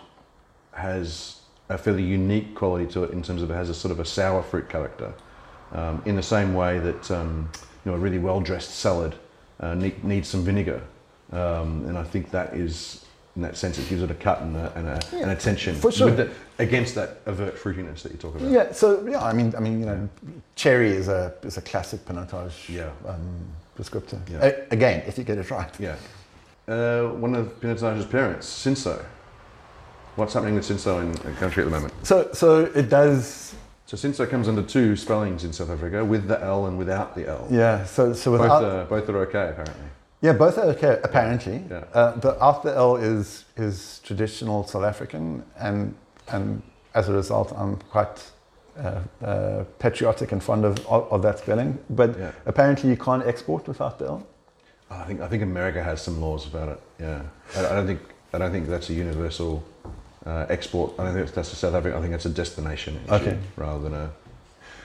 has 0.74 1.39
a 1.70 1.78
fairly 1.78 2.04
unique 2.04 2.56
quality 2.56 2.86
to 2.92 3.04
it 3.04 3.12
in 3.12 3.22
terms 3.22 3.42
of 3.42 3.50
it 3.52 3.54
has 3.54 3.70
a 3.70 3.74
sort 3.74 3.92
of 3.92 4.00
a 4.00 4.06
sour 4.06 4.42
fruit 4.44 4.68
character, 4.70 5.14
um, 5.72 6.02
in 6.06 6.16
the 6.16 6.24
same 6.24 6.54
way 6.54 6.80
that 6.80 7.12
um, 7.12 7.50
you 7.86 7.92
know 7.92 7.98
a 7.98 8.00
really 8.00 8.18
well 8.20 8.42
dressed 8.42 8.72
salad 8.80 9.16
uh, 9.60 9.76
need, 9.76 10.04
needs 10.04 10.28
some 10.28 10.44
vinegar, 10.44 10.82
um, 11.32 11.86
and 11.88 11.98
I 11.98 12.04
think 12.04 12.32
that 12.32 12.54
is. 12.54 13.06
In 13.36 13.44
that 13.44 13.56
sense, 13.56 13.78
it 13.78 13.88
gives 13.88 14.02
it 14.02 14.12
a 14.12 14.16
cut 14.16 14.42
and 14.42 14.58
a, 14.58 14.74
and 14.76 14.88
a, 14.88 15.00
and 15.22 15.32
a 15.32 15.36
tension 15.36 15.76
for 15.76 15.92
sure. 15.92 16.12
the, 16.12 16.30
against 16.58 16.96
that 16.96 17.22
overt 17.26 17.56
fruitiness 17.56 18.02
that 18.02 18.12
you 18.12 18.18
talk 18.18 18.36
about. 18.36 18.52
Yeah. 18.52 18.72
So 18.74 19.08
yeah, 19.08 19.24
I 19.24 19.32
mean, 19.32 19.54
I 19.56 19.62
mean, 19.62 19.80
you 19.80 19.86
know, 19.86 20.10
cherry 20.56 20.90
is 20.90 21.08
a 21.08 21.34
is 21.44 21.56
a 21.56 21.62
classic 21.62 22.04
pinotage 22.06 22.68
Yeah. 22.68 22.90
um, 23.08 23.46
descriptor. 23.78 24.20
Yeah. 24.30 24.44
A- 24.44 24.74
again, 24.74 25.04
if 25.08 25.18
you 25.18 25.24
get 25.24 25.38
it 25.38 25.50
right. 25.52 25.70
Yeah. 25.80 25.96
Uh, 26.68 27.10
one 27.10 27.34
of 27.36 27.58
Pinotage's 27.62 28.06
parents, 28.08 28.48
Cinsault. 28.48 29.06
What's 30.20 30.34
happening 30.34 30.56
with 30.56 30.68
Cinsault 30.68 31.02
in 31.02 31.12
the 31.14 31.32
country 31.40 31.64
at 31.64 31.66
the 31.66 31.72
moment? 31.72 31.94
So 32.06 32.30
so 32.34 32.66
it 32.76 32.90
does. 32.90 33.56
So 33.86 33.96
Cinsault 33.96 34.30
comes 34.30 34.50
under 34.50 34.62
two 34.62 34.98
spellings 34.98 35.46
in 35.46 35.54
South 35.54 35.70
Africa, 35.70 36.04
with 36.04 36.28
the 36.28 36.38
L 36.44 36.66
and 36.66 36.78
without 36.78 37.16
the 37.16 37.26
L. 37.26 37.48
Yeah. 37.50 37.86
So 37.86 38.12
so 38.14 38.38
Both, 38.38 38.52
are, 38.52 38.84
both 38.84 39.08
are 39.10 39.18
okay, 39.28 39.50
apparently. 39.52 39.86
Yeah, 40.22 40.34
both 40.34 40.58
are 40.58 40.66
okay, 40.76 41.00
apparently. 41.06 41.64
Yeah. 41.70 41.86
Uh, 41.94 42.12
the 42.18 42.38
after 42.42 42.68
L 42.70 42.98
is 42.98 43.46
is 43.56 44.02
traditional 44.04 44.68
South 44.68 44.84
African, 44.84 45.42
and 45.58 45.96
and 46.28 46.62
as 46.94 47.08
a 47.08 47.14
result, 47.14 47.54
I'm 47.56 47.78
quite 47.90 48.22
uh, 48.78 49.00
uh, 49.24 49.64
patriotic 49.80 50.34
and 50.34 50.44
fond 50.44 50.66
of, 50.66 50.86
of, 50.88 51.10
of 51.14 51.22
that 51.22 51.40
spelling. 51.40 51.80
But 51.90 52.20
Yeah. 52.20 52.32
apparently, 52.46 52.90
you 52.90 52.98
can't 52.98 53.26
export 53.26 53.68
without 53.70 54.00
the 54.00 54.06
L. 54.08 54.28
I 54.92 55.06
think 55.06 55.22
I 55.22 55.30
think 55.30 55.44
America 55.44 55.82
has 55.82 56.02
some 56.02 56.20
laws 56.20 56.46
about 56.46 56.68
it. 56.76 56.82
Yeah, 57.00 57.22
I, 57.56 57.60
I 57.60 57.74
don't 57.76 57.88
think 57.88 58.02
I 58.34 58.38
don't 58.38 58.52
think 58.52 58.68
that's 58.68 58.90
a 58.90 58.94
universal 58.94 59.64
uh, 60.26 60.46
export. 60.50 60.94
I 61.00 61.06
don't 61.06 61.14
think 61.14 61.32
that's 61.34 61.52
a 61.54 61.56
South 61.56 61.74
African. 61.74 61.98
I 61.98 62.02
think 62.02 62.14
it's 62.14 62.26
a 62.26 62.30
destination 62.30 63.00
issue 63.06 63.14
Okay. 63.14 63.38
rather 63.56 63.80
than 63.82 63.94
a 63.94 64.12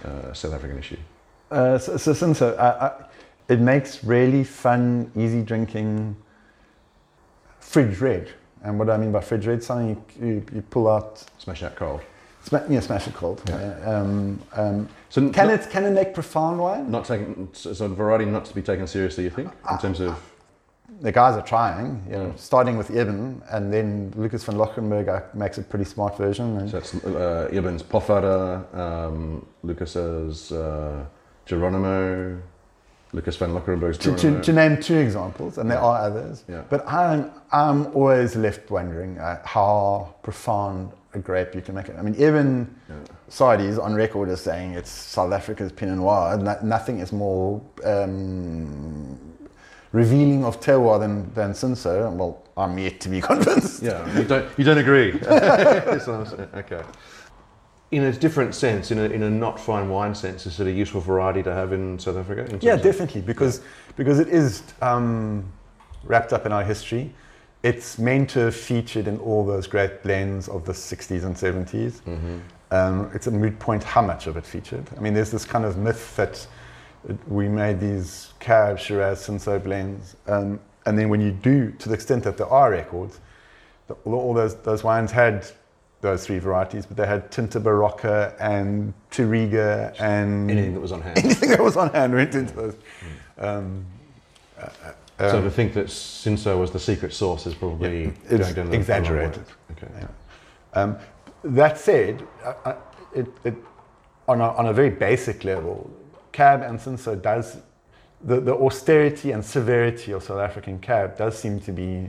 uh, 0.04 0.32
South 0.32 0.52
African 0.54 0.78
issue. 0.78 0.98
Uh, 1.50 1.78
so, 1.78 1.96
so, 2.12 2.54
I, 2.56 2.86
I, 2.86 2.92
it 3.48 3.60
makes 3.60 4.02
really 4.04 4.44
fun, 4.44 5.10
easy 5.16 5.42
drinking 5.42 6.16
fridge 7.60 8.00
red. 8.00 8.28
And 8.62 8.78
what 8.78 8.86
do 8.86 8.92
I 8.92 8.96
mean 8.96 9.12
by 9.12 9.20
fridge 9.20 9.46
red, 9.46 9.62
something 9.62 9.88
you, 10.20 10.26
you, 10.26 10.46
you 10.54 10.62
pull 10.62 10.88
out, 10.88 11.22
Smash 11.38 11.62
out 11.62 11.76
cold. 11.76 12.00
sma- 12.44 12.64
yeah, 12.68 12.80
smash 12.80 13.06
it 13.06 13.14
cold. 13.14 13.42
Yeah. 13.48 13.56
Uh, 13.56 13.90
um, 14.00 14.40
um, 14.54 14.88
So 15.10 15.20
can 15.30 15.48
not, 15.48 15.60
it 15.60 15.70
can 15.70 15.84
it 15.84 15.90
make 15.90 16.14
profound 16.14 16.58
wine? 16.58 16.90
not 16.90 17.04
taken 17.04 17.48
so 17.52 17.72
so 17.74 17.88
variety 17.88 18.24
not 18.24 18.44
to 18.46 18.54
be 18.54 18.62
taken 18.62 18.86
seriously. 18.86 19.24
You 19.24 19.30
think 19.30 19.50
in 19.70 19.78
terms 19.78 20.00
of 20.00 20.16
the 21.00 21.12
guys 21.12 21.34
are 21.36 21.42
trying, 21.42 22.02
you 22.06 22.16
know, 22.16 22.32
starting 22.36 22.76
with 22.76 22.90
Eben, 22.90 23.42
and 23.50 23.72
then 23.72 24.12
Lukas 24.16 24.44
van 24.44 24.56
Loggerenberg 24.56 25.08
uh, 25.08 25.22
makes 25.34 25.58
a 25.58 25.62
pretty 25.62 25.84
smart 25.84 26.16
version. 26.16 26.56
And 26.58 26.70
so 26.70 26.80
that's 26.80 26.94
uh, 27.04 27.48
Eben's 27.52 27.82
um, 28.74 29.46
Lukas's 29.62 30.52
uh, 30.52 31.04
Geronimo, 31.46 32.40
Lukas 33.12 33.36
van 33.36 33.50
Loggerenberg's 33.50 33.98
to, 33.98 34.16
Geronimo. 34.16 34.38
to, 34.38 34.44
to 34.44 34.52
name 34.52 34.80
two 34.80 34.96
examples, 34.96 35.58
and 35.58 35.70
there 35.70 35.78
are 35.80 36.00
others, 36.00 36.44
Yeah. 36.48 36.62
but 36.70 36.86
I'm, 36.88 37.30
I'm 37.52 37.86
always 37.94 38.36
left 38.36 38.70
wondering 38.70 39.18
uh, 39.18 39.40
how 39.44 40.14
profound 40.22 40.92
a 41.12 41.18
grape 41.18 41.54
you 41.54 41.60
can 41.62 41.74
make 41.76 41.88
it. 41.88 41.96
I 41.98 42.02
mean, 42.02 42.16
Eben 42.20 42.74
Yeah. 42.88 42.94
Sadie's 43.28 43.78
on 43.78 43.94
record 43.94 44.28
as 44.28 44.40
saying 44.40 44.72
it's 44.72 44.90
South 44.90 45.32
Africa's 45.32 45.70
Pinot 45.72 45.96
Noir. 45.98 46.36
No, 46.36 46.58
nothing 46.62 46.98
is 47.00 47.12
more 47.12 47.60
um, 47.84 49.18
revealing 49.94 50.44
of 50.44 50.60
terroir 50.60 50.98
than, 50.98 51.32
than 51.34 51.52
Cinsault. 51.52 52.12
Well, 52.16 52.42
I'm 52.56 52.76
yet 52.78 53.00
to 53.00 53.08
be 53.08 53.20
convinced. 53.30 53.82
Yeah, 53.82 54.18
you 54.18 54.24
don't 54.24 54.46
you 54.58 54.64
don't 54.64 54.78
agree. 54.78 55.12
That's 55.12 56.06
what 56.06 56.38
I'm. 56.38 56.48
Okay. 56.62 56.82
In 57.90 58.02
a 58.02 58.12
different 58.12 58.56
sense, 58.56 58.90
in 58.90 58.98
a, 58.98 59.04
in 59.04 59.22
a 59.22 59.30
not 59.30 59.60
fine 59.60 59.88
wine 59.88 60.16
sense, 60.16 60.46
is 60.46 60.58
it 60.58 60.66
a 60.66 60.72
useful 60.72 61.00
variety 61.00 61.44
to 61.44 61.52
have 61.54 61.72
in 61.72 61.96
South 61.98 62.16
Africa? 62.16 62.44
in 62.52 62.58
Yeah, 62.60 62.76
definitely, 62.76 63.20
because 63.20 63.60
because 63.96 64.18
it 64.18 64.28
is 64.28 64.64
um, 64.82 65.44
wrapped 66.02 66.32
up 66.32 66.44
in 66.44 66.52
our 66.52 66.64
history. 66.64 67.12
It's 67.62 67.98
meant 67.98 68.28
to 68.30 68.40
have 68.40 68.56
featured 68.56 69.06
in 69.08 69.16
all 69.20 69.46
those 69.46 69.66
great 69.66 70.02
blends 70.02 70.48
of 70.48 70.66
the 70.66 70.72
60s 70.72 71.24
and 71.24 71.34
70s. 71.34 72.02
Mhm. 72.02 72.40
Um, 72.70 73.10
it's 73.14 73.26
a 73.26 73.30
moot 73.30 73.58
point 73.58 73.82
how 73.82 74.02
much 74.02 74.26
of 74.26 74.36
it 74.36 74.44
featured. 74.44 74.84
I 74.96 75.00
mean, 75.00 75.14
there's 75.14 75.30
this 75.30 75.46
kind 75.46 75.64
of 75.64 75.78
myth 75.78 76.14
that 76.16 76.46
we 77.26 77.48
made 77.48 77.80
these 77.80 78.32
Cab, 78.40 78.78
Shiraz, 78.78 79.26
Cinsault 79.26 79.64
blends, 79.64 80.16
um, 80.26 80.60
and 80.86 80.98
then 80.98 81.08
when 81.08 81.20
you 81.20 81.30
do, 81.32 81.70
to 81.72 81.88
the 81.88 81.94
extent 81.94 82.24
that 82.24 82.36
there 82.36 82.46
are 82.48 82.70
records, 82.70 83.20
the, 83.88 83.94
all, 84.04 84.34
those 84.34 84.56
those 84.56 84.82
wines 84.84 85.10
had 85.10 85.46
those 86.00 86.26
three 86.26 86.38
varieties, 86.38 86.84
but 86.84 86.96
they 86.96 87.06
had 87.06 87.30
Tinta 87.30 87.58
Barocca 87.60 88.34
and 88.38 88.92
Tiriga 89.10 89.98
and 89.98 90.50
Anything 90.50 90.74
that 90.74 90.80
was 90.80 90.92
on 90.92 91.00
hand. 91.00 91.18
anything 91.18 91.48
that 91.50 91.62
was 91.62 91.76
on 91.76 91.90
hand 91.90 92.12
went 92.12 92.34
into 92.34 92.54
those. 92.54 92.76
Um, 93.38 93.86
uh, 94.58 94.68
uh, 95.18 95.30
so 95.30 95.38
um, 95.38 95.44
to 95.44 95.50
think 95.50 95.72
that 95.74 95.86
Cinsault 95.86 96.58
was 96.58 96.70
the 96.72 96.78
secret 96.78 97.14
sauce 97.14 97.46
is 97.46 97.54
probably 97.54 98.12
Yeah, 98.30 98.38
going 98.38 98.54
down 98.54 98.70
the 98.70 98.76
exaggerated. 98.76 99.44
Okay. 99.72 99.88
Yeah. 99.98 100.08
um, 100.74 100.98
that 101.44 101.78
said, 101.78 102.26
I, 102.44 102.70
I, 102.70 102.76
it, 103.14 103.26
it, 103.44 103.54
on, 104.28 104.40
a, 104.40 104.48
on 104.52 104.66
a 104.66 104.72
very 104.72 104.90
basic 104.90 105.44
level, 105.44 105.90
cab 106.34 106.62
and 106.62 106.78
Cinsault 106.78 107.22
does 107.22 107.56
the, 108.22 108.40
the 108.40 108.54
austerity 108.54 109.30
and 109.32 109.44
severity 109.44 110.12
of 110.12 110.22
South 110.22 110.40
African 110.40 110.78
cab 110.78 111.16
does 111.16 111.38
seem 111.38 111.60
to 111.60 111.72
be 111.72 112.08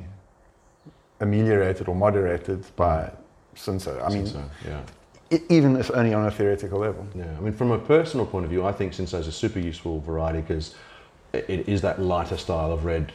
ameliorated 1.19 1.87
or 1.87 1.95
moderated 1.95 2.65
by 2.75 3.11
Cinsault. 3.55 4.03
I 4.03 4.09
mean, 4.09 4.25
Cinsault, 4.25 4.49
yeah. 4.65 4.81
e- 5.31 5.45
even 5.49 5.75
if 5.75 5.91
only 5.91 6.13
on 6.13 6.25
a 6.25 6.31
theoretical 6.31 6.79
level. 6.79 7.05
Yeah, 7.15 7.25
I 7.37 7.41
mean, 7.41 7.53
from 7.53 7.71
a 7.71 7.79
personal 7.79 8.25
point 8.25 8.45
of 8.45 8.51
view, 8.51 8.65
I 8.65 8.71
think 8.71 8.93
Cinsault 8.93 9.21
is 9.21 9.27
a 9.27 9.31
super 9.31 9.59
useful 9.59 10.01
variety 10.01 10.41
because 10.41 10.75
it 11.33 11.67
is 11.67 11.81
that 11.81 12.01
lighter 12.01 12.37
style 12.37 12.71
of 12.71 12.85
red 12.85 13.11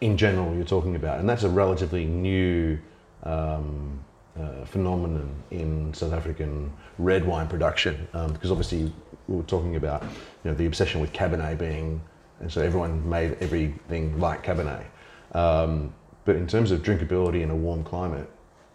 in 0.00 0.16
general 0.16 0.54
you're 0.54 0.64
talking 0.64 0.96
about, 0.96 1.20
and 1.20 1.28
that's 1.28 1.44
a 1.44 1.48
relatively 1.48 2.04
new 2.04 2.78
um, 3.24 3.98
uh, 4.38 4.64
phenomenon 4.64 5.34
in 5.50 5.92
South 5.94 6.12
African 6.12 6.72
red 6.98 7.24
wine 7.24 7.48
production, 7.48 8.06
um, 8.12 8.32
because 8.32 8.50
obviously 8.50 8.92
we 9.28 9.36
were 9.36 9.42
talking 9.44 9.76
about 9.76 10.02
you 10.02 10.50
know 10.50 10.54
the 10.54 10.66
obsession 10.66 11.00
with 11.00 11.12
Cabernet 11.12 11.58
being, 11.58 12.00
and 12.40 12.50
so 12.50 12.62
everyone 12.62 13.08
made 13.08 13.36
everything 13.40 14.18
like 14.18 14.44
Cabernet. 14.44 14.84
Um, 15.32 15.92
but 16.24 16.36
in 16.36 16.46
terms 16.46 16.70
of 16.70 16.82
drinkability 16.82 17.42
in 17.42 17.50
a 17.50 17.56
warm 17.56 17.84
climate, 17.84 18.30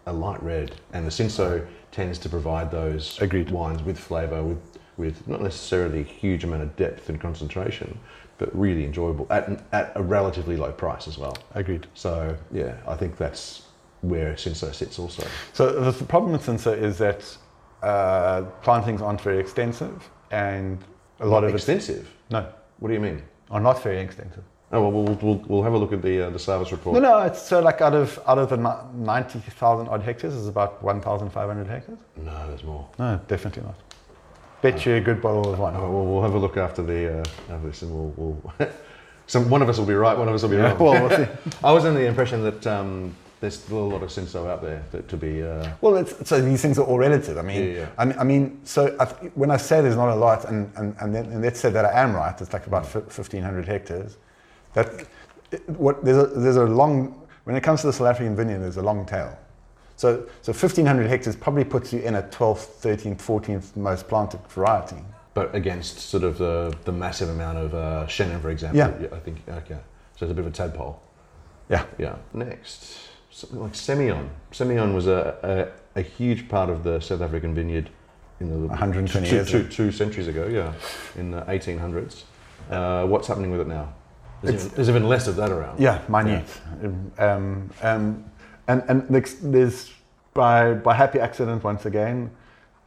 a 0.06 0.12
light 0.12 0.42
red, 0.42 0.76
and 0.92 1.06
the 1.06 1.10
Cinsault 1.10 1.66
tends 1.92 2.18
to 2.18 2.28
provide 2.28 2.70
those 2.70 3.20
Agreed. 3.20 3.50
wines 3.50 3.82
with 3.82 3.98
flavour, 3.98 4.42
with 4.42 4.78
with 4.96 5.26
not 5.26 5.40
necessarily 5.40 6.00
a 6.00 6.04
huge 6.04 6.44
amount 6.44 6.62
of 6.62 6.76
depth 6.76 7.08
and 7.08 7.20
concentration, 7.20 7.98
but 8.38 8.54
really 8.56 8.84
enjoyable 8.84 9.26
at 9.30 9.64
at 9.72 9.92
a 9.94 10.02
relatively 10.02 10.56
low 10.56 10.72
price 10.72 11.08
as 11.08 11.18
well. 11.18 11.36
Agreed. 11.54 11.86
So 11.94 12.36
yeah, 12.52 12.76
I 12.86 12.96
think 12.96 13.16
that's 13.16 13.62
where 14.02 14.34
Cinsault 14.34 14.74
sits 14.74 14.98
also. 14.98 15.26
So 15.52 15.90
the, 15.90 16.04
problem 16.04 16.32
with 16.32 16.46
Cinsault 16.46 16.78
is 16.78 16.98
that 16.98 17.36
uh, 17.82 18.42
plantings 18.62 19.02
aren't 19.02 19.20
very 19.20 19.38
extensive, 19.38 20.08
and 20.30 20.78
a 21.20 21.26
lot 21.26 21.44
of 21.44 21.50
it's 21.54 21.64
extensive. 21.68 22.08
no, 22.30 22.46
What 22.78 22.88
do 22.88 22.94
you 22.94 23.00
mean? 23.00 23.22
are 23.50 23.60
not 23.60 23.82
very 23.82 23.98
extensive. 24.00 24.44
Oh 24.72 24.80
well, 24.88 24.92
we'll, 24.92 25.14
we'll, 25.16 25.44
we'll 25.48 25.62
have 25.64 25.72
a 25.72 25.78
look 25.78 25.92
at 25.92 26.00
the 26.00 26.26
uh, 26.26 26.30
the 26.30 26.38
service 26.38 26.70
report. 26.70 26.94
No, 26.94 27.00
no, 27.00 27.18
it's 27.26 27.42
so 27.42 27.58
like 27.60 27.80
out 27.80 27.94
of 27.94 28.20
out 28.28 28.38
of 28.38 28.48
the 28.50 28.56
ni- 28.56 29.04
ninety 29.04 29.40
thousand 29.40 29.88
odd 29.88 30.02
hectares, 30.02 30.32
is 30.34 30.46
about 30.46 30.80
one 30.82 31.00
thousand 31.00 31.30
five 31.30 31.48
hundred 31.48 31.66
hectares. 31.66 31.98
No, 32.16 32.46
there's 32.48 32.62
more. 32.62 32.88
No, 32.98 33.20
definitely 33.26 33.64
not. 33.64 33.74
Bet 34.62 34.86
you 34.86 34.94
a 34.94 35.00
good 35.00 35.20
bottle 35.20 35.52
of 35.52 35.58
wine. 35.58 35.74
Oh, 35.76 35.90
well, 35.90 36.04
we'll 36.06 36.22
have 36.22 36.34
a 36.34 36.38
look 36.38 36.56
after 36.56 36.82
the 36.82 37.18
uh, 37.18 37.24
after 37.52 37.66
this, 37.66 37.82
and 37.82 37.90
we'll, 37.92 38.12
we'll 38.16 38.68
some 39.26 39.50
one 39.50 39.60
of 39.60 39.68
us 39.68 39.76
will 39.78 39.86
be 39.86 39.94
right, 39.94 40.16
one 40.16 40.28
of 40.28 40.34
us 40.34 40.42
will 40.42 40.50
be 40.50 40.56
Yeah, 40.56 40.70
wrong. 40.74 40.78
well, 40.78 41.08
we'll 41.08 41.16
see. 41.24 41.26
I 41.64 41.72
was 41.72 41.84
under 41.84 41.98
the 41.98 42.06
impression 42.06 42.44
that 42.44 42.64
um, 42.68 43.16
there's 43.40 43.58
still 43.58 43.78
a 43.78 43.90
lot 43.94 44.02
of 44.02 44.10
Cinsault 44.10 44.46
out 44.48 44.62
there 44.62 44.82
that 44.92 45.08
to 45.08 45.16
be. 45.16 45.42
Uh, 45.42 45.70
Well, 45.80 45.96
it's, 45.96 46.28
so 46.28 46.40
these 46.40 46.60
things 46.62 46.78
are 46.78 46.84
all 46.84 46.98
relative. 46.98 47.38
I 47.38 47.42
mean, 47.42 47.62
Yeah, 47.62 47.78
yeah. 47.80 47.86
I 47.98 48.04
mean, 48.04 48.18
I 48.18 48.24
mean 48.24 48.60
so 48.64 48.94
I 49.00 49.04
th- 49.06 49.32
when 49.34 49.50
I 49.50 49.56
say 49.56 49.80
there's 49.80 49.96
not 49.96 50.10
a 50.10 50.14
lot, 50.14 50.44
and, 50.44 50.70
and, 50.76 50.94
and, 51.00 51.14
then, 51.14 51.24
and 51.26 51.42
let's 51.42 51.58
say 51.60 51.70
that 51.70 51.84
I 51.84 51.92
am 52.02 52.14
right, 52.14 52.38
it's 52.40 52.52
like 52.52 52.66
about 52.66 52.84
fif- 52.86 53.06
1,500 53.18 53.66
hectares. 53.66 54.16
That 54.74 55.06
what 55.66 56.04
there's 56.04 56.18
a, 56.18 56.26
there's 56.26 56.56
a 56.56 56.64
long 56.64 57.26
when 57.44 57.56
it 57.56 57.62
comes 57.62 57.80
to 57.80 57.86
the 57.88 57.92
South 57.92 58.06
African 58.08 58.36
vineyard, 58.36 58.60
there's 58.60 58.76
a 58.76 58.82
long 58.82 59.04
tail. 59.06 59.36
So 59.96 60.26
so 60.42 60.52
1,500 60.52 61.06
hectares 61.08 61.34
probably 61.36 61.64
puts 61.64 61.92
you 61.92 62.00
in 62.00 62.14
a 62.16 62.22
12th, 62.22 62.66
13th, 62.82 63.18
14th 63.18 63.76
most 63.76 64.06
planted 64.08 64.40
variety. 64.48 64.96
but 65.34 65.54
against 65.54 65.98
sort 65.98 66.24
of 66.24 66.36
the, 66.38 66.74
the 66.84 66.92
massive 66.92 67.28
amount 67.30 67.56
of 67.58 67.74
uh, 67.74 68.04
Chenin, 68.06 68.40
for 68.42 68.50
example. 68.50 68.78
Yeah. 68.78 69.16
I 69.16 69.18
think 69.20 69.38
okay. 69.48 69.78
So 70.16 70.26
it's 70.26 70.32
a 70.32 70.34
bit 70.34 70.44
of 70.46 70.52
a 70.52 70.56
tadpole. 70.56 71.00
Yeah. 71.70 71.84
Yeah. 71.98 72.16
Next, 72.34 73.09
something 73.40 73.60
like 73.60 73.72
Semillon. 73.72 74.28
Semillon 74.52 74.94
was 74.94 75.06
a, 75.06 75.72
a, 75.94 76.00
a 76.00 76.02
huge 76.02 76.48
part 76.48 76.70
of 76.70 76.84
the 76.84 77.00
South 77.00 77.20
African 77.20 77.54
vineyard 77.54 77.90
in 78.40 78.48
the 78.48 78.68
120 78.68 79.28
two, 79.28 79.34
years 79.34 79.50
two, 79.50 79.66
two 79.68 79.92
centuries 79.92 80.28
ago. 80.28 80.46
Yeah, 80.46 80.72
in 81.16 81.30
the 81.30 81.42
1800s. 81.42 82.24
Uh, 82.70 83.06
what's 83.06 83.26
happening 83.28 83.50
with 83.50 83.60
it 83.60 83.66
now? 83.66 83.92
There's 84.42 84.64
even, 84.64 84.76
there's 84.76 84.88
even 84.88 85.08
less 85.08 85.26
of 85.28 85.36
that 85.36 85.50
around. 85.50 85.80
Yeah, 85.80 86.00
minute. 86.08 86.48
Um, 87.18 87.70
um, 87.82 88.24
and 88.68 88.82
and 88.88 89.08
there's, 89.08 89.34
there's 89.34 89.92
by 90.32 90.74
by 90.74 90.94
happy 90.94 91.18
accident 91.20 91.62
once 91.64 91.84
again, 91.86 92.30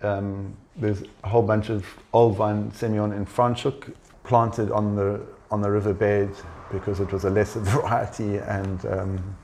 um, 0.02 0.56
there's 0.76 1.04
a 1.24 1.30
whole 1.30 1.44
bunch 1.44 1.70
of 1.70 1.86
old 2.14 2.38
vine 2.38 2.72
Semillon 2.72 3.16
in 3.16 3.26
Franschhoek 3.26 3.94
planted 4.24 4.72
on 4.72 4.96
the 4.96 5.22
on 5.52 5.62
the 5.62 5.70
riverbed 5.70 6.32
because 6.72 7.00
it 7.00 7.12
was 7.12 7.26
a 7.26 7.30
lesser 7.30 7.60
variety 7.78 8.38
and 8.38 8.86
um, 8.88 9.36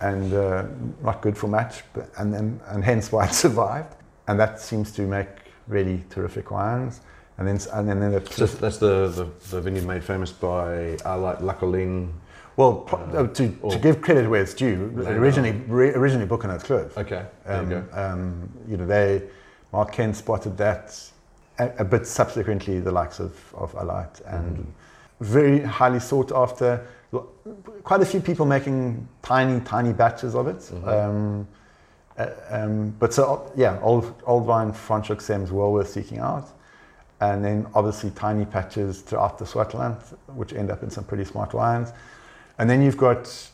and 0.00 0.32
uh, 0.32 0.64
not 1.02 1.20
good 1.22 1.36
for 1.36 1.48
much, 1.48 1.82
but, 1.92 2.10
and 2.18 2.32
then 2.32 2.60
and 2.68 2.82
hence 2.84 3.12
why 3.12 3.26
it 3.26 3.32
survived. 3.46 3.94
And 4.28 4.38
that 4.38 4.60
seems 4.60 4.92
to 4.92 5.02
make 5.02 5.28
really 5.66 6.04
terrific 6.10 6.50
wines. 6.50 7.00
And 7.38 7.48
then 7.48 7.58
and 7.72 7.88
then, 7.88 8.00
then 8.12 8.26
So 8.26 8.46
that's 8.46 8.78
the, 8.78 9.08
the, 9.08 9.30
the 9.50 9.60
vineyard 9.62 9.86
made 9.86 10.04
famous 10.04 10.30
by 10.32 10.96
uh, 11.06 11.18
like 11.18 11.40
La 11.40 11.54
Colline. 11.54 12.12
Well, 12.56 12.86
uh, 12.92 13.26
to, 13.28 13.48
to 13.70 13.78
give 13.78 14.02
credit 14.02 14.28
where 14.28 14.42
it's 14.42 14.52
due, 14.52 14.92
originally 15.06 15.52
re- 15.66 15.94
originally 15.94 16.26
Boekenhoutskloof. 16.26 16.96
Okay, 16.98 17.24
there 17.46 17.56
Um, 17.56 17.70
you 17.70 17.76
go. 17.80 17.84
um, 17.92 18.50
you 18.68 18.76
know, 18.76 18.86
they 18.86 19.22
Marc 19.72 19.92
Kent 19.92 20.16
spotted 20.16 20.58
that 20.58 21.00
a, 21.58 21.70
a 21.78 21.84
bit 21.84 22.06
subsequently, 22.06 22.78
the 22.80 22.92
likes 22.92 23.20
of 23.20 23.32
of 23.54 23.72
Alheit 23.74 24.20
and 24.26 24.58
Mhm. 24.58 24.66
Very 25.20 25.60
highly 25.60 26.00
sought 26.00 26.32
after. 26.32 26.86
Quite 27.84 28.02
a 28.02 28.06
few 28.06 28.20
people 28.20 28.46
making 28.46 29.08
tiny, 29.22 29.60
tiny 29.60 29.92
batches 29.92 30.34
of 30.34 30.46
it. 30.48 30.58
Mhm. 30.58 30.88
Um, 30.88 31.48
uh, 32.18 32.26
um, 32.50 32.94
but 32.98 33.12
so 33.14 33.50
yeah, 33.56 33.78
old 33.82 34.14
old 34.26 34.44
vine 34.44 34.72
Franschhoek 34.72 35.20
Sems 35.20 35.50
well 35.50 35.72
worth 35.72 35.88
seeking 35.88 36.18
out. 36.18 36.48
And 37.20 37.44
then 37.44 37.66
obviously 37.74 38.10
tiny 38.10 38.46
patches 38.46 39.02
throughout 39.02 39.38
the 39.38 39.44
Swartland, 39.44 39.96
which 40.34 40.54
end 40.54 40.70
up 40.70 40.82
in 40.82 40.90
some 40.90 41.04
pretty 41.04 41.24
smart 41.24 41.52
wines. 41.52 41.92
And 42.58 42.68
then 42.68 42.80
you've 42.82 42.96
got 42.96 43.50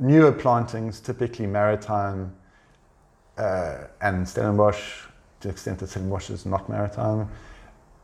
newer 0.00 0.32
plantings, 0.32 1.00
typically 1.00 1.46
maritime 1.46 2.32
uh, 3.38 3.84
and 4.00 4.26
Stellenbosch, 4.28 5.06
to 5.40 5.48
the 5.48 5.52
extent 5.52 5.78
that 5.78 5.88
Stellenbosch 5.88 6.30
is 6.30 6.46
not 6.46 6.68
maritime. 6.68 7.28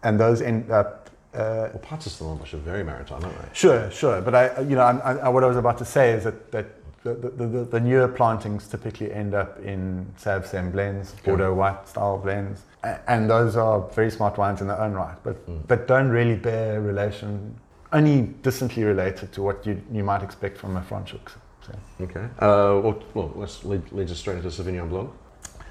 And 0.03 0.21
those 0.21 0.41
end 0.41 0.71
up, 0.71 1.11
uh, 1.37 1.69
Well, 1.73 1.79
parts 1.83 2.07
of 2.07 2.13
Stellenbosch 2.13 2.55
are 2.55 2.59
very 2.59 2.83
maritime, 2.85 3.23
aren't 3.25 3.39
they? 3.43 3.49
sure, 3.53 3.91
sure. 3.91 4.21
But 4.21 4.35
I, 4.35 4.61
you 4.61 4.77
know, 4.77 4.83
I, 4.83 5.13
I, 5.27 5.29
what 5.29 5.45
I 5.45 5.47
was 5.47 5.57
about 5.57 5.79
to 5.79 5.85
say 5.85 6.13
is 6.13 6.25
that, 6.25 6.51
that 6.53 6.67
the, 7.05 7.15
the, 7.15 7.47
the, 7.47 7.65
the 7.65 7.81
newer 7.81 8.09
plantings 8.09 8.67
typically 8.67 9.13
end 9.13 9.35
up 9.35 9.59
in 9.61 10.07
Sav 10.17 10.47
Sem 10.47 10.71
blends, 10.73 11.13
Bordeaux 11.25 11.55
white 11.55 11.87
style 11.89 12.19
blends. 12.19 12.63
And 13.07 13.29
those 13.31 13.57
are 13.57 13.81
very 13.95 14.11
smart 14.11 14.39
wines 14.39 14.61
in 14.61 14.67
their 14.69 14.81
own 14.81 14.93
right, 14.93 15.17
but, 15.23 15.37
Mm. 15.49 15.67
but 15.69 15.87
don't 15.89 16.09
really 16.09 16.37
bear 16.37 16.81
relation, 16.81 17.55
only 17.93 18.23
distantly 18.43 18.85
related 18.85 19.33
to 19.33 19.43
what 19.43 19.67
you, 19.67 19.81
you 19.93 20.03
might 20.05 20.23
expect 20.23 20.59
from 20.59 20.77
a 20.77 20.81
Franschhoek. 20.81 21.29
So. 21.67 21.73
Okay. 22.01 22.25
Uh, 22.39 22.81
well, 22.83 23.03
well, 23.15 23.33
let's 23.35 23.65
lead, 23.65 23.83
lead 23.93 24.09
us 24.11 24.19
straight 24.19 24.37
into 24.37 24.49
Sauvignon 24.51 24.89
Blanc. 24.89 25.11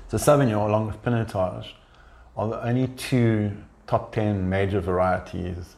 So 0.10 0.18
Sauvignon, 0.18 0.68
along 0.68 0.88
with 0.88 1.02
Pinotage, 1.04 1.68
are 2.38 2.48
the 2.50 2.62
only 2.68 2.88
two 2.90 3.52
top 3.88 4.12
10 4.14 4.49
major 4.49 4.80
varieties 4.80 5.76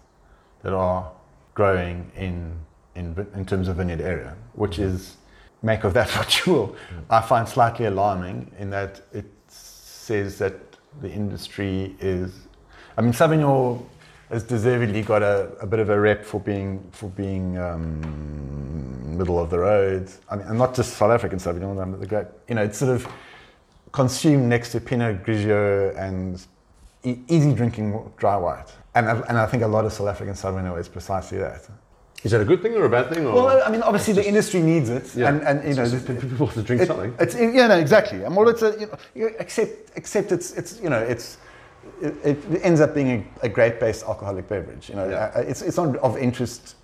that 0.64 0.74
are 0.74 1.12
growing 1.54 2.12
in, 2.16 2.54
in, 2.96 3.28
in 3.34 3.46
terms 3.46 3.68
of 3.68 3.78
vineyard 3.78 4.02
area, 4.02 4.36
which 4.54 4.80
is, 4.80 5.18
make 5.62 5.84
of 5.84 5.94
that 5.94 6.10
what 6.18 6.46
you 6.46 6.54
will. 6.54 6.76
I 7.10 7.22
find 7.22 7.48
slightly 7.48 7.86
alarming 7.86 8.52
in 8.60 8.70
that 8.72 9.02
it 9.14 9.26
says 9.48 10.38
that 10.40 10.56
the 11.02 11.12
industry 11.12 11.96
is, 12.00 12.48
I 12.98 13.02
mean, 13.02 13.14
Sauvignon 13.14 13.84
has 14.30 14.44
deservedly 14.44 15.02
got 15.02 15.24
a, 15.24 15.52
a 15.62 15.68
bit 15.68 15.80
of 15.80 15.90
a 15.90 16.00
rep 16.00 16.26
for 16.26 16.40
being, 16.40 16.86
for 16.92 17.10
being 17.10 17.58
um, 17.58 19.18
middle 19.18 19.40
of 19.40 19.50
the 19.50 19.60
road. 19.60 20.10
I 20.30 20.36
mean, 20.36 20.48
and 20.48 20.58
not 20.58 20.76
just 20.76 20.98
South 20.98 21.12
African 21.12 21.40
Sauvignon, 21.40 21.92
but 21.92 22.00
the 22.00 22.08
great, 22.08 22.28
you 22.48 22.56
know, 22.56 22.64
it's 22.64 22.78
sort 22.78 22.92
of, 22.92 23.08
consumed 23.92 24.48
next 24.48 24.72
to 24.72 24.80
Pinot 24.80 25.24
Grigio 25.24 25.98
and 25.98 26.46
e- 27.04 27.18
easy 27.28 27.54
drinking 27.54 28.12
dry 28.18 28.36
white. 28.38 28.72
And, 28.96 29.08
I- 29.10 29.20
and 29.30 29.38
I 29.38 29.46
think 29.46 29.64
a 29.64 29.68
lot 29.68 29.86
of 29.86 29.94
South 29.94 30.08
African 30.08 30.34
Sauvignon 30.36 30.78
is 30.80 30.88
precisely 30.88 31.38
that. 31.40 31.68
Is 32.24 32.32
that 32.32 32.42
a 32.42 32.46
good 32.46 32.62
thing 32.64 32.74
or 32.76 32.86
a 32.86 32.90
bad 32.90 33.14
thing? 33.14 33.26
Or 33.28 33.34
Well, 33.34 33.62
I 33.64 33.70
mean, 33.70 33.84
obviously 33.84 34.14
the 34.14 34.28
industry 34.28 34.62
needs 34.62 34.90
it, 34.90 35.16
Yeah. 35.16 35.30
and, 35.30 35.42
and 35.44 35.64
you 35.68 35.76
know, 35.76 35.86
just 35.88 36.08
people 36.08 36.48
have 36.48 36.56
to 36.56 36.64
drink 36.64 36.82
it- 36.82 36.88
something. 36.88 37.14
It's 37.20 37.36
yeah, 37.36 37.68
no, 37.68 37.78
exactly. 37.78 38.24
And 38.24 38.36
well, 38.36 38.50
it's 38.50 38.64
a 38.64 38.76
you 39.16 39.26
know, 39.26 39.32
except 39.40 39.92
except 39.96 40.32
it's 40.32 40.52
it's 40.54 40.80
you 40.82 40.90
know 40.90 41.00
it's 41.00 41.38
it, 42.02 42.16
it 42.24 42.38
ends 42.64 42.82
up 42.82 42.94
being 42.96 43.10
a, 43.42 43.46
a 43.46 43.50
great 43.50 43.80
based 43.80 44.04
alcoholic 44.04 44.48
beverage. 44.50 44.90
You 44.90 44.96
know, 44.96 45.08
Yeah. 45.10 45.32
Uh, 45.36 45.42
it's 45.42 45.62
it's 45.62 45.78
not 45.78 45.96
of 45.98 46.18
interest 46.18 46.76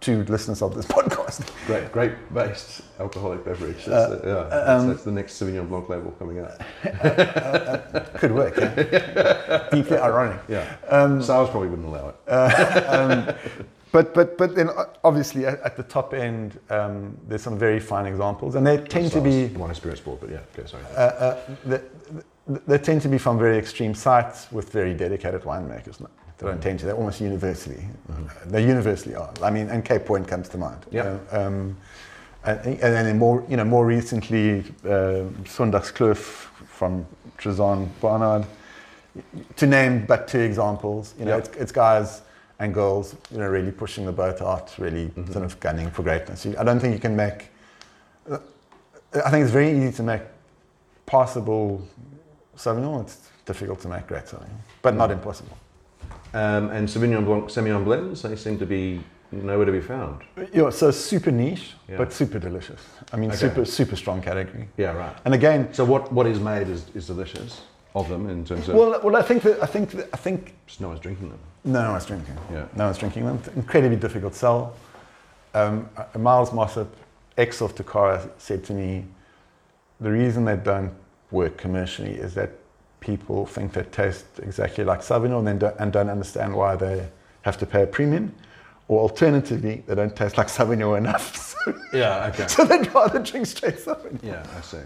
to 0.00 0.24
listeners 0.24 0.62
of 0.62 0.74
this 0.74 0.86
podcast. 0.96 1.46
Great, 1.66 1.90
great 1.92 2.12
based 2.34 2.82
alcoholic 3.00 3.44
beverage. 3.44 3.84
That's, 3.84 3.88
Uh, 3.88 4.08
the, 4.16 4.28
yeah, 4.28 4.34
that's, 4.50 4.68
um, 4.82 4.88
that's 4.88 5.04
the 5.04 5.10
next 5.12 5.40
Sauvignon 5.40 5.68
Blanc 5.68 5.88
label 5.88 6.10
coming 6.12 6.38
out. 6.40 8.14
Could 8.20 8.32
work. 8.32 8.56
Yeah? 8.56 9.68
Deeply 9.72 9.98
ironic. 9.98 10.40
Yeah. 10.48 10.76
Um, 10.88 11.22
SARS 11.22 11.50
probably 11.50 11.68
wouldn't 11.68 11.88
allow 11.88 12.08
it. 12.10 12.30
um, 12.88 13.34
but 13.92 14.12
but 14.14 14.36
but 14.36 14.54
then 14.54 14.68
uh, 14.70 14.84
obviously 15.04 15.46
at, 15.46 15.60
at 15.62 15.76
the 15.76 15.82
top 15.82 16.12
end 16.12 16.58
um, 16.70 17.16
there's 17.28 17.42
some 17.42 17.58
very 17.58 17.80
fine 17.80 18.04
examples, 18.06 18.54
and 18.54 18.66
they 18.66 18.76
tend 18.78 19.10
to 19.12 19.20
be 19.20 19.44
and 19.44 19.76
spirit 19.76 19.98
sport, 19.98 20.20
but 20.20 20.30
yeah, 20.30 20.40
okay, 20.58 20.68
sorry. 20.68 20.82
uh, 20.94 21.00
uh, 21.00 21.40
they, 21.64 21.80
they 22.66 22.78
tend 22.78 23.00
to 23.02 23.08
be 23.08 23.18
from 23.18 23.38
very 23.38 23.56
extreme 23.58 23.94
sites 23.94 24.52
with 24.52 24.70
very 24.70 24.92
dedicated 24.94 25.42
winemakers. 25.42 26.00
No, 26.40 26.46
They 26.46 26.52
don't 26.52 26.62
tend 26.62 26.78
to. 26.80 26.86
They're 26.86 26.94
almost 26.94 27.20
universally. 27.20 27.82
They 28.46 28.66
universally 28.66 29.14
are. 29.14 29.32
I 29.42 29.50
mean, 29.50 29.68
and 29.68 29.84
Cape 29.84 30.04
Point 30.04 30.28
comes 30.28 30.48
to 30.50 30.58
mind. 30.58 30.84
Yep. 30.90 31.32
Uh, 31.32 31.40
um, 31.40 31.76
and, 32.44 32.66
and 32.66 32.78
then 32.78 33.18
more, 33.18 33.44
you 33.48 33.56
know, 33.56 33.64
more 33.64 33.86
recently, 33.86 34.60
uh, 34.84 35.24
Sondagskloof 35.44 36.16
from 36.16 37.06
Trizanne 37.38 37.88
Barnard, 38.00 38.46
to 39.56 39.66
name 39.66 40.04
but 40.06 40.28
two 40.28 40.40
examples. 40.40 41.14
You 41.18 41.24
know, 41.24 41.38
it's, 41.38 41.48
it's 41.56 41.72
guys 41.72 42.22
and 42.58 42.72
girls, 42.72 43.16
you 43.30 43.38
know, 43.38 43.48
really 43.48 43.72
pushing 43.72 44.06
the 44.06 44.12
boat 44.12 44.40
out, 44.40 44.74
really 44.78 45.10
sort 45.32 45.44
of 45.44 45.58
gunning 45.60 45.90
for 45.90 46.02
greatness. 46.02 46.46
I 46.46 46.64
don't 46.64 46.78
think 46.80 46.94
you 46.94 47.00
can 47.00 47.16
make. 47.16 47.48
I 48.30 49.30
think 49.30 49.42
it's 49.44 49.52
very 49.52 49.70
easy 49.70 49.92
to 49.92 50.02
make 50.02 50.22
passable 51.06 51.86
Sauvignon. 52.56 53.02
It's 53.02 53.30
difficult 53.44 53.80
to 53.80 53.88
make 53.88 54.06
great 54.06 54.24
Sauvignon, 54.26 54.60
but 54.82 54.94
not 54.94 55.10
impossible. 55.10 55.56
Um, 56.36 56.68
and 56.70 56.86
Sauvignon 56.86 57.24
Blanc, 57.24 57.44
Semillon 57.48 57.82
blends, 57.84 58.20
they 58.20 58.36
seem 58.36 58.58
to 58.58 58.66
be 58.66 59.00
nowhere 59.32 59.64
to 59.64 59.72
be 59.72 59.80
found. 59.80 60.20
Yeah, 60.52 60.68
so 60.68 60.90
super 60.90 61.30
niche, 61.30 61.72
Yeah. 61.88 61.96
but 61.96 62.12
super 62.12 62.38
delicious. 62.38 62.80
I 63.10 63.16
mean, 63.16 63.30
Okay. 63.30 63.38
super 63.38 63.64
super 63.64 63.96
strong 63.96 64.20
category. 64.20 64.68
Yeah, 64.76 64.92
right. 64.92 65.16
And 65.24 65.32
again, 65.34 65.72
So 65.72 65.84
what, 65.84 66.12
what 66.12 66.26
is 66.26 66.38
made 66.38 66.68
is, 66.68 66.84
is 66.94 67.06
delicious 67.06 67.62
of 67.94 68.08
them 68.10 68.28
in 68.28 68.44
terms 68.44 68.68
of 68.68 68.74
well, 68.74 69.00
well, 69.02 69.16
I 69.16 69.22
think 69.22 69.42
that 69.44 69.62
I 69.62 69.66
think 69.66 69.90
that, 69.92 70.08
I 70.12 70.18
think 70.18 70.52
just 70.66 70.80
no 70.82 70.88
one's 70.88 71.00
drinking 71.00 71.30
them. 71.30 71.38
no 71.64 71.92
one's 71.92 72.04
drinking. 72.06 72.36
Yeah. 72.52 72.66
No 72.76 72.84
one's 72.84 72.98
drinking 72.98 73.24
them. 73.24 73.38
Incredibly 73.56 73.96
difficult 73.96 74.32
to 74.34 74.38
sell. 74.38 74.74
Um, 75.54 75.88
uh, 75.96 76.18
Miles 76.18 76.50
Mossop, 76.52 76.88
ex 77.38 77.62
of 77.62 77.74
Tokara, 77.74 78.28
said 78.36 78.62
to 78.64 78.74
me, 78.74 79.06
the 80.02 80.10
reason 80.10 80.44
they 80.44 80.56
don't 80.56 80.92
work 81.30 81.56
commercially 81.56 82.12
is 82.26 82.34
that 82.34 82.50
people 83.00 83.46
think 83.46 83.72
they 83.72 83.82
taste 83.84 84.24
exactly 84.42 84.84
like 84.84 85.00
Sauvignon 85.00 85.38
and, 85.38 85.46
then 85.48 85.58
don't, 85.58 85.76
and 85.78 85.92
don't 85.92 86.10
understand 86.10 86.54
why 86.54 86.76
they 86.76 87.08
have 87.42 87.56
to 87.58 87.66
pay 87.66 87.82
a 87.82 87.86
premium. 87.86 88.34
Or 88.88 89.00
alternatively, 89.00 89.82
they 89.86 89.94
don't 89.96 90.14
taste 90.14 90.38
like 90.38 90.48
Sauvignon 90.48 90.98
enough. 90.98 91.42
So, 91.66 91.74
Yeah, 91.92 92.30
okay. 92.32 92.46
so 92.48 92.64
they'd 92.64 92.94
rather 92.94 93.18
drink 93.18 93.46
straight 93.46 93.76
Sauvignon. 93.78 94.22
Yeah, 94.22 94.46
I 94.56 94.60
see. 94.60 94.78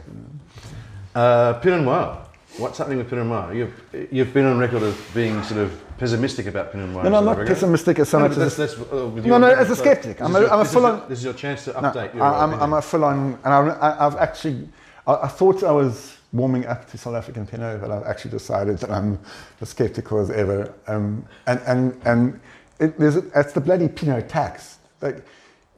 Uh, 1.15 1.55
Pinot 1.55 1.83
Noir. 1.83 2.27
What's 2.59 2.79
happening 2.79 2.99
with 2.99 3.11
Pinot 3.11 3.27
Noir? 3.27 3.53
You've, 3.55 4.09
you've 4.11 4.33
been 4.35 4.47
on 4.47 4.59
record 4.59 4.83
as 4.83 4.97
being 5.15 5.43
sort 5.45 5.61
of 5.61 5.83
pessimistic 5.99 6.47
about 6.47 6.73
Pinot 6.73 6.89
Noir. 6.91 7.05
No, 7.05 7.11
no, 7.11 7.19
I'm 7.19 7.25
not 7.27 7.47
pessimistic 7.47 7.99
as 7.99 8.09
so 8.09 8.19
No, 8.19 8.29
much 8.29 8.39
as 8.39 8.57
that's, 8.57 8.77
that's, 8.77 8.91
uh, 8.93 9.11
No, 9.15 9.39
no, 9.39 9.49
as 9.49 9.71
a 9.71 9.77
skeptic. 9.77 10.17
this 10.19 10.25
I'm 10.27 10.31
is 10.31 10.37
a- 10.37 10.41
your- 10.41 10.53
I'm 10.53 10.61
a 10.61 10.65
full 10.65 10.83
your- 10.83 10.91
on- 10.93 11.09
This 11.09 11.19
is 11.19 11.25
your 11.25 11.35
chance 11.35 11.65
to 11.65 11.73
No, 11.73 11.79
update 11.81 12.15
your 12.15 12.23
I- 12.25 12.43
I'm. 12.43 12.55
I'm 12.55 12.73
a 12.73 12.83
full 12.83 13.05
on, 13.05 13.39
and 13.45 13.53
I, 13.55 13.99
I, 14.01 14.05
have 14.05 14.17
actually, 14.17 14.69
I, 15.07 15.15
I 15.15 15.29
thought 15.29 15.63
I 15.63 15.71
was 15.73 16.17
warming 16.33 16.67
up 16.67 16.89
to 16.91 16.99
South 16.99 17.15
African 17.15 17.47
Pinot, 17.47 17.81
but 17.81 17.91
I've 17.91 18.05
actually 18.05 18.31
decided 18.33 18.79
that 18.79 18.91
I'm 18.91 19.19
as 19.61 19.71
skeptical 19.71 20.21
as 20.21 20.31
ever. 20.31 20.75
Um, 20.87 21.27
and 21.47 21.61
and, 21.67 22.01
and 22.05 22.41
it, 22.79 22.99
there's, 22.99 23.17
it's 23.17 23.53
the 23.53 23.61
bloody 23.61 23.89
Pinot 23.89 24.29
tax. 24.29 24.79
Like, 25.01 25.25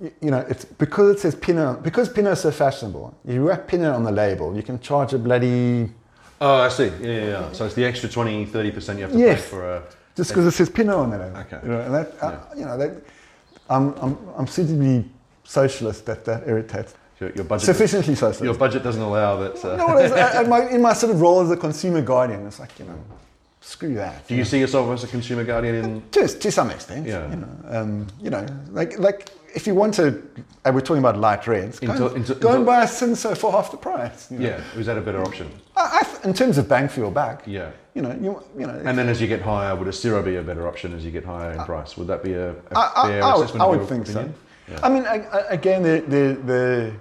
you, 0.01 0.31
know, 0.31 0.45
it's 0.49 0.65
because 0.65 1.17
it 1.17 1.21
says 1.21 1.35
Pinot, 1.35 1.83
because 1.83 2.09
Pinot 2.09 2.33
is 2.33 2.41
so 2.41 2.51
fashionable, 2.51 3.17
you 3.25 3.47
wrap 3.47 3.67
Pinot 3.67 3.95
on 3.95 4.05
the 4.05 4.13
label, 4.13 4.55
you 4.55 4.63
can 4.63 4.81
charge 4.81 5.13
a 5.15 5.19
bloody, 5.19 5.91
Oh, 6.41 6.57
I 6.57 6.71
see. 6.71 6.87
Yeah, 6.87 6.93
yeah, 7.01 7.25
yeah. 7.25 7.53
So 7.53 7.65
it's 7.67 7.75
the 7.77 7.85
extra 7.85 8.09
20, 8.09 8.47
30% 8.47 8.97
you 8.97 9.03
have 9.03 9.13
to 9.13 9.19
Yes. 9.19 9.43
pay 9.43 9.49
for 9.49 9.75
a. 9.77 9.83
just 10.17 10.31
because 10.31 10.45
it 10.45 10.51
says 10.51 10.69
Pinot 10.69 10.97
on 10.97 11.11
the 11.11 11.19
label. 11.19 11.37
Okay. 11.39 11.61
You 11.63 11.69
know, 11.69 11.81
and 11.83 11.95
that, 11.95 12.13
uh, 12.21 12.39
you 12.57 12.65
know, 12.65 12.77
that, 12.77 12.91
I'm, 13.71 13.95
I'm, 13.95 14.19
I'm 14.37 14.47
suitably 14.49 15.09
socialist 15.45 16.05
that 16.07 16.25
that 16.25 16.49
irritates. 16.49 16.95
Your, 17.23 17.31
your 17.35 17.45
budget. 17.45 17.67
Sufficiently 17.67 18.15
socialist. 18.17 18.43
Your 18.43 18.55
budget 18.55 18.83
doesn't 18.83 19.01
allow 19.03 19.37
that. 19.37 19.65
Uh, 19.65 19.77
No, 19.77 19.97
it's- 19.99 20.13
at 20.13 20.49
my, 20.49 20.69
in 20.69 20.83
my 20.83 20.93
sort 20.93 21.13
of 21.15 21.21
role 21.21 21.41
as 21.41 21.51
a 21.53 21.57
consumer 21.57 22.03
guardian, 22.03 22.45
it's 22.49 22.59
like, 22.59 22.77
you 22.81 22.85
know, 22.85 22.99
screw 23.61 23.95
that. 23.95 24.27
do 24.27 24.35
you 24.35 24.45
see 24.45 24.59
yourself 24.59 24.91
as 24.93 25.05
a 25.05 25.07
consumer 25.07 25.45
guardian 25.45 25.75
in? 25.77 26.03
To, 26.11 26.27
to 26.27 26.51
some 26.51 26.71
extent, 26.71 27.07
Yeah. 27.07 27.31
you 27.31 27.37
know, 27.37 27.49
um, 27.69 28.07
you 28.21 28.31
know, 28.31 28.45
like, 28.73 28.99
like 28.99 29.31
if 29.55 29.69
you 29.69 29.75
want 29.77 29.95
to, 29.95 30.21
and 30.65 30.75
we're 30.75 30.81
talking 30.81 30.99
about 30.99 31.17
light 31.17 31.47
reds, 31.47 31.79
go, 31.79 31.93
Into- 31.93 32.07
and, 32.09 32.17
into- 32.17 32.35
go 32.35 32.57
and 32.57 32.67
buy 32.67 32.83
a 32.83 32.87
Cinsault 32.89 33.37
for 33.37 33.53
half 33.53 33.71
the 33.71 33.77
price. 33.77 34.29
you 34.33 34.39
know. 34.41 34.49
Yeah. 34.49 34.61
Was 34.77 34.87
that 34.87 34.99
a 34.99 35.01
better 35.01 35.23
option? 35.23 35.49
I, 35.77 36.03
I, 36.03 36.27
in 36.27 36.35
terms 36.35 36.59
of 36.59 36.69
bang 36.69 36.89
for 36.89 36.99
your 37.01 37.13
buck, 37.13 37.45
Yeah. 37.47 37.71
you 37.95 38.03
know, 38.03 38.11
you, 38.21 38.43
you 38.59 38.67
know, 38.67 38.83
And 38.85 38.99
then 38.99 39.09
as 39.09 39.21
you 39.21 39.29
get 39.29 39.43
higher, 39.43 39.77
would 39.77 39.87
a 39.87 39.93
Syrah 39.93 40.25
be 40.25 40.37
a 40.37 40.43
better 40.43 40.67
option 40.67 40.93
as 40.97 41.05
you 41.05 41.13
get 41.13 41.25
higher 41.25 41.53
in 41.53 41.61
price? 41.65 41.97
Would 41.97 42.09
that 42.09 42.25
be 42.25 42.33
a, 42.33 42.51
a 42.51 42.55
I, 42.75 43.07
fair 43.07 43.23
I 43.23 43.35
would, 43.37 43.45
assessment 43.45 43.63
I 43.63 43.65
of 43.75 43.79
would 43.81 43.89
think 43.89 44.09
opinion? 44.09 44.35
so. 44.35 44.79
I 44.83 44.89
mean, 44.89 45.05
I, 45.07 45.17
I, 45.27 45.39
again, 45.51 45.83
the, 45.83 46.01
the, 46.09 46.25
the 46.53 46.93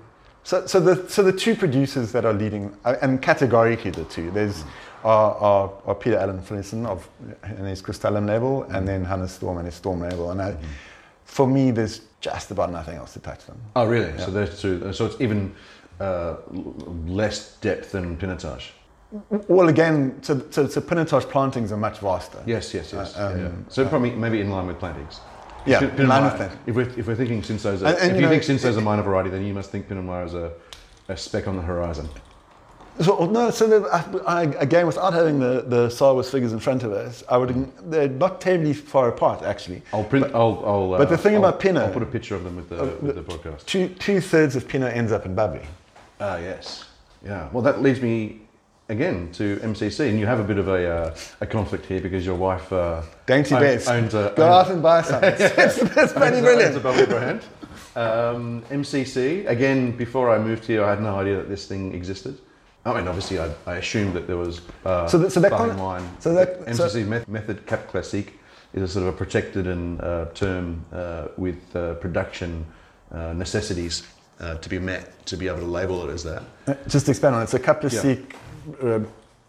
so, 0.43 0.65
so 0.65 0.79
the 0.79 1.09
so 1.09 1.23
the 1.23 1.31
two 1.33 1.55
producers 1.55 2.11
that 2.11 2.25
are 2.25 2.33
leading, 2.33 2.75
uh, 2.85 2.95
and 3.01 3.21
categorically 3.21 3.91
the 3.91 4.05
two, 4.05 4.31
there's 4.31 4.63
are, 5.03 5.35
are, 5.35 5.73
are 5.85 5.95
Peter 5.95 6.17
Allan 6.17 6.41
Finlayson 6.41 6.85
of 6.85 7.07
and 7.43 7.67
his 7.67 7.81
Crystallum 7.81 8.25
label, 8.25 8.63
and 8.63 8.87
then 8.87 9.03
Hannes 9.05 9.31
Storm 9.31 9.57
and 9.57 9.65
his 9.65 9.75
Storm 9.75 10.01
label. 10.01 10.31
And 10.31 10.41
I, 10.41 10.55
for 11.25 11.47
me, 11.47 11.71
there's 11.71 12.01
just 12.19 12.51
about 12.51 12.71
nothing 12.71 12.97
else 12.97 13.13
to 13.13 13.19
touch 13.19 13.45
them. 13.45 13.59
Oh, 13.75 13.85
really? 13.87 14.17
So 14.19 14.31
there's 14.31 14.61
two. 14.61 14.93
So 14.93 15.05
it's 15.05 15.19
even 15.19 15.55
uh, 15.99 16.35
less 17.05 17.57
depth 17.57 17.91
than 17.91 18.17
Pinotage. 18.17 18.71
Well, 19.29 19.67
again, 19.67 20.17
so, 20.21 20.41
so, 20.51 20.67
so 20.67 20.79
Pinotage 20.79 21.29
plantings 21.29 21.71
are 21.71 21.77
much 21.77 21.99
vaster. 21.99 22.41
Yes, 22.45 22.73
yes, 22.73 22.93
yes. 22.93 23.15
Uh, 23.15 23.33
yeah, 23.35 23.41
yeah. 23.41 23.47
um, 23.49 23.65
So 23.67 23.85
probably 23.87 24.11
maybe 24.11 24.39
in 24.39 24.49
line 24.49 24.67
with 24.67 24.79
plantings. 24.79 25.19
Yeah, 25.65 25.79
Pinot 25.79 26.07
Noir-. 26.07 26.51
If 26.65 26.75
we're, 26.75 26.89
if 26.99 27.07
we're 27.07 27.15
thinking 27.15 27.41
Cinsault's, 27.41 27.81
a, 27.81 27.87
And- 27.87 27.97
and, 27.97 27.97
if 27.97 28.07
you 28.09 28.15
you, 28.15 28.21
know, 28.21 28.29
think 28.29 28.43
Cinsault's 28.43 28.77
a 28.77 28.81
minor 28.81 29.03
variety, 29.03 29.29
then 29.29 29.45
you 29.45 29.53
must 29.53 29.69
think 29.71 29.87
Pinot 29.87 30.03
Noir 30.05 30.23
is 30.25 30.33
a, 30.33 30.51
a 31.07 31.15
speck 31.17 31.47
on 31.47 31.55
the 31.55 31.61
horizon. 31.61 32.09
So 32.99 33.25
no, 33.25 33.49
so 33.51 33.67
the, 33.67 33.87
I, 34.27 34.41
I, 34.41 34.43
again, 34.59 34.85
without 34.85 35.13
having 35.13 35.39
the 35.39 35.61
the 35.65 35.89
SAWIS 35.89 36.29
figures 36.29 36.51
in 36.51 36.59
front 36.59 36.83
of 36.83 36.91
us, 36.91 37.23
I 37.29 37.37
would 37.37 37.71
they're 37.89 38.09
not 38.09 38.41
terribly 38.41 38.73
far 38.73 39.07
apart 39.07 39.43
actually. 39.43 39.81
I'll 39.93 40.03
print. 40.03 40.25
I'll. 40.35 40.61
I'll 40.65 40.93
uh, 40.95 40.97
but 40.97 41.09
the 41.09 41.17
thing 41.17 41.35
I'll- 41.35 41.45
about 41.45 41.59
Pinot- 41.61 41.83
I'll 41.83 41.93
put 41.93 42.03
a 42.03 42.05
picture 42.05 42.35
of 42.35 42.43
them 42.43 42.57
with 42.57 42.69
the, 42.69 42.81
Uh, 42.81 42.95
with 43.01 43.15
the 43.15 43.23
podcast. 43.23 43.65
Two 43.65 43.87
two 43.87 44.19
thirds 44.19 44.55
of 44.57 44.67
Pinot 44.67 44.93
ends 44.95 45.11
up 45.13 45.25
in 45.25 45.33
bubbly. 45.33 45.61
Ah, 46.19 46.37
yes. 46.37 46.85
Yeah. 47.25 47.47
Well, 47.53 47.63
that 47.63 47.81
leads 47.81 48.01
me 48.01 48.41
again 48.91 49.31
to 49.33 49.55
MCC, 49.57 50.09
and 50.09 50.19
you 50.19 50.25
have 50.27 50.39
a 50.39 50.43
bit 50.43 50.57
of 50.59 50.67
a, 50.67 50.87
uh, 50.91 51.15
a 51.39 51.47
conflict 51.47 51.85
here 51.85 52.01
because 52.01 52.25
your 52.25 52.35
wife 52.35 52.71
uh, 52.71 53.01
Dainty 53.25 53.55
owns, 53.55 53.63
beds. 53.63 53.87
owns 53.87 54.13
a 54.13 54.33
Go 54.35 54.45
out 54.51 54.69
and 54.69 54.83
buy 54.83 55.01
some. 55.01 55.23
It's, 55.31 55.39
it's, 55.41 55.77
it's 55.77 55.97
owns 55.97 56.11
a- 56.13 56.65
owns 56.65 56.75
a 56.75 56.79
brilliant. 56.79 57.09
brand. 57.09 57.41
Um, 57.95 58.61
MCC 58.69 59.47
again. 59.47 59.95
Before 59.97 60.29
I 60.29 60.37
moved 60.37 60.65
here, 60.65 60.83
I 60.83 60.89
had 60.91 61.01
no 61.01 61.15
idea 61.15 61.37
that 61.37 61.49
this 61.49 61.65
thing 61.67 61.93
existed. 61.93 62.37
I 62.85 62.93
mean, 62.95 63.07
obviously, 63.07 63.39
I, 63.39 63.51
I 63.65 63.75
assumed 63.77 64.13
that 64.15 64.27
there 64.27 64.37
was 64.37 64.61
uh, 64.85 65.07
So 65.07 65.17
that- 65.19 65.31
so 65.31 65.39
that 65.39 65.49
sparkling 65.49 65.77
con- 65.77 65.85
wine. 65.85 66.09
so 66.19 66.33
that- 66.33 66.61
MCC 66.65 66.89
so- 67.03 67.05
meth- 67.05 67.27
method 67.27 67.65
Cap 67.65 67.87
Classique 67.91 68.33
is 68.73 68.83
a 68.83 68.87
sort 68.87 69.07
of 69.07 69.13
a 69.13 69.17
protected 69.17 69.67
and 69.67 69.99
uh, 70.01 70.25
term 70.33 70.85
uh, 70.93 71.27
with 71.37 71.59
uh, 71.75 71.93
production 71.95 72.65
uh, 73.11 73.33
necessities 73.33 74.03
uh, 74.39 74.55
to 74.55 74.69
be 74.69 74.79
met 74.79 75.03
to 75.25 75.35
be 75.37 75.47
able 75.47 75.59
to 75.59 75.65
label 75.65 76.07
it 76.09 76.13
as 76.13 76.23
that. 76.23 76.43
Just 76.87 77.07
expand 77.09 77.35
on 77.35 77.41
it, 77.41 77.43
it's 77.45 77.53
a 77.53 77.59
cup 77.59 77.83
of 77.83 77.91
Yeah. 77.93 78.01
Uh, 78.81 78.99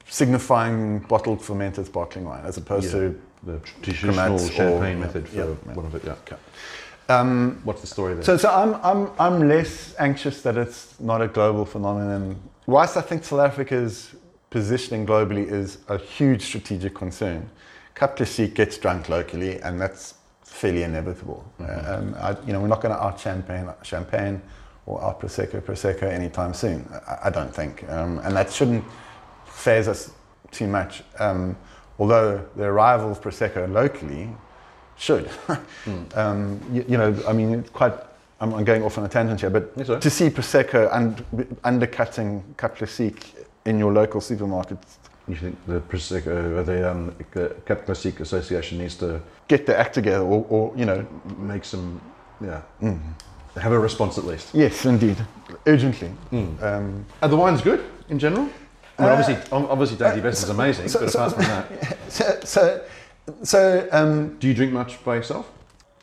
signifying 0.08 0.98
bottled 1.00 1.42
fermented 1.42 1.86
sparkling 1.86 2.24
wine, 2.24 2.44
as 2.44 2.56
opposed 2.56 2.86
Yeah. 2.92 3.00
to. 3.00 3.20
the 3.44 3.58
traditional 3.82 4.14
Crémants 4.14 4.48
or- 4.48 4.52
champagne 4.52 5.00
method 5.00 5.28
for 5.28 5.36
yeah, 5.36 5.74
one 5.74 5.84
of 5.86 5.94
it. 5.96 6.04
Yeah. 6.04 6.36
Um, 7.08 7.60
What's 7.64 7.80
the 7.80 7.88
story 7.88 8.14
there? 8.14 8.22
so, 8.22 8.36
so 8.36 8.48
I'm, 8.48 8.74
I'm, 8.84 9.10
I'm 9.18 9.48
less 9.48 9.96
anxious 9.98 10.42
that 10.42 10.56
it's 10.56 10.94
not 11.00 11.20
a 11.20 11.26
global 11.26 11.64
phenomenon. 11.64 12.36
Whilst 12.66 12.96
I 12.96 13.00
think 13.00 13.24
South 13.24 13.40
Africa's 13.40 14.14
positioning 14.50 15.04
globally 15.06 15.44
is 15.50 15.78
a 15.88 15.98
huge 15.98 16.42
strategic 16.42 16.94
concern, 16.94 17.50
Cap 17.96 18.16
Classique 18.16 18.54
gets 18.54 18.78
drunk 18.78 19.08
locally, 19.08 19.60
and 19.60 19.80
that's 19.80 20.14
fairly 20.44 20.84
inevitable. 20.84 21.44
Uh, 21.60 21.64
um, 21.96 22.14
I, 22.20 22.36
you 22.46 22.52
know, 22.52 22.60
we're 22.60 22.68
not 22.68 22.80
going 22.80 22.94
to 22.94 23.02
out 23.02 23.18
champagne 23.18 23.68
champagne 23.82 24.40
or 24.86 25.02
out 25.02 25.20
prosecco 25.20 25.60
prosecco 25.60 26.04
anytime 26.04 26.54
soon. 26.54 26.88
I, 27.06 27.28
I 27.28 27.30
don't 27.30 27.54
think, 27.54 27.88
um, 27.88 28.18
and 28.20 28.34
that 28.36 28.50
shouldn't 28.50 28.84
phase 29.46 29.88
us 29.88 30.12
too 30.50 30.66
much. 30.66 31.02
Um, 31.18 31.56
although 31.98 32.44
the 32.56 32.64
arrival 32.64 33.10
of 33.12 33.20
prosecco 33.20 33.70
locally 33.70 34.28
should. 34.96 35.30
um, 36.14 36.60
you, 36.72 36.84
you 36.88 36.98
know, 36.98 37.16
I 37.26 37.32
mean, 37.32 37.62
quite. 37.72 37.94
I'm, 38.40 38.52
I'm 38.54 38.64
going 38.64 38.82
off 38.82 38.98
on 38.98 39.04
a 39.04 39.08
tangent 39.08 39.40
here, 39.40 39.50
but 39.50 39.72
Yes, 39.76 39.86
to 39.86 40.10
see 40.10 40.28
prosecco 40.28 40.92
and 40.92 41.56
undercutting 41.62 42.42
Cap 42.58 42.76
in 43.64 43.78
your 43.78 43.92
local 43.92 44.20
supermarkets, 44.20 44.98
you 45.28 45.36
think 45.36 45.56
the 45.66 45.80
Prosecco, 45.80 46.58
uh, 46.58 46.62
the 46.62 46.90
um, 46.90 47.14
Cap 47.64 47.86
Classique 47.86 48.20
Association 48.20 48.78
needs 48.78 48.96
to 48.96 49.20
get 49.48 49.66
their 49.66 49.76
act 49.76 49.94
together, 49.94 50.24
or, 50.24 50.44
or 50.48 50.72
you 50.76 50.84
know, 50.84 51.06
make 51.38 51.64
some, 51.64 52.00
yeah, 52.40 52.62
Mm. 52.80 53.00
Have 53.60 53.72
a 53.72 53.78
response 53.78 54.16
at 54.18 54.24
least. 54.24 54.54
yes, 54.54 54.86
indeed, 54.86 55.16
urgently. 55.66 56.10
Mm. 56.32 56.62
Um, 56.62 57.06
Are 57.20 57.28
the 57.28 57.36
wines 57.36 57.60
good 57.60 57.84
in 58.08 58.18
general? 58.18 58.48
I 58.98 59.02
mean, 59.02 59.10
Uh, 59.10 59.12
obviously, 59.16 59.34
ob- 59.52 59.70
obviously, 59.70 59.96
Dainty 59.98 60.20
Bess 60.20 60.42
is 60.42 60.48
amazing, 60.48 60.88
so- 60.88 61.00
but 61.00 61.10
so- 61.10 61.18
apart 61.18 61.34
from 61.34 61.44
that, 61.44 61.98
so, 62.08 62.40
so, 62.44 62.80
so 63.42 63.88
um, 63.92 64.36
do 64.38 64.48
you 64.48 64.54
drink 64.54 64.72
much 64.72 65.02
by 65.04 65.16
yourself 65.16 65.50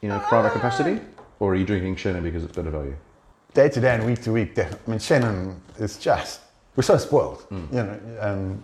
in 0.01 0.11
a 0.11 0.19
private 0.19 0.51
capacity, 0.53 0.99
or 1.39 1.53
are 1.53 1.55
you 1.55 1.65
drinking 1.65 1.95
Chenin 1.95 2.21
because 2.23 2.43
it's 2.43 2.55
better 2.55 2.69
value? 2.71 2.95
day 3.55 3.67
to 3.67 3.81
day 3.81 3.95
and 3.95 4.05
week 4.05 4.21
to 4.21 4.31
week, 4.31 4.57
I 4.59 4.67
mean, 4.85 4.99
Chenin 4.99 5.55
is 5.79 5.97
just, 5.97 6.41
we're 6.75 6.83
so 6.83 6.97
spoiled, 6.97 7.45
you 7.49 7.57
know. 7.71 7.99
Um, 8.19 8.61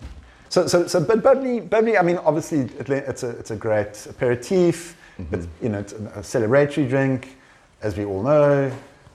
so, 0.48 0.68
so, 0.68 0.86
so, 0.86 1.00
but 1.00 1.24
bubbly, 1.24 1.58
bubbly, 1.58 1.98
I 1.98 2.02
mean, 2.02 2.18
obviously, 2.18 2.60
it's 2.78 3.24
a, 3.24 3.30
it's 3.30 3.50
a 3.50 3.56
great 3.56 4.06
aperitif, 4.08 4.96
it's, 5.32 5.48
you 5.60 5.70
know, 5.70 5.80
it's 5.80 5.92
a 5.92 6.20
celebratory 6.22 6.88
drink, 6.88 7.35
as 7.82 7.96
we 7.96 8.04
all 8.04 8.22
know. 8.22 8.72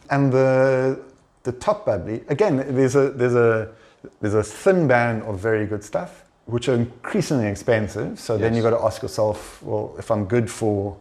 And 0.10 0.32
the, 0.32 1.00
the 1.44 1.52
top 1.54 1.86
bubbly, 1.86 2.24
again, 2.28 2.58
there's 2.76 2.96
a, 2.96 3.12
there's 3.12 3.36
a, 3.36 3.72
there's 4.20 4.34
a 4.34 4.44
thin 4.44 4.88
band 4.88 5.24
of 5.24 5.40
very 5.40 5.66
good 5.66 5.84
stuff, 5.84 6.24
which 6.46 6.68
are 6.68 6.76
increasingly 6.76 7.48
expensive. 7.48 8.20
So 8.20 8.38
then 8.38 8.54
you've 8.54 8.64
got 8.64 8.72
to 8.72 8.84
ask 8.84 9.02
yourself, 9.02 9.62
well, 9.64 9.96
if 9.98 10.12
I'm 10.12 10.26
good 10.26 10.50
for 10.50 10.98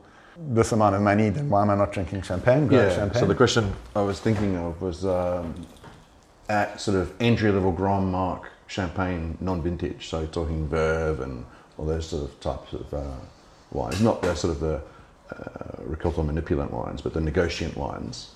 this 0.49 0.73
amount 0.73 0.95
of 0.95 1.03
money, 1.03 1.29
then 1.29 1.49
why 1.49 1.63
am 1.63 1.71
I 1.71 1.75
not 1.75 1.93
drinking 1.93 2.23
champagne? 2.23 2.71
Yeah. 2.71 2.95
champagne. 2.95 3.21
So 3.21 3.27
the 3.27 3.35
question 3.35 3.73
I 3.95 4.03
was 4.03 4.21
thinking 4.21 4.57
of 4.57 4.81
was 4.81 5.05
um, 5.05 5.67
at 6.49 6.81
sort 6.81 6.97
of 6.97 7.13
entry 7.21 7.51
level 7.51 7.73
Grande 7.73 8.11
Marque 8.11 8.51
champagne 8.67 9.37
non-vintage. 9.41 10.09
So 10.09 10.27
talking 10.27 10.69
Veuve 10.69 11.21
and 11.21 11.45
all 11.77 11.87
those 11.87 12.09
sort 12.09 12.25
of 12.25 12.41
types 12.41 12.73
of 12.73 12.95
uh, 12.95 13.03
wines, 13.73 14.01
not 14.01 14.23
the 14.23 14.35
sort 14.35 14.53
of 14.53 14.61
the 14.61 14.81
uh, 15.31 15.83
Récoltant 15.89 16.27
manipulant 16.27 16.71
wines, 16.71 17.01
but 17.01 17.13
the 17.13 17.21
negotiant 17.21 17.77
wines. 17.77 18.35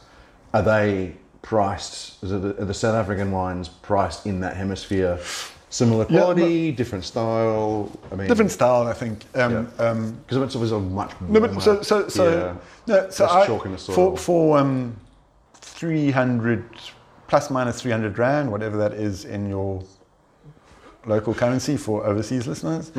Are 0.52 0.62
they 0.62 1.16
priced? 1.42 2.22
Is 2.22 2.32
it 2.32 2.42
the, 2.42 2.62
are 2.62 2.64
the 2.64 2.74
South 2.74 2.94
African 2.94 3.30
wines 3.30 3.68
priced 3.68 4.26
in 4.26 4.40
that 4.40 4.56
hemisphere? 4.56 5.18
Similar 5.70 6.06
Yeah, 6.08 6.20
quality, 6.20 6.70
different 6.70 7.04
style. 7.04 7.90
I 8.12 8.14
mean, 8.14 8.28
different 8.28 8.52
style, 8.52 8.86
I 8.86 8.92
think. 8.92 9.24
Um, 9.34 9.68
um, 9.78 10.12
because 10.26 10.36
it's 10.42 10.54
obviously 10.54 10.78
a 10.78 10.80
much. 10.80 11.10
no, 11.20 11.40
but 11.40 11.60
so 11.60 11.82
so 11.82 12.08
so 12.08 12.30
yeah, 12.30 12.56
no, 12.86 13.10
so 13.10 13.26
I, 13.26 13.44
chalk 13.44 13.66
in 13.66 13.72
the 13.72 13.78
soil. 13.78 13.94
for 13.94 14.16
for 14.16 14.58
um, 14.58 14.96
three 15.54 16.12
hundred 16.12 16.64
plus 17.26 17.50
minus 17.50 17.82
three 17.82 17.90
hundred 17.90 18.16
rand, 18.16 18.52
whatever 18.52 18.76
that 18.76 18.92
is 18.92 19.24
in 19.24 19.48
your 19.48 19.82
local 21.06 21.34
currency 21.34 21.76
for 21.76 22.06
overseas 22.06 22.46
listeners. 22.46 22.92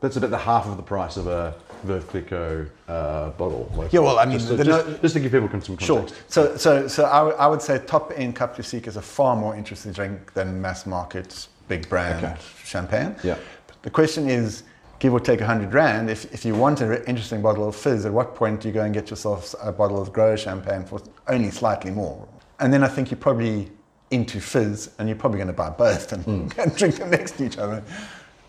That's 0.00 0.16
about 0.16 0.30
the 0.30 0.38
half 0.38 0.66
of 0.66 0.76
the 0.76 0.82
price 0.82 1.16
of 1.16 1.26
a 1.26 1.54
Clicquot 1.86 2.68
uh, 2.88 3.30
bottle. 3.30 3.70
Like, 3.74 3.92
Yeah, 3.92 4.00
well, 4.00 4.18
I 4.18 4.24
mean, 4.26 4.38
just, 4.38 4.48
to, 4.48 4.56
just, 4.62 4.86
no- 4.86 4.98
just 4.98 5.14
to 5.14 5.20
give 5.20 5.32
people 5.32 5.48
some 5.48 5.76
context. 5.76 5.86
Sure. 5.86 6.06
So, 6.28 6.56
so, 6.56 6.88
so 6.88 7.04
I, 7.04 7.22
would- 7.22 7.34
I 7.36 7.46
would 7.46 7.62
say 7.62 7.78
top 7.86 8.12
end 8.16 8.36
Cap 8.36 8.56
Classique 8.56 8.86
is 8.86 8.96
a 8.96 9.02
far 9.02 9.36
more 9.36 9.54
interesting 9.56 9.92
drink 9.92 10.32
than 10.34 10.60
mass 10.60 10.84
market 10.86 11.48
big 11.68 11.88
brand 11.88 12.24
Okay. 12.24 12.36
champagne. 12.64 13.16
Yeah. 13.24 13.38
But 13.66 13.82
the 13.82 13.90
question 13.90 14.28
is, 14.28 14.64
give 14.98 15.12
or 15.12 15.20
take 15.20 15.40
100 15.40 15.72
rand, 15.72 16.10
if, 16.10 16.32
if 16.32 16.44
you 16.44 16.54
want 16.54 16.80
an 16.80 17.02
interesting 17.06 17.42
bottle 17.42 17.68
of 17.68 17.74
fizz, 17.76 18.04
at 18.06 18.12
what 18.12 18.34
point 18.34 18.60
do 18.60 18.68
you 18.68 18.74
go 18.74 18.82
and 18.82 18.92
get 18.94 19.10
yourself 19.10 19.54
a 19.62 19.72
bottle 19.72 20.00
of 20.00 20.12
Grower 20.12 20.36
champagne 20.36 20.84
for 20.84 21.00
only 21.28 21.50
slightly 21.50 21.90
more? 21.90 22.26
And 22.60 22.72
then 22.72 22.82
I 22.84 22.88
think 22.88 23.10
you're 23.10 23.18
probably 23.18 23.70
into 24.10 24.40
fizz 24.40 24.90
and 24.98 25.08
you're 25.08 25.18
probably 25.18 25.38
going 25.38 25.48
to 25.48 25.52
buy 25.52 25.70
both 25.70 26.12
and, 26.12 26.26
and 26.58 26.76
drink 26.76 26.96
them 26.96 27.10
next 27.10 27.32
to 27.38 27.44
each 27.46 27.58
other 27.58 27.82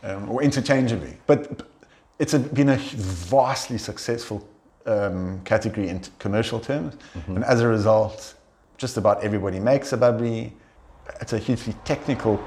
um, 0.04 0.30
or 0.30 0.42
interchangeably. 0.44 1.18
But 1.28 1.64
it's 2.20 2.34
a, 2.34 2.40
been 2.40 2.70
a 2.70 2.78
vastly 2.78 3.78
successful 3.78 4.48
um, 4.86 5.42
category 5.44 5.90
in 5.90 6.02
commercial 6.20 6.60
terms. 6.60 6.96
And 7.28 7.44
as 7.44 7.62
a 7.62 7.68
result, 7.68 8.36
just 8.78 8.98
about 8.98 9.24
everybody 9.24 9.60
makes 9.60 9.94
a 9.94 9.98
bubbly. 9.98 10.54
It's 11.22 11.34
a 11.34 11.38
hugely 11.38 11.74
technical, 11.86 12.40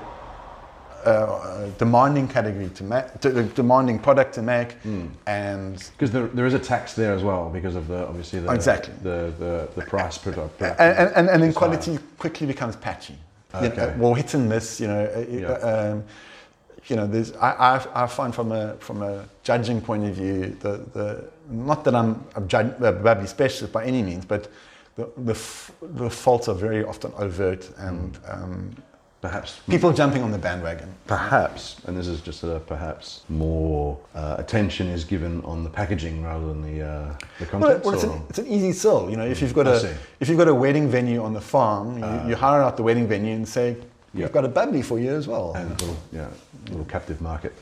uh, 1.04 1.66
demanding 1.78 2.28
category 2.28 2.68
to 2.70 2.84
make, 2.84 3.20
to, 3.20 3.42
demanding 3.42 3.98
product 3.98 4.34
to 4.34 4.42
make. 4.42 4.76
And 5.26 5.76
Because 5.96 6.10
there, 6.10 6.26
there 6.28 6.46
is 6.46 6.54
a 6.54 6.58
tax 6.58 6.94
there 6.94 7.14
as 7.14 7.22
well 7.22 7.48
because 7.50 7.74
of 7.74 7.88
the 7.88 8.06
obviously 8.06 8.40
the 8.40 8.52
Exactly. 8.52 8.94
the, 9.02 9.32
the, 9.38 9.68
the 9.76 9.82
price 9.86 10.18
product. 10.18 10.60
and, 10.60 10.78
and, 10.78 11.12
and, 11.16 11.28
and 11.30 11.42
then 11.42 11.52
quality 11.54 11.98
quickly 12.18 12.46
becomes 12.46 12.76
patchy. 12.76 13.14
You 13.54 13.60
know, 13.60 13.66
Okay. 13.68 13.94
well, 13.98 14.14
hit 14.14 14.34
and 14.34 14.48
miss. 14.48 14.78
You 14.80 14.86
know, 14.88 15.04
uh, 15.04 15.24
Yeah. 15.28 15.46
uh, 15.48 15.92
um, 15.92 16.04
you 16.86 16.96
know. 16.96 17.06
There's 17.06 17.32
I, 17.36 17.50
I, 17.76 18.04
I 18.04 18.06
find 18.06 18.34
from 18.34 18.52
a 18.52 18.74
from 18.76 19.02
a 19.02 19.24
judging 19.42 19.80
point 19.80 20.04
of 20.04 20.14
view, 20.14 20.56
the, 20.60 20.78
the 20.92 21.24
not 21.50 21.84
that 21.84 21.94
I'm 21.94 22.24
a, 22.36 22.40
judge, 22.42 22.72
a 22.80 23.26
specialist 23.26 23.72
by 23.72 23.84
any 23.84 24.02
means, 24.02 24.24
but 24.24 24.48
the 24.96 25.08
the, 25.16 25.32
f- 25.32 25.72
the 25.80 26.10
faults 26.10 26.48
are 26.48 26.54
very 26.54 26.84
often 26.84 27.12
overt 27.18 27.70
and 27.78 28.18
um, 28.28 28.70
perhaps 29.20 29.60
people 29.68 29.92
jumping 29.92 30.22
on 30.22 30.30
the 30.30 30.38
bandwagon. 30.38 30.88
perhaps, 31.06 31.76
and 31.86 31.96
this 31.96 32.06
is 32.08 32.20
just 32.22 32.42
a 32.42 32.58
perhaps 32.60 33.22
more 33.28 33.98
uh, 34.14 34.36
attention 34.38 34.86
is 34.88 35.04
given 35.04 35.42
on 35.44 35.62
the 35.62 35.70
packaging 35.70 36.22
rather 36.22 36.46
than 36.46 36.62
the 36.62 36.82
uh, 36.82 37.14
the 37.38 37.58
Well, 37.58 37.80
well, 37.84 37.94
it's, 37.94 38.04
an, 38.04 38.22
it's 38.30 38.38
an 38.38 38.46
easy 38.46 38.72
sell. 38.72 39.10
You 39.10 39.16
know, 39.16 39.26
if 39.26 39.42
you've 39.42 39.54
got 39.54 39.66
I 39.66 39.72
a 39.72 39.80
see. 39.80 39.92
if 40.20 40.28
you've 40.28 40.38
got 40.38 40.48
a 40.48 40.54
wedding 40.54 40.88
venue 40.88 41.22
on 41.22 41.32
the 41.34 41.40
farm, 41.40 41.98
you, 41.98 42.04
Ah. 42.04 42.26
you 42.28 42.34
hire 42.36 42.62
out 42.62 42.76
the 42.76 42.82
wedding 42.82 43.06
venue 43.06 43.34
and 43.34 43.46
say, 43.46 43.76
Yeah. 44.12 44.24
"We've 44.24 44.32
got 44.32 44.44
a 44.44 44.48
bubbly 44.48 44.82
for 44.82 44.98
you 44.98 45.12
as 45.14 45.28
well." 45.28 45.52
and 45.54 45.70
a 45.70 45.74
little, 45.74 45.96
yeah, 46.12 46.28
little 46.68 46.84
captive 46.86 47.20
market. 47.20 47.54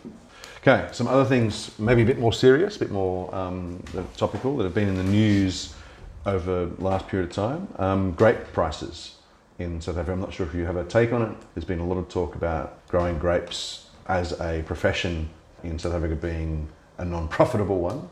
Okay, 0.62 0.88
some 0.92 1.06
other 1.06 1.24
things, 1.24 1.70
maybe 1.78 2.02
a 2.02 2.04
bit 2.04 2.18
more 2.18 2.32
serious, 2.32 2.76
a 2.76 2.78
bit 2.80 2.90
more 2.90 3.32
um, 3.34 3.82
topical, 4.16 4.56
that 4.56 4.64
have 4.64 4.74
been 4.74 4.88
in 4.88 4.96
the 4.96 5.04
news 5.04 5.74
over 6.26 6.66
the 6.66 6.82
last 6.82 7.06
period 7.08 7.30
of 7.30 7.34
time. 7.34 7.68
Um, 7.78 8.12
grape 8.12 8.52
prices 8.52 9.14
in 9.58 9.80
South 9.80 9.96
Africa. 9.96 10.12
I'm 10.12 10.20
not 10.20 10.32
sure 10.32 10.46
if 10.46 10.54
you 10.54 10.64
have 10.64 10.76
a 10.76 10.84
take 10.84 11.12
on 11.12 11.22
it. 11.22 11.36
There's 11.54 11.64
been 11.64 11.78
a 11.80 11.86
lot 11.86 11.96
of 11.96 12.08
talk 12.08 12.34
about 12.34 12.86
growing 12.88 13.18
grapes 13.18 13.86
as 14.06 14.38
a 14.40 14.62
profession 14.66 15.28
in 15.62 15.78
South 15.78 15.94
Africa 15.94 16.16
being 16.16 16.68
a 16.98 17.04
non-profitable 17.04 17.78
one. 17.78 18.08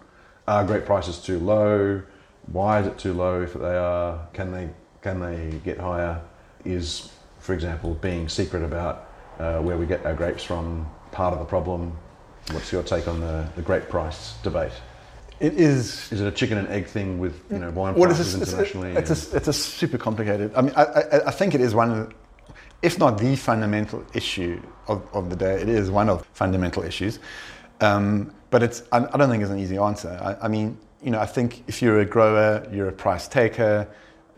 Are 0.48 0.64
grape 0.64 0.84
prices 0.84 1.18
too 1.18 1.38
low? 1.38 2.02
Why 2.46 2.80
is 2.80 2.86
it 2.86 2.98
too 2.98 3.12
low 3.12 3.42
if 3.42 3.54
they 3.54 3.76
are? 3.76 4.26
Can 4.32 4.52
they 4.52 4.68
can 5.02 5.20
they 5.20 5.58
get 5.64 5.78
higher? 5.78 6.20
Is, 6.64 7.10
for 7.46 7.54
example, 7.54 7.94
being 7.94 8.28
secret 8.28 8.62
about 8.64 9.08
uh, 9.38 9.60
where 9.60 9.78
we 9.78 9.86
get 9.86 10.04
our 10.04 10.14
grapes 10.14 10.42
from 10.42 10.84
part 11.12 11.32
of 11.32 11.38
the 11.38 11.44
problem? 11.44 11.96
What's 12.50 12.72
your 12.72 12.82
take 12.82 13.06
on 13.06 13.20
the, 13.20 13.48
the 13.54 13.62
grape 13.62 13.88
price 13.88 14.34
debate? 14.42 14.72
It 15.38 15.54
is. 15.54 16.10
Is 16.10 16.20
it 16.20 16.26
a 16.26 16.32
chicken 16.32 16.58
and 16.58 16.66
egg 16.68 16.86
thing 16.86 17.18
with 17.20 17.40
you 17.50 17.58
know 17.58 17.70
wine 17.70 17.94
Well, 17.94 18.06
prices 18.08 18.34
it's, 18.34 18.52
a, 18.52 18.56
internationally? 18.56 18.92
it's, 18.96 19.32
a, 19.32 19.36
it's 19.36 19.48
a 19.48 19.52
super 19.52 19.96
complicated. 19.98 20.52
I 20.56 20.62
mean, 20.62 20.72
I, 20.76 20.82
I, 20.84 21.26
I 21.28 21.30
think 21.30 21.54
it 21.54 21.60
is 21.60 21.74
one 21.74 21.90
of, 21.90 22.08
the- 22.08 22.14
if 22.82 22.98
not 22.98 23.18
the 23.18 23.36
fundamental 23.36 24.04
issue 24.12 24.60
of, 24.88 25.06
of 25.14 25.30
the 25.30 25.36
day, 25.36 25.60
it 25.60 25.68
is 25.68 25.90
one 25.90 26.08
of 26.10 26.26
fundamental 26.34 26.82
issues. 26.82 27.18
Um, 27.80 28.32
but 28.50 28.62
it's, 28.62 28.82
I, 28.92 28.98
I 28.98 29.16
don't 29.16 29.30
think 29.30 29.42
it's 29.42 29.52
an 29.52 29.58
easy 29.58 29.78
answer. 29.78 30.18
I, 30.20 30.46
I 30.46 30.48
mean, 30.48 30.78
you 31.02 31.10
know, 31.10 31.20
I 31.20 31.26
think 31.26 31.62
if 31.68 31.80
you're 31.80 32.00
a 32.00 32.04
grower, 32.04 32.66
you're 32.72 32.88
a 32.88 32.92
price 32.92 33.28
taker, 33.28 33.88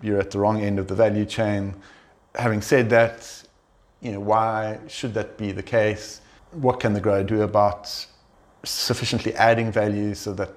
you're 0.02 0.20
at 0.20 0.30
the 0.30 0.38
wrong 0.38 0.60
end 0.60 0.78
of 0.78 0.88
the 0.88 0.94
value 0.94 1.24
chain. 1.24 1.74
Having 2.38 2.62
said 2.62 2.90
that, 2.90 3.42
you 4.00 4.12
know, 4.12 4.20
why 4.20 4.78
should 4.86 5.12
that 5.14 5.36
be 5.36 5.52
the 5.52 5.62
case? 5.62 6.20
What 6.52 6.80
can 6.80 6.92
the 6.92 7.00
grower 7.00 7.24
do 7.24 7.42
about 7.42 8.06
sufficiently 8.64 9.34
adding 9.34 9.72
value 9.72 10.14
so 10.14 10.32
that 10.34 10.50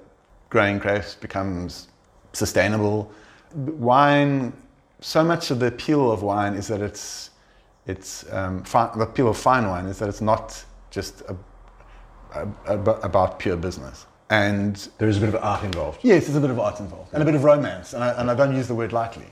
growing 0.48 0.78
grapes 0.78 1.14
becomes 1.14 1.88
sustainable? 2.32 3.10
Wine, 3.54 4.52
so 5.00 5.24
much 5.24 5.50
of 5.50 5.58
the 5.58 5.66
appeal 5.66 6.10
of 6.12 6.22
wine 6.22 6.54
is 6.54 6.68
that 6.68 6.80
it's, 6.80 7.30
it's 7.86 8.30
um, 8.32 8.62
fi- 8.62 8.92
the 8.96 9.02
appeal 9.02 9.28
of 9.28 9.36
fine 9.36 9.66
wine 9.68 9.86
is 9.86 9.98
that 9.98 10.08
it's 10.08 10.20
not 10.20 10.64
just 10.90 11.22
a, 11.22 11.36
a, 12.34 12.48
a- 12.66 13.00
about 13.00 13.38
pure 13.40 13.56
business. 13.56 14.06
And 14.30 14.76
there 14.98 15.08
is 15.08 15.18
a 15.18 15.20
bit 15.20 15.28
of 15.30 15.42
art 15.42 15.62
involved. 15.64 15.98
Yes, 16.02 16.24
there's 16.26 16.36
a 16.36 16.40
bit 16.40 16.48
of 16.50 16.58
art 16.58 16.80
involved 16.80 17.12
and 17.12 17.22
a 17.22 17.26
bit 17.26 17.34
of 17.34 17.44
romance, 17.44 17.92
and 17.92 18.02
I, 18.02 18.10
and 18.12 18.30
I 18.30 18.34
don't 18.34 18.54
use 18.56 18.68
the 18.68 18.74
word 18.74 18.92
lightly. 18.92 19.26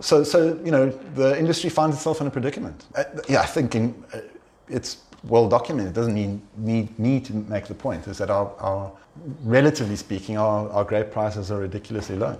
So, 0.00 0.24
so 0.24 0.60
you 0.64 0.70
know, 0.70 0.90
the 1.14 1.38
industry 1.38 1.70
finds 1.70 1.96
itself 1.96 2.20
in 2.20 2.26
a 2.26 2.30
predicament. 2.30 2.86
Uh, 2.94 3.04
yeah, 3.28 3.40
I 3.40 3.46
think 3.46 3.74
in, 3.74 4.04
uh, 4.12 4.20
it's 4.68 4.98
well 5.24 5.48
documented. 5.48 5.92
It 5.92 5.94
doesn't 5.94 6.14
need, 6.14 6.40
need, 6.56 6.98
need 6.98 7.24
to 7.26 7.32
make 7.32 7.66
the 7.66 7.74
point. 7.74 8.06
Is 8.06 8.18
that 8.18 8.30
our, 8.30 8.52
our 8.58 8.92
relatively 9.42 9.96
speaking, 9.96 10.36
our, 10.36 10.68
our 10.70 10.84
grape 10.84 11.10
prices 11.10 11.50
are 11.50 11.60
ridiculously 11.60 12.16
low. 12.16 12.38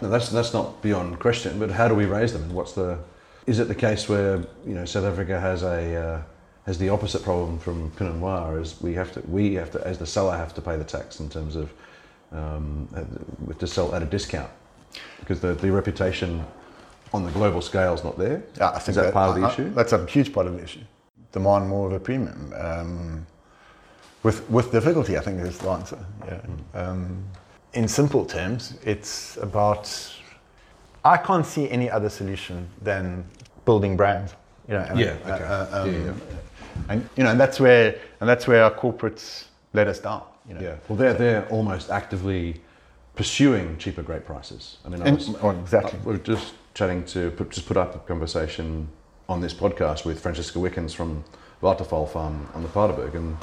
No, 0.00 0.08
that's 0.08 0.28
that's 0.28 0.52
not 0.52 0.80
beyond 0.82 1.18
question. 1.18 1.58
But 1.58 1.70
how 1.70 1.88
do 1.88 1.94
we 1.94 2.04
raise 2.04 2.32
them? 2.32 2.52
What's 2.52 2.72
the? 2.72 2.98
Is 3.46 3.58
it 3.58 3.68
the 3.68 3.74
case 3.74 4.08
where 4.08 4.38
you 4.66 4.74
know 4.74 4.84
South 4.84 5.04
Africa 5.04 5.38
has 5.38 5.62
a 5.62 5.96
uh, 5.96 6.22
has 6.66 6.78
the 6.78 6.88
opposite 6.88 7.22
problem 7.22 7.58
from 7.58 7.90
Pinot 7.92 8.16
Noir? 8.16 8.60
Is 8.60 8.80
we 8.80 8.94
have 8.94 9.12
to 9.12 9.20
we 9.28 9.54
have 9.54 9.70
to 9.72 9.86
as 9.86 9.98
the 9.98 10.06
seller 10.06 10.36
have 10.36 10.54
to 10.54 10.60
pay 10.60 10.76
the 10.76 10.84
tax 10.84 11.20
in 11.20 11.28
terms 11.28 11.56
of 11.56 11.72
um, 12.32 12.88
uh, 12.96 13.52
to 13.54 13.66
sell 13.66 13.94
at 13.94 14.02
a 14.02 14.06
discount 14.06 14.50
because 15.20 15.40
the, 15.40 15.54
the 15.54 15.70
reputation 15.70 16.44
on 17.12 17.24
the 17.24 17.30
global 17.32 17.60
scale 17.60 17.94
is 17.94 18.02
not 18.04 18.18
there. 18.18 18.42
Yeah, 18.56 18.70
I 18.70 18.78
think 18.78 18.88
is 18.88 18.96
that, 18.96 19.12
part 19.12 19.30
of 19.30 19.36
the 19.40 19.46
I- 19.46 19.52
issue? 19.52 19.70
That's 19.74 19.92
a 19.92 20.04
huge 20.06 20.32
part 20.32 20.46
of 20.46 20.56
the 20.56 20.62
issue. 20.62 20.80
Demand 21.32 21.68
more 21.68 21.86
of 21.86 21.92
a 21.92 22.00
premium. 22.00 22.52
Um, 22.56 23.26
with, 24.22 24.48
with 24.50 24.72
difficulty, 24.72 25.16
I 25.18 25.20
think 25.20 25.40
is 25.40 25.58
the 25.58 25.68
answer. 25.70 25.98
Yeah. 26.26 26.40
Um, 26.80 27.24
in 27.74 27.88
simple 27.88 28.24
terms, 28.24 28.78
it's 28.84 29.36
about. 29.38 29.90
I 31.04 31.16
can't 31.18 31.44
see 31.44 31.68
any 31.70 31.90
other 31.90 32.08
solution 32.08 32.66
than 32.80 33.24
building 33.64 33.96
brands. 33.96 34.34
You 34.68 34.74
know, 34.74 34.80
and, 34.88 34.98
Yeah, 34.98 35.16
okay. 35.26 35.44
uh, 35.44 35.82
um, 35.82 35.92
Yeah, 35.92 35.98
yeah. 36.06 36.12
And 36.88 37.08
you 37.16 37.24
know, 37.24 37.30
and 37.30 37.38
that's 37.40 37.60
where 37.60 37.96
and 38.20 38.28
that's 38.28 38.46
where 38.46 38.64
our 38.64 38.70
corporates 38.70 39.44
let 39.74 39.86
us 39.88 39.98
down. 39.98 40.22
You 40.48 40.54
know. 40.54 40.60
Yeah. 40.60 40.76
Well, 40.88 40.96
they're 40.96 41.14
they're 41.14 41.48
almost 41.50 41.90
actively 41.90 42.60
pursuing 43.16 43.78
cheaper 43.78 44.02
grape 44.02 44.24
prices. 44.24 44.78
I 44.84 44.88
mean, 44.88 45.02
I 45.02 45.12
was, 45.12 45.34
oh, 45.42 45.50
exactly. 45.50 45.98
we're 46.04 46.18
just 46.18 46.54
chatting 46.74 47.04
to 47.06 47.30
put, 47.32 47.50
just 47.50 47.66
put 47.66 47.76
up 47.76 47.94
a 47.94 47.98
conversation 48.00 48.88
on 49.28 49.40
this 49.40 49.54
podcast 49.54 50.04
with 50.04 50.20
Francesca 50.20 50.58
Wickens 50.58 50.92
from 50.92 51.24
Waterfall 51.60 52.06
Farm 52.06 52.48
on 52.54 52.62
the 52.62 52.68
Paardeberg, 52.68 53.14
and 53.14 53.36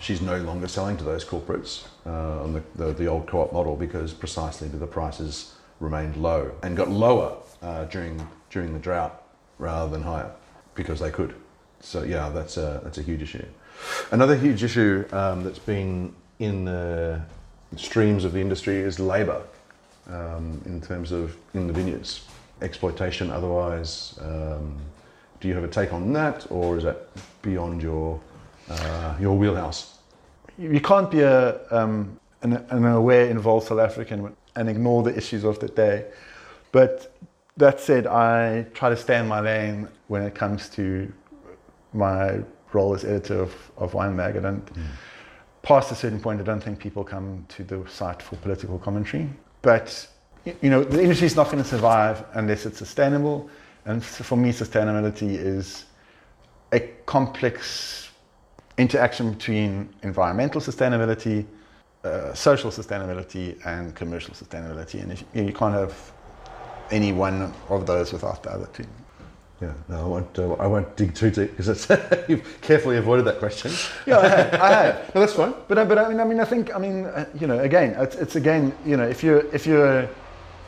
she's 0.00 0.20
no 0.20 0.38
longer 0.38 0.66
selling 0.66 0.96
to 0.96 1.04
those 1.04 1.24
corporates 1.24 1.86
uh, 2.06 2.42
on 2.42 2.52
the, 2.52 2.62
the, 2.74 2.92
the 2.92 3.06
old 3.06 3.26
co-op 3.26 3.52
model 3.52 3.76
because 3.76 4.12
precisely 4.12 4.68
the 4.68 4.86
prices 4.86 5.54
remained 5.80 6.16
low 6.16 6.52
and 6.62 6.76
got 6.76 6.90
lower 6.90 7.36
uh, 7.62 7.84
during 7.84 8.26
during 8.50 8.72
the 8.72 8.78
drought 8.78 9.22
rather 9.58 9.90
than 9.90 10.02
higher 10.02 10.30
because 10.74 11.00
they 11.00 11.10
could. 11.10 11.34
So 11.80 12.02
yeah, 12.02 12.30
that's 12.30 12.56
a 12.56 12.80
that's 12.82 12.98
a 12.98 13.02
huge 13.02 13.22
issue. 13.22 13.44
Another 14.10 14.36
huge 14.36 14.64
issue 14.64 15.04
um, 15.12 15.44
that's 15.44 15.58
been 15.58 16.14
in 16.38 16.64
the 16.64 17.20
streams 17.76 18.24
of 18.24 18.32
the 18.32 18.40
industry 18.40 18.76
is 18.76 18.98
labour 18.98 19.42
um, 20.08 20.60
in 20.66 20.80
terms 20.80 21.12
of 21.12 21.36
in 21.54 21.66
the 21.66 21.72
vineyards, 21.72 22.26
exploitation 22.62 23.30
otherwise. 23.30 24.18
Um, 24.22 24.76
do 25.40 25.48
you 25.48 25.54
have 25.54 25.64
a 25.64 25.68
take 25.68 25.92
on 25.92 26.12
that, 26.14 26.50
or 26.50 26.76
is 26.76 26.84
that 26.84 27.08
beyond 27.42 27.82
your 27.82 28.20
uh, 28.70 29.14
your 29.20 29.36
wheelhouse? 29.36 29.98
You 30.58 30.80
can't 30.80 31.08
be 31.10 31.20
a, 31.20 31.60
um, 31.70 32.18
an, 32.42 32.54
an 32.70 32.84
aware, 32.84 33.30
involved 33.30 33.68
South 33.68 33.78
African 33.78 34.34
and 34.56 34.68
ignore 34.68 35.04
the 35.04 35.16
issues 35.16 35.44
of 35.44 35.60
the 35.60 35.68
day. 35.68 36.06
But 36.72 37.14
that 37.56 37.80
said, 37.80 38.06
I 38.06 38.66
try 38.74 38.88
to 38.88 38.96
stay 38.96 39.18
in 39.18 39.28
my 39.28 39.40
lane 39.40 39.88
when 40.08 40.22
it 40.22 40.34
comes 40.34 40.68
to 40.70 41.12
my 41.92 42.40
role 42.72 42.94
as 42.94 43.04
editor 43.04 43.40
of, 43.40 43.54
of 43.76 43.94
Wine 43.94 44.16
Mag. 44.16 44.36
I 44.36 44.40
don't, 44.40 44.66
mm. 44.74 44.86
Past 45.68 45.92
a 45.92 45.94
certain 45.94 46.18
point, 46.18 46.40
I 46.40 46.44
don't 46.44 46.64
think 46.64 46.78
people 46.78 47.04
come 47.04 47.44
to 47.50 47.62
the 47.62 47.84
site 47.90 48.22
for 48.22 48.36
political 48.36 48.78
commentary. 48.78 49.28
But, 49.60 50.08
you 50.62 50.70
know, 50.70 50.82
the 50.82 51.02
industry 51.02 51.26
is 51.26 51.36
not 51.36 51.50
going 51.50 51.62
to 51.62 51.68
survive 51.68 52.24
unless 52.32 52.64
it's 52.64 52.78
sustainable. 52.78 53.50
And 53.84 54.02
for 54.02 54.36
me, 54.36 54.50
sustainability 54.50 55.34
is 55.36 55.84
a 56.72 56.80
complex 57.04 58.08
interaction 58.78 59.32
between 59.32 59.90
environmental 60.02 60.62
sustainability, 60.62 61.44
uh, 62.02 62.32
social 62.32 62.70
sustainability, 62.70 63.46
and 63.66 63.94
commercial 63.94 64.34
sustainability. 64.34 65.02
And 65.02 65.12
if, 65.12 65.24
you 65.34 65.52
can't 65.52 65.74
have 65.74 65.94
any 66.90 67.12
one 67.12 67.52
of 67.68 67.86
those 67.86 68.14
without 68.14 68.42
the 68.42 68.52
other 68.52 68.68
two. 68.72 68.86
Yeah, 69.60 69.72
no, 69.88 70.04
I 70.04 70.06
won't. 70.06 70.38
Uh, 70.38 70.52
I 70.54 70.66
won't 70.68 70.96
dig 70.96 71.14
too 71.14 71.30
deep 71.30 71.56
because 71.56 71.90
you've 72.28 72.60
carefully 72.60 72.96
avoided 72.96 73.24
that 73.24 73.40
question. 73.40 73.72
Yeah, 74.06 74.18
I 74.18 74.28
have. 74.28 74.54
I 74.54 74.68
have. 74.68 75.14
no, 75.14 75.20
that's 75.20 75.32
fine. 75.32 75.54
But 75.66 75.78
uh, 75.78 75.84
but 75.84 75.98
I 75.98 76.08
mean, 76.08 76.20
I 76.20 76.24
mean, 76.24 76.38
I 76.38 76.44
think, 76.44 76.74
I 76.74 76.78
mean, 76.78 77.06
uh, 77.06 77.26
you 77.40 77.48
know, 77.48 77.58
again, 77.58 77.96
it's, 77.98 78.14
it's, 78.14 78.36
again, 78.36 78.72
you 78.86 78.96
know, 78.96 79.08
if 79.08 79.24
you're 79.24 79.44
if 79.52 79.66
you're 79.66 80.08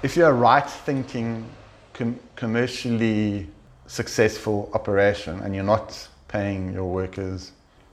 if 0.03 0.17
you're 0.17 0.31
a 0.31 0.33
right-thinking, 0.33 1.45
com- 1.93 2.19
commercially 2.35 3.47
successful 3.87 4.69
operation, 4.75 5.39
and 5.41 5.55
you're 5.55 5.63
not 5.63 6.09
paying 6.27 6.73
your 6.73 6.87
workers 6.87 7.53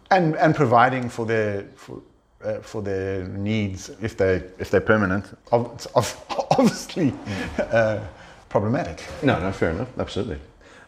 and 0.09 0.35
and 0.37 0.55
providing 0.55 1.09
for 1.09 1.25
their 1.25 1.63
for, 1.75 2.01
uh, 2.43 2.59
for 2.59 2.81
their 2.81 3.23
needs 3.27 3.91
if 4.01 4.17
they 4.17 4.43
if 4.57 4.71
they're 4.71 4.81
permanent, 4.81 5.25
it's 5.53 5.87
obviously 5.95 7.11
mm. 7.11 7.73
uh, 7.73 7.99
problematic. 8.49 9.03
No, 9.21 9.39
no, 9.39 9.51
fair 9.51 9.71
enough. 9.71 9.89
Absolutely. 9.99 10.39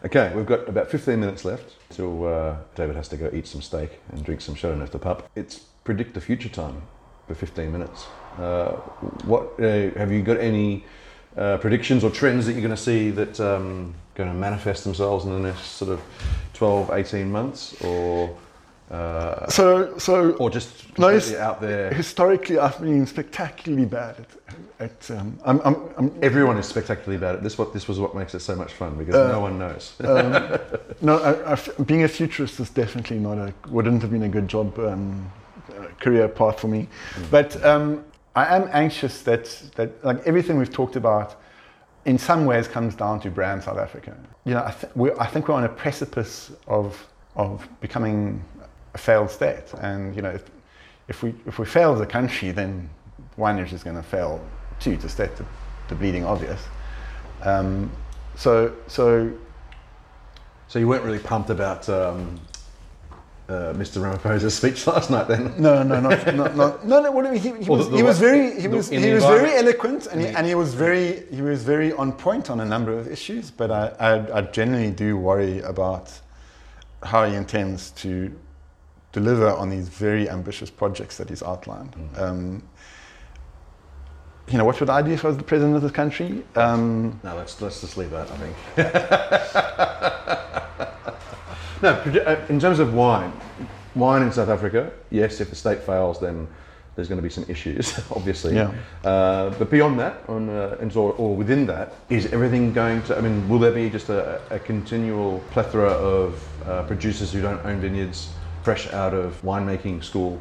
Okay, 0.02 0.32
we've 0.34 0.46
got 0.46 0.66
about 0.66 0.90
15 0.90 1.20
minutes 1.20 1.44
left 1.44 1.76
till 1.90 2.26
uh, 2.26 2.56
David 2.74 2.96
has 2.96 3.06
to 3.08 3.18
go 3.18 3.28
eat 3.34 3.46
some 3.46 3.60
steak 3.60 4.00
and 4.10 4.24
drink 4.24 4.40
some 4.40 4.54
Chateauneuf 4.54 4.90
du 4.90 4.98
Pape. 4.98 5.22
It's 5.36 5.58
predict 5.84 6.14
the 6.14 6.22
future 6.22 6.48
time 6.48 6.80
for 7.28 7.34
15 7.34 7.70
minutes. 7.70 8.06
Uh, 8.38 8.72
what 9.26 9.60
uh, 9.60 9.90
have 9.98 10.10
you 10.10 10.22
got 10.22 10.38
any 10.38 10.86
uh, 11.36 11.58
predictions 11.58 12.02
or 12.02 12.08
trends 12.08 12.46
that 12.46 12.52
you're 12.52 12.62
going 12.62 12.74
to 12.74 12.82
see 12.82 13.10
that 13.10 13.38
um, 13.40 13.94
going 14.14 14.30
to 14.30 14.34
manifest 14.34 14.84
themselves 14.84 15.26
in 15.26 15.32
the 15.32 15.38
next 15.38 15.66
sort 15.72 15.90
of 15.90 16.00
12, 16.54 16.90
18 16.92 17.30
months, 17.30 17.78
or 17.82 18.34
uh, 18.90 19.48
so, 19.48 19.96
so, 19.98 20.32
or 20.32 20.50
just 20.50 20.98
no, 20.98 21.16
out 21.38 21.60
there. 21.60 21.94
Historically, 21.94 22.58
I've 22.58 22.80
been 22.80 23.06
spectacularly 23.06 23.86
bad 23.86 24.26
at. 24.80 24.80
at 24.80 25.10
um, 25.16 25.38
I'm, 25.44 25.60
I'm, 25.60 25.76
I'm, 25.96 26.18
Everyone 26.22 26.56
is 26.56 26.66
spectacularly 26.66 27.18
bad 27.20 27.36
at 27.36 27.42
this. 27.44 27.56
What 27.56 27.72
this 27.72 27.86
was 27.86 28.00
what 28.00 28.16
makes 28.16 28.34
it 28.34 28.40
so 28.40 28.56
much 28.56 28.72
fun 28.72 28.98
because 28.98 29.14
uh, 29.14 29.30
no 29.30 29.40
one 29.40 29.60
knows. 29.60 29.94
um, 30.00 30.58
no, 31.02 31.18
I, 31.18 31.52
I, 31.52 31.82
being 31.84 32.02
a 32.02 32.08
futurist 32.08 32.58
is 32.58 32.70
definitely 32.70 33.20
not 33.20 33.38
a. 33.38 33.54
Wouldn't 33.68 34.02
have 34.02 34.10
been 34.10 34.24
a 34.24 34.28
good 34.28 34.48
job 34.48 34.76
um, 34.80 35.30
career 36.00 36.26
path 36.26 36.58
for 36.58 36.66
me, 36.66 36.88
mm. 37.14 37.30
but 37.30 37.64
um, 37.64 38.04
I 38.34 38.56
am 38.56 38.68
anxious 38.72 39.22
that 39.22 39.44
that 39.76 40.04
like 40.04 40.26
everything 40.26 40.58
we've 40.58 40.72
talked 40.72 40.96
about, 40.96 41.40
in 42.06 42.18
some 42.18 42.44
ways, 42.44 42.66
comes 42.66 42.96
down 42.96 43.20
to 43.20 43.30
brand 43.30 43.62
South 43.62 43.78
Africa. 43.78 44.16
You 44.44 44.54
know, 44.54 44.64
I, 44.64 44.72
th- 44.72 45.14
I 45.20 45.26
think 45.26 45.46
we're 45.46 45.54
on 45.54 45.62
a 45.62 45.68
precipice 45.68 46.50
of 46.66 47.06
of 47.36 47.68
becoming 47.80 48.42
a 48.94 48.98
failed 48.98 49.30
state. 49.30 49.72
And 49.80 50.14
you 50.14 50.22
know, 50.22 50.30
if, 50.30 50.44
if 51.08 51.22
we 51.22 51.34
if 51.46 51.58
we 51.58 51.66
fail 51.66 51.94
as 51.94 52.00
a 52.00 52.06
country, 52.06 52.50
then 52.50 52.88
winery 53.38 53.64
is 53.64 53.70
just 53.70 53.84
going 53.84 53.96
to 53.96 54.02
fail 54.02 54.44
too, 54.78 54.96
to 54.96 55.08
state 55.08 55.36
the, 55.36 55.44
the 55.88 55.94
bleeding 55.94 56.24
obvious. 56.24 56.62
Um, 57.42 57.90
so 58.36 58.74
so 58.86 59.32
so 60.68 60.78
you 60.78 60.86
weren't 60.88 61.04
really 61.04 61.18
pumped 61.18 61.50
about 61.50 61.88
um, 61.88 62.40
uh, 63.50 63.72
Mr. 63.74 64.00
Ramaphosa's 64.00 64.54
speech 64.54 64.86
last 64.94 65.10
night, 65.10 65.26
then? 65.26 65.52
No, 65.60 65.82
no, 65.82 66.00
not, 66.00 66.24
not, 66.34 66.56
not 66.56 66.86
no, 66.86 67.02
no. 67.02 67.10
What, 67.10 67.36
he, 67.36 67.38
he, 67.38 67.68
was, 67.68 67.86
the, 67.86 67.90
the, 67.90 67.96
he 67.96 68.02
was 68.04 68.18
very, 68.20 68.60
he 68.60 68.68
was, 68.68 68.88
he 68.88 69.12
was 69.12 69.24
very 69.24 69.54
eloquent, 69.56 70.06
and 70.06 70.20
he, 70.20 70.28
and 70.28 70.46
he 70.46 70.54
was 70.54 70.74
very, 70.74 71.24
he 71.32 71.42
was 71.42 71.64
very 71.64 71.92
on 71.94 72.12
point 72.12 72.48
on 72.50 72.60
a 72.60 72.64
number 72.64 72.92
of 72.92 73.08
issues. 73.08 73.50
But 73.50 73.72
I, 73.72 73.88
I, 73.98 74.38
I 74.38 74.40
generally 74.42 74.92
do 74.92 75.16
worry 75.16 75.60
about 75.60 76.12
how 77.02 77.26
he 77.26 77.34
intends 77.34 77.90
to 78.02 78.32
deliver 79.12 79.48
on 79.48 79.70
these 79.70 79.88
very 79.88 80.28
ambitious 80.28 80.70
projects 80.70 81.16
that 81.16 81.28
he's 81.28 81.42
outlined. 81.42 81.96
Mm. 81.96 82.20
Um, 82.20 82.62
you 84.48 84.58
know, 84.58 84.64
what 84.64 84.80
would 84.80 84.90
I 84.90 85.02
do 85.02 85.12
if 85.12 85.24
I 85.24 85.28
was 85.28 85.36
the 85.36 85.44
president 85.44 85.76
of 85.76 85.82
this 85.82 85.92
country? 85.92 86.42
Um, 86.56 87.20
no, 87.22 87.36
let's 87.36 87.60
let's 87.60 87.80
just 87.80 87.96
leave 87.96 88.10
that. 88.10 88.28
I 88.30 88.36
think. 88.36 88.56
no, 91.82 92.22
uh, 92.22 92.40
in 92.48 92.58
terms 92.58 92.80
of 92.80 92.92
wine, 92.92 93.32
wine 93.94 94.22
in 94.22 94.32
South 94.32 94.48
Africa, 94.48 94.90
yes. 95.10 95.40
If 95.40 95.50
the 95.50 95.56
state 95.56 95.82
fails, 95.82 96.20
then 96.20 96.48
there's 96.96 97.08
going 97.08 97.18
to 97.18 97.22
be 97.22 97.30
some 97.30 97.44
issues, 97.48 97.96
obviously. 98.10 98.56
Yeah. 98.56 98.72
Uh, 99.04 99.50
but 99.50 99.70
beyond 99.70 100.00
that, 100.00 100.24
on 100.28 100.48
uh, 100.48 100.90
or, 100.96 101.12
or, 101.12 101.36
within 101.36 101.66
that, 101.66 101.94
is 102.08 102.26
everything 102.32 102.72
going 102.72 103.02
to? 103.04 103.16
I 103.16 103.20
mean, 103.20 103.48
will 103.48 103.60
there 103.60 103.72
be 103.72 103.88
just 103.88 104.08
a, 104.08 104.40
a 104.50 104.58
continual 104.58 105.38
plethora 105.52 105.90
of 105.90 106.42
uh, 106.66 106.82
producers 106.84 107.32
who 107.32 107.40
don't 107.40 107.64
own 107.64 107.80
vineyards? 107.80 108.30
Fresh 108.62 108.92
out 108.92 109.14
of 109.14 109.40
winemaking 109.42 110.02
school, 110.04 110.40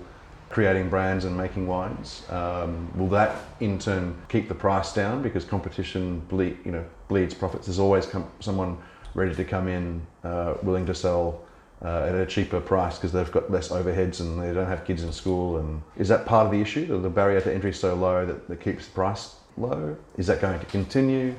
creating 0.49 0.89
brands 0.89 1.25
and 1.25 1.35
making 1.37 1.67
wines. 1.67 2.23
Um, 2.29 2.91
will 2.97 3.09
that 3.09 3.35
in 3.59 3.79
turn 3.79 4.15
keep 4.29 4.47
the 4.47 4.55
price 4.55 4.93
down 4.93 5.21
because 5.21 5.45
competition 5.45 6.19
bleed, 6.21 6.57
you 6.65 6.71
know, 6.71 6.85
bleeds 7.07 7.33
profits? 7.33 7.67
There's 7.67 7.79
always 7.79 8.05
come, 8.05 8.29
someone 8.39 8.77
ready 9.13 9.35
to 9.35 9.43
come 9.43 9.67
in, 9.67 10.05
uh, 10.23 10.55
willing 10.63 10.85
to 10.87 10.95
sell 10.95 11.41
uh, 11.83 12.07
at 12.07 12.15
a 12.15 12.25
cheaper 12.25 12.59
price 12.59 12.97
because 12.97 13.11
they've 13.11 13.31
got 13.31 13.49
less 13.49 13.69
overheads 13.69 14.19
and 14.19 14.41
they 14.41 14.53
don't 14.53 14.67
have 14.67 14.85
kids 14.85 15.03
in 15.03 15.11
school. 15.13 15.57
And 15.57 15.81
is 15.97 16.07
that 16.09 16.25
part 16.25 16.45
of 16.45 16.51
the 16.51 16.59
issue? 16.59 16.99
The 17.01 17.09
barrier 17.09 17.41
to 17.41 17.53
entry 17.53 17.69
is 17.69 17.79
so 17.79 17.95
low 17.95 18.25
that, 18.25 18.47
that 18.47 18.59
keeps 18.59 18.87
the 18.87 18.93
price 18.93 19.35
low. 19.57 19.95
Is 20.17 20.27
that 20.27 20.41
going 20.41 20.59
to 20.59 20.65
continue? 20.65 21.35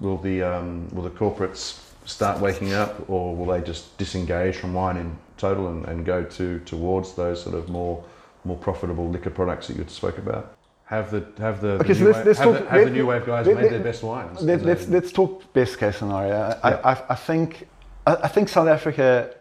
Will 0.00 0.18
the 0.18 0.42
um, 0.42 0.88
will 0.90 1.02
the 1.02 1.10
corporates 1.10 1.80
start 2.04 2.40
waking 2.40 2.72
up, 2.72 3.10
or 3.10 3.34
will 3.34 3.46
they 3.46 3.60
just 3.60 3.98
disengage 3.98 4.56
from 4.56 4.74
wine 4.74 4.96
in 4.96 5.18
total 5.38 5.68
and, 5.68 5.84
and 5.86 6.04
go 6.04 6.24
to 6.24 6.58
towards 6.60 7.14
those 7.14 7.42
sort 7.42 7.54
of 7.54 7.68
more 7.68 8.04
more 8.44 8.56
profitable 8.56 9.08
liquor 9.08 9.30
products 9.30 9.68
that 9.68 9.76
you 9.76 9.84
spoke 9.88 10.18
about? 10.18 10.56
Have 10.84 11.10
the 11.10 11.26
have 11.38 11.60
the, 11.60 11.72
okay, 11.72 11.88
the 11.88 11.94
so 11.94 12.04
let's, 12.04 12.26
let's 12.26 12.38
have, 12.38 12.48
talk, 12.48 12.64
the, 12.64 12.70
have 12.70 12.80
let, 12.80 12.84
the 12.84 12.90
new 12.90 13.06
wave 13.06 13.26
guys 13.26 13.46
let, 13.46 13.56
made 13.56 13.62
let, 13.62 13.70
their 13.70 13.82
best 13.82 14.02
wines? 14.02 14.42
Let, 14.42 14.60
us 14.60 14.64
let's, 14.64 14.88
let's 14.88 15.12
talk 15.12 15.52
best 15.52 15.78
case 15.78 15.98
scenario. 15.98 16.30
Yeah. 16.30 16.60
I, 16.62 16.72
I, 16.92 17.04
I, 17.10 17.14
think 17.14 17.68
I, 18.06 18.28
think 18.28 18.48
South 18.48 18.68
Africa 18.68 19.34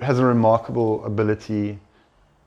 has 0.00 0.18
a 0.18 0.24
remarkable 0.24 1.02
ability, 1.04 1.78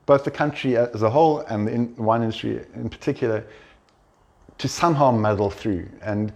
both 0.06 0.22
the 0.22 0.30
country 0.30 0.76
as 0.76 1.02
a 1.02 1.10
whole 1.10 1.40
and 1.40 1.66
the 1.66 1.72
in, 1.72 1.96
wine 1.96 2.22
industry 2.22 2.64
in 2.74 2.88
particular, 2.88 3.44
to 4.58 4.68
somehow 4.68 5.10
muddle 5.10 5.50
through. 5.50 5.88
And 6.02 6.32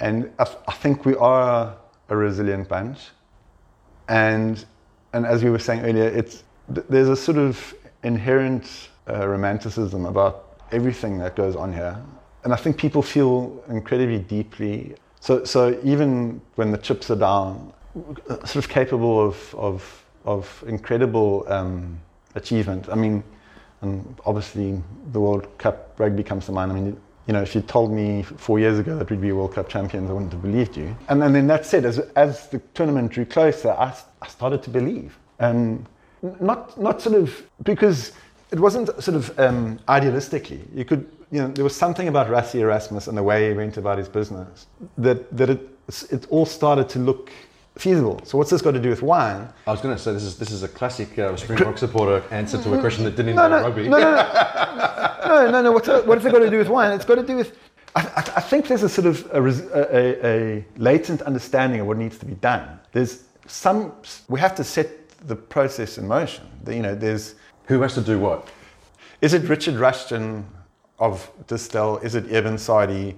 and 0.00 0.32
I, 0.38 0.46
I 0.66 0.72
think 0.72 1.04
we 1.04 1.14
are 1.16 1.76
a 2.08 2.16
resilient 2.16 2.68
bunch. 2.68 3.10
And, 4.08 4.64
and 5.12 5.26
as 5.26 5.42
we 5.42 5.50
were 5.50 5.58
saying 5.58 5.80
earlier, 5.80 6.08
it's, 6.08 6.44
there's 6.68 7.08
a 7.08 7.16
sort 7.16 7.38
of 7.38 7.74
inherent 8.02 8.88
uh, 9.08 9.26
romanticism 9.26 10.06
about 10.06 10.58
everything 10.72 11.18
that 11.18 11.34
goes 11.34 11.56
on 11.56 11.72
here. 11.72 12.00
And 12.44 12.52
I 12.52 12.56
think 12.56 12.76
people 12.76 13.02
feel 13.02 13.62
incredibly 13.68 14.18
deeply. 14.18 14.94
So, 15.20 15.44
so 15.44 15.78
even 15.82 16.40
when 16.56 16.70
the 16.70 16.78
chips 16.78 17.10
are 17.10 17.16
down, 17.16 17.72
sort 18.44 18.56
of 18.56 18.68
capable 18.68 19.20
of, 19.20 19.54
of, 19.54 20.04
of 20.24 20.64
incredible 20.66 21.44
um, 21.48 21.98
achievement. 22.34 22.88
I 22.88 22.94
mean, 22.94 23.24
and 23.80 24.20
obviously 24.24 24.82
the 25.12 25.20
World 25.20 25.46
Cup 25.58 25.94
rugby 25.98 26.22
comes 26.22 26.46
to 26.46 26.52
mind. 26.52 26.72
I 26.72 26.74
mean, 26.74 27.00
you 27.28 27.34
know, 27.34 27.42
if 27.42 27.54
you 27.54 27.60
told 27.60 27.92
me 27.92 28.22
four 28.22 28.58
years 28.58 28.78
ago 28.78 28.96
that 28.96 29.10
we'd 29.10 29.20
be 29.20 29.32
World 29.32 29.52
Cup 29.52 29.68
champions, 29.68 30.08
I 30.08 30.14
wouldn't 30.14 30.32
have 30.32 30.40
believed 30.40 30.78
you. 30.78 30.96
And, 31.10 31.22
and 31.22 31.34
then 31.34 31.46
that 31.48 31.66
said, 31.66 31.84
as, 31.84 31.98
as 32.16 32.48
the 32.48 32.58
tournament 32.72 33.12
drew 33.12 33.26
closer, 33.26 33.72
I, 33.72 33.94
I 34.22 34.28
started 34.28 34.62
to 34.62 34.70
believe. 34.70 35.18
And 35.38 35.86
not, 36.40 36.80
not 36.80 37.02
sort 37.02 37.16
of, 37.16 37.42
because 37.64 38.12
it 38.50 38.58
wasn't 38.58 38.88
sort 39.02 39.14
of 39.14 39.38
um, 39.38 39.78
idealistically. 39.88 40.62
You 40.74 40.86
could, 40.86 41.06
you 41.30 41.42
know, 41.42 41.48
there 41.48 41.64
was 41.64 41.76
something 41.76 42.08
about 42.08 42.28
Rassie 42.28 42.60
Erasmus 42.60 43.08
and 43.08 43.18
the 43.18 43.22
way 43.22 43.50
he 43.50 43.54
went 43.54 43.76
about 43.76 43.98
his 43.98 44.08
business 44.08 44.66
that, 44.96 45.36
that 45.36 45.50
it, 45.50 45.68
it 46.10 46.26
all 46.30 46.46
started 46.46 46.88
to 46.88 46.98
look 46.98 47.30
feasible. 47.78 48.20
So 48.24 48.36
what's 48.36 48.50
this 48.50 48.60
got 48.60 48.72
to 48.72 48.80
do 48.80 48.90
with 48.90 49.02
wine? 49.02 49.48
I 49.66 49.70
was 49.70 49.80
going 49.80 49.96
to 49.96 50.02
say 50.02 50.12
this 50.12 50.24
is 50.24 50.36
this 50.36 50.50
is 50.50 50.62
a 50.62 50.68
classic 50.68 51.18
uh, 51.18 51.36
Springbok 51.36 51.78
supporter 51.78 52.22
answer 52.30 52.60
to 52.62 52.74
a 52.74 52.80
question 52.80 53.04
that 53.04 53.16
didn't 53.16 53.36
No, 53.36 53.44
involve 53.44 53.62
no, 53.62 53.68
rugby. 53.68 53.88
no, 53.88 53.98
no, 53.98 54.10
no, 54.10 55.28
no, 55.28 55.50
no, 55.50 55.62
no. 55.62 55.72
What's 55.72 55.88
it, 55.88 56.06
what's 56.06 56.24
it 56.24 56.32
got 56.32 56.40
to 56.40 56.50
do 56.50 56.58
with 56.58 56.68
wine? 56.68 56.92
It's 56.92 57.04
got 57.04 57.14
to 57.16 57.22
do 57.22 57.36
with. 57.36 57.56
I, 57.96 58.00
I, 58.00 58.18
I 58.36 58.40
think 58.40 58.66
there's 58.68 58.82
a 58.82 58.88
sort 58.88 59.06
of 59.06 59.28
a, 59.32 59.40
res- 59.40 59.60
a, 59.60 60.26
a, 60.26 60.64
latent 60.76 61.22
understanding 61.22 61.80
of 61.80 61.86
what 61.86 61.96
needs 61.96 62.18
to 62.18 62.26
be 62.26 62.34
done. 62.34 62.78
There's 62.92 63.24
some. 63.46 63.92
We 64.28 64.40
have 64.40 64.54
to 64.56 64.64
set 64.64 65.08
the 65.26 65.36
process 65.36 65.98
in 65.98 66.06
motion. 66.06 66.44
You 66.68 66.82
know, 66.82 66.94
there's. 66.94 67.36
Who 67.66 67.80
has 67.82 67.94
to 67.94 68.00
do 68.00 68.18
what? 68.18 68.48
Is 69.20 69.34
it 69.34 69.42
Richard 69.48 69.74
Rushton 69.74 70.46
of 70.98 71.30
Distell? 71.46 72.02
Is 72.02 72.14
it 72.14 72.30
Eben 72.30 72.58
Sadie? 72.58 73.14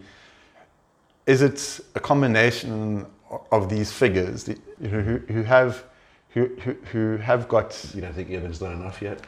Is 1.27 1.43
it 1.43 1.81
a 1.95 2.01
combination 2.01 3.07
of 3.51 3.69
these 3.69 3.93
figures 3.93 4.48
who, 4.81 4.89
who 4.89 5.43
have 5.43 5.85
who, 6.31 6.47
who, 6.62 6.73
who 6.93 7.16
have 7.19 7.48
got 7.48 7.90
You 7.94 8.01
don't 8.02 8.12
think 8.15 8.31
Eben's 8.31 8.59
done 8.59 8.73
enough 8.73 9.02
yet? 9.02 9.20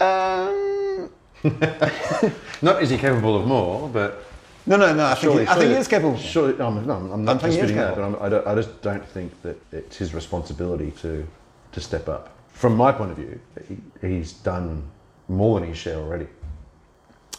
um, 0.00 1.10
Not 2.62 2.82
is 2.82 2.90
he 2.90 2.98
capable 2.98 3.36
of 3.40 3.46
more, 3.46 3.88
but 3.88 4.24
no 4.66 4.76
no 4.76 4.94
no 4.94 5.06
I 5.06 5.14
think, 5.14 5.32
he, 5.34 5.40
I 5.40 5.44
think 5.44 5.48
surely- 5.48 5.68
he 5.68 5.74
is 5.74 5.88
capable. 5.88 6.16
Surely, 6.16 6.56
no, 6.56 6.66
I'm, 6.68 6.86
no, 6.86 6.94
I'm 6.94 7.24
not 7.24 7.40
disputing 7.42 7.76
that, 7.76 7.96
but. 7.96 8.04
I'm, 8.04 8.16
I, 8.20 8.28
don't, 8.28 8.46
I 8.46 8.54
just 8.54 8.80
don't 8.80 9.04
think 9.04 9.40
that 9.42 9.60
it's 9.72 9.96
his 9.96 10.14
responsibility 10.14 10.92
to 11.02 11.26
to 11.72 11.80
step 11.80 12.08
up. 12.08 12.30
From 12.48 12.76
my 12.76 12.92
point 12.92 13.10
of 13.10 13.16
view, 13.16 13.40
he, 13.66 13.76
he's 14.06 14.32
done 14.34 14.84
more 15.28 15.58
than 15.58 15.68
his 15.68 15.78
share 15.78 15.96
already. 15.96 16.28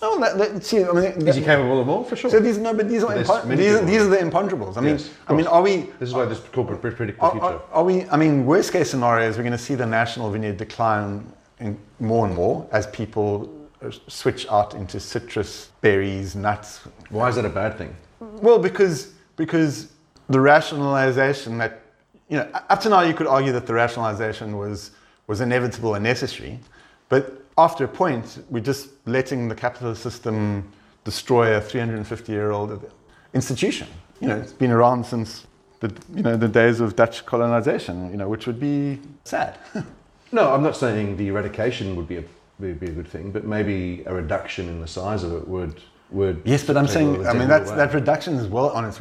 Oh, 0.05 0.19
that, 0.19 0.37
that, 0.37 0.65
see, 0.65 0.83
I 0.83 0.91
mean, 0.91 1.27
Is 1.27 1.37
he 1.37 1.41
capable 1.41 1.79
of 1.79 1.87
more? 1.87 2.03
For 2.03 2.17
sure. 2.17 2.29
so 2.29 2.39
these 2.41 2.57
no, 2.57 2.73
but 2.73 2.89
these 2.89 3.03
are 3.03 3.13
impo- 3.15 3.47
these, 3.55 3.79
these 3.85 4.01
are 4.01 4.07
the 4.09 4.17
imponderables. 4.17 4.75
I 4.75 4.81
mean, 4.81 4.97
Yes, 4.97 5.09
I 5.29 5.33
mean, 5.33 5.47
are 5.47 5.61
we? 5.61 5.75
this 5.99 6.09
is 6.09 6.13
why 6.13 6.25
this 6.25 6.39
corporate 6.39 6.81
predict 6.81 7.19
the 7.19 7.25
Are, 7.25 7.31
future. 7.31 7.45
are, 7.45 7.61
are 7.71 7.83
we? 7.85 8.05
I 8.09 8.17
mean, 8.17 8.45
worst 8.45 8.73
case 8.73 8.89
scenario 8.89 9.29
is 9.29 9.37
we're 9.37 9.43
going 9.43 9.53
to 9.61 9.65
see 9.69 9.75
the 9.75 9.85
national 9.85 10.29
vineyard 10.29 10.57
decline 10.57 11.25
in 11.59 11.77
more 12.01 12.25
and 12.27 12.35
more 12.35 12.67
as 12.73 12.85
people 12.87 13.49
uh, 13.81 13.91
switch 14.07 14.45
out 14.49 14.73
into 14.73 14.99
citrus, 14.99 15.69
berries, 15.79 16.35
nuts. 16.35 16.81
why 17.09 17.29
is 17.29 17.35
that 17.37 17.45
a 17.45 17.49
bad 17.49 17.77
thing? 17.77 17.95
Well, 18.19 18.59
because 18.59 19.13
because 19.37 19.87
the 20.27 20.39
rationalization 20.39 21.57
that 21.59 21.81
you 22.27 22.37
know 22.37 22.49
up 22.69 22.81
to 22.81 22.89
now 22.89 23.01
you 23.01 23.13
could 23.13 23.27
argue 23.27 23.53
that 23.53 23.67
the 23.67 23.73
rationalization 23.73 24.57
was 24.57 24.91
was 25.27 25.39
inevitable 25.39 25.95
and 25.95 26.03
necessary, 26.03 26.59
but 27.07 27.42
after 27.57 27.83
a 27.85 27.87
point 27.87 28.43
we're 28.49 28.59
just 28.59 28.89
letting 29.05 29.47
the 29.47 29.55
capitalist 29.55 30.01
system 30.01 30.71
destroy 31.03 31.55
a 31.55 31.61
350 31.61 32.31
year 32.31 32.51
old 32.51 32.91
institution. 33.33 33.87
You 34.19 34.29
know, 34.29 34.37
it's 34.37 34.53
been 34.53 34.71
around 34.71 35.05
since 35.05 35.45
the 35.79 35.93
you 36.15 36.23
know 36.23 36.37
the 36.37 36.47
days 36.47 36.79
of 36.79 36.95
Dutch 36.95 37.25
colonization. 37.25 38.09
You 38.11 38.17
know, 38.17 38.29
which 38.29 38.47
would 38.47 38.59
be 38.59 38.99
sad. 39.23 39.57
No, 40.33 40.51
I'm 40.51 40.63
not 40.63 40.75
saying 40.75 41.17
the 41.17 41.27
eradication 41.27 41.95
would 41.95 42.07
be 42.07 42.17
a 42.17 42.23
would 42.57 42.79
be 42.79 42.87
a 42.87 42.91
good 42.91 43.07
thing, 43.07 43.31
but 43.31 43.43
maybe 43.45 44.03
a 44.07 44.13
reduction 44.15 44.67
in 44.67 44.81
the 44.81 44.87
size 44.87 45.23
of 45.23 45.31
it 45.33 45.47
would 45.47 45.79
would. 46.09 46.41
Yes, 46.43 46.63
but 46.63 46.75
I'm 46.75 46.87
saying, 46.87 47.27
I 47.27 47.33
mean, 47.33 47.47
that's, 47.47 47.69
away. 47.69 47.77
that 47.77 47.93
reduction 47.93 48.33
is 48.35 48.47
well 48.47 48.69
on 48.69 48.85
its 48.85 48.99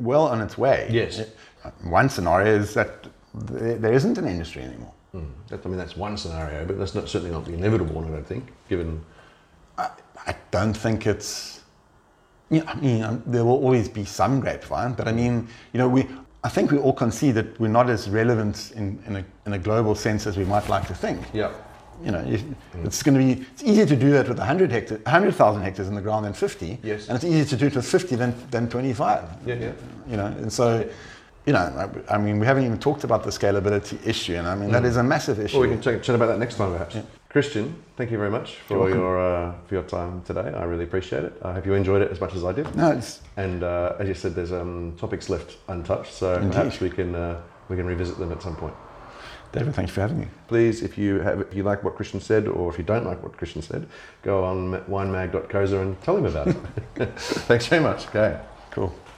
well 0.00 0.26
on 0.26 0.40
its 0.40 0.58
way. 0.58 0.88
Yes. 0.90 1.22
One 1.84 2.08
scenario 2.08 2.56
is 2.56 2.74
that 2.74 3.06
there 3.34 3.92
isn't 3.92 4.18
an 4.18 4.26
industry 4.26 4.62
anymore. 4.62 4.93
Mm. 5.14 5.30
I 5.52 5.68
mean, 5.68 5.76
that's 5.76 5.96
one 5.96 6.16
scenario, 6.16 6.64
but 6.66 6.78
that's 6.78 6.94
not 6.94 7.08
certainly 7.08 7.32
not 7.32 7.44
the 7.44 7.54
inevitable 7.54 7.94
one. 7.94 8.04
I 8.06 8.10
don't 8.10 8.26
think, 8.26 8.52
given 8.68 9.04
I, 9.78 9.90
I 10.26 10.34
don't 10.50 10.74
think 10.74 11.06
it's. 11.06 11.62
Know, 12.50 12.62
I 12.66 12.74
mean, 12.74 13.02
um, 13.02 13.22
there 13.26 13.44
will 13.44 13.52
always 13.52 13.88
be 13.88 14.04
some 14.04 14.40
grapevine, 14.40 14.94
but 14.94 15.08
I 15.08 15.12
mean, 15.12 15.48
you 15.72 15.78
know, 15.78 15.88
we. 15.88 16.08
I 16.42 16.48
think 16.50 16.70
we 16.70 16.78
all 16.78 16.92
concede 16.92 17.36
that 17.36 17.58
we're 17.58 17.68
not 17.68 17.88
as 17.88 18.10
relevant 18.10 18.72
in, 18.76 19.02
in, 19.06 19.16
a, 19.16 19.24
in 19.46 19.54
a 19.54 19.58
global 19.58 19.94
sense 19.94 20.26
as 20.26 20.36
we 20.36 20.44
might 20.44 20.68
like 20.68 20.86
to 20.88 20.94
think. 20.94 21.20
yeah. 21.32 21.52
You 22.02 22.10
know, 22.10 22.24
if, 22.26 22.42
it's 22.82 23.02
going 23.02 23.14
to 23.16 23.24
be. 23.24 23.46
It's 23.52 23.62
easier 23.62 23.86
to 23.86 23.96
do 23.96 24.10
that 24.10 24.28
with 24.28 24.38
100 24.38 24.70
hectares, 24.72 25.00
100,000 25.04 25.62
hectares 25.62 25.88
in 25.88 25.94
the 25.94 26.00
ground 26.00 26.26
than 26.26 26.32
50. 26.32 26.80
Yes. 26.82 27.08
And 27.08 27.16
it's 27.16 27.24
easier 27.24 27.44
to 27.44 27.56
do 27.56 27.66
it 27.66 27.76
with 27.76 27.86
50 27.86 28.16
than, 28.16 28.34
than 28.50 28.68
25. 28.68 29.22
Yeah, 29.46 29.54
yeah. 29.54 29.72
You 30.08 30.16
know, 30.16 30.26
and 30.26 30.52
so, 30.52 30.88
you 31.46 31.52
know, 31.52 32.02
I, 32.08 32.18
mean, 32.18 32.38
we 32.38 32.46
haven't 32.46 32.64
even 32.64 32.78
talked 32.78 33.04
about 33.04 33.22
the 33.22 33.30
scalability 33.30 34.04
issue, 34.06 34.34
and 34.34 34.48
I 34.48 34.54
mean, 34.54 34.70
that 34.72 34.84
is 34.84 34.96
a 34.96 35.02
massive 35.02 35.38
issue. 35.38 35.58
Well, 35.58 35.68
we 35.68 35.74
can 35.74 35.82
chat, 35.82 36.02
chat 36.02 36.14
about 36.14 36.26
that 36.26 36.38
next 36.38 36.56
time, 36.56 36.72
perhaps. 36.72 36.96
Christian, 37.28 37.82
thank 37.96 38.12
you 38.12 38.16
very 38.16 38.30
much 38.30 38.54
for 38.68 38.88
your 38.88 39.18
uh, 39.18 39.52
for 39.66 39.74
your 39.74 39.82
time 39.82 40.22
today. 40.22 40.52
I 40.54 40.62
really 40.64 40.84
appreciate 40.84 41.24
it. 41.24 41.32
I 41.42 41.52
hope 41.54 41.66
you 41.66 41.74
enjoyed 41.74 42.00
it 42.00 42.12
as 42.12 42.20
much 42.20 42.34
as 42.34 42.44
I 42.44 42.52
did. 42.52 42.74
no, 42.76 42.92
it's 42.92 43.20
And 43.36 43.64
uh, 43.64 43.96
as 43.98 44.06
you 44.06 44.14
said, 44.14 44.36
there's 44.36 44.52
um, 44.52 44.94
topics 44.96 45.28
left 45.28 45.56
untouched, 45.68 46.12
so 46.12 46.36
Indeed. 46.36 46.52
perhaps 46.52 46.80
we 46.80 46.90
can 46.90 47.14
uh, 47.14 47.40
we 47.68 47.76
can 47.76 47.86
revisit 47.86 48.18
them 48.18 48.30
at 48.30 48.40
some 48.40 48.54
point. 48.54 48.74
David. 49.50 49.74
Thanks 49.74 49.92
for 49.92 50.00
having 50.00 50.20
me. 50.20 50.28
Please, 50.48 50.82
if 50.82 50.96
you 50.96 51.20
have, 51.20 51.40
if 51.40 51.54
you 51.54 51.64
like 51.64 51.82
what 51.84 51.96
Christian 51.96 52.20
said, 52.20 52.46
or 52.46 52.70
if 52.70 52.78
you 52.78 52.84
don't 52.84 53.04
like 53.04 53.22
what 53.22 53.36
Christian 53.36 53.62
said, 53.62 53.86
go 54.22 54.44
on 54.44 54.80
winemag.co.za 54.88 55.80
and 55.80 56.00
tell 56.02 56.16
him 56.16 56.26
about 56.26 56.48
it. 56.48 56.56
Thanks 57.16 57.66
very 57.66 57.82
much. 57.82 58.06
Okay. 58.08 58.40
Cool. 58.70 58.94